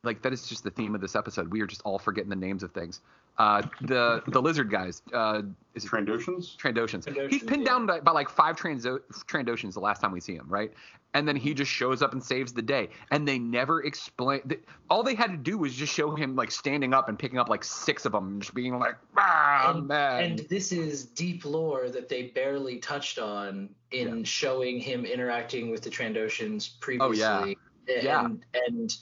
like 0.02 0.20
that 0.22 0.34
is 0.34 0.46
just 0.46 0.64
the 0.64 0.70
theme 0.70 0.94
of 0.94 1.00
this 1.00 1.16
episode. 1.16 1.50
We 1.50 1.62
are 1.62 1.66
just 1.66 1.80
all 1.82 1.98
forgetting 1.98 2.28
the 2.28 2.36
names 2.36 2.62
of 2.62 2.72
things. 2.72 3.00
Uh, 3.38 3.62
the 3.80 4.22
the 4.28 4.42
lizard 4.42 4.70
guys. 4.70 5.00
Uh, 5.14 5.42
is 5.74 5.84
it 5.84 5.90
Trandoshans? 5.90 6.58
Trandoshans. 6.58 7.06
Trandoshans, 7.06 7.30
He's 7.30 7.42
pinned 7.42 7.62
yeah. 7.62 7.72
down 7.72 7.86
by, 7.86 8.00
by 8.00 8.12
like 8.12 8.28
five 8.28 8.56
Transo- 8.56 9.00
Trandoshans 9.26 9.72
the 9.72 9.80
last 9.80 10.02
time 10.02 10.12
we 10.12 10.20
see 10.20 10.34
him, 10.34 10.46
right? 10.46 10.72
And 11.14 11.26
then 11.26 11.36
he 11.36 11.54
just 11.54 11.70
shows 11.70 12.02
up 12.02 12.12
and 12.12 12.22
saves 12.22 12.52
the 12.52 12.62
day. 12.62 12.90
And 13.10 13.26
they 13.26 13.38
never 13.38 13.82
explain. 13.82 14.42
Th- 14.46 14.60
all 14.90 15.02
they 15.02 15.14
had 15.14 15.30
to 15.30 15.36
do 15.38 15.56
was 15.56 15.74
just 15.74 15.92
show 15.92 16.14
him 16.14 16.36
like 16.36 16.50
standing 16.50 16.92
up 16.92 17.08
and 17.08 17.18
picking 17.18 17.38
up 17.38 17.48
like 17.48 17.64
six 17.64 18.04
of 18.04 18.12
them, 18.12 18.40
just 18.40 18.52
being 18.52 18.78
like, 18.78 18.96
ah, 19.16 19.72
and, 19.72 19.88
man. 19.88 20.22
and 20.22 20.38
this 20.50 20.70
is 20.70 21.06
deep 21.06 21.46
lore 21.46 21.88
that 21.88 22.10
they 22.10 22.24
barely 22.24 22.78
touched 22.78 23.18
on 23.18 23.70
in 23.90 24.22
showing 24.22 24.78
him 24.78 25.06
interacting 25.06 25.70
with 25.70 25.80
the 25.80 25.90
Trandoshans 25.90 26.78
previously. 26.78 27.24
Oh, 27.24 27.44
yeah. 27.46 27.54
And, 27.88 28.02
Yeah. 28.02 28.28
and 28.66 28.96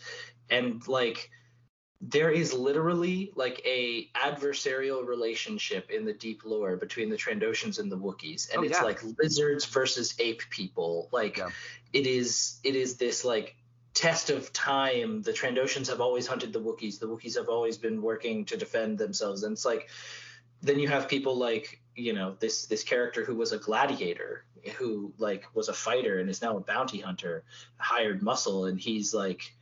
and 0.50 0.88
like 0.88 1.30
there 2.00 2.30
is 2.30 2.52
literally 2.52 3.32
like 3.34 3.60
a 3.64 4.08
adversarial 4.14 5.04
relationship 5.06 5.90
in 5.90 6.04
the 6.04 6.12
deep 6.12 6.44
lore 6.44 6.76
between 6.76 7.10
the 7.10 7.16
Trandoshans 7.16 7.80
and 7.80 7.90
the 7.90 7.98
Wookiees, 7.98 8.50
and 8.50 8.60
Oh, 8.60 8.62
it's 8.62 8.78
yeah. 8.78 8.84
like 8.84 9.00
lizards 9.18 9.64
versus 9.64 10.14
ape 10.20 10.42
people. 10.50 11.08
Like 11.12 11.38
Yeah. 11.38 11.50
it 11.92 12.06
is 12.06 12.60
it 12.62 12.76
is 12.76 12.96
this 12.98 13.24
like 13.24 13.56
test 13.94 14.30
of 14.30 14.52
time. 14.52 15.22
The 15.22 15.32
Trandoshans 15.32 15.88
have 15.88 16.00
always 16.00 16.26
hunted 16.28 16.52
the 16.52 16.60
Wookiees. 16.60 17.00
The 17.00 17.08
Wookiees 17.08 17.36
have 17.36 17.48
always 17.48 17.78
been 17.78 18.00
working 18.00 18.44
to 18.46 18.56
defend 18.56 18.98
themselves, 18.98 19.42
and 19.42 19.54
it's 19.54 19.64
like 19.64 19.88
then 20.62 20.78
you 20.78 20.88
have 20.88 21.08
people 21.08 21.36
like 21.36 21.80
you 21.94 22.12
know 22.12 22.36
this 22.40 22.66
this 22.66 22.82
character 22.84 23.24
who 23.24 23.34
was 23.34 23.52
a 23.52 23.58
gladiator 23.58 24.44
who 24.76 25.12
like 25.18 25.44
was 25.54 25.68
a 25.68 25.72
fighter 25.72 26.18
and 26.18 26.28
is 26.28 26.42
now 26.42 26.56
a 26.56 26.60
bounty 26.60 26.98
hunter 26.98 27.44
hired 27.78 28.22
muscle 28.22 28.66
and 28.66 28.78
he's 28.80 29.14
like 29.14 29.52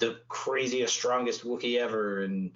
the 0.00 0.18
craziest 0.28 0.94
strongest 0.94 1.44
wookiee 1.44 1.78
ever. 1.78 2.22
And 2.24 2.50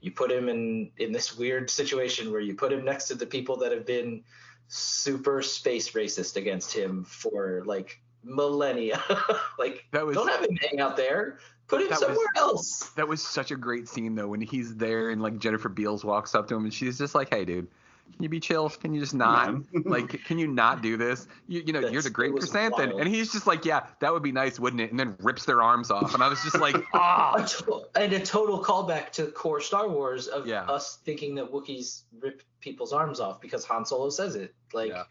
you 0.00 0.12
put 0.12 0.30
him 0.30 0.48
in 0.48 0.90
in 0.98 1.10
this 1.10 1.36
weird 1.36 1.68
situation 1.68 2.30
where 2.30 2.40
you 2.40 2.54
put 2.54 2.72
him 2.72 2.84
next 2.84 3.08
to 3.08 3.14
the 3.14 3.26
people 3.26 3.56
that 3.58 3.72
have 3.72 3.86
been 3.86 4.22
super 4.68 5.42
space 5.42 5.92
racist 5.92 6.36
against 6.36 6.72
him 6.72 7.04
for 7.04 7.62
like 7.66 8.00
millennia. 8.22 9.02
Like 9.58 9.86
That 9.92 10.06
was- 10.06 10.14
don't 10.14 10.28
have 10.28 10.44
him 10.44 10.56
hang 10.56 10.80
out 10.80 10.96
there 10.96 11.38
put 11.68 11.80
him 11.82 11.88
That 11.88 11.98
was- 11.98 12.00
somewhere 12.00 12.26
else 12.36 12.78
That 12.96 13.08
was 13.08 13.22
such 13.22 13.50
a 13.50 13.56
great 13.56 13.88
scene 13.88 14.14
though 14.14 14.28
when 14.28 14.40
he's 14.40 14.74
there 14.76 15.10
and 15.10 15.20
like 15.22 15.38
Jennifer 15.38 15.68
Beals 15.68 16.04
walks 16.04 16.34
up 16.34 16.48
to 16.48 16.54
him 16.54 16.64
and 16.64 16.72
she's 16.74 16.98
just 16.98 17.14
like, 17.14 17.28
"Hey, 17.28 17.44
dude, 17.44 17.66
can 18.14 18.22
you 18.22 18.28
be 18.28 18.38
chill? 18.38 18.68
Can 18.70 18.94
you 18.94 19.00
just 19.00 19.14
not 19.14 19.52
like? 19.84 20.22
Can 20.24 20.38
you 20.38 20.46
not 20.46 20.80
do 20.80 20.96
this? 20.96 21.26
You, 21.48 21.62
you 21.66 21.72
know, 21.72 21.80
you're 21.80 22.02
the 22.02 22.10
great 22.10 22.32
was 22.32 22.44
chrysanthemum." 22.44 22.90
wild. 22.90 23.00
And 23.00 23.08
he's 23.12 23.32
just 23.32 23.46
like, 23.48 23.64
"Yeah, 23.64 23.86
that 24.00 24.12
would 24.12 24.22
be 24.22 24.30
nice, 24.32 24.60
wouldn't 24.60 24.80
it?" 24.80 24.90
And 24.92 25.00
then 25.00 25.16
rips 25.20 25.44
their 25.44 25.60
arms 25.62 25.90
off, 25.90 26.14
and 26.14 26.22
I 26.22 26.28
was 26.28 26.40
just 26.42 26.58
like, 26.60 26.76
"Ah." 26.94 27.34
a 27.42 27.46
to- 27.46 27.82
and 27.96 28.12
a 28.12 28.20
total 28.20 28.62
callback 28.62 29.10
to 29.12 29.26
core 29.32 29.60
Star 29.60 29.88
Wars 29.88 30.28
of 30.28 30.46
Yeah. 30.46 30.62
us 30.62 30.98
thinking 31.04 31.34
that 31.34 31.50
Wookiees 31.52 32.02
rip 32.20 32.42
people's 32.60 32.92
arms 32.92 33.18
off 33.18 33.40
because 33.40 33.64
Han 33.64 33.84
Solo 33.84 34.08
says 34.10 34.36
it. 34.36 34.54
Like, 34.72 34.90
Yeah. 34.90 35.02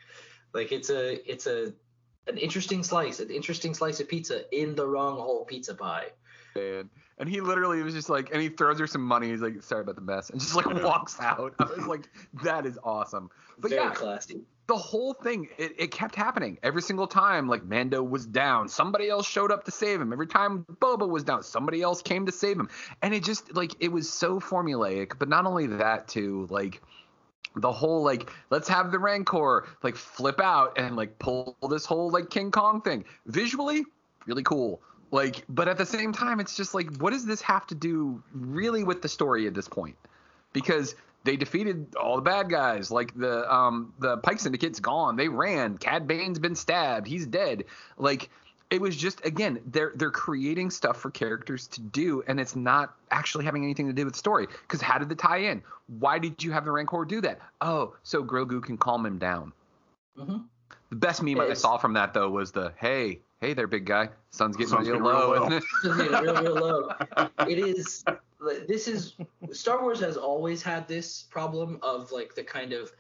like 0.54 0.72
it's 0.72 0.90
a 0.90 1.30
it's 1.30 1.48
a 1.48 1.74
an 2.28 2.38
interesting 2.38 2.82
slice, 2.82 3.20
an 3.20 3.30
interesting 3.30 3.74
slice 3.74 4.00
of 4.00 4.08
pizza 4.08 4.46
in 4.58 4.74
the 4.74 4.88
wrong 4.88 5.18
whole 5.18 5.44
pizza 5.46 5.76
pie. 5.76 6.08
And 7.18 7.30
he 7.30 7.42
literally 7.42 7.82
was 7.82 7.94
just 7.94 8.10
like, 8.10 8.32
and 8.32 8.42
he 8.42 8.50
throws 8.50 8.80
her 8.80 8.88
some 8.88 9.02
money. 9.02 9.30
He's 9.30 9.42
like, 9.42 9.62
"Sorry 9.64 9.82
about 9.82 9.96
the 9.96 10.02
mess," 10.02 10.30
and 10.30 10.40
just 10.40 10.56
like 10.56 10.66
walks 10.84 11.20
out. 11.20 11.54
I 11.60 11.66
was 11.66 11.88
like, 11.88 12.10
"That 12.44 12.66
is 12.66 12.78
awesome." 12.84 13.30
But 13.58 13.72
Very 13.72 13.84
yeah, 13.84 13.92
classy. 13.94 14.42
the 14.68 14.76
whole 14.76 15.14
thing 15.14 15.48
it, 15.58 15.74
it 15.78 15.92
kept 15.92 16.16
happening. 16.16 16.58
Every 16.64 16.82
single 16.82 17.08
time 17.08 17.48
like 17.48 17.64
mando 17.64 18.04
was 18.04 18.26
down. 18.26 18.68
Somebody 18.68 19.10
else 19.10 19.28
showed 19.28 19.52
up 19.52 19.64
to 19.66 19.72
save 19.72 20.02
him. 20.02 20.12
Every 20.12 20.28
time 20.28 20.66
boba 20.82 21.08
was 21.08 21.24
down 21.24 21.44
somebody 21.44 21.82
else 21.82 22.02
came 22.02 22.26
to 22.26 22.32
save 22.32 22.60
him. 22.60 22.70
And 23.02 23.14
it 23.14 23.24
just 23.24 23.56
like 23.56 23.72
it 23.80 23.92
was 23.92 24.12
so 24.12 24.40
formulaic. 24.40 25.18
But 25.18 25.30
not 25.30 25.46
only 25.46 25.68
that 25.68 26.08
too 26.10 26.48
like 26.50 26.82
the 27.56 27.72
whole 27.72 28.04
like 28.04 28.30
let's 28.50 28.68
have 28.68 28.92
the 28.92 29.00
rancor 29.00 29.68
like 29.84 29.96
flip 29.96 30.42
out 30.42 30.78
and 30.78 30.98
like 30.98 31.18
pull 31.18 31.56
this 31.70 31.86
whole 31.86 32.10
like 32.12 32.30
king 32.30 32.52
kong 32.52 32.82
thing. 32.82 33.06
Visually 33.26 33.86
really 34.26 34.44
cool 34.44 34.82
like 35.16 35.44
but 35.50 35.68
at 35.68 35.78
the 35.78 35.86
same 35.86 36.12
time 36.12 36.40
it's 36.40 36.56
just 36.58 36.74
like 36.74 36.94
what 36.98 37.12
does 37.12 37.26
this 37.26 37.42
have 37.42 37.66
to 37.68 37.76
do 37.76 38.22
really 38.34 38.84
with 38.84 39.02
the 39.02 39.10
story 39.10 39.48
at 39.48 39.54
this 39.54 39.68
point 39.68 39.96
because 40.54 40.96
they 41.26 41.36
defeated 41.36 41.96
all 41.96 42.16
the 42.16 42.22
bad 42.22 42.50
guys. 42.50 42.92
Like 42.92 43.14
the 43.16 43.52
um 43.54 43.94
the 44.00 44.18
Pike 44.18 44.40
Syndicate's 44.40 44.80
gone. 44.80 45.16
They 45.16 45.28
ran. 45.28 45.78
Cad 45.78 46.08
Bane's 46.08 46.40
been 46.40 46.56
stabbed. 46.56 47.08
He's 47.08 47.26
dead. 47.26 47.66
Like 47.98 48.30
it 48.70 48.80
was 48.80 48.96
just 48.96 49.26
again 49.26 49.60
they're 49.66 49.92
they're 49.96 50.12
creating 50.12 50.70
stuff 50.70 50.98
for 50.98 51.10
characters 51.10 51.68
to 51.70 51.82
do, 51.82 52.24
and 52.28 52.40
it's 52.40 52.56
not 52.56 52.96
actually 53.12 53.44
having 53.44 53.64
anything 53.64 53.88
to 53.88 53.94
do 53.94 54.06
with 54.06 54.16
story. 54.16 54.48
Because 54.62 54.82
how 54.82 54.98
did 55.00 55.10
the 55.10 55.16
tie 55.16 55.40
in? 55.40 55.64
Why 56.00 56.20
did 56.20 56.44
you 56.44 56.52
have 56.52 56.64
the 56.64 56.72
Rancor 56.72 57.06
do 57.06 57.22
that? 57.22 57.40
Oh, 57.60 57.96
so 58.04 58.24
Grogu 58.24 58.62
can 58.64 58.78
calm 58.78 59.06
him 59.06 59.18
down. 59.18 59.52
Mhm. 60.18 60.46
The 60.92 60.96
best 60.96 61.24
meme 61.24 61.42
I 61.42 61.54
saw 61.54 61.78
from 61.78 61.94
that 61.94 62.14
though 62.14 62.30
was 62.30 62.52
the 62.52 62.72
hey 62.78 63.20
hey 63.42 63.54
there 63.54 63.68
big 63.68 63.86
guy 63.86 64.10
sun's 64.32 64.56
getting 64.56 64.70
Sun's 64.72 64.88
real 64.88 65.00
getting 65.00 65.04
real 65.04 65.20
low. 65.20 65.34
low. 65.34 65.48
isn't 65.48 65.54
it?" 65.54 65.64
It's 65.84 65.96
real, 65.96 66.42
real 66.44 66.56
low. 66.56 66.90
It 67.48 67.60
is. 67.60 68.04
This 68.68 68.88
is 68.88 69.16
Star 69.52 69.82
Wars 69.82 70.00
has 70.00 70.18
always 70.18 70.62
had 70.62 70.88
this 70.88 71.24
problem 71.24 71.80
of 71.82 72.12
like 72.12 72.36
the 72.36 72.44
kind 72.44 72.74
of 72.74 72.92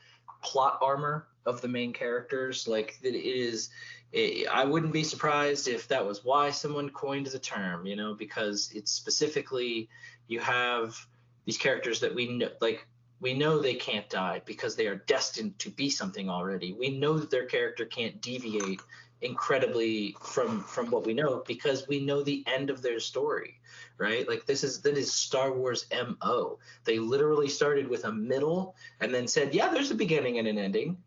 plot 0.44 0.80
armor 0.82 1.28
of 1.46 1.62
the 1.62 1.68
main 1.68 1.94
characters. 1.94 2.68
Like 2.68 2.98
that 3.04 3.16
it 3.16 3.28
is. 3.28 3.70
It, 4.12 4.48
I 4.48 4.64
wouldn't 4.66 4.94
be 4.94 5.04
surprised 5.04 5.68
if 5.68 5.88
that 5.90 6.06
was 6.06 6.24
why 6.24 6.50
someone 6.52 6.90
coined 6.90 7.28
the 7.28 7.40
term. 7.40 7.86
You 7.86 7.96
know, 7.96 8.14
because 8.14 8.72
it's 8.74 8.92
specifically 8.92 9.90
you 10.28 10.40
have 10.40 10.96
these 11.46 11.58
characters 11.58 12.00
that 12.02 12.14
we 12.14 12.28
know 12.38 12.50
like. 12.62 12.88
We 13.22 13.34
know 13.34 13.60
they 13.60 13.76
can't 13.76 14.10
die 14.10 14.42
because 14.46 14.76
they 14.76 14.88
are 14.88 14.98
destined 15.08 15.58
to 15.60 15.70
be 15.70 15.90
something 15.90 16.30
already. 16.30 16.74
We 16.74 16.90
know 16.98 17.18
that 17.18 17.32
their 17.32 17.46
character 17.46 17.86
can't 17.86 18.22
deviate 18.22 18.82
incredibly 19.22 20.16
from 20.22 20.61
from 20.63 20.91
what 20.91 21.05
we 21.05 21.13
know 21.13 21.43
because 21.47 21.88
we 21.88 21.99
know 21.99 22.22
the 22.22 22.43
end 22.47 22.70
of 22.70 22.82
their 22.82 22.99
story 22.99 23.59
right? 23.97 24.28
Like 24.28 24.45
this 24.45 24.63
is 24.63 24.82
that 24.82 24.97
is 24.97 25.13
star 25.13 25.53
wars 25.53 25.86
mo 25.91 26.59
they 26.84 26.99
literally 26.99 27.47
started 27.47 27.88
with 27.88 28.05
a 28.05 28.11
middle 28.11 28.76
and 28.99 29.13
then 29.13 29.28
said 29.28 29.53
yeah 29.53 29.70
there's 29.70 29.91
a 29.91 29.95
beginning 29.95 30.39
and 30.39 30.47
an 30.47 30.57
ending. 30.57 30.97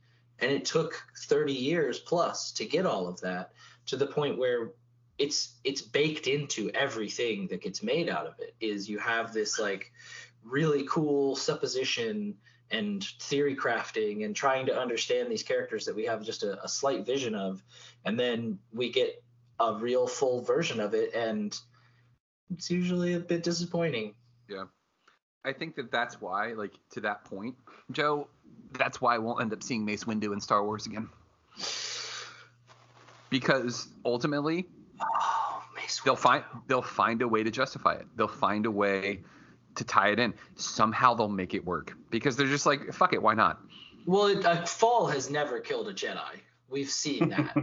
And 0.40 0.52
it 0.52 0.64
took 0.64 1.02
30 1.16 1.52
years 1.52 1.98
plus 1.98 2.52
to 2.52 2.64
get 2.64 2.86
all 2.86 3.08
of 3.08 3.20
that 3.22 3.52
to 3.86 3.96
the 3.96 4.06
point 4.06 4.38
where 4.38 4.70
it's 5.18 5.54
it's 5.64 5.82
baked 5.82 6.28
into 6.28 6.70
everything 6.74 7.48
that 7.48 7.60
gets 7.60 7.82
made 7.82 8.08
out 8.08 8.26
of 8.26 8.34
it 8.38 8.54
is 8.60 8.88
you 8.88 8.98
have 8.98 9.32
this 9.32 9.58
like 9.58 9.92
really 10.44 10.84
cool 10.88 11.34
supposition 11.34 12.36
and 12.70 13.04
theory 13.20 13.56
crafting 13.56 14.24
and 14.24 14.36
trying 14.36 14.66
to 14.66 14.78
understand 14.78 15.30
these 15.30 15.42
characters 15.42 15.86
that 15.86 15.96
we 15.96 16.04
have 16.04 16.22
just 16.22 16.42
a, 16.42 16.62
a 16.62 16.68
slight 16.68 17.06
vision 17.06 17.34
of 17.34 17.62
and 18.04 18.18
then 18.18 18.58
we 18.72 18.90
get 18.90 19.22
a 19.60 19.74
real 19.74 20.06
full 20.06 20.42
version 20.42 20.80
of 20.80 20.94
it 20.94 21.14
and 21.14 21.58
it's 22.50 22.70
usually 22.70 23.14
a 23.14 23.20
bit 23.20 23.42
disappointing 23.42 24.14
Yeah. 24.48 24.64
I 25.44 25.52
think 25.52 25.76
that 25.76 25.90
that's 25.90 26.20
why, 26.20 26.52
like, 26.52 26.72
to 26.90 27.00
that 27.00 27.24
point, 27.24 27.56
Joe, 27.90 28.28
that's 28.72 29.00
why 29.00 29.18
we'll 29.18 29.40
end 29.40 29.52
up 29.52 29.62
seeing 29.62 29.84
Mace 29.84 30.04
Windu 30.04 30.32
in 30.32 30.40
Star 30.40 30.62
Wars 30.62 30.86
again. 30.86 31.08
Because 33.30 33.88
ultimately, 34.04 34.66
oh, 35.00 35.62
they'll 36.04 36.16
find 36.16 36.44
they'll 36.66 36.82
find 36.82 37.22
a 37.22 37.28
way 37.28 37.42
to 37.42 37.50
justify 37.50 37.94
it. 37.94 38.06
They'll 38.16 38.28
find 38.28 38.66
a 38.66 38.70
way 38.70 39.20
to 39.78 39.84
tie 39.84 40.10
it 40.10 40.18
in. 40.18 40.34
Somehow 40.56 41.14
they'll 41.14 41.28
make 41.28 41.54
it 41.54 41.64
work. 41.64 41.94
Because 42.10 42.36
they're 42.36 42.46
just 42.46 42.66
like, 42.66 42.92
fuck 42.92 43.12
it, 43.12 43.22
why 43.22 43.34
not? 43.34 43.60
well 44.08 44.26
it, 44.26 44.42
a 44.44 44.64
fall 44.64 45.06
has 45.06 45.30
never 45.30 45.60
killed 45.60 45.88
a 45.88 45.92
jedi. 45.92 46.40
We've 46.70 46.90
seen 46.90 47.28
that. 47.28 47.56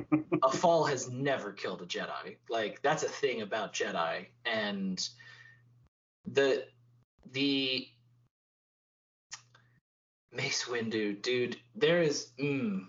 A 0.44 0.52
fall 0.52 0.86
has 0.86 1.10
never 1.10 1.52
killed 1.52 1.82
a 1.82 1.86
jedi. 1.86 2.38
Like 2.50 2.82
that's 2.84 3.04
a 3.04 3.10
thing 3.10 3.42
about 3.42 3.74
jedi. 3.74 4.28
And 4.46 5.08
the 6.26 6.66
the 7.32 7.88
mace 10.32 10.66
windu 10.66 11.22
dude 11.22 11.58
there 11.76 12.02
is 12.02 12.32
mm, 12.40 12.84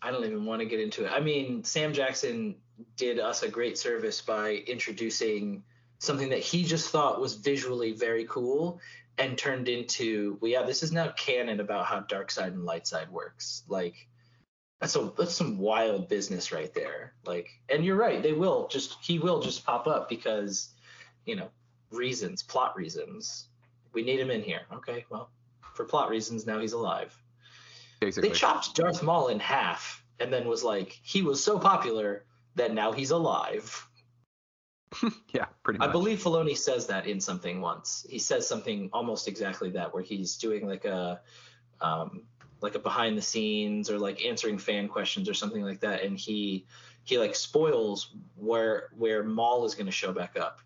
i 0.00 0.10
don't 0.10 0.24
even 0.24 0.44
want 0.44 0.60
to 0.60 0.66
get 0.66 0.80
into 0.80 1.04
it. 1.04 1.10
I 1.12 1.20
mean 1.20 1.62
sam 1.62 1.92
jackson 1.92 2.56
did 2.96 3.18
us 3.18 3.42
a 3.42 3.48
great 3.48 3.76
service 3.78 4.20
by 4.20 4.62
introducing 4.66 5.62
something 6.04 6.28
that 6.30 6.40
he 6.40 6.64
just 6.64 6.90
thought 6.90 7.20
was 7.20 7.34
visually 7.34 7.92
very 7.92 8.24
cool 8.26 8.80
and 9.18 9.38
turned 9.38 9.68
into 9.68 10.38
well 10.40 10.50
yeah 10.50 10.62
this 10.62 10.82
is 10.82 10.92
now 10.92 11.08
canon 11.16 11.60
about 11.60 11.86
how 11.86 12.00
dark 12.00 12.30
side 12.30 12.52
and 12.52 12.64
light 12.64 12.86
side 12.86 13.10
works. 13.10 13.62
Like 13.68 14.08
that's 14.80 14.96
a 14.96 15.12
that's 15.16 15.34
some 15.34 15.58
wild 15.58 16.08
business 16.08 16.52
right 16.52 16.72
there. 16.74 17.14
Like 17.24 17.48
and 17.68 17.84
you're 17.84 17.96
right 17.96 18.22
they 18.22 18.32
will 18.32 18.68
just 18.68 18.96
he 19.02 19.18
will 19.18 19.40
just 19.40 19.64
pop 19.64 19.86
up 19.86 20.08
because 20.08 20.70
you 21.26 21.36
know 21.36 21.48
reasons 21.90 22.42
plot 22.42 22.76
reasons. 22.76 23.48
We 23.92 24.02
need 24.02 24.20
him 24.20 24.30
in 24.30 24.42
here. 24.42 24.62
Okay 24.72 25.04
well 25.10 25.30
for 25.74 25.84
plot 25.84 26.10
reasons 26.10 26.46
now 26.46 26.58
he's 26.58 26.72
alive. 26.72 27.16
Basically. 28.00 28.28
they 28.28 28.34
chopped 28.34 28.74
darth 28.74 29.02
maul 29.02 29.28
in 29.28 29.38
half 29.38 30.04
and 30.20 30.32
then 30.32 30.46
was 30.46 30.64
like 30.64 30.98
he 31.02 31.22
was 31.22 31.42
so 31.42 31.58
popular 31.58 32.24
that 32.56 32.74
now 32.74 32.92
he's 32.92 33.10
alive 33.10 33.86
yeah, 35.32 35.46
pretty 35.62 35.78
much. 35.78 35.88
I 35.88 35.92
believe 35.92 36.22
Filoni 36.22 36.56
says 36.56 36.86
that 36.86 37.06
in 37.06 37.20
something 37.20 37.60
once. 37.60 38.06
He 38.08 38.18
says 38.18 38.46
something 38.46 38.90
almost 38.92 39.28
exactly 39.28 39.70
that, 39.70 39.94
where 39.94 40.02
he's 40.02 40.36
doing 40.36 40.66
like 40.66 40.84
a, 40.84 41.20
um, 41.80 42.22
like 42.60 42.74
a 42.74 42.78
behind 42.78 43.16
the 43.16 43.22
scenes 43.22 43.90
or 43.90 43.98
like 43.98 44.24
answering 44.24 44.58
fan 44.58 44.88
questions 44.88 45.28
or 45.28 45.34
something 45.34 45.62
like 45.62 45.80
that, 45.80 46.02
and 46.02 46.18
he 46.18 46.66
he 47.04 47.18
like 47.18 47.34
spoils 47.34 48.14
where 48.36 48.88
where 48.96 49.22
Maul 49.22 49.64
is 49.64 49.74
going 49.74 49.86
to 49.86 49.92
show 49.92 50.12
back 50.12 50.36
up, 50.38 50.60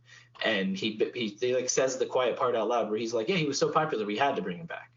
and 0.44 0.76
he, 0.76 1.00
he 1.14 1.36
he 1.40 1.54
like 1.54 1.68
says 1.68 1.96
the 1.96 2.06
quiet 2.06 2.36
part 2.36 2.56
out 2.56 2.68
loud 2.68 2.90
where 2.90 2.98
he's 2.98 3.12
like, 3.12 3.28
yeah, 3.28 3.36
he 3.36 3.46
was 3.46 3.58
so 3.58 3.70
popular 3.70 4.06
we 4.06 4.16
had 4.16 4.36
to 4.36 4.42
bring 4.42 4.58
him 4.58 4.66
back. 4.66 4.90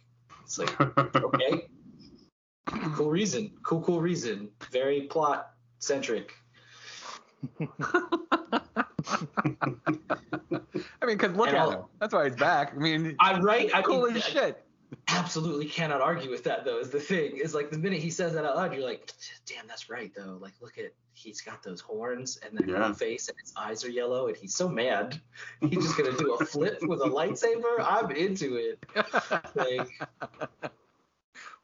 It's 0.44 0.58
like 0.60 0.80
okay, 1.16 1.68
cool 2.94 3.10
reason, 3.10 3.52
cool 3.64 3.82
cool 3.82 4.02
reason, 4.02 4.50
very 4.72 5.02
plot 5.02 5.54
centric. 5.80 6.34
I 11.02 11.06
mean, 11.06 11.18
because 11.18 11.36
look 11.36 11.48
And 11.50 11.58
at 11.58 11.62
I'll- 11.62 11.72
him. 11.72 11.82
That's 12.00 12.14
why 12.14 12.26
he's 12.26 12.36
back. 12.36 12.74
I 12.76 12.78
mean, 12.80 13.16
I'm 13.20 13.42
right. 13.44 13.70
I 13.74 13.82
cool 13.82 14.04
mean, 14.08 14.18
as 14.18 14.24
shit. 14.24 14.64
absolutely 15.08 15.66
cannot 15.68 16.02
argue 16.02 16.30
with 16.30 16.44
that 16.44 16.66
though 16.66 16.78
is 16.78 16.90
the 16.90 17.00
thing 17.00 17.38
is 17.38 17.56
like 17.56 17.72
the 17.72 17.78
minute 17.78 18.00
he 18.00 18.10
says 18.10 18.34
that 18.34 18.44
out 18.44 18.58
loud 18.58 18.74
you're 18.74 18.84
like 18.84 19.10
damn 19.46 19.66
that's 19.66 19.90
right 19.90 20.12
though 20.18 20.38
like 20.42 20.52
look 20.62 20.78
at 20.78 20.92
he's 21.14 21.40
got 21.40 21.64
those 21.64 21.80
horns 21.80 22.38
and 22.46 22.58
that 22.58 22.68
Yeah. 22.68 22.92
face 22.92 23.30
and 23.30 23.38
his 23.42 23.54
eyes 23.56 23.86
are 23.86 23.90
yellow 23.90 24.28
and 24.28 24.36
he's 24.36 24.54
so 24.54 24.68
mad 24.68 25.18
he's 25.62 25.82
just 25.82 25.98
gonna 25.98 26.18
do 26.18 26.34
a 26.34 26.46
flip 26.46 26.80
with 26.82 27.00
a 27.00 27.06
lightsaber 27.06 27.80
i'm 27.80 28.12
into 28.12 28.58
it 28.58 28.84
like 29.56 29.88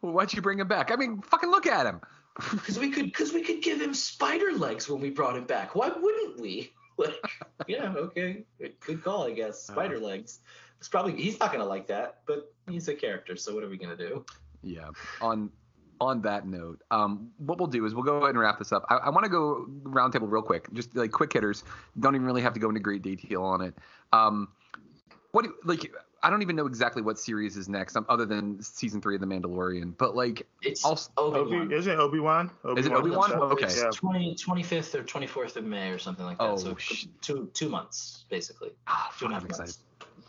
Well, 0.02 0.14
why'd 0.14 0.32
you 0.34 0.42
bring 0.42 0.60
him 0.60 0.68
back? 0.68 0.92
I 0.92 0.96
mean, 0.96 1.22
fucking 1.22 1.50
look 1.50 1.66
at 1.66 1.86
him. 1.88 2.00
because 2.52 2.78
we 2.80 2.92
could 2.92 3.06
because 3.06 3.34
we 3.34 3.42
could 3.42 3.62
give 3.64 3.82
him 3.82 3.94
spider 3.96 4.54
legs 4.54 4.88
when 4.88 5.02
we 5.02 5.10
brought 5.10 5.36
him 5.36 5.44
back 5.46 5.74
why 5.76 5.90
wouldn't 5.90 6.40
we 6.40 6.72
like 7.08 7.16
yeah 7.68 7.94
okay 7.96 8.44
good 8.80 9.04
call 9.04 9.26
i 9.28 9.32
guess 9.32 9.64
spider 9.64 10.00
legs 10.00 10.40
it's 10.80 10.90
probably 10.90 11.14
he's 11.16 11.40
not 11.40 11.52
gonna 11.52 11.66
like 11.66 11.88
that 11.88 12.20
but 12.26 12.52
he's 12.70 12.88
a 12.88 12.94
character 12.94 13.36
so 13.36 13.54
what 13.54 13.64
are 13.64 13.70
we 13.70 13.78
gonna 13.78 13.96
do 13.96 14.26
Yeah. 14.64 14.90
On 15.22 15.50
on 16.00 16.22
that 16.22 16.46
note, 16.46 16.84
um, 16.92 17.32
what 17.38 17.58
we'll 17.58 17.68
do 17.68 17.84
is 17.86 17.96
we'll 17.96 18.04
go 18.04 18.18
ahead 18.18 18.30
and 18.30 18.40
wrap 18.40 18.60
this 18.60 18.72
up. 18.72 18.86
I, 18.88 18.98
I 18.98 19.10
want 19.10 19.24
to 19.24 19.30
go 19.30 19.66
roundtable 19.82 20.30
real 20.30 20.44
quick, 20.44 20.72
just 20.74 20.96
like 20.96 21.12
quick 21.12 21.34
hitters. 21.34 21.64
Don't 22.00 22.14
even 22.14 22.28
really 22.28 22.44
have 22.44 22.54
to 22.54 22.60
go 22.60 22.70
into 22.70 22.80
great 22.80 23.02
detail 23.02 23.42
on 23.44 23.62
it. 23.62 23.74
Um, 24.14 24.50
what 25.32 25.46
do, 25.46 25.56
like 25.64 25.92
I 26.24 26.30
don't 26.30 26.42
even 26.42 26.56
know 26.56 26.66
exactly 26.66 27.02
what 27.02 27.20
series 27.20 27.58
is 27.58 27.70
next, 27.70 27.96
um, 27.96 28.06
other 28.10 28.26
than 28.26 28.62
season 28.62 29.02
three 29.02 29.16
of 29.16 29.22
The 29.22 29.28
Mandalorian. 29.28 29.96
But 29.98 30.16
like, 30.16 30.48
it's 30.62 30.84
also, 30.84 31.12
Obi, 31.18 31.74
isn't 31.76 31.92
it 31.92 32.00
Obi 32.00 32.20
Wan? 32.20 32.50
Is 32.76 32.86
it 32.88 32.92
Obi-Wan? 32.92 33.34
Okay. 33.34 33.66
It's 33.66 33.96
20, 33.96 34.36
25th 34.36 34.96
or 34.96 35.04
24th 35.04 35.56
of 35.58 35.64
May 35.64 35.90
or 35.90 36.00
something 36.00 36.26
like 36.26 36.38
that. 36.40 36.44
Oh, 36.44 36.58
so 36.58 36.76
sh- 36.76 37.06
two 37.22 37.50
two 37.54 37.70
months 37.70 38.26
basically. 38.30 38.72
Ah, 38.88 39.14
two 39.18 39.26
and 39.26 39.34
a 39.34 39.40
fuck, 39.40 39.42
half 39.42 39.44
I'm 39.44 39.50
excited. 39.50 39.60
months. 39.60 39.80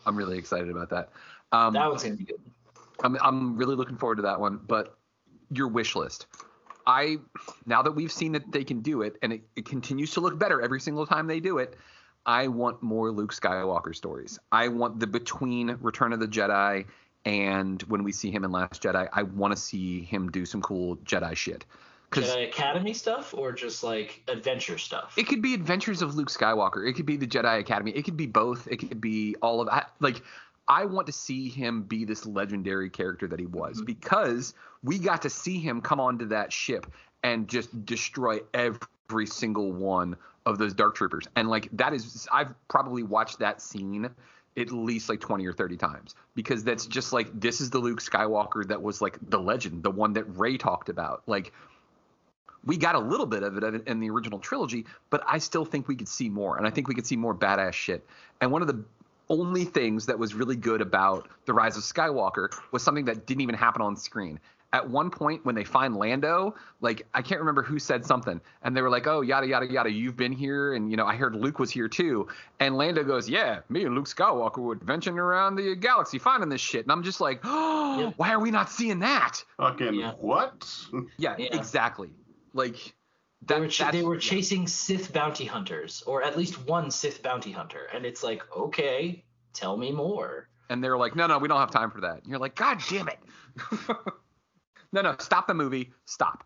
I'm 0.07 0.17
really 0.17 0.39
excited 0.39 0.71
about 0.71 0.91
that. 0.91 1.11
Um, 1.53 1.73
That 1.73 1.89
one's 1.89 2.03
gonna 2.03 2.17
be 2.17 2.25
good. 2.25 2.41
I'm 3.03 3.17
I'm 3.23 3.57
really 3.57 3.77
looking 3.77 3.97
forward 3.97 4.17
to 4.17 4.23
that 4.23 4.41
one. 4.41 4.61
But 4.67 4.99
your 5.51 5.69
wish 5.69 5.97
list. 5.97 6.27
I 6.87 7.19
now 7.67 7.83
that 7.83 7.93
we've 7.93 8.13
seen 8.13 8.33
that 8.33 8.51
they 8.51 8.65
can 8.65 8.81
do 8.81 9.03
it 9.03 9.17
and 9.23 9.33
it, 9.33 9.43
it 9.57 9.67
continues 9.67 10.13
to 10.13 10.21
look 10.21 10.39
better 10.39 10.63
every 10.63 10.81
single 10.81 11.07
time 11.07 11.27
they 11.27 11.41
do 11.41 11.59
it, 11.59 11.77
I 12.27 12.49
want 12.49 12.83
more 12.83 13.11
Luke 13.11 13.33
Skywalker 13.33 13.95
stories. 13.95 14.39
I 14.53 14.69
want 14.69 15.01
the 15.01 15.07
between 15.07 15.77
Return 15.81 16.13
of 16.13 16.21
the 16.21 16.29
Jedi 16.29 16.87
and 17.25 17.83
when 17.83 18.05
we 18.05 18.13
see 18.13 18.31
him 18.31 18.45
in 18.45 18.53
Last 18.53 18.83
Jedi, 18.83 19.09
I 19.13 19.23
want 19.23 19.55
to 19.55 19.61
see 19.61 20.03
him 20.03 20.31
do 20.31 20.47
some 20.47 20.63
cool 20.63 20.97
Jedi 20.99 21.35
shit. 21.37 21.65
Jedi 22.11 22.49
Academy 22.49 22.95
stuff 22.95 23.35
or 23.35 23.53
just 23.53 23.85
like 23.85 24.23
adventure 24.29 24.79
stuff. 24.79 25.15
it 25.19 25.29
could 25.29 25.43
be 25.43 25.53
Adventures 25.53 26.01
of 26.01 26.15
Luke 26.15 26.31
Skywalker. 26.31 26.89
It 26.89 26.95
could 26.95 27.05
be 27.05 27.17
the 27.17 27.27
Jedi 27.27 27.59
Academy. 27.59 27.91
It 27.91 28.05
could 28.05 28.17
be 28.17 28.27
both. 28.27 28.67
It 28.67 28.79
could 28.79 29.01
be 29.01 29.37
all 29.43 29.61
of 29.61 29.69
I, 29.69 29.85
like 30.01 30.23
I 30.67 30.87
want 30.87 31.07
to 31.09 31.13
see 31.13 31.49
him 31.49 31.83
be 31.83 32.05
this 32.05 32.25
legendary 32.25 32.89
character 32.89 33.27
that 33.29 33.39
he 33.39 33.47
was 33.47 33.77
mm-hmm. 33.77 33.85
because 33.85 34.55
we 34.83 34.99
got 34.99 35.23
to 35.23 35.31
see 35.31 35.59
him 35.59 35.81
come 35.83 36.01
onto 36.01 36.27
that 36.27 36.53
ship 36.53 36.87
and 37.23 37.49
just 37.49 37.85
destroy 37.85 38.41
every 38.55 39.27
single 39.27 39.73
one 39.73 40.17
of 40.49 40.59
those 40.59 40.75
dark 40.75 40.95
troopers. 40.95 41.27
And 41.37 41.49
like 41.49 41.69
that 41.73 41.93
is 41.93 42.27
I've 42.33 42.55
probably 42.69 43.03
watched 43.03 43.39
that 43.39 43.61
scene 43.61 44.09
at 44.57 44.73
least 44.73 45.09
like 45.09 45.21
20 45.21 45.47
or 45.47 45.53
30 45.53 45.77
times 45.77 46.15
because 46.35 46.65
that's 46.65 46.87
just 46.87 47.13
like 47.13 47.29
this 47.39 47.61
is 47.61 47.71
the 47.71 47.79
Luke 47.79 48.01
Skywalker 48.01 48.67
that 48.67 48.83
was 48.83 49.01
like 49.01 49.19
the 49.31 49.39
legend, 49.39 49.83
the 49.83 49.91
one 49.91 50.15
that 50.15 50.25
Rey 50.37 50.57
talked 50.57 50.89
about. 50.89 51.23
Like 51.27 51.53
we 52.65 52.77
got 52.77 52.95
a 52.95 52.99
little 52.99 53.27
bit 53.27 53.43
of 53.43 53.57
it 53.57 53.87
in 53.87 54.01
the 54.01 54.11
original 54.11 54.39
trilogy, 54.39 54.87
but 55.11 55.23
I 55.27 55.39
still 55.39 55.65
think 55.65 55.87
we 55.87 55.95
could 55.95 56.09
see 56.09 56.29
more, 56.29 56.57
and 56.57 56.67
I 56.67 56.71
think 56.71 56.89
we 56.89 56.95
could 56.95 57.07
see 57.07 57.17
more 57.17 57.35
badass 57.35 57.73
shit. 57.73 58.05
And 58.41 58.51
one 58.51 58.63
of 58.63 58.69
the 58.69 58.83
only 59.31 59.65
things 59.65 60.07
that 60.07 60.19
was 60.19 60.35
really 60.35 60.57
good 60.57 60.81
about 60.81 61.29
the 61.45 61.53
Rise 61.53 61.77
of 61.77 61.83
Skywalker 61.83 62.49
was 62.73 62.83
something 62.83 63.05
that 63.05 63.27
didn't 63.27 63.43
even 63.43 63.55
happen 63.55 63.83
on 63.83 63.97
screen. 63.97 64.41
At 64.71 64.91
one 64.91 65.11
point, 65.11 65.47
when 65.47 65.55
they 65.55 65.65
find 65.65 65.97
Lando, 65.97 66.55
like 66.83 67.07
I 67.15 67.23
can't 67.23 67.41
remember 67.41 67.63
who 67.63 67.79
said 67.79 68.05
something, 68.05 68.39
and 68.63 68.77
they 68.77 68.83
were 68.83 68.91
like, 68.91 69.07
"Oh, 69.07 69.23
yada 69.23 69.47
yada 69.47 69.67
yada, 69.67 69.91
you've 69.91 70.17
been 70.17 70.31
here, 70.33 70.75
and 70.75 70.91
you 70.91 70.97
know 70.99 71.07
I 71.07 71.17
heard 71.17 71.35
Luke 71.35 71.59
was 71.59 71.71
here 71.71 71.89
too." 71.89 72.29
And 72.61 72.77
Lando 72.77 73.03
goes, 73.03 73.31
"Yeah, 73.31 73.61
me 73.71 73.85
and 73.87 73.95
Luke 73.95 74.05
Skywalker 74.05 74.59
were 74.59 74.75
adventuring 74.75 75.19
around 75.19 75.57
the 75.57 75.75
galaxy 75.75 76.19
finding 76.19 76.51
this 76.51 76.61
shit," 76.61 76.85
and 76.85 76.93
I'm 76.93 77.03
just 77.03 77.19
like, 77.19 77.41
"Oh, 77.45 78.13
why 78.19 78.31
are 78.33 78.41
we 78.41 78.51
not 78.51 78.69
seeing 78.69 78.99
that?" 78.99 79.43
Fucking 79.57 80.03
what? 80.21 80.71
Yeah, 81.17 81.35
Yeah. 81.39 81.57
exactly. 81.57 82.11
Like 82.53 82.95
They 83.47 83.61
were, 83.61 83.69
ch- 83.69 83.91
they 83.91 84.03
were 84.03 84.19
chasing 84.19 84.67
Sith 84.67 85.15
bounty 85.15 85.47
hunters, 85.47 86.03
or 86.07 86.23
at 86.23 86.37
least 86.37 86.67
one 86.67 86.91
Sith 86.91 87.23
bounty 87.23 87.53
hunter, 87.53 87.87
and 87.95 88.05
it's 88.05 88.23
like, 88.23 88.43
okay, 88.55 89.25
tell 89.55 89.79
me 89.79 89.93
more. 89.93 90.51
and 90.69 90.85
they're 90.85 90.99
like, 90.99 91.17
no, 91.17 91.27
no, 91.27 91.39
we 91.39 91.49
don't 91.49 91.59
have 91.61 91.71
time 91.71 91.91
for 91.91 92.03
that. 92.03 92.19
And 92.19 92.27
you're 92.27 92.39
like, 92.39 92.55
God 92.55 92.83
damn 92.91 93.09
it. 93.09 93.19
no, 94.93 95.03
no, 95.03 95.17
stop 95.19 95.47
the 95.47 95.55
movie. 95.55 95.93
Stop. 96.07 96.45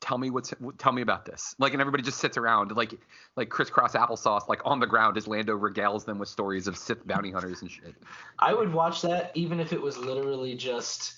Tell 0.00 0.16
me 0.16 0.30
what's 0.30 0.54
tell 0.78 0.92
me 0.92 1.02
about 1.02 1.24
this. 1.24 1.56
Like, 1.58 1.72
and 1.72 1.80
everybody 1.80 2.04
just 2.04 2.18
sits 2.18 2.36
around 2.36 2.70
like 2.76 2.94
like 3.36 3.48
crisscross 3.48 3.94
applesauce, 3.94 4.48
like 4.48 4.60
on 4.64 4.78
the 4.78 4.86
ground 4.86 5.16
as 5.16 5.26
Lando 5.26 5.58
regales 5.58 6.04
them 6.04 6.18
with 6.18 6.28
stories 6.28 6.68
of 6.68 6.76
Sith 6.76 7.04
bounty 7.06 7.32
hunters 7.32 7.62
and 7.62 7.70
shit. 7.70 7.94
I 8.38 8.54
would 8.54 8.72
watch 8.72 9.02
that 9.02 9.32
even 9.34 9.58
if 9.58 9.72
it 9.72 9.80
was 9.80 9.98
literally 9.98 10.54
just 10.54 11.14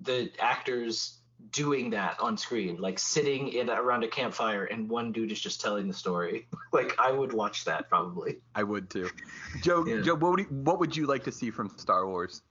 the 0.00 0.30
actors 0.38 1.18
doing 1.52 1.90
that 1.90 2.18
on 2.20 2.36
screen, 2.36 2.76
like 2.78 2.98
sitting 2.98 3.48
in 3.48 3.70
around 3.70 4.04
a 4.04 4.08
campfire 4.08 4.64
and 4.64 4.88
one 4.88 5.12
dude 5.12 5.32
is 5.32 5.40
just 5.40 5.60
telling 5.60 5.88
the 5.88 5.94
story. 5.94 6.48
like 6.72 6.94
I 6.98 7.10
would 7.10 7.32
watch 7.32 7.64
that 7.64 7.88
probably. 7.88 8.38
I 8.54 8.62
would 8.62 8.90
too. 8.90 9.08
Joe, 9.62 9.84
Yeah. 9.86 10.00
Joe, 10.02 10.16
what 10.16 10.32
would, 10.32 10.40
you, 10.40 10.46
what 10.46 10.80
would 10.80 10.96
you 10.96 11.06
like 11.06 11.24
to 11.24 11.32
see 11.32 11.50
from 11.50 11.70
Star 11.76 12.06
Wars? 12.06 12.42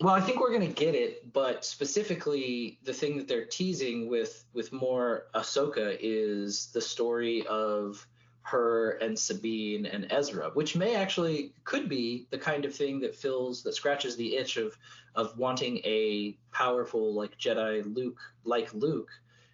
Well, 0.00 0.14
I 0.14 0.20
think 0.20 0.40
we're 0.40 0.52
gonna 0.52 0.66
get 0.66 0.94
it, 0.94 1.32
but 1.32 1.64
specifically 1.64 2.78
the 2.82 2.92
thing 2.92 3.16
that 3.18 3.28
they're 3.28 3.44
teasing 3.44 4.08
with 4.08 4.44
with 4.52 4.72
more 4.72 5.26
Ahsoka 5.34 5.96
is 6.00 6.72
the 6.72 6.80
story 6.80 7.46
of 7.46 8.04
her 8.44 8.92
and 8.92 9.16
Sabine 9.16 9.86
and 9.86 10.10
Ezra, 10.10 10.50
which 10.54 10.74
may 10.74 10.96
actually 10.96 11.52
could 11.62 11.88
be 11.88 12.26
the 12.30 12.38
kind 12.38 12.64
of 12.64 12.74
thing 12.74 12.98
that 13.00 13.14
fills 13.14 13.62
that 13.62 13.74
scratches 13.74 14.16
the 14.16 14.36
itch 14.36 14.56
of 14.56 14.76
of 15.14 15.38
wanting 15.38 15.78
a 15.84 16.36
powerful 16.50 17.14
like 17.14 17.38
Jedi 17.38 17.82
Luke 17.94 18.18
like 18.44 18.74
Luke, 18.74 19.10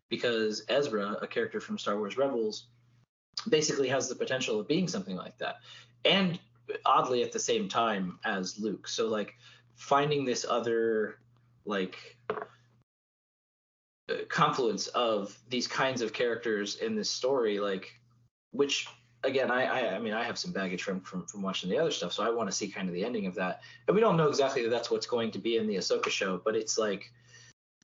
because 0.09 0.65
Ezra, 0.69 1.19
a 1.21 1.27
character 1.27 1.61
from 1.61 1.79
Star 1.79 1.99
Wars 1.99 2.17
Rebels, 2.17 2.69
basically 3.49 3.89
has 3.89 4.09
the 4.09 4.15
potential 4.15 4.59
of 4.59 4.69
being 4.69 4.89
something 4.89 5.17
like 5.17 5.37
that, 5.39 5.57
and 6.05 6.39
oddly 6.87 7.23
at 7.23 7.33
the 7.33 7.39
same 7.39 7.69
time 7.69 8.19
as 8.25 8.59
Luke. 8.59 8.89
So 8.89 9.09
like 9.09 9.35
finding 9.79 10.25
this 10.25 10.45
other 10.49 11.19
like 11.65 11.97
uh, 14.11 14.17
confluence 14.29 14.89
of 14.89 15.39
these 15.49 15.67
kinds 15.67 16.03
of 16.03 16.13
characters 16.13 16.77
in 16.77 16.97
this 16.97 17.09
story 17.09 17.61
like 17.61 17.99
which 18.51 18.89
again 19.23 19.51
I, 19.51 19.65
I 19.65 19.95
i 19.95 19.99
mean 19.99 20.15
i 20.15 20.25
have 20.25 20.39
some 20.39 20.53
baggage 20.53 20.83
from 20.83 21.01
from 21.01 21.27
from 21.27 21.43
watching 21.43 21.71
the 21.71 21.79
other 21.79 21.93
stuff 21.93 22.13
so 22.13 22.25
i 22.25 22.31
want 22.31 22.51
to 22.51 22.57
see 22.57 22.69
kind 22.69 22.89
of 22.89 22.95
the 22.95 23.05
ending 23.05 23.27
of 23.27 23.35
that. 23.37 23.61
And 23.87 23.95
we 23.95 24.01
don't 24.01 24.17
know 24.17 24.29
exactly 24.29 24.63
that 24.63 24.71
that's 24.71 24.91
what's 24.91 25.07
going 25.07 25.31
to 25.31 25.39
be 25.39 25.57
in 25.57 25.67
the 25.69 25.77
ahsoka 25.77 26.11
show 26.11 26.41
but 26.45 26.57
it's 26.57 26.77
like 26.77 27.11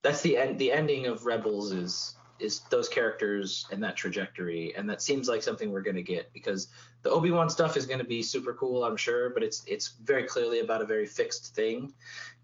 that's 0.02 0.20
the 0.20 0.36
end 0.36 0.58
the 0.58 0.72
ending 0.72 1.06
of 1.06 1.26
rebels 1.26 1.72
is 1.72 2.16
is 2.38 2.60
those 2.70 2.88
characters 2.88 3.66
and 3.70 3.82
that 3.82 3.96
trajectory 3.96 4.74
and 4.76 4.88
that 4.90 5.00
seems 5.00 5.28
like 5.28 5.42
something 5.42 5.70
we're 5.70 5.82
going 5.82 5.96
to 5.96 6.02
get 6.02 6.32
because 6.32 6.68
the 7.02 7.10
obi-wan 7.10 7.48
stuff 7.48 7.76
is 7.76 7.86
going 7.86 7.98
to 7.98 8.04
be 8.04 8.22
super 8.22 8.52
cool 8.54 8.84
i'm 8.84 8.96
sure 8.96 9.30
but 9.30 9.42
it's 9.42 9.62
it's 9.66 9.94
very 10.02 10.24
clearly 10.24 10.60
about 10.60 10.82
a 10.82 10.84
very 10.86 11.06
fixed 11.06 11.54
thing 11.54 11.92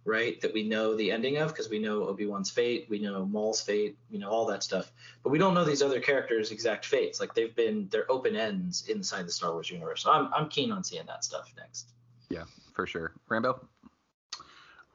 right 0.05 0.41
that 0.41 0.55
we 0.55 0.63
know 0.63 0.95
the 0.95 1.11
ending 1.11 1.39
of 1.39 1.49
because 1.49 1.69
we 1.69 1.79
know 1.79 2.05
obi-wan's 2.05 2.51
fate 2.51 2.87
we 2.89 2.99
know 2.99 3.27
maul's 3.27 3.61
fate 3.61 3.97
we 4.11 4.19
know 4.19 4.31
all 4.31 4.47
that 4.47 4.63
stuff 4.63 4.93
but 5.23 5.31
we 5.31 5.39
don't 5.39 5.55
know 5.55 5.65
these 5.65 5.83
other 5.83 6.01
characters 6.01 6.53
exact 6.53 6.87
fates 6.87 7.21
like 7.21 7.35
they've 7.35 7.57
been 7.57 7.89
they're 7.91 8.11
open 8.11 8.37
ends 8.37 8.87
inside 8.89 9.27
the 9.27 9.33
star 9.33 9.53
wars 9.53 9.71
universe 9.71 10.03
so 10.03 10.13
i'm, 10.13 10.33
I'm 10.33 10.49
keen 10.49 10.71
on 10.71 10.85
seeing 10.85 11.07
that 11.07 11.25
stuff 11.25 11.53
next 11.57 11.93
Yeah, 12.31 12.45
for 12.75 12.87
sure. 12.87 13.13
Rambo. 13.29 13.61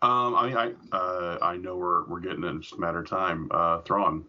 Um, 0.01 0.35
I 0.35 0.47
mean, 0.47 0.57
I 0.57 0.95
uh, 0.95 1.37
I 1.41 1.57
know 1.57 1.75
we're 1.77 2.05
we're 2.05 2.19
getting 2.19 2.43
it. 2.43 2.55
It's 2.55 2.69
just 2.69 2.77
a 2.77 2.81
matter 2.81 2.99
of 2.99 3.09
time. 3.09 3.49
Uh, 3.51 3.81
Thrawn. 3.81 4.25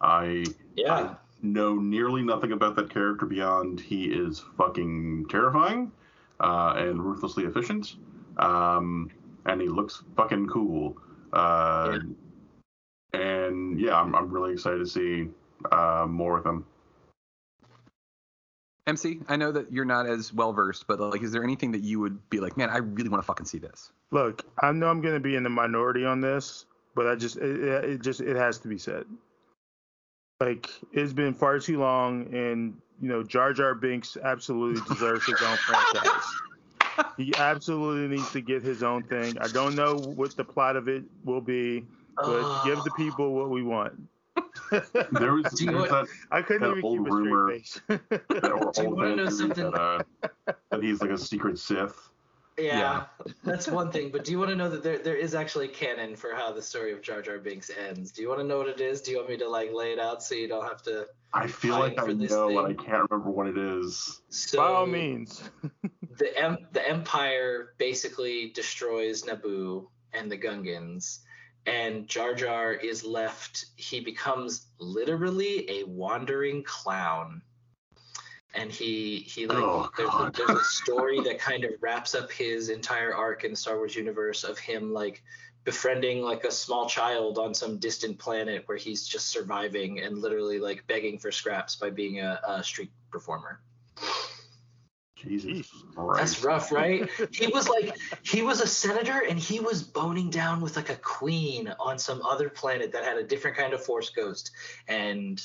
I 0.00 0.44
yeah. 0.76 0.94
I 0.94 1.16
know 1.42 1.76
nearly 1.76 2.22
nothing 2.22 2.52
about 2.52 2.76
that 2.76 2.90
character 2.90 3.26
beyond 3.26 3.80
he 3.80 4.04
is 4.04 4.42
fucking 4.56 5.26
terrifying 5.28 5.90
uh, 6.40 6.74
and 6.76 7.02
ruthlessly 7.02 7.44
efficient. 7.44 7.96
Um, 8.38 9.10
and 9.46 9.60
he 9.60 9.68
looks 9.68 10.02
fucking 10.16 10.48
cool. 10.48 10.96
Uh, 11.32 11.98
And 13.12 13.80
yeah, 13.80 14.00
I'm 14.00 14.14
I'm 14.14 14.30
really 14.30 14.52
excited 14.52 14.78
to 14.78 14.86
see 14.86 15.28
uh, 15.72 16.06
more 16.08 16.38
of 16.38 16.46
him. 16.46 16.64
MC, 18.86 19.20
I 19.28 19.36
know 19.36 19.52
that 19.52 19.70
you're 19.72 19.84
not 19.84 20.06
as 20.06 20.32
well 20.32 20.52
versed, 20.52 20.86
but 20.86 20.98
like, 20.98 21.22
is 21.22 21.30
there 21.32 21.44
anything 21.44 21.70
that 21.72 21.82
you 21.82 22.00
would 22.00 22.28
be 22.30 22.40
like, 22.40 22.56
man, 22.56 22.70
I 22.70 22.78
really 22.78 23.08
want 23.08 23.22
to 23.22 23.26
fucking 23.26 23.46
see 23.46 23.58
this? 23.58 23.92
Look, 24.10 24.44
I 24.60 24.72
know 24.72 24.88
I'm 24.88 25.00
going 25.00 25.14
to 25.14 25.20
be 25.20 25.36
in 25.36 25.42
the 25.42 25.50
minority 25.50 26.04
on 26.04 26.20
this, 26.20 26.66
but 26.94 27.06
I 27.06 27.14
just 27.14 27.36
it, 27.36 27.60
it 27.62 27.84
it 27.84 28.02
just 28.02 28.20
it 28.20 28.36
has 28.36 28.58
to 28.60 28.68
be 28.68 28.78
said. 28.78 29.04
Like 30.40 30.70
it's 30.92 31.12
been 31.12 31.34
far 31.34 31.58
too 31.58 31.78
long, 31.78 32.34
and 32.34 32.74
you 33.00 33.08
know 33.08 33.22
Jar 33.22 33.52
Jar 33.52 33.74
Binks 33.74 34.16
absolutely 34.22 34.82
deserves 34.88 35.26
his 35.26 35.40
own 35.42 35.56
franchise. 35.58 36.24
He 37.16 37.32
absolutely 37.36 38.16
needs 38.16 38.30
to 38.32 38.40
get 38.40 38.62
his 38.62 38.82
own 38.82 39.02
thing. 39.04 39.36
I 39.38 39.48
don't 39.48 39.74
know 39.74 39.96
what 39.96 40.36
the 40.36 40.44
plot 40.44 40.76
of 40.76 40.88
it 40.88 41.04
will 41.24 41.40
be, 41.40 41.84
but 42.16 42.64
give 42.64 42.82
the 42.84 42.90
people 42.96 43.34
what 43.34 43.50
we 43.50 43.62
want. 43.62 43.92
There 45.12 45.34
was, 45.34 45.52
Do 45.56 45.66
there 45.66 45.76
was 45.76 45.90
that, 45.90 46.06
I 46.30 46.42
couldn't 46.42 46.62
that 46.62 46.78
even 46.78 46.84
old 46.84 46.98
keep 46.98 47.12
a 47.12 47.14
rumor 47.14 47.50
face. 47.50 47.80
that, 47.88 48.44
or 48.44 48.72
old 48.84 48.96
wanna 48.96 49.08
man 49.08 49.16
know 49.16 49.30
theory 49.30 49.48
that, 49.54 49.74
uh, 49.74 50.02
that 50.70 50.82
he's 50.82 51.00
like 51.00 51.10
a 51.10 51.18
secret 51.18 51.58
Sith. 51.58 52.09
Yeah, 52.62 53.04
that's 53.44 53.68
one 53.68 53.90
thing. 53.90 54.10
But 54.10 54.24
do 54.24 54.32
you 54.32 54.38
want 54.38 54.50
to 54.50 54.56
know 54.56 54.68
that 54.68 54.82
there 54.82 54.98
there 54.98 55.16
is 55.16 55.34
actually 55.34 55.68
canon 55.68 56.16
for 56.16 56.34
how 56.34 56.52
the 56.52 56.62
story 56.62 56.92
of 56.92 57.02
Jar 57.02 57.22
Jar 57.22 57.38
Binks 57.38 57.70
ends? 57.70 58.12
Do 58.12 58.22
you 58.22 58.28
want 58.28 58.40
to 58.40 58.46
know 58.46 58.58
what 58.58 58.68
it 58.68 58.80
is? 58.80 59.00
Do 59.02 59.10
you 59.10 59.18
want 59.18 59.30
me 59.30 59.36
to 59.38 59.48
like 59.48 59.72
lay 59.72 59.92
it 59.92 59.98
out 59.98 60.22
so 60.22 60.34
you 60.34 60.48
don't 60.48 60.64
have 60.64 60.82
to? 60.82 61.06
I 61.32 61.46
feel 61.46 61.78
like 61.78 61.98
I 61.98 62.04
for 62.04 62.14
this 62.14 62.30
know, 62.30 62.48
and 62.58 62.68
I 62.68 62.82
can't 62.82 63.08
remember 63.10 63.30
what 63.30 63.46
it 63.46 63.58
is. 63.58 64.20
So 64.30 64.58
By 64.58 64.66
all 64.66 64.86
means. 64.86 65.42
the 66.18 66.36
em- 66.38 66.66
the 66.72 66.86
Empire 66.86 67.74
basically 67.78 68.50
destroys 68.50 69.22
Naboo 69.22 69.86
and 70.12 70.30
the 70.30 70.38
Gungans, 70.38 71.20
and 71.66 72.08
Jar 72.08 72.34
Jar 72.34 72.72
is 72.72 73.04
left. 73.04 73.66
He 73.76 74.00
becomes 74.00 74.66
literally 74.78 75.70
a 75.70 75.84
wandering 75.84 76.64
clown, 76.64 77.42
and 78.54 78.70
he 78.70 79.18
he 79.18 79.46
like 79.46 79.58
Oh, 79.58 79.90
there's, 79.96 80.10
a, 80.10 80.32
there's 80.34 80.60
a 80.60 80.64
story 80.64 81.20
that 81.24 81.38
kind 81.38 81.64
of 81.64 81.72
wraps 81.80 82.14
up 82.14 82.30
his 82.30 82.68
entire 82.68 83.14
arc 83.14 83.44
in 83.44 83.52
the 83.52 83.56
Star 83.56 83.76
Wars 83.76 83.94
universe 83.94 84.44
of 84.44 84.58
him 84.58 84.92
like 84.92 85.22
befriending 85.64 86.22
like 86.22 86.44
a 86.44 86.50
small 86.50 86.88
child 86.88 87.38
on 87.38 87.54
some 87.54 87.78
distant 87.78 88.18
planet 88.18 88.62
where 88.66 88.78
he's 88.78 89.06
just 89.06 89.28
surviving 89.28 90.00
and 90.00 90.18
literally 90.18 90.58
like 90.58 90.86
begging 90.86 91.18
for 91.18 91.30
scraps 91.30 91.76
by 91.76 91.90
being 91.90 92.20
a, 92.20 92.40
a 92.46 92.64
street 92.64 92.90
performer. 93.10 93.60
Jesus 95.16 95.70
That's 96.16 96.42
rough, 96.42 96.72
right? 96.72 97.06
he 97.30 97.48
was 97.48 97.68
like, 97.68 97.94
he 98.22 98.40
was 98.40 98.62
a 98.62 98.66
senator 98.66 99.22
and 99.28 99.38
he 99.38 99.60
was 99.60 99.82
boning 99.82 100.30
down 100.30 100.62
with 100.62 100.76
like 100.76 100.88
a 100.88 100.96
queen 100.96 101.74
on 101.78 101.98
some 101.98 102.22
other 102.22 102.48
planet 102.48 102.92
that 102.92 103.04
had 103.04 103.18
a 103.18 103.22
different 103.22 103.54
kind 103.54 103.74
of 103.74 103.84
force 103.84 104.08
ghost 104.08 104.52
and 104.88 105.42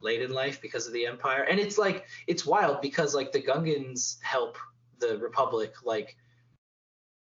late 0.00 0.22
in 0.22 0.32
life 0.32 0.60
because 0.60 0.86
of 0.86 0.92
the 0.92 1.06
empire. 1.06 1.42
And 1.42 1.58
it's 1.58 1.78
like, 1.78 2.06
it's 2.26 2.46
wild 2.46 2.80
because 2.80 3.14
like 3.14 3.32
the 3.32 3.42
Gungans 3.42 4.20
help 4.22 4.56
the 4.98 5.18
Republic 5.18 5.74
like 5.84 6.16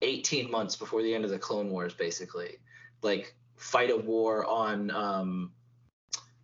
18 0.02 0.50
months 0.50 0.76
before 0.76 1.02
the 1.02 1.14
end 1.14 1.26
of 1.26 1.32
the 1.32 1.40
Clone 1.40 1.70
Wars, 1.70 1.94
basically. 1.94 2.58
Like, 3.02 3.36
fight 3.56 3.90
a 3.90 3.98
war 3.98 4.46
on 4.46 4.92
um, 4.92 5.52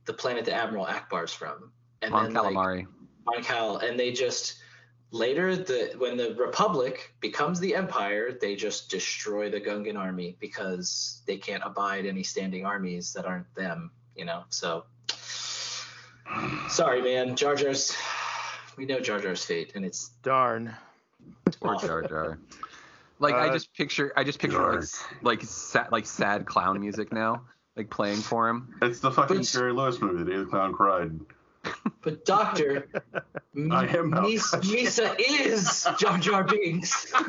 the 0.06 0.14
planet 0.14 0.46
that 0.46 0.56
Admiral 0.56 0.86
Ackbar's 0.86 1.34
from. 1.34 1.72
And 2.02 2.12
Mon 2.12 2.34
then, 2.34 2.44
like, 2.44 2.56
Calamari. 2.56 2.88
on 3.28 3.44
Cal, 3.44 3.78
and 3.78 4.00
they 4.00 4.12
just 4.12 4.58
later 5.12 5.56
the 5.56 5.94
when 5.98 6.18
the 6.18 6.34
Republic 6.36 7.14
becomes 7.20 7.60
the 7.60 7.76
Empire, 7.76 8.32
they 8.40 8.56
just 8.56 8.90
destroy 8.90 9.50
the 9.50 9.60
Gungan 9.60 9.98
army 9.98 10.38
because 10.40 11.22
they 11.28 11.38
can't 11.38 11.64
abide 11.66 12.06
any 12.06 12.24
standing 12.24 12.66
armies 12.66 13.14
that 13.14 13.26
aren't 13.26 13.54
them, 13.56 13.92
you 14.16 14.26
know. 14.26 14.44
So 14.50 14.86
sorry, 16.70 17.02
man, 17.02 17.36
Jar 17.36 17.56
Jar's. 17.56 17.96
We 18.78 18.86
know 18.86 19.00
Jar 19.00 19.20
Jar's 19.20 19.44
fate, 19.44 19.74
and 19.76 19.84
it's 19.86 20.10
Darn. 20.24 20.74
Poor 21.60 21.76
Jar 21.78 22.02
Jar. 22.04 22.40
Like 23.20 23.36
I 23.36 23.50
Uh, 23.50 23.54
just 23.54 23.74
picture, 23.76 24.12
I 24.18 24.24
just 24.24 24.40
picture 24.40 24.80
like, 24.80 24.90
like 25.22 25.42
sad, 25.44 25.92
like 25.92 26.06
sad 26.08 26.46
clown 26.46 26.80
music 26.80 27.12
now, 27.14 27.44
like 27.76 27.90
playing 27.90 28.18
for 28.22 28.50
him. 28.50 28.74
It's 28.82 29.00
the 29.00 29.12
fucking 29.12 29.38
But- 29.38 29.46
Jerry 29.46 29.74
Lewis 29.74 30.00
movie, 30.02 30.24
The 30.24 30.32
Day 30.32 30.38
the 30.38 30.46
Clown 30.46 30.74
Cried. 30.74 31.20
But 32.02 32.26
Doctor, 32.26 32.88
I 33.72 33.86
am 33.96 34.10
now. 34.10 34.22
Mis- 34.22 34.56
Mesa 34.72 35.16
is 35.20 35.88
Jar 36.00 36.18
Jar 36.18 36.44
Binks. 36.44 37.14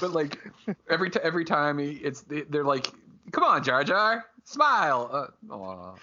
But 0.00 0.12
like 0.12 0.38
every 0.90 1.10
t- 1.10 1.20
every 1.22 1.44
time 1.44 1.78
he, 1.78 1.92
it's 1.92 2.24
they're 2.48 2.64
like, 2.64 2.88
come 3.32 3.44
on, 3.44 3.62
Jar 3.62 3.84
Jar, 3.84 4.26
smile. 4.44 5.10
Uh, 5.12 5.54
aw. 5.54 5.94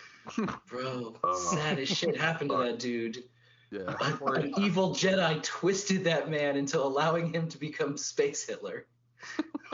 Bro, 0.67 1.15
sad 1.35 1.79
as 1.79 1.89
shit 1.89 2.17
happened 2.17 2.49
to 2.51 2.57
that 2.57 2.79
dude. 2.79 3.23
yeah. 3.71 3.95
An 3.99 4.53
evil 4.57 4.91
Jedi 4.91 5.41
twisted 5.43 6.03
that 6.05 6.29
man 6.29 6.55
into 6.57 6.79
allowing 6.79 7.33
him 7.33 7.47
to 7.49 7.57
become 7.57 7.97
Space 7.97 8.45
Hitler. 8.45 8.85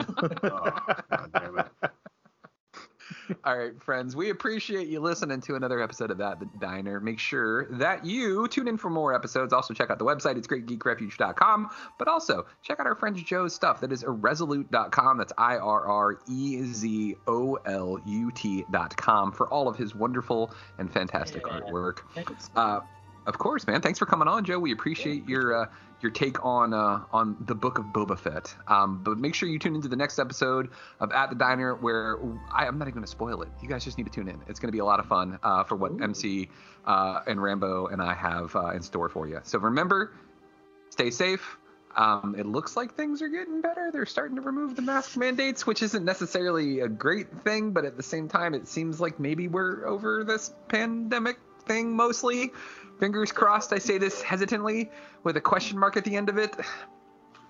oh, 0.00 0.28
God 0.40 1.30
damn 1.34 1.58
it. 1.58 1.66
All 3.44 3.56
right, 3.56 3.82
friends, 3.82 4.16
we 4.16 4.30
appreciate 4.30 4.88
you 4.88 5.00
listening 5.00 5.40
to 5.42 5.54
another 5.54 5.80
episode 5.82 6.10
of 6.10 6.18
That 6.18 6.40
the 6.40 6.46
Diner. 6.60 7.00
Make 7.00 7.18
sure 7.18 7.66
that 7.78 8.04
you 8.04 8.48
tune 8.48 8.68
in 8.68 8.76
for 8.76 8.90
more 8.90 9.14
episodes. 9.14 9.52
Also, 9.52 9.72
check 9.74 9.90
out 9.90 9.98
the 9.98 10.04
website. 10.04 10.36
It's 10.36 10.46
greatgeekrefuge.com. 10.48 11.70
But 11.98 12.08
also, 12.08 12.46
check 12.62 12.80
out 12.80 12.86
our 12.86 12.94
friend 12.94 13.16
Joe's 13.16 13.54
stuff. 13.54 13.80
That 13.80 13.92
is 13.92 14.02
irrezolute.com. 14.04 15.18
That's 15.18 15.32
I 15.38 15.56
R 15.56 15.86
R 15.86 16.18
E 16.28 16.62
Z 16.64 17.16
O 17.26 17.54
L 17.66 17.98
U 18.04 18.30
T.com 18.32 19.32
for 19.32 19.48
all 19.48 19.68
of 19.68 19.76
his 19.76 19.94
wonderful 19.94 20.52
and 20.78 20.92
fantastic 20.92 21.42
Yeah. 21.46 21.60
artwork. 21.60 21.98
Uh, 22.56 22.80
of 23.26 23.38
course, 23.38 23.66
man. 23.66 23.80
Thanks 23.80 23.98
for 23.98 24.06
coming 24.06 24.28
on, 24.28 24.44
Joe. 24.44 24.58
We 24.58 24.72
appreciate 24.72 25.28
your 25.28 25.62
uh, 25.62 25.66
your 26.00 26.10
take 26.10 26.44
on 26.44 26.74
uh, 26.74 27.04
on 27.12 27.36
the 27.40 27.54
book 27.54 27.78
of 27.78 27.86
Boba 27.86 28.18
Fett. 28.18 28.54
Um, 28.66 29.02
but 29.02 29.18
make 29.18 29.34
sure 29.34 29.48
you 29.48 29.58
tune 29.58 29.74
into 29.74 29.88
the 29.88 29.96
next 29.96 30.18
episode 30.18 30.70
of 31.00 31.12
At 31.12 31.30
the 31.30 31.36
Diner, 31.36 31.74
where 31.74 32.18
I, 32.52 32.66
I'm 32.66 32.78
not 32.78 32.88
even 32.88 32.94
going 32.94 33.04
to 33.04 33.10
spoil 33.10 33.42
it. 33.42 33.48
You 33.62 33.68
guys 33.68 33.84
just 33.84 33.98
need 33.98 34.04
to 34.04 34.12
tune 34.12 34.28
in. 34.28 34.40
It's 34.48 34.58
going 34.58 34.68
to 34.68 34.72
be 34.72 34.80
a 34.80 34.84
lot 34.84 35.00
of 35.00 35.06
fun 35.06 35.38
uh, 35.42 35.64
for 35.64 35.76
what 35.76 36.00
MC 36.00 36.48
uh, 36.84 37.20
and 37.26 37.42
Rambo 37.42 37.86
and 37.86 38.02
I 38.02 38.14
have 38.14 38.54
uh, 38.56 38.70
in 38.70 38.82
store 38.82 39.08
for 39.08 39.28
you. 39.28 39.40
So 39.44 39.58
remember, 39.58 40.12
stay 40.90 41.10
safe. 41.10 41.56
Um, 41.94 42.34
it 42.38 42.46
looks 42.46 42.74
like 42.74 42.94
things 42.94 43.20
are 43.20 43.28
getting 43.28 43.60
better. 43.60 43.90
They're 43.92 44.06
starting 44.06 44.36
to 44.36 44.42
remove 44.42 44.76
the 44.76 44.82
mask 44.82 45.16
mandates, 45.16 45.66
which 45.66 45.82
isn't 45.82 46.04
necessarily 46.04 46.80
a 46.80 46.88
great 46.88 47.42
thing, 47.42 47.72
but 47.72 47.84
at 47.84 47.98
the 47.98 48.02
same 48.02 48.28
time, 48.28 48.54
it 48.54 48.66
seems 48.66 48.98
like 48.98 49.20
maybe 49.20 49.46
we're 49.46 49.86
over 49.86 50.24
this 50.24 50.50
pandemic 50.68 51.36
thing 51.66 51.94
mostly. 51.94 52.50
Fingers 52.98 53.32
crossed. 53.32 53.72
I 53.72 53.78
say 53.78 53.98
this 53.98 54.22
hesitantly 54.22 54.90
with 55.24 55.36
a 55.36 55.40
question 55.40 55.78
mark 55.78 55.96
at 55.96 56.04
the 56.04 56.16
end 56.16 56.28
of 56.28 56.38
it. 56.38 56.56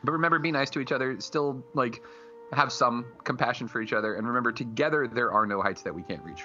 But 0.04 0.12
remember, 0.12 0.38
be 0.38 0.50
nice 0.50 0.70
to 0.70 0.80
each 0.80 0.92
other. 0.92 1.20
Still, 1.20 1.62
like, 1.74 2.02
have 2.52 2.72
some 2.72 3.06
compassion 3.24 3.68
for 3.68 3.80
each 3.80 3.92
other, 3.92 4.14
and 4.14 4.26
remember, 4.26 4.52
together 4.52 5.06
there 5.06 5.32
are 5.32 5.46
no 5.46 5.62
heights 5.62 5.82
that 5.82 5.94
we 5.94 6.02
can't 6.02 6.22
reach. 6.22 6.44